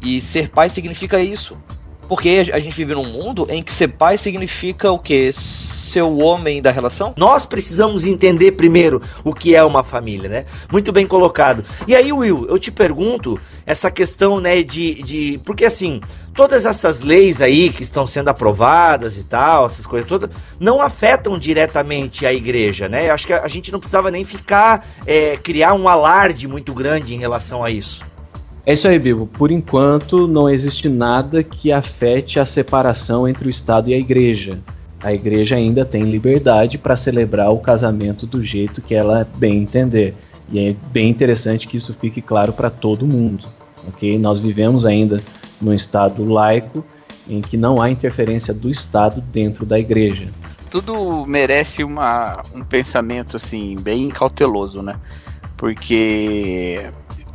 e 0.01 0.21
ser 0.21 0.49
pai 0.49 0.71
significa 0.71 1.21
isso. 1.21 1.57
Porque 2.09 2.51
a 2.53 2.59
gente 2.59 2.77
vive 2.77 2.95
num 2.95 3.05
mundo 3.05 3.47
em 3.51 3.63
que 3.63 3.73
ser 3.73 3.89
pai 3.89 4.17
significa 4.17 4.91
o 4.91 4.99
quê? 4.99 5.31
Ser 5.33 6.03
o 6.03 6.19
homem 6.19 6.63
da 6.63 6.71
relação? 6.71 7.15
Nós 7.17 7.45
precisamos 7.45 8.07
entender 8.07 8.53
primeiro 8.53 9.01
o 9.25 9.35
que 9.35 9.55
é 9.55 9.65
uma 9.65 9.83
família, 9.83 10.29
né? 10.29 10.47
Muito 10.71 10.93
bem 10.93 11.07
colocado. 11.07 11.65
E 11.87 11.95
aí, 11.95 12.13
Will, 12.13 12.47
eu 12.49 12.59
te 12.59 12.71
pergunto 12.71 13.39
essa 13.65 13.91
questão, 13.91 14.41
né, 14.41 14.63
de. 14.63 15.03
de 15.03 15.41
porque 15.45 15.65
assim, 15.65 16.01
todas 16.35 16.67
essas 16.67 17.01
leis 17.01 17.41
aí 17.41 17.71
que 17.71 17.83
estão 17.83 18.07
sendo 18.07 18.29
aprovadas 18.29 19.17
e 19.17 19.25
tal, 19.25 19.67
essas 19.67 19.87
coisas 19.87 20.09
todas, 20.09 20.31
não 20.61 20.81
afetam 20.81 21.39
diretamente 21.39 22.27
a 22.27 22.33
igreja, 22.33 22.89
né? 22.89 23.09
Eu 23.09 23.15
acho 23.15 23.27
que 23.27 23.33
a 23.33 23.49
gente 23.49 23.73
não 23.73 23.81
precisava 23.81 24.11
nem 24.11 24.25
ficar, 24.25 24.87
é, 25.07 25.37
criar 25.37 25.73
um 25.73 25.89
alarde 25.89 26.47
muito 26.47 26.73
grande 26.75 27.15
em 27.15 27.19
relação 27.19 27.65
a 27.65 27.71
isso. 27.71 28.05
É 28.67 28.73
isso 28.73 28.89
aí, 28.89 28.99
Bibo. 28.99 29.29
Por 29.29 29.53
enquanto, 29.53 30.27
não 30.27 30.51
existe 30.51 30.89
nada 30.89 31.45
que 31.45 31.71
afete 31.71 32.41
a 32.41 32.45
separação 32.45 33.29
entre 33.29 33.47
o 33.47 33.51
Estado 33.51 33.89
e 33.89 33.95
a 33.95 33.97
Igreja. 33.97 34.59
A 35.01 35.15
Igreja 35.15 35.55
ainda 35.55 35.85
tem 35.85 36.03
liberdade 36.03 36.77
para 36.77 36.97
celebrar 36.97 37.53
o 37.53 37.61
casamento 37.61 38.27
do 38.27 38.43
jeito 38.43 38.83
que 38.83 38.93
ela 38.93 39.25
bem 39.37 39.63
entender. 39.63 40.17
E 40.51 40.59
é 40.59 40.77
bem 40.91 41.09
interessante 41.09 41.69
que 41.69 41.77
isso 41.77 41.95
fique 41.95 42.21
claro 42.21 42.53
para 42.53 42.69
todo 42.69 43.07
mundo. 43.07 43.45
Ok? 43.87 44.19
Nós 44.19 44.41
vivemos 44.41 44.85
ainda 44.85 45.19
num 45.63 45.73
Estado 45.73 46.25
laico 46.25 46.85
em 47.29 47.41
que 47.41 47.57
não 47.57 47.81
há 47.81 47.89
interferência 47.89 48.53
do 48.53 48.69
Estado 48.69 49.21
dentro 49.21 49.65
da 49.65 49.79
Igreja. 49.79 50.27
Tudo 50.69 51.25
merece 51.25 51.85
uma, 51.85 52.43
um 52.53 52.65
pensamento 52.65 53.37
assim 53.37 53.77
bem 53.81 54.09
cauteloso, 54.09 54.83
né? 54.83 54.97
Porque 55.57 56.91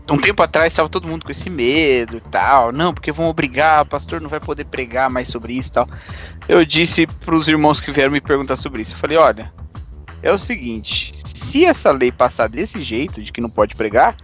um 0.10 0.18
tempo 0.18 0.42
atrás 0.44 0.74
estava 0.74 0.90
todo 0.90 1.08
mundo 1.08 1.26
com 1.26 1.32
esse 1.32 1.50
medo 1.50 2.18
e 2.18 2.22
tal. 2.22 2.72
Não, 2.72 2.94
porque 2.94 3.12
vão 3.12 3.28
obrigar, 3.28 3.84
o 3.84 3.86
pastor 3.86 4.20
não 4.20 4.30
vai 4.30 4.40
poder 4.40 4.66
pregar 4.66 5.10
mais 5.10 5.28
sobre 5.30 5.54
isso 5.54 5.70
e 5.70 5.74
tal. 5.74 5.90
Eu 6.48 6.66
disse 6.66 7.06
para 7.08 7.36
os 7.36 7.48
irmãos 7.48 7.80
que 7.80 7.92
vieram 7.92 8.12
me 8.12 8.22
perguntar 8.22 8.56
sobre 8.56 8.82
isso. 8.82 8.94
Eu 8.94 8.98
falei: 8.98 9.18
olha, 9.18 9.52
é 10.22 10.32
o 10.32 10.38
seguinte: 10.38 11.14
se 11.24 11.66
essa 11.66 11.92
lei 11.92 12.12
passar 12.12 12.48
desse 12.48 12.82
jeito, 12.82 13.22
de 13.22 13.32
que 13.32 13.42
não 13.42 13.50
pode 13.50 13.76
pregar, 13.76 14.16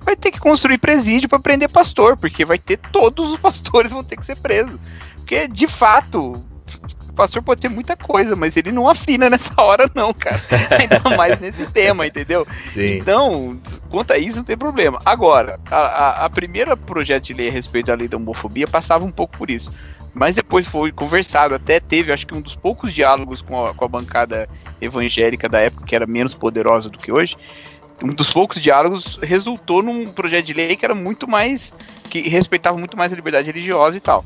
vai 0.00 0.16
ter 0.16 0.30
que 0.30 0.40
construir 0.40 0.78
presídio 0.78 1.28
para 1.28 1.38
prender 1.38 1.70
pastor, 1.70 2.16
porque 2.16 2.44
vai 2.44 2.58
ter 2.58 2.78
todos 2.78 3.32
os 3.32 3.38
pastores 3.38 3.92
vão 3.92 4.02
ter 4.02 4.16
que 4.16 4.26
ser 4.26 4.36
presos. 4.36 4.78
Porque, 5.16 5.46
de 5.46 5.66
fato, 5.66 6.32
pastor 7.18 7.42
pode 7.42 7.60
ser 7.60 7.68
muita 7.68 7.96
coisa, 7.96 8.36
mas 8.36 8.56
ele 8.56 8.70
não 8.70 8.88
afina 8.88 9.28
nessa 9.28 9.52
hora, 9.60 9.90
não, 9.92 10.14
cara. 10.14 10.40
Ainda 10.78 11.16
mais 11.16 11.40
nesse 11.40 11.66
tema, 11.72 12.06
entendeu? 12.06 12.46
Sim. 12.64 12.98
Então, 12.98 13.58
quanto 13.90 14.12
a 14.12 14.18
isso, 14.18 14.36
não 14.36 14.44
tem 14.44 14.56
problema. 14.56 15.00
Agora, 15.04 15.58
a, 15.68 15.76
a, 15.76 16.24
a 16.26 16.30
primeira 16.30 16.76
projeto 16.76 17.24
de 17.24 17.34
lei 17.34 17.48
a 17.48 17.52
respeito 17.52 17.86
da 17.86 17.94
lei 17.94 18.06
da 18.06 18.16
homofobia 18.16 18.68
passava 18.68 19.04
um 19.04 19.10
pouco 19.10 19.36
por 19.36 19.50
isso. 19.50 19.74
Mas 20.14 20.36
depois 20.36 20.66
foi 20.66 20.92
conversado, 20.92 21.54
até 21.54 21.80
teve, 21.80 22.12
acho 22.12 22.26
que 22.26 22.36
um 22.36 22.40
dos 22.40 22.54
poucos 22.54 22.94
diálogos 22.94 23.42
com 23.42 23.64
a, 23.64 23.74
com 23.74 23.84
a 23.84 23.88
bancada 23.88 24.48
evangélica 24.80 25.48
da 25.48 25.60
época, 25.60 25.84
que 25.84 25.94
era 25.94 26.06
menos 26.06 26.34
poderosa 26.34 26.88
do 26.88 26.98
que 26.98 27.12
hoje, 27.12 27.36
um 28.02 28.08
dos 28.08 28.30
poucos 28.30 28.62
diálogos 28.62 29.18
resultou 29.22 29.82
num 29.82 30.04
projeto 30.04 30.46
de 30.46 30.52
lei 30.52 30.76
que 30.76 30.84
era 30.84 30.94
muito 30.94 31.28
mais. 31.28 31.74
que 32.08 32.20
respeitava 32.28 32.78
muito 32.78 32.96
mais 32.96 33.12
a 33.12 33.16
liberdade 33.16 33.48
religiosa 33.48 33.96
e 33.96 34.00
tal. 34.00 34.24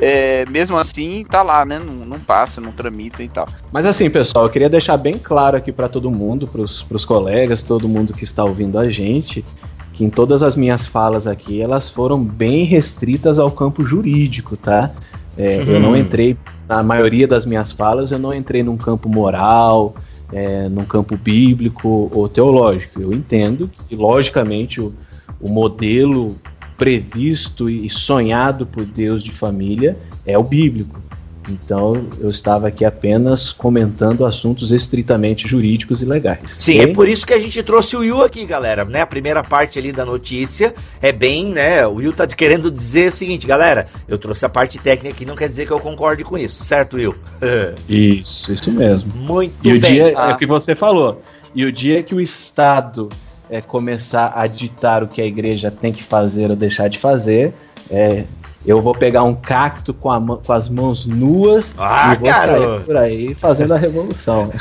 É, 0.00 0.44
mesmo 0.50 0.76
assim, 0.76 1.24
tá 1.24 1.42
lá, 1.42 1.64
né? 1.64 1.78
Não, 1.78 2.06
não, 2.06 2.18
passa, 2.18 2.60
não 2.60 2.72
tramita 2.72 3.22
e 3.22 3.28
tal. 3.28 3.46
Mas 3.72 3.86
assim, 3.86 4.10
pessoal, 4.10 4.44
eu 4.44 4.50
queria 4.50 4.68
deixar 4.68 4.96
bem 4.96 5.14
claro 5.18 5.56
aqui 5.56 5.72
para 5.72 5.88
todo 5.88 6.10
mundo, 6.10 6.46
pros, 6.46 6.82
pros 6.82 7.04
colegas, 7.04 7.62
todo 7.62 7.88
mundo 7.88 8.12
que 8.12 8.24
está 8.24 8.44
ouvindo 8.44 8.78
a 8.78 8.90
gente, 8.90 9.44
que 9.92 10.04
em 10.04 10.10
todas 10.10 10.42
as 10.42 10.54
minhas 10.54 10.86
falas 10.86 11.26
aqui, 11.26 11.60
elas 11.62 11.88
foram 11.88 12.22
bem 12.22 12.64
restritas 12.64 13.38
ao 13.38 13.50
campo 13.50 13.84
jurídico, 13.84 14.56
tá? 14.56 14.90
É, 15.36 15.58
uhum. 15.58 15.64
Eu 15.64 15.80
não 15.80 15.96
entrei, 15.96 16.36
na 16.68 16.82
maioria 16.82 17.26
das 17.26 17.46
minhas 17.46 17.72
falas, 17.72 18.10
eu 18.10 18.18
não 18.18 18.34
entrei 18.34 18.62
num 18.62 18.76
campo 18.76 19.08
moral, 19.08 19.94
é, 20.32 20.68
num 20.68 20.84
campo 20.84 21.16
bíblico 21.16 22.10
ou 22.12 22.28
teológico. 22.28 23.00
Eu 23.00 23.12
entendo 23.12 23.70
que, 23.88 23.96
logicamente, 23.96 24.80
o, 24.80 24.92
o 25.40 25.50
modelo 25.50 26.36
previsto 26.76 27.70
e 27.70 27.88
sonhado 27.88 28.66
por 28.66 28.84
Deus 28.84 29.22
de 29.22 29.30
família 29.30 29.96
é 30.24 30.36
o 30.38 30.42
bíblico. 30.42 31.06
Então, 31.48 32.06
eu 32.18 32.28
estava 32.28 32.68
aqui 32.68 32.84
apenas 32.84 33.52
comentando 33.52 34.26
assuntos 34.26 34.72
estritamente 34.72 35.46
jurídicos 35.46 36.02
e 36.02 36.04
legais. 36.04 36.56
Sim, 36.58 36.80
okay? 36.80 36.90
é 36.90 36.94
por 36.94 37.08
isso 37.08 37.26
que 37.26 37.32
a 37.32 37.38
gente 37.38 37.62
trouxe 37.62 37.96
o 37.96 38.00
Will 38.00 38.22
aqui, 38.22 38.44
galera, 38.44 38.84
né? 38.84 39.00
A 39.00 39.06
primeira 39.06 39.42
parte 39.42 39.78
ali 39.78 39.92
da 39.92 40.04
notícia 40.04 40.74
é 41.00 41.12
bem, 41.12 41.46
né? 41.46 41.86
O 41.86 41.94
Will 41.94 42.12
tá 42.12 42.26
querendo 42.26 42.70
dizer 42.70 43.08
o 43.08 43.12
seguinte, 43.12 43.46
galera, 43.46 43.86
eu 44.08 44.18
trouxe 44.18 44.44
a 44.44 44.48
parte 44.48 44.78
técnica 44.78 45.14
aqui, 45.14 45.24
não 45.24 45.36
quer 45.36 45.48
dizer 45.48 45.66
que 45.66 45.72
eu 45.72 45.80
concorde 45.80 46.24
com 46.24 46.36
isso, 46.36 46.64
certo, 46.64 46.96
Will? 46.96 47.14
isso, 47.88 48.52
isso 48.52 48.72
mesmo. 48.72 49.12
Muito 49.14 49.54
e 49.62 49.70
bem. 49.70 49.78
o 49.78 49.80
dia 49.80 50.14
ah. 50.16 50.30
é 50.30 50.34
o 50.34 50.38
que 50.38 50.46
você 50.46 50.74
falou. 50.74 51.22
E 51.54 51.64
o 51.64 51.72
dia 51.72 52.02
que 52.02 52.14
o 52.14 52.20
Estado 52.20 53.08
é, 53.50 53.60
começar 53.60 54.32
a 54.34 54.46
ditar 54.46 55.02
o 55.02 55.08
que 55.08 55.20
a 55.20 55.26
igreja 55.26 55.70
tem 55.70 55.92
que 55.92 56.02
fazer 56.02 56.50
ou 56.50 56.56
deixar 56.56 56.88
de 56.88 56.98
fazer, 56.98 57.54
é, 57.90 58.24
eu 58.66 58.82
vou 58.82 58.94
pegar 58.94 59.22
um 59.22 59.34
cacto 59.34 59.94
com, 59.94 60.10
a, 60.10 60.20
com 60.20 60.52
as 60.52 60.68
mãos 60.68 61.06
nuas 61.06 61.72
ah, 61.78 62.12
e 62.12 62.16
vou 62.18 62.28
sair 62.28 62.80
por 62.84 62.96
aí 62.96 63.32
fazendo 63.34 63.74
a 63.74 63.76
revolução. 63.76 64.50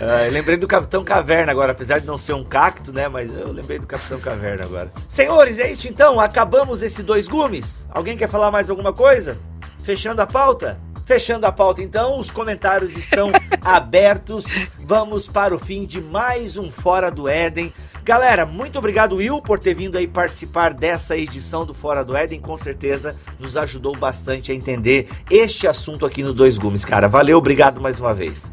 ah, 0.00 0.28
lembrei 0.30 0.56
do 0.56 0.68
Capitão 0.68 1.02
Caverna 1.02 1.50
agora, 1.50 1.72
apesar 1.72 1.98
de 1.98 2.06
não 2.06 2.16
ser 2.16 2.34
um 2.34 2.44
cacto, 2.44 2.92
né? 2.92 3.08
Mas 3.08 3.34
eu 3.34 3.50
lembrei 3.50 3.80
do 3.80 3.86
Capitão 3.86 4.20
Caverna 4.20 4.64
agora. 4.64 4.92
Senhores, 5.08 5.58
é 5.58 5.72
isso 5.72 5.88
então. 5.88 6.20
Acabamos 6.20 6.82
esses 6.82 7.04
dois 7.04 7.26
gumes. 7.26 7.84
Alguém 7.90 8.16
quer 8.16 8.28
falar 8.28 8.52
mais 8.52 8.70
alguma 8.70 8.92
coisa? 8.92 9.36
Fechando 9.82 10.22
a 10.22 10.26
pauta? 10.26 10.78
Fechando 11.08 11.46
a 11.46 11.52
pauta, 11.52 11.80
então, 11.80 12.20
os 12.20 12.30
comentários 12.30 12.94
estão 12.94 13.30
abertos. 13.64 14.44
Vamos 14.80 15.26
para 15.26 15.56
o 15.56 15.58
fim 15.58 15.86
de 15.86 16.02
mais 16.02 16.58
um 16.58 16.70
Fora 16.70 17.10
do 17.10 17.26
Éden. 17.26 17.72
Galera, 18.04 18.44
muito 18.44 18.78
obrigado, 18.78 19.16
Will, 19.16 19.40
por 19.40 19.58
ter 19.58 19.72
vindo 19.72 19.96
aí 19.96 20.06
participar 20.06 20.74
dessa 20.74 21.16
edição 21.16 21.64
do 21.64 21.72
Fora 21.72 22.04
do 22.04 22.14
Éden. 22.14 22.42
Com 22.42 22.58
certeza 22.58 23.16
nos 23.38 23.56
ajudou 23.56 23.96
bastante 23.96 24.52
a 24.52 24.54
entender 24.54 25.08
este 25.30 25.66
assunto 25.66 26.04
aqui 26.04 26.22
no 26.22 26.34
Dois 26.34 26.58
Gumes, 26.58 26.84
cara. 26.84 27.08
Valeu, 27.08 27.38
obrigado 27.38 27.80
mais 27.80 27.98
uma 27.98 28.12
vez. 28.12 28.52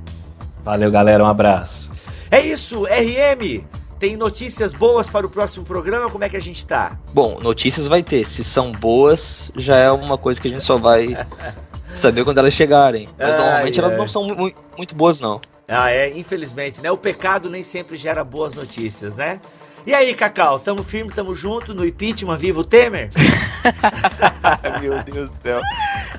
Valeu, 0.64 0.90
galera, 0.90 1.22
um 1.22 1.28
abraço. 1.28 1.92
É 2.32 2.40
isso, 2.40 2.86
RM. 2.86 3.66
Tem 4.00 4.16
notícias 4.16 4.74
boas 4.74 5.10
para 5.10 5.26
o 5.26 5.30
próximo 5.30 5.66
programa? 5.66 6.10
Como 6.10 6.24
é 6.24 6.30
que 6.30 6.38
a 6.38 6.42
gente 6.42 6.66
tá? 6.66 6.98
Bom, 7.14 7.40
notícias 7.42 7.88
vai 7.88 8.04
ter. 8.04 8.26
Se 8.26 8.46
são 8.46 8.72
boas, 8.72 9.52
já 9.58 9.76
é 9.76 9.92
uma 9.92 10.18
coisa 10.18 10.40
que 10.40 10.48
a 10.48 10.52
gente 10.52 10.64
só 10.64 10.78
vai 10.78 11.08
saber 11.96 12.24
quando 12.24 12.38
elas 12.38 12.54
chegarem. 12.54 13.08
Mas 13.18 13.30
ai, 13.30 13.38
normalmente 13.38 13.80
ai. 13.80 13.86
elas 13.86 13.98
não 13.98 14.08
são 14.08 14.24
mu 14.24 14.52
muito 14.78 14.96
boas, 14.96 15.20
não. 15.20 15.40
Ah, 15.68 15.92
é, 15.92 16.16
infelizmente, 16.16 16.82
né? 16.82 16.92
O 16.92 16.98
pecado 16.98 17.50
nem 17.50 17.64
sempre 17.64 17.98
gera 17.98 18.24
boas 18.24 18.56
notícias, 18.56 19.16
né? 19.16 19.40
E 19.86 19.94
aí, 19.94 20.16
Cacau, 20.16 20.58
tamo 20.58 20.84
firme, 20.84 21.12
tamo 21.12 21.36
junto 21.36 21.72
no 21.72 21.86
impeachment, 21.86 22.40
vivo 22.40 22.64
Temer? 22.64 23.10
Meu 24.82 25.04
Deus 25.04 25.30
do 25.30 25.36
céu. 25.38 25.62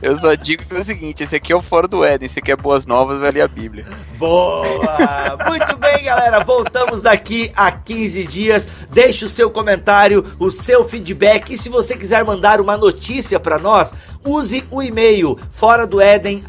Eu 0.01 0.15
só 0.15 0.35
digo 0.35 0.65
que 0.65 0.73
é 0.73 0.78
o 0.78 0.85
seguinte, 0.85 1.24
esse 1.24 1.35
aqui 1.35 1.53
é 1.53 1.57
o 1.57 1.61
Fora 1.61 1.89
do 1.89 2.05
Éden, 2.05 2.27
esse 2.27 2.39
aqui 2.39 2.53
é 2.53 2.57
Boas 2.57 2.86
Novas, 2.86 3.19
vai 3.19 3.32
ler 3.32 3.40
a 3.40 3.48
Bíblia. 3.48 3.85
Boa! 4.19 5.36
Muito 5.48 5.77
bem, 5.78 6.05
galera, 6.05 6.44
voltamos 6.44 7.03
daqui 7.03 7.51
a 7.57 7.73
15 7.73 8.24
dias. 8.27 8.69
Deixe 8.89 9.24
o 9.24 9.28
seu 9.28 9.51
comentário, 9.51 10.23
o 10.39 10.48
seu 10.48 10.89
feedback 10.89 11.53
e 11.53 11.59
se 11.59 11.69
você 11.69 11.97
quiser 11.97 12.24
mandar 12.24 12.61
uma 12.61 12.77
notícia 12.77 13.40
para 13.40 13.59
nós, 13.59 13.93
use 14.27 14.65
o 14.70 14.82
e-mail 14.82 15.39
fora 15.53 15.86
do 15.86 16.01
Éden, 16.01 16.43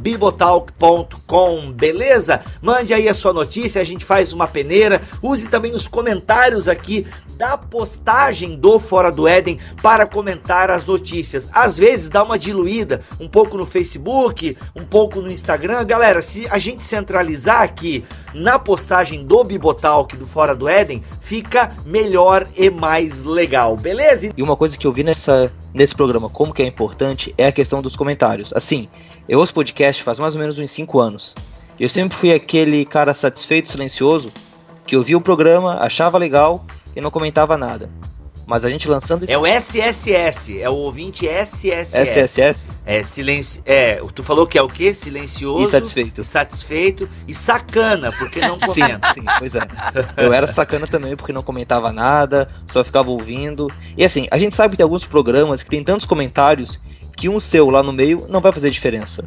bibotalk.com, 0.00 1.72
beleza? 1.72 2.40
Mande 2.60 2.92
aí 2.92 3.08
a 3.08 3.14
sua 3.14 3.32
notícia, 3.32 3.80
a 3.80 3.84
gente 3.84 4.04
faz 4.04 4.32
uma 4.32 4.46
peneira. 4.46 5.00
Use 5.22 5.48
também 5.48 5.72
os 5.72 5.88
comentários 5.88 6.68
aqui 6.68 7.06
da 7.36 7.56
postagem 7.56 8.56
do 8.56 8.78
Fora 8.78 9.10
do 9.10 9.26
Éden 9.26 9.58
para 9.82 10.06
comentar 10.06 10.70
as 10.70 10.84
notícias. 10.84 11.48
Às 11.52 11.76
vezes 11.76 12.08
dá 12.08 12.22
uma 12.22 12.38
diluída 12.38 13.00
um 13.20 13.28
pouco 13.28 13.56
no 13.56 13.66
Facebook, 13.66 14.56
um 14.74 14.84
pouco 14.84 15.20
no 15.20 15.30
Instagram. 15.30 15.84
Galera, 15.84 16.22
se 16.22 16.46
a 16.50 16.58
gente 16.58 16.82
centralizar 16.82 17.62
aqui 17.62 18.04
na 18.32 18.58
postagem 18.58 19.24
do 19.24 19.42
Bibotalk 19.44 20.16
do 20.16 20.26
Fora 20.26 20.54
do 20.54 20.68
Éden, 20.68 21.02
fica 21.20 21.72
melhor 21.84 22.46
e 22.56 22.70
mais 22.70 23.22
legal, 23.22 23.76
beleza? 23.76 24.30
E 24.36 24.42
uma 24.42 24.56
coisa 24.56 24.76
que 24.76 24.86
eu 24.86 24.92
vi 24.92 25.04
nessa, 25.04 25.52
nesse 25.72 25.94
programa, 25.94 26.28
como 26.28 26.52
que 26.52 26.62
é 26.62 26.66
importante, 26.66 27.03
é 27.36 27.46
a 27.46 27.52
questão 27.52 27.82
dos 27.82 27.96
comentários. 27.96 28.52
Assim, 28.54 28.88
eu 29.28 29.38
ouço 29.38 29.52
podcast 29.52 30.02
faz 30.02 30.18
mais 30.18 30.34
ou 30.34 30.40
menos 30.40 30.58
uns 30.58 30.70
5 30.70 31.00
anos. 31.00 31.34
Eu 31.78 31.88
sempre 31.88 32.16
fui 32.16 32.32
aquele 32.32 32.84
cara 32.84 33.12
satisfeito, 33.12 33.68
silencioso, 33.68 34.32
que 34.86 34.96
ouvia 34.96 35.16
o 35.16 35.20
programa, 35.20 35.78
achava 35.80 36.18
legal 36.18 36.64
e 36.94 37.00
não 37.00 37.10
comentava 37.10 37.56
nada. 37.56 37.90
Mas 38.46 38.64
a 38.64 38.70
gente 38.70 38.88
lançando. 38.88 39.24
É 39.28 39.38
o 39.38 39.46
SSS, 39.46 40.60
é 40.60 40.68
o 40.68 40.74
ouvinte 40.74 41.26
SSS. 41.26 41.96
SSS? 41.96 42.66
É 42.84 43.02
silêncio. 43.02 43.62
É, 43.64 44.00
tu 44.14 44.22
falou 44.22 44.46
que 44.46 44.58
é 44.58 44.62
o 44.62 44.68
quê? 44.68 44.92
Silencioso. 44.92 45.68
E 45.68 45.70
satisfeito. 45.70 46.22
Satisfeito 46.22 47.08
e 47.26 47.32
sacana, 47.34 48.12
porque 48.12 48.40
não 48.40 48.58
comenta. 48.60 49.12
sim, 49.12 49.20
sim, 49.20 49.24
pois 49.38 49.54
é. 49.54 49.60
Eu 50.16 50.32
era 50.32 50.46
sacana 50.46 50.86
também 50.86 51.16
porque 51.16 51.32
não 51.32 51.42
comentava 51.42 51.92
nada, 51.92 52.48
só 52.66 52.84
ficava 52.84 53.10
ouvindo. 53.10 53.68
E 53.96 54.04
assim, 54.04 54.26
a 54.30 54.38
gente 54.38 54.54
sabe 54.54 54.72
que 54.72 54.76
tem 54.76 54.84
alguns 54.84 55.04
programas 55.04 55.62
que 55.62 55.70
tem 55.70 55.82
tantos 55.82 56.06
comentários 56.06 56.80
que 57.16 57.28
um 57.28 57.40
seu 57.40 57.70
lá 57.70 57.82
no 57.82 57.92
meio 57.92 58.26
não 58.28 58.40
vai 58.40 58.52
fazer 58.52 58.70
diferença. 58.70 59.24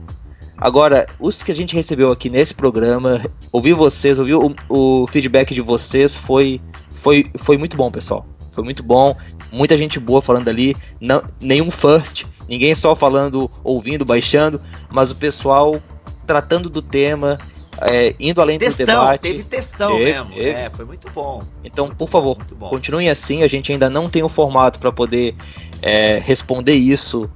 Agora, 0.57 1.05
os 1.19 1.43
que 1.43 1.51
a 1.51 1.55
gente 1.55 1.75
recebeu 1.75 2.11
aqui 2.11 2.29
nesse 2.29 2.53
programa, 2.53 3.21
ouvir 3.51 3.73
vocês, 3.73 4.17
ouvir 4.17 4.33
o, 4.35 4.55
o 4.67 5.07
feedback 5.07 5.53
de 5.53 5.61
vocês 5.61 6.15
foi 6.15 6.59
foi, 7.07 7.25
foi 7.37 7.57
muito 7.57 7.77
bom, 7.77 7.89
pessoal. 7.91 8.25
Foi 8.57 8.63
muito 8.63 8.81
bom. 8.81 9.15
Muita 9.51 9.77
gente 9.77 9.99
boa 9.99 10.19
falando 10.19 10.47
ali. 10.47 10.75
Não, 10.99 11.23
nenhum 11.39 11.69
first. 11.69 12.25
Ninguém 12.49 12.73
só 12.73 12.95
falando, 12.95 13.51
ouvindo, 13.63 14.03
baixando. 14.03 14.59
Mas 14.89 15.11
o 15.11 15.15
pessoal 15.15 15.79
tratando 16.25 16.67
do 16.67 16.81
tema, 16.81 17.37
é, 17.81 18.15
indo 18.19 18.41
além 18.41 18.57
textão, 18.57 18.85
do 18.87 18.89
debate. 18.89 19.21
Teve 19.21 19.43
textão 19.43 19.91
teve, 19.91 20.05
mesmo. 20.05 20.33
Teve. 20.33 20.49
É, 20.49 20.71
foi 20.71 20.85
muito 20.85 21.07
bom. 21.11 21.39
Então, 21.63 21.87
por 21.87 22.09
favor, 22.09 22.35
continuem 22.67 23.11
assim. 23.11 23.43
A 23.43 23.47
gente 23.47 23.71
ainda 23.71 23.91
não 23.91 24.09
tem 24.09 24.23
o 24.23 24.29
formato 24.29 24.79
para 24.79 24.91
poder 24.91 25.35
é, 25.83 26.17
responder 26.17 26.73
isso 26.73 27.29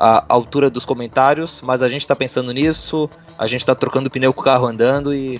à 0.00 0.24
altura 0.30 0.70
dos 0.70 0.86
comentários, 0.86 1.60
mas 1.60 1.82
a 1.82 1.88
gente 1.90 2.00
está 2.00 2.16
pensando 2.16 2.50
nisso. 2.54 3.06
A 3.38 3.46
gente 3.46 3.60
está 3.60 3.74
trocando 3.74 4.08
pneu 4.08 4.32
com 4.32 4.40
o 4.40 4.44
carro 4.44 4.66
andando 4.66 5.14
e 5.14 5.38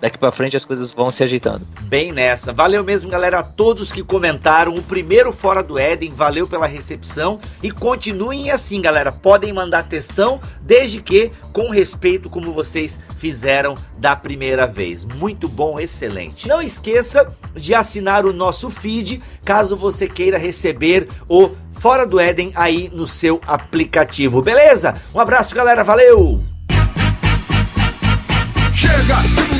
daqui 0.00 0.18
para 0.18 0.32
frente 0.32 0.56
as 0.56 0.64
coisas 0.64 0.92
vão 0.92 1.10
se 1.10 1.22
ajeitando. 1.22 1.66
Bem 1.82 2.12
nessa. 2.12 2.52
Valeu 2.52 2.82
mesmo, 2.82 3.10
galera, 3.10 3.40
a 3.40 3.42
todos 3.42 3.92
que 3.92 4.02
comentaram. 4.02 4.74
O 4.74 4.82
primeiro 4.82 5.32
Fora 5.32 5.62
do 5.62 5.78
Éden, 5.78 6.10
valeu 6.10 6.46
pela 6.46 6.66
recepção. 6.66 7.40
E 7.62 7.70
continuem 7.70 8.50
assim, 8.50 8.80
galera. 8.80 9.12
Podem 9.12 9.52
mandar 9.52 9.84
textão, 9.84 10.40
desde 10.60 11.00
que 11.00 11.30
com 11.52 11.70
respeito, 11.70 12.28
como 12.28 12.52
vocês 12.52 12.98
fizeram 13.18 13.74
da 13.98 14.14
primeira 14.14 14.66
vez. 14.66 15.04
Muito 15.04 15.48
bom, 15.48 15.78
excelente. 15.78 16.48
Não 16.48 16.60
esqueça 16.60 17.32
de 17.54 17.74
assinar 17.74 18.26
o 18.26 18.32
nosso 18.32 18.70
feed, 18.70 19.22
caso 19.44 19.76
você 19.76 20.06
queira 20.06 20.38
receber 20.38 21.08
o 21.28 21.50
Fora 21.78 22.06
do 22.06 22.18
Éden 22.18 22.52
aí 22.54 22.90
no 22.92 23.06
seu 23.06 23.40
aplicativo, 23.46 24.40
beleza? 24.40 24.94
Um 25.14 25.20
abraço, 25.20 25.54
galera, 25.54 25.84
valeu! 25.84 26.42
Chega, 28.74 29.16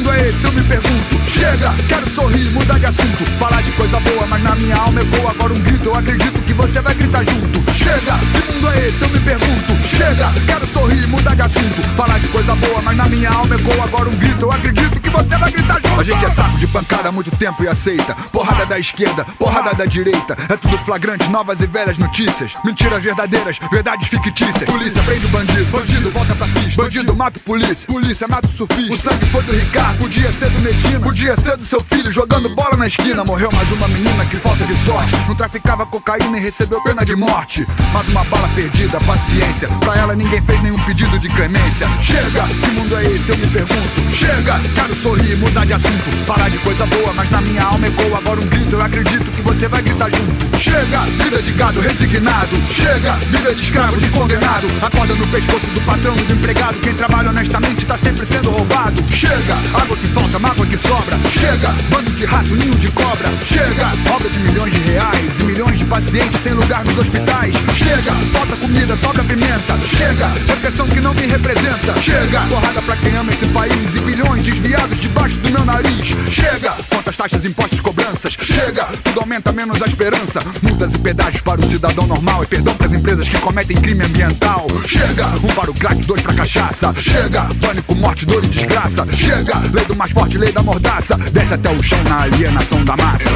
mundo 0.07 0.13
é 0.13 0.29
esse? 0.29 0.45
Eu 0.45 0.53
me 0.53 0.63
pergunto. 0.63 1.27
Chega, 1.27 1.75
quero 1.89 2.09
sorrir 2.11 2.51
mudar 2.53 2.79
de 2.79 2.87
assunto. 2.87 3.25
Falar 3.39 3.63
de 3.63 3.73
coisa 3.73 3.99
boa, 4.01 4.27
mas 4.27 4.43
na 4.43 4.55
minha 4.55 4.77
alma 4.77 5.01
ecoa 5.01 5.31
agora 5.31 5.53
um 5.53 5.61
grito. 5.61 5.87
Eu 5.87 5.95
acredito 5.95 6.41
que 6.43 6.53
você 6.53 6.81
vai 6.81 6.95
gritar 6.95 7.25
junto. 7.25 7.73
Chega, 7.73 8.15
que 8.33 8.53
mundo 8.53 8.71
é 8.71 8.87
esse? 8.87 9.03
Eu 9.03 9.09
me 9.09 9.21
pergunto. 9.21 9.75
Chega, 9.87 10.33
quero 10.47 10.67
sorrir, 10.69 11.07
mudar 11.09 11.35
de 11.35 11.43
assunto. 11.43 11.83
Falar 11.97 12.19
de 12.19 12.29
coisa 12.29 12.55
boa, 12.55 12.81
mas 12.83 12.97
na 12.97 13.07
minha 13.07 13.31
alma 13.31 13.55
ecoa 13.55 13.85
agora 13.85 14.09
um 14.09 14.17
grito. 14.17 14.43
Eu 14.43 14.53
acredito 14.53 15.01
que 15.01 15.11
você 15.11 15.37
vai 15.37 15.51
gritar 15.51 15.75
junto. 15.75 16.01
A 16.01 16.05
gente 16.05 16.25
é 16.25 16.31
saco 16.31 16.59
de 16.59 16.67
pancada 16.69 17.09
há 17.09 17.13
muito 17.13 17.31
tempo 17.37 17.65
e 17.65 17.69
aceita. 17.69 18.15
Porrada 18.31 18.67
da 18.67 18.79
esquerda, 18.79 19.25
porrada 19.39 19.75
da 19.75 19.85
direita. 19.85 20.37
É 20.49 20.57
tudo 20.57 20.79
flagrante, 20.79 21.29
novas 21.31 21.61
e 21.61 21.67
velhas 21.67 21.99
notícias. 21.99 22.53
Mentiras 22.65 23.03
verdadeiras, 23.03 23.59
verdades 23.71 24.09
fictícias. 24.09 24.65
Polícia 24.65 25.03
prende 25.03 25.27
o 25.27 25.29
bandido, 25.31 25.65
bandido 25.67 26.11
volta 26.11 26.35
pra 26.35 26.49
pista. 26.49 26.83
Bandido 26.83 27.17
mata 27.17 27.41
polícia, 27.41 27.87
polícia 27.87 28.29
mata 28.29 28.47
o 28.47 28.53
surfista. 28.53 28.93
O 28.93 28.97
sangue 28.97 29.27
foi 29.27 29.43
do 29.43 29.53
Ricardo, 29.53 29.96
podia 29.97 30.31
ser 30.33 30.51
do 30.51 30.61
Medina, 30.61 31.01
podia 31.01 31.37
ser 31.37 31.57
do 31.57 31.65
seu 31.65 31.83
filho 31.83 32.13
jogando 32.13 32.49
bola 32.55 32.77
na 32.77 32.87
esquina. 32.87 33.25
Morreu 33.25 33.51
mais 33.53 33.71
uma 33.73 33.89
menina 33.89 34.25
que 34.27 34.37
falta 34.37 34.65
de 34.65 34.77
sorte. 34.85 35.15
Não 35.27 35.35
traficava 35.35 35.87
cocaína 35.87 36.39
e 36.39 36.41
recebeu 36.41 36.81
pena 36.83 37.05
de 37.05 37.17
morte. 37.17 37.67
Mais 37.93 38.07
uma 38.09 38.25
bala 38.25 38.49
perdida, 38.49 39.01
paciência. 39.01 39.69
Pra 39.81 39.97
ela 39.97 40.15
ninguém 40.15 40.41
fez 40.43 40.63
nenhum 40.63 40.79
pedido 40.85 41.19
de 41.19 41.29
clemência. 41.31 41.89
Chega, 42.01 42.43
que 42.47 42.71
mundo 42.71 42.97
é 42.97 43.05
esse? 43.07 43.29
Eu 43.31 43.37
me 43.37 43.47
pergunto. 43.47 44.13
Chega, 44.13 44.61
quero 44.75 44.95
sorrir, 44.97 45.37
mudar 45.37 45.65
de 45.65 45.73
assunto. 45.73 46.27
Falar 46.27 46.51
de 46.51 46.59
coisa 46.59 46.87
boa, 46.87 47.13
mas 47.13 47.31
na 47.31 47.41
minha 47.41 47.63
alma 47.63 47.87
ecoa 47.87 48.19
agora 48.19 48.41
um 48.41 48.47
grito. 48.47 48.77
Eu 48.77 48.83
acredito 48.83 49.31
que 49.31 49.43
você 49.43 49.69
vai 49.69 49.83
gritar 49.83 50.11
junto. 50.11 50.61
Chega, 50.61 51.01
vida 51.23 51.43
de 51.43 51.53
gado 51.53 51.81
resignado. 51.81 52.57
Chega, 52.71 53.13
vida 53.31 53.55
de 53.55 53.63
escravo, 53.63 53.99
de 53.99 54.09
condenado. 54.11 54.67
Acorda 54.83 55.15
no 55.15 55.27
pescoço 55.29 55.67
do 55.69 55.81
patrão 55.83 56.17
e 56.17 56.23
do 56.23 56.35
empregado. 56.35 56.79
Quem 56.81 56.95
trabalha 56.95 57.31
honestamente 57.31 57.87
tá 57.87 57.97
sempre 57.97 58.27
sendo 58.27 58.51
roubado. 58.51 59.03
Chega, 59.11 59.55
água 59.87 59.97
que 59.97 60.07
falta, 60.09 60.39
mágoa 60.39 60.67
que 60.67 60.77
sobra. 60.77 61.17
Chega, 61.31 61.69
bando 61.89 62.11
de 62.11 62.25
rato, 62.25 62.57
ninho 62.57 62.75
de 62.75 62.91
cobra. 62.91 63.29
Chega, 63.45 63.93
obra 64.13 64.29
de 64.29 64.39
milhões 64.41 64.73
de 64.73 64.81
reais 64.81 65.39
e 65.39 65.43
milhões 65.45 65.79
de 65.79 65.85
pacientes 65.85 66.41
sem 66.41 66.53
lugar 66.55 66.85
nos 66.85 66.99
hospitais. 66.99 67.55
Chega, 67.77 68.13
falta 68.33 68.57
comida, 68.57 68.97
sobra 68.97 69.23
pimenta. 69.23 69.81
Chega, 69.83 70.27
repressão 70.49 70.89
que 70.89 71.01
não 71.01 71.15
me 71.15 71.27
representa. 71.27 72.01
Chega, 72.03 72.41
porrada 72.49 72.83
pra 72.83 72.97
quem 72.97 73.15
ama 73.15 73.33
esse 73.33 73.47
país 73.47 73.95
e 73.95 74.01
bilhões 74.01 74.45
desviados 74.45 74.99
debaixo 74.99 75.39
do 75.39 75.51
meu 75.51 75.65
nariz. 75.65 76.09
Chega, 76.33 76.73
quantas 76.91 77.17
taxas, 77.17 77.45
impostos, 77.45 77.79
cobranças. 77.79 78.33
Chega, 78.41 78.87
tudo 79.05 79.21
aumenta 79.21 79.53
menos 79.53 79.81
a 79.83 79.87
esperança. 79.87 80.43
Multas 80.63 80.95
e 80.95 80.99
pedágios 80.99 81.43
para 81.43 81.61
o 81.61 81.67
cidadão 81.67 82.09
normal 82.09 82.43
e 82.43 82.47
perdão 82.47 82.75
para 82.75 82.87
as 82.87 82.93
empresas 82.93 83.29
que 83.29 83.39
cometem 83.39 83.77
crime 83.81 84.05
ambiental. 84.05 84.67
Chega, 84.85 85.27
um 85.45 85.55
para 85.55 85.71
o 85.71 85.75
crack, 85.75 86.05
dois 86.07 86.23
pra 86.23 86.35
cachaça. 86.35 86.93
Chega, 86.99 87.47
pânico, 87.61 87.95
morte, 87.95 88.27
dor 88.27 88.43
e 88.43 88.49
desgraça. 88.49 89.07
Chega, 89.15 89.76
lei 89.77 89.85
do 89.85 89.95
mais 89.95 90.11
forte, 90.11 90.39
lei 90.39 90.51
da 90.51 90.63
mordaça. 90.63 91.17
Desce 91.31 91.53
até 91.55 91.71
o 91.71 91.83
chão 91.83 92.03
na 92.05 92.23
alienação 92.23 92.83
da 92.83 92.97
massa. 92.97 93.29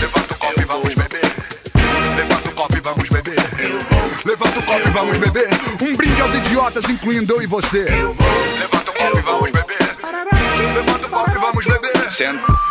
Levanta 0.00 0.34
o 0.34 0.36
copo 0.36 0.60
e 0.60 0.64
vamos 0.64 0.94
beber. 0.94 1.32
Levanta 2.16 2.48
o 2.48 2.52
copo 2.52 2.76
e 2.76 2.80
vamos 2.80 3.08
beber. 3.08 3.36
Levanta 4.24 4.58
o 4.58 4.62
copo 4.64 4.88
e 4.88 4.90
vamos 4.90 5.18
beber. 5.18 5.48
Um 5.80 5.96
brinde 5.96 6.20
aos 6.20 6.34
idiotas, 6.34 6.90
incluindo 6.90 7.34
eu 7.34 7.42
e 7.42 7.46
você. 7.46 7.84
Levanta 7.84 8.90
o 8.90 8.94
copo 8.94 9.18
e 9.18 9.22
vamos 9.22 9.50
beber. 9.52 9.96
Levanta 10.74 11.06
o 11.06 11.10
copo 11.10 11.30
e 11.30 11.38
vamos 11.38 11.64
beber. 11.64 11.75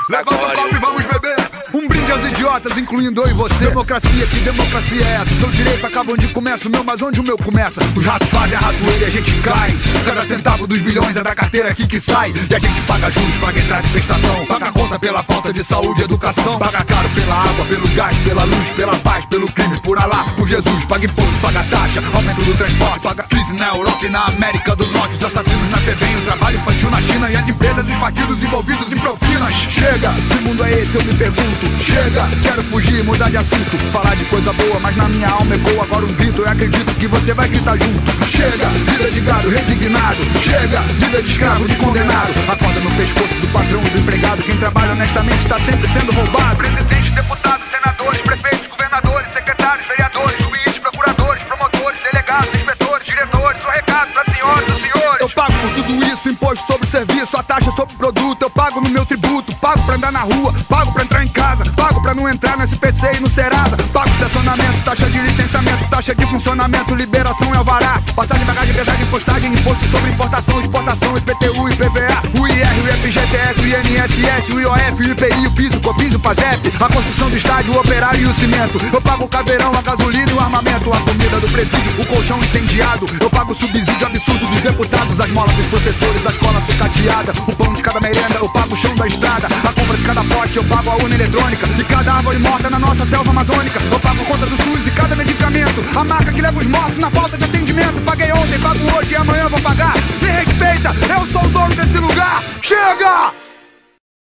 Levanta 0.09 0.45
o 0.45 0.53
copo 0.53 0.75
e 0.75 0.79
vamos 0.79 1.05
beber. 1.05 1.35
Um 1.73 1.87
brinde 1.89 2.09
aos 2.09 2.23
idiotas, 2.23 2.77
incluindo 2.77 3.21
eu 3.21 3.31
e 3.31 3.33
você. 3.33 3.65
Democracia, 3.65 4.27
que 4.27 4.39
democracia 4.39 5.05
é 5.05 5.15
essa? 5.15 5.35
Seu 5.35 5.51
direito 5.51 5.85
acaba 5.85 6.13
onde 6.13 6.27
começa 6.29 6.69
o 6.69 6.71
meu, 6.71 6.85
mas 6.85 7.01
onde 7.01 7.19
o 7.19 7.23
meu 7.23 7.37
começa? 7.37 7.81
Os 7.95 8.05
ratos 8.05 8.29
fazem 8.29 8.55
a 8.55 8.59
ratoeira 8.59 9.03
e 9.03 9.05
a 9.05 9.09
gente 9.09 9.41
cai. 9.41 9.77
Cada 10.05 10.23
centavo 10.23 10.65
dos 10.65 10.79
bilhões 10.79 11.17
é 11.17 11.23
da 11.23 11.35
carteira 11.35 11.69
aqui 11.71 11.85
que 11.85 11.99
sai. 11.99 12.31
E 12.49 12.55
a 12.55 12.59
gente 12.59 12.79
paga 12.81 13.11
juros, 13.11 13.35
paga 13.37 13.59
entrada 13.59 13.87
e 13.87 13.91
prestação. 13.91 14.45
Paga 14.45 14.71
conta 14.71 14.99
pela 14.99 15.21
falta 15.23 15.51
de 15.51 15.63
saúde 15.65 16.01
e 16.01 16.05
educação. 16.05 16.57
Paga 16.59 16.85
caro 16.85 17.09
pela 17.09 17.35
água, 17.35 17.65
pelo 17.65 17.87
gás, 17.93 18.17
pela 18.19 18.43
luz, 18.45 18.69
pela 18.71 18.95
paz, 18.99 19.25
pelo 19.25 19.51
crime, 19.51 19.81
por 19.81 19.99
Alá, 19.99 20.23
por 20.37 20.47
Jesus. 20.47 20.85
Paga 20.85 21.05
imposto, 21.05 21.41
paga 21.41 21.63
taxa, 21.69 22.01
aumento 22.13 22.41
do 22.41 22.55
transporte. 22.55 22.99
Paga 23.01 23.23
crise 23.23 23.53
na 23.53 23.67
Europa 23.69 24.05
e 24.05 24.09
na 24.09 24.27
América 24.27 24.75
do 24.77 24.85
Norte. 24.91 25.15
Os 25.15 25.23
assassinos 25.25 25.69
na 25.71 25.77
FEBEM, 25.79 26.19
o 26.19 26.21
trabalho 26.21 26.57
infantil 26.57 26.89
na 26.89 27.01
China. 27.01 27.29
E 27.29 27.35
as 27.35 27.49
empresas, 27.49 27.85
os 27.85 27.97
partidos 27.97 28.43
envolvidos 28.43 28.93
em 28.93 28.99
propinas. 28.99 29.24
Chega, 29.69 30.11
que 30.13 30.39
mundo 30.43 30.63
é 30.63 30.81
esse? 30.81 30.95
Eu 30.95 31.03
me 31.03 31.13
pergunto. 31.13 31.83
Chega, 31.83 32.27
quero 32.41 32.63
fugir, 32.65 33.03
mudar 33.03 33.29
de 33.29 33.37
assunto. 33.37 33.77
Falar 33.91 34.15
de 34.15 34.25
coisa 34.25 34.51
boa, 34.53 34.79
mas 34.79 34.95
na 34.95 35.07
minha 35.07 35.29
alma 35.29 35.55
ecoa 35.55 35.83
agora 35.83 36.05
um 36.05 36.13
grito. 36.13 36.41
Eu 36.41 36.49
acredito 36.49 36.95
que 36.95 37.07
você 37.07 37.33
vai 37.33 37.47
gritar 37.47 37.77
junto. 37.77 38.25
Chega, 38.25 38.67
vida 38.67 39.11
de 39.11 39.21
gado 39.21 39.49
resignado. 39.49 40.23
Chega, 40.39 40.81
vida 40.81 41.21
de 41.21 41.31
escravo, 41.31 41.67
de 41.67 41.75
condenado. 41.75 42.33
Acorda 42.49 42.79
no 42.79 42.91
pescoço 42.91 43.39
do 43.39 43.47
patrão 43.49 43.81
e 43.85 43.89
do 43.89 43.99
empregado. 43.99 44.43
Quem 44.43 44.57
trabalha 44.57 44.93
honestamente 44.93 45.39
está 45.39 45.59
sempre 45.59 45.87
sendo 45.87 46.11
roubado. 46.11 46.57
Presidentes, 46.57 47.13
deputados, 47.13 47.67
senadores, 47.69 48.21
prefeitos, 48.21 48.67
governadores, 48.67 49.31
secretários, 49.31 49.87
vereadores, 49.87 50.39
juízes, 50.39 50.79
procuradores, 50.79 51.43
promotores, 51.43 52.01
delegados, 52.11 52.53
inspetores, 52.55 53.05
diretores. 53.05 53.63
O 53.63 53.69
recado 53.69 54.05
senhoras 54.31 54.67
e 54.67 54.81
senhores. 54.81 55.21
Eu 55.21 55.29
pago 55.29 55.53
por 55.53 55.69
tudo 55.71 56.05
isso, 56.05 56.29
imposto 56.29 56.65
serviço, 56.95 57.35
a 57.35 57.43
taxa 57.43 57.71
sobre 57.71 57.93
produto. 57.95 58.41
Eu 58.41 58.49
pago 58.49 58.79
no 58.79 58.89
meu 58.89 59.05
tributo, 59.05 59.44
pago 59.65 59.83
pra 59.83 59.95
andar 59.95 60.11
na 60.11 60.19
rua, 60.19 60.53
pago 60.69 60.93
pra 60.93 61.03
entrar 61.03 61.25
em 61.25 61.27
casa, 61.27 61.65
pago 61.75 61.99
pra 61.99 62.13
não 62.13 62.29
entrar 62.29 62.55
no 62.55 62.63
SPC 62.63 63.15
e 63.15 63.19
no 63.19 63.27
Serasa. 63.27 63.75
Pago 63.91 64.11
estacionamento, 64.11 64.83
taxa 64.83 65.09
de 65.09 65.17
licenciamento, 65.17 65.89
taxa 65.89 66.13
de 66.13 66.23
funcionamento, 66.27 66.93
liberação 66.93 67.51
é 67.51 67.57
alvará. 67.57 67.99
Passagem, 68.15 68.45
bagagem, 68.45 68.75
pesagem, 68.75 69.05
postagem, 69.07 69.51
imposto 69.51 69.83
sobre 69.87 70.11
importação, 70.11 70.61
exportação, 70.61 71.17
IPTU, 71.17 71.67
IPVA, 71.69 72.39
o 72.39 72.47
IR, 72.47 72.75
o 72.79 72.87
FGTS, 73.01 73.59
o 73.59 73.67
INSS, 73.67 74.49
o 74.53 74.59
IOF, 74.59 75.01
o 75.01 75.11
IPI, 75.11 75.47
o 75.47 75.51
piso, 75.51 75.77
o 75.77 75.81
COFINS, 75.81 76.13
o 76.13 76.19
PASEP, 76.19 76.71
a 76.79 76.87
construção 76.87 77.29
do 77.31 77.37
estádio, 77.37 77.73
o 77.73 77.79
operário 77.79 78.21
e 78.21 78.25
o 78.27 78.33
cimento. 78.35 78.79
Eu 78.93 79.01
pago 79.01 79.25
o 79.25 79.27
caveirão, 79.27 79.75
a 79.75 79.81
gasolina 79.81 80.29
e 80.29 80.33
o 80.35 80.39
armamento, 80.39 80.93
a 80.93 80.99
comida 81.01 81.39
do 81.39 81.49
presídio, 81.49 81.91
o 81.99 82.05
colchão 82.05 82.37
incendiado. 82.43 83.07
Eu 83.19 83.31
pago 83.31 83.51
o 83.51 83.55
subsídio 83.55 84.05
absurdo 84.05 84.45
dos 84.45 84.61
deputados, 84.61 85.19
as 85.19 85.31
molas 85.31 85.55
dos 85.55 85.65
professores, 85.65 86.27
a 86.27 86.29
escola 86.29 86.61
sucateada, 86.61 87.33
o 87.47 87.55
pão 87.55 87.73
de 87.73 87.81
cada 87.81 87.99
merenda, 87.99 88.35
eu 88.35 88.49
pago 88.49 88.75
o 88.75 88.77
chão 88.77 88.93
da 88.95 89.07
estrada, 89.07 89.54
a 89.63 89.73
compra 89.73 89.97
de 89.97 90.03
cada 90.03 90.23
pote, 90.23 90.57
eu 90.57 90.63
pago 90.65 90.89
a 90.89 90.95
urna 90.95 91.15
eletrônica 91.15 91.67
e 91.79 91.83
cada 91.83 92.13
árvore 92.13 92.39
morta 92.39 92.69
na 92.69 92.79
nossa 92.79 93.05
selva 93.05 93.29
amazônica. 93.29 93.79
Eu 93.91 93.99
pago 93.99 94.21
a 94.21 94.25
conta 94.25 94.45
do 94.45 94.57
SUS 94.57 94.87
e 94.87 94.91
cada 94.91 95.15
medicamento, 95.15 95.83
a 95.95 96.03
marca 96.03 96.31
que 96.31 96.41
leva 96.41 96.59
os 96.59 96.67
mortos 96.67 96.97
na 96.97 97.09
falta 97.11 97.37
de 97.37 97.45
atendimento. 97.45 98.01
Paguei 98.01 98.31
ontem, 98.31 98.59
pago 98.59 98.97
hoje 98.97 99.11
e 99.11 99.15
amanhã 99.15 99.47
vou 99.49 99.61
pagar. 99.61 99.93
Me 100.21 100.27
respeita, 100.27 100.95
eu 101.13 101.27
sou 101.27 101.43
o 101.43 101.49
dono 101.49 101.75
desse 101.75 101.97
lugar. 101.97 102.43
Chega! 102.61 103.44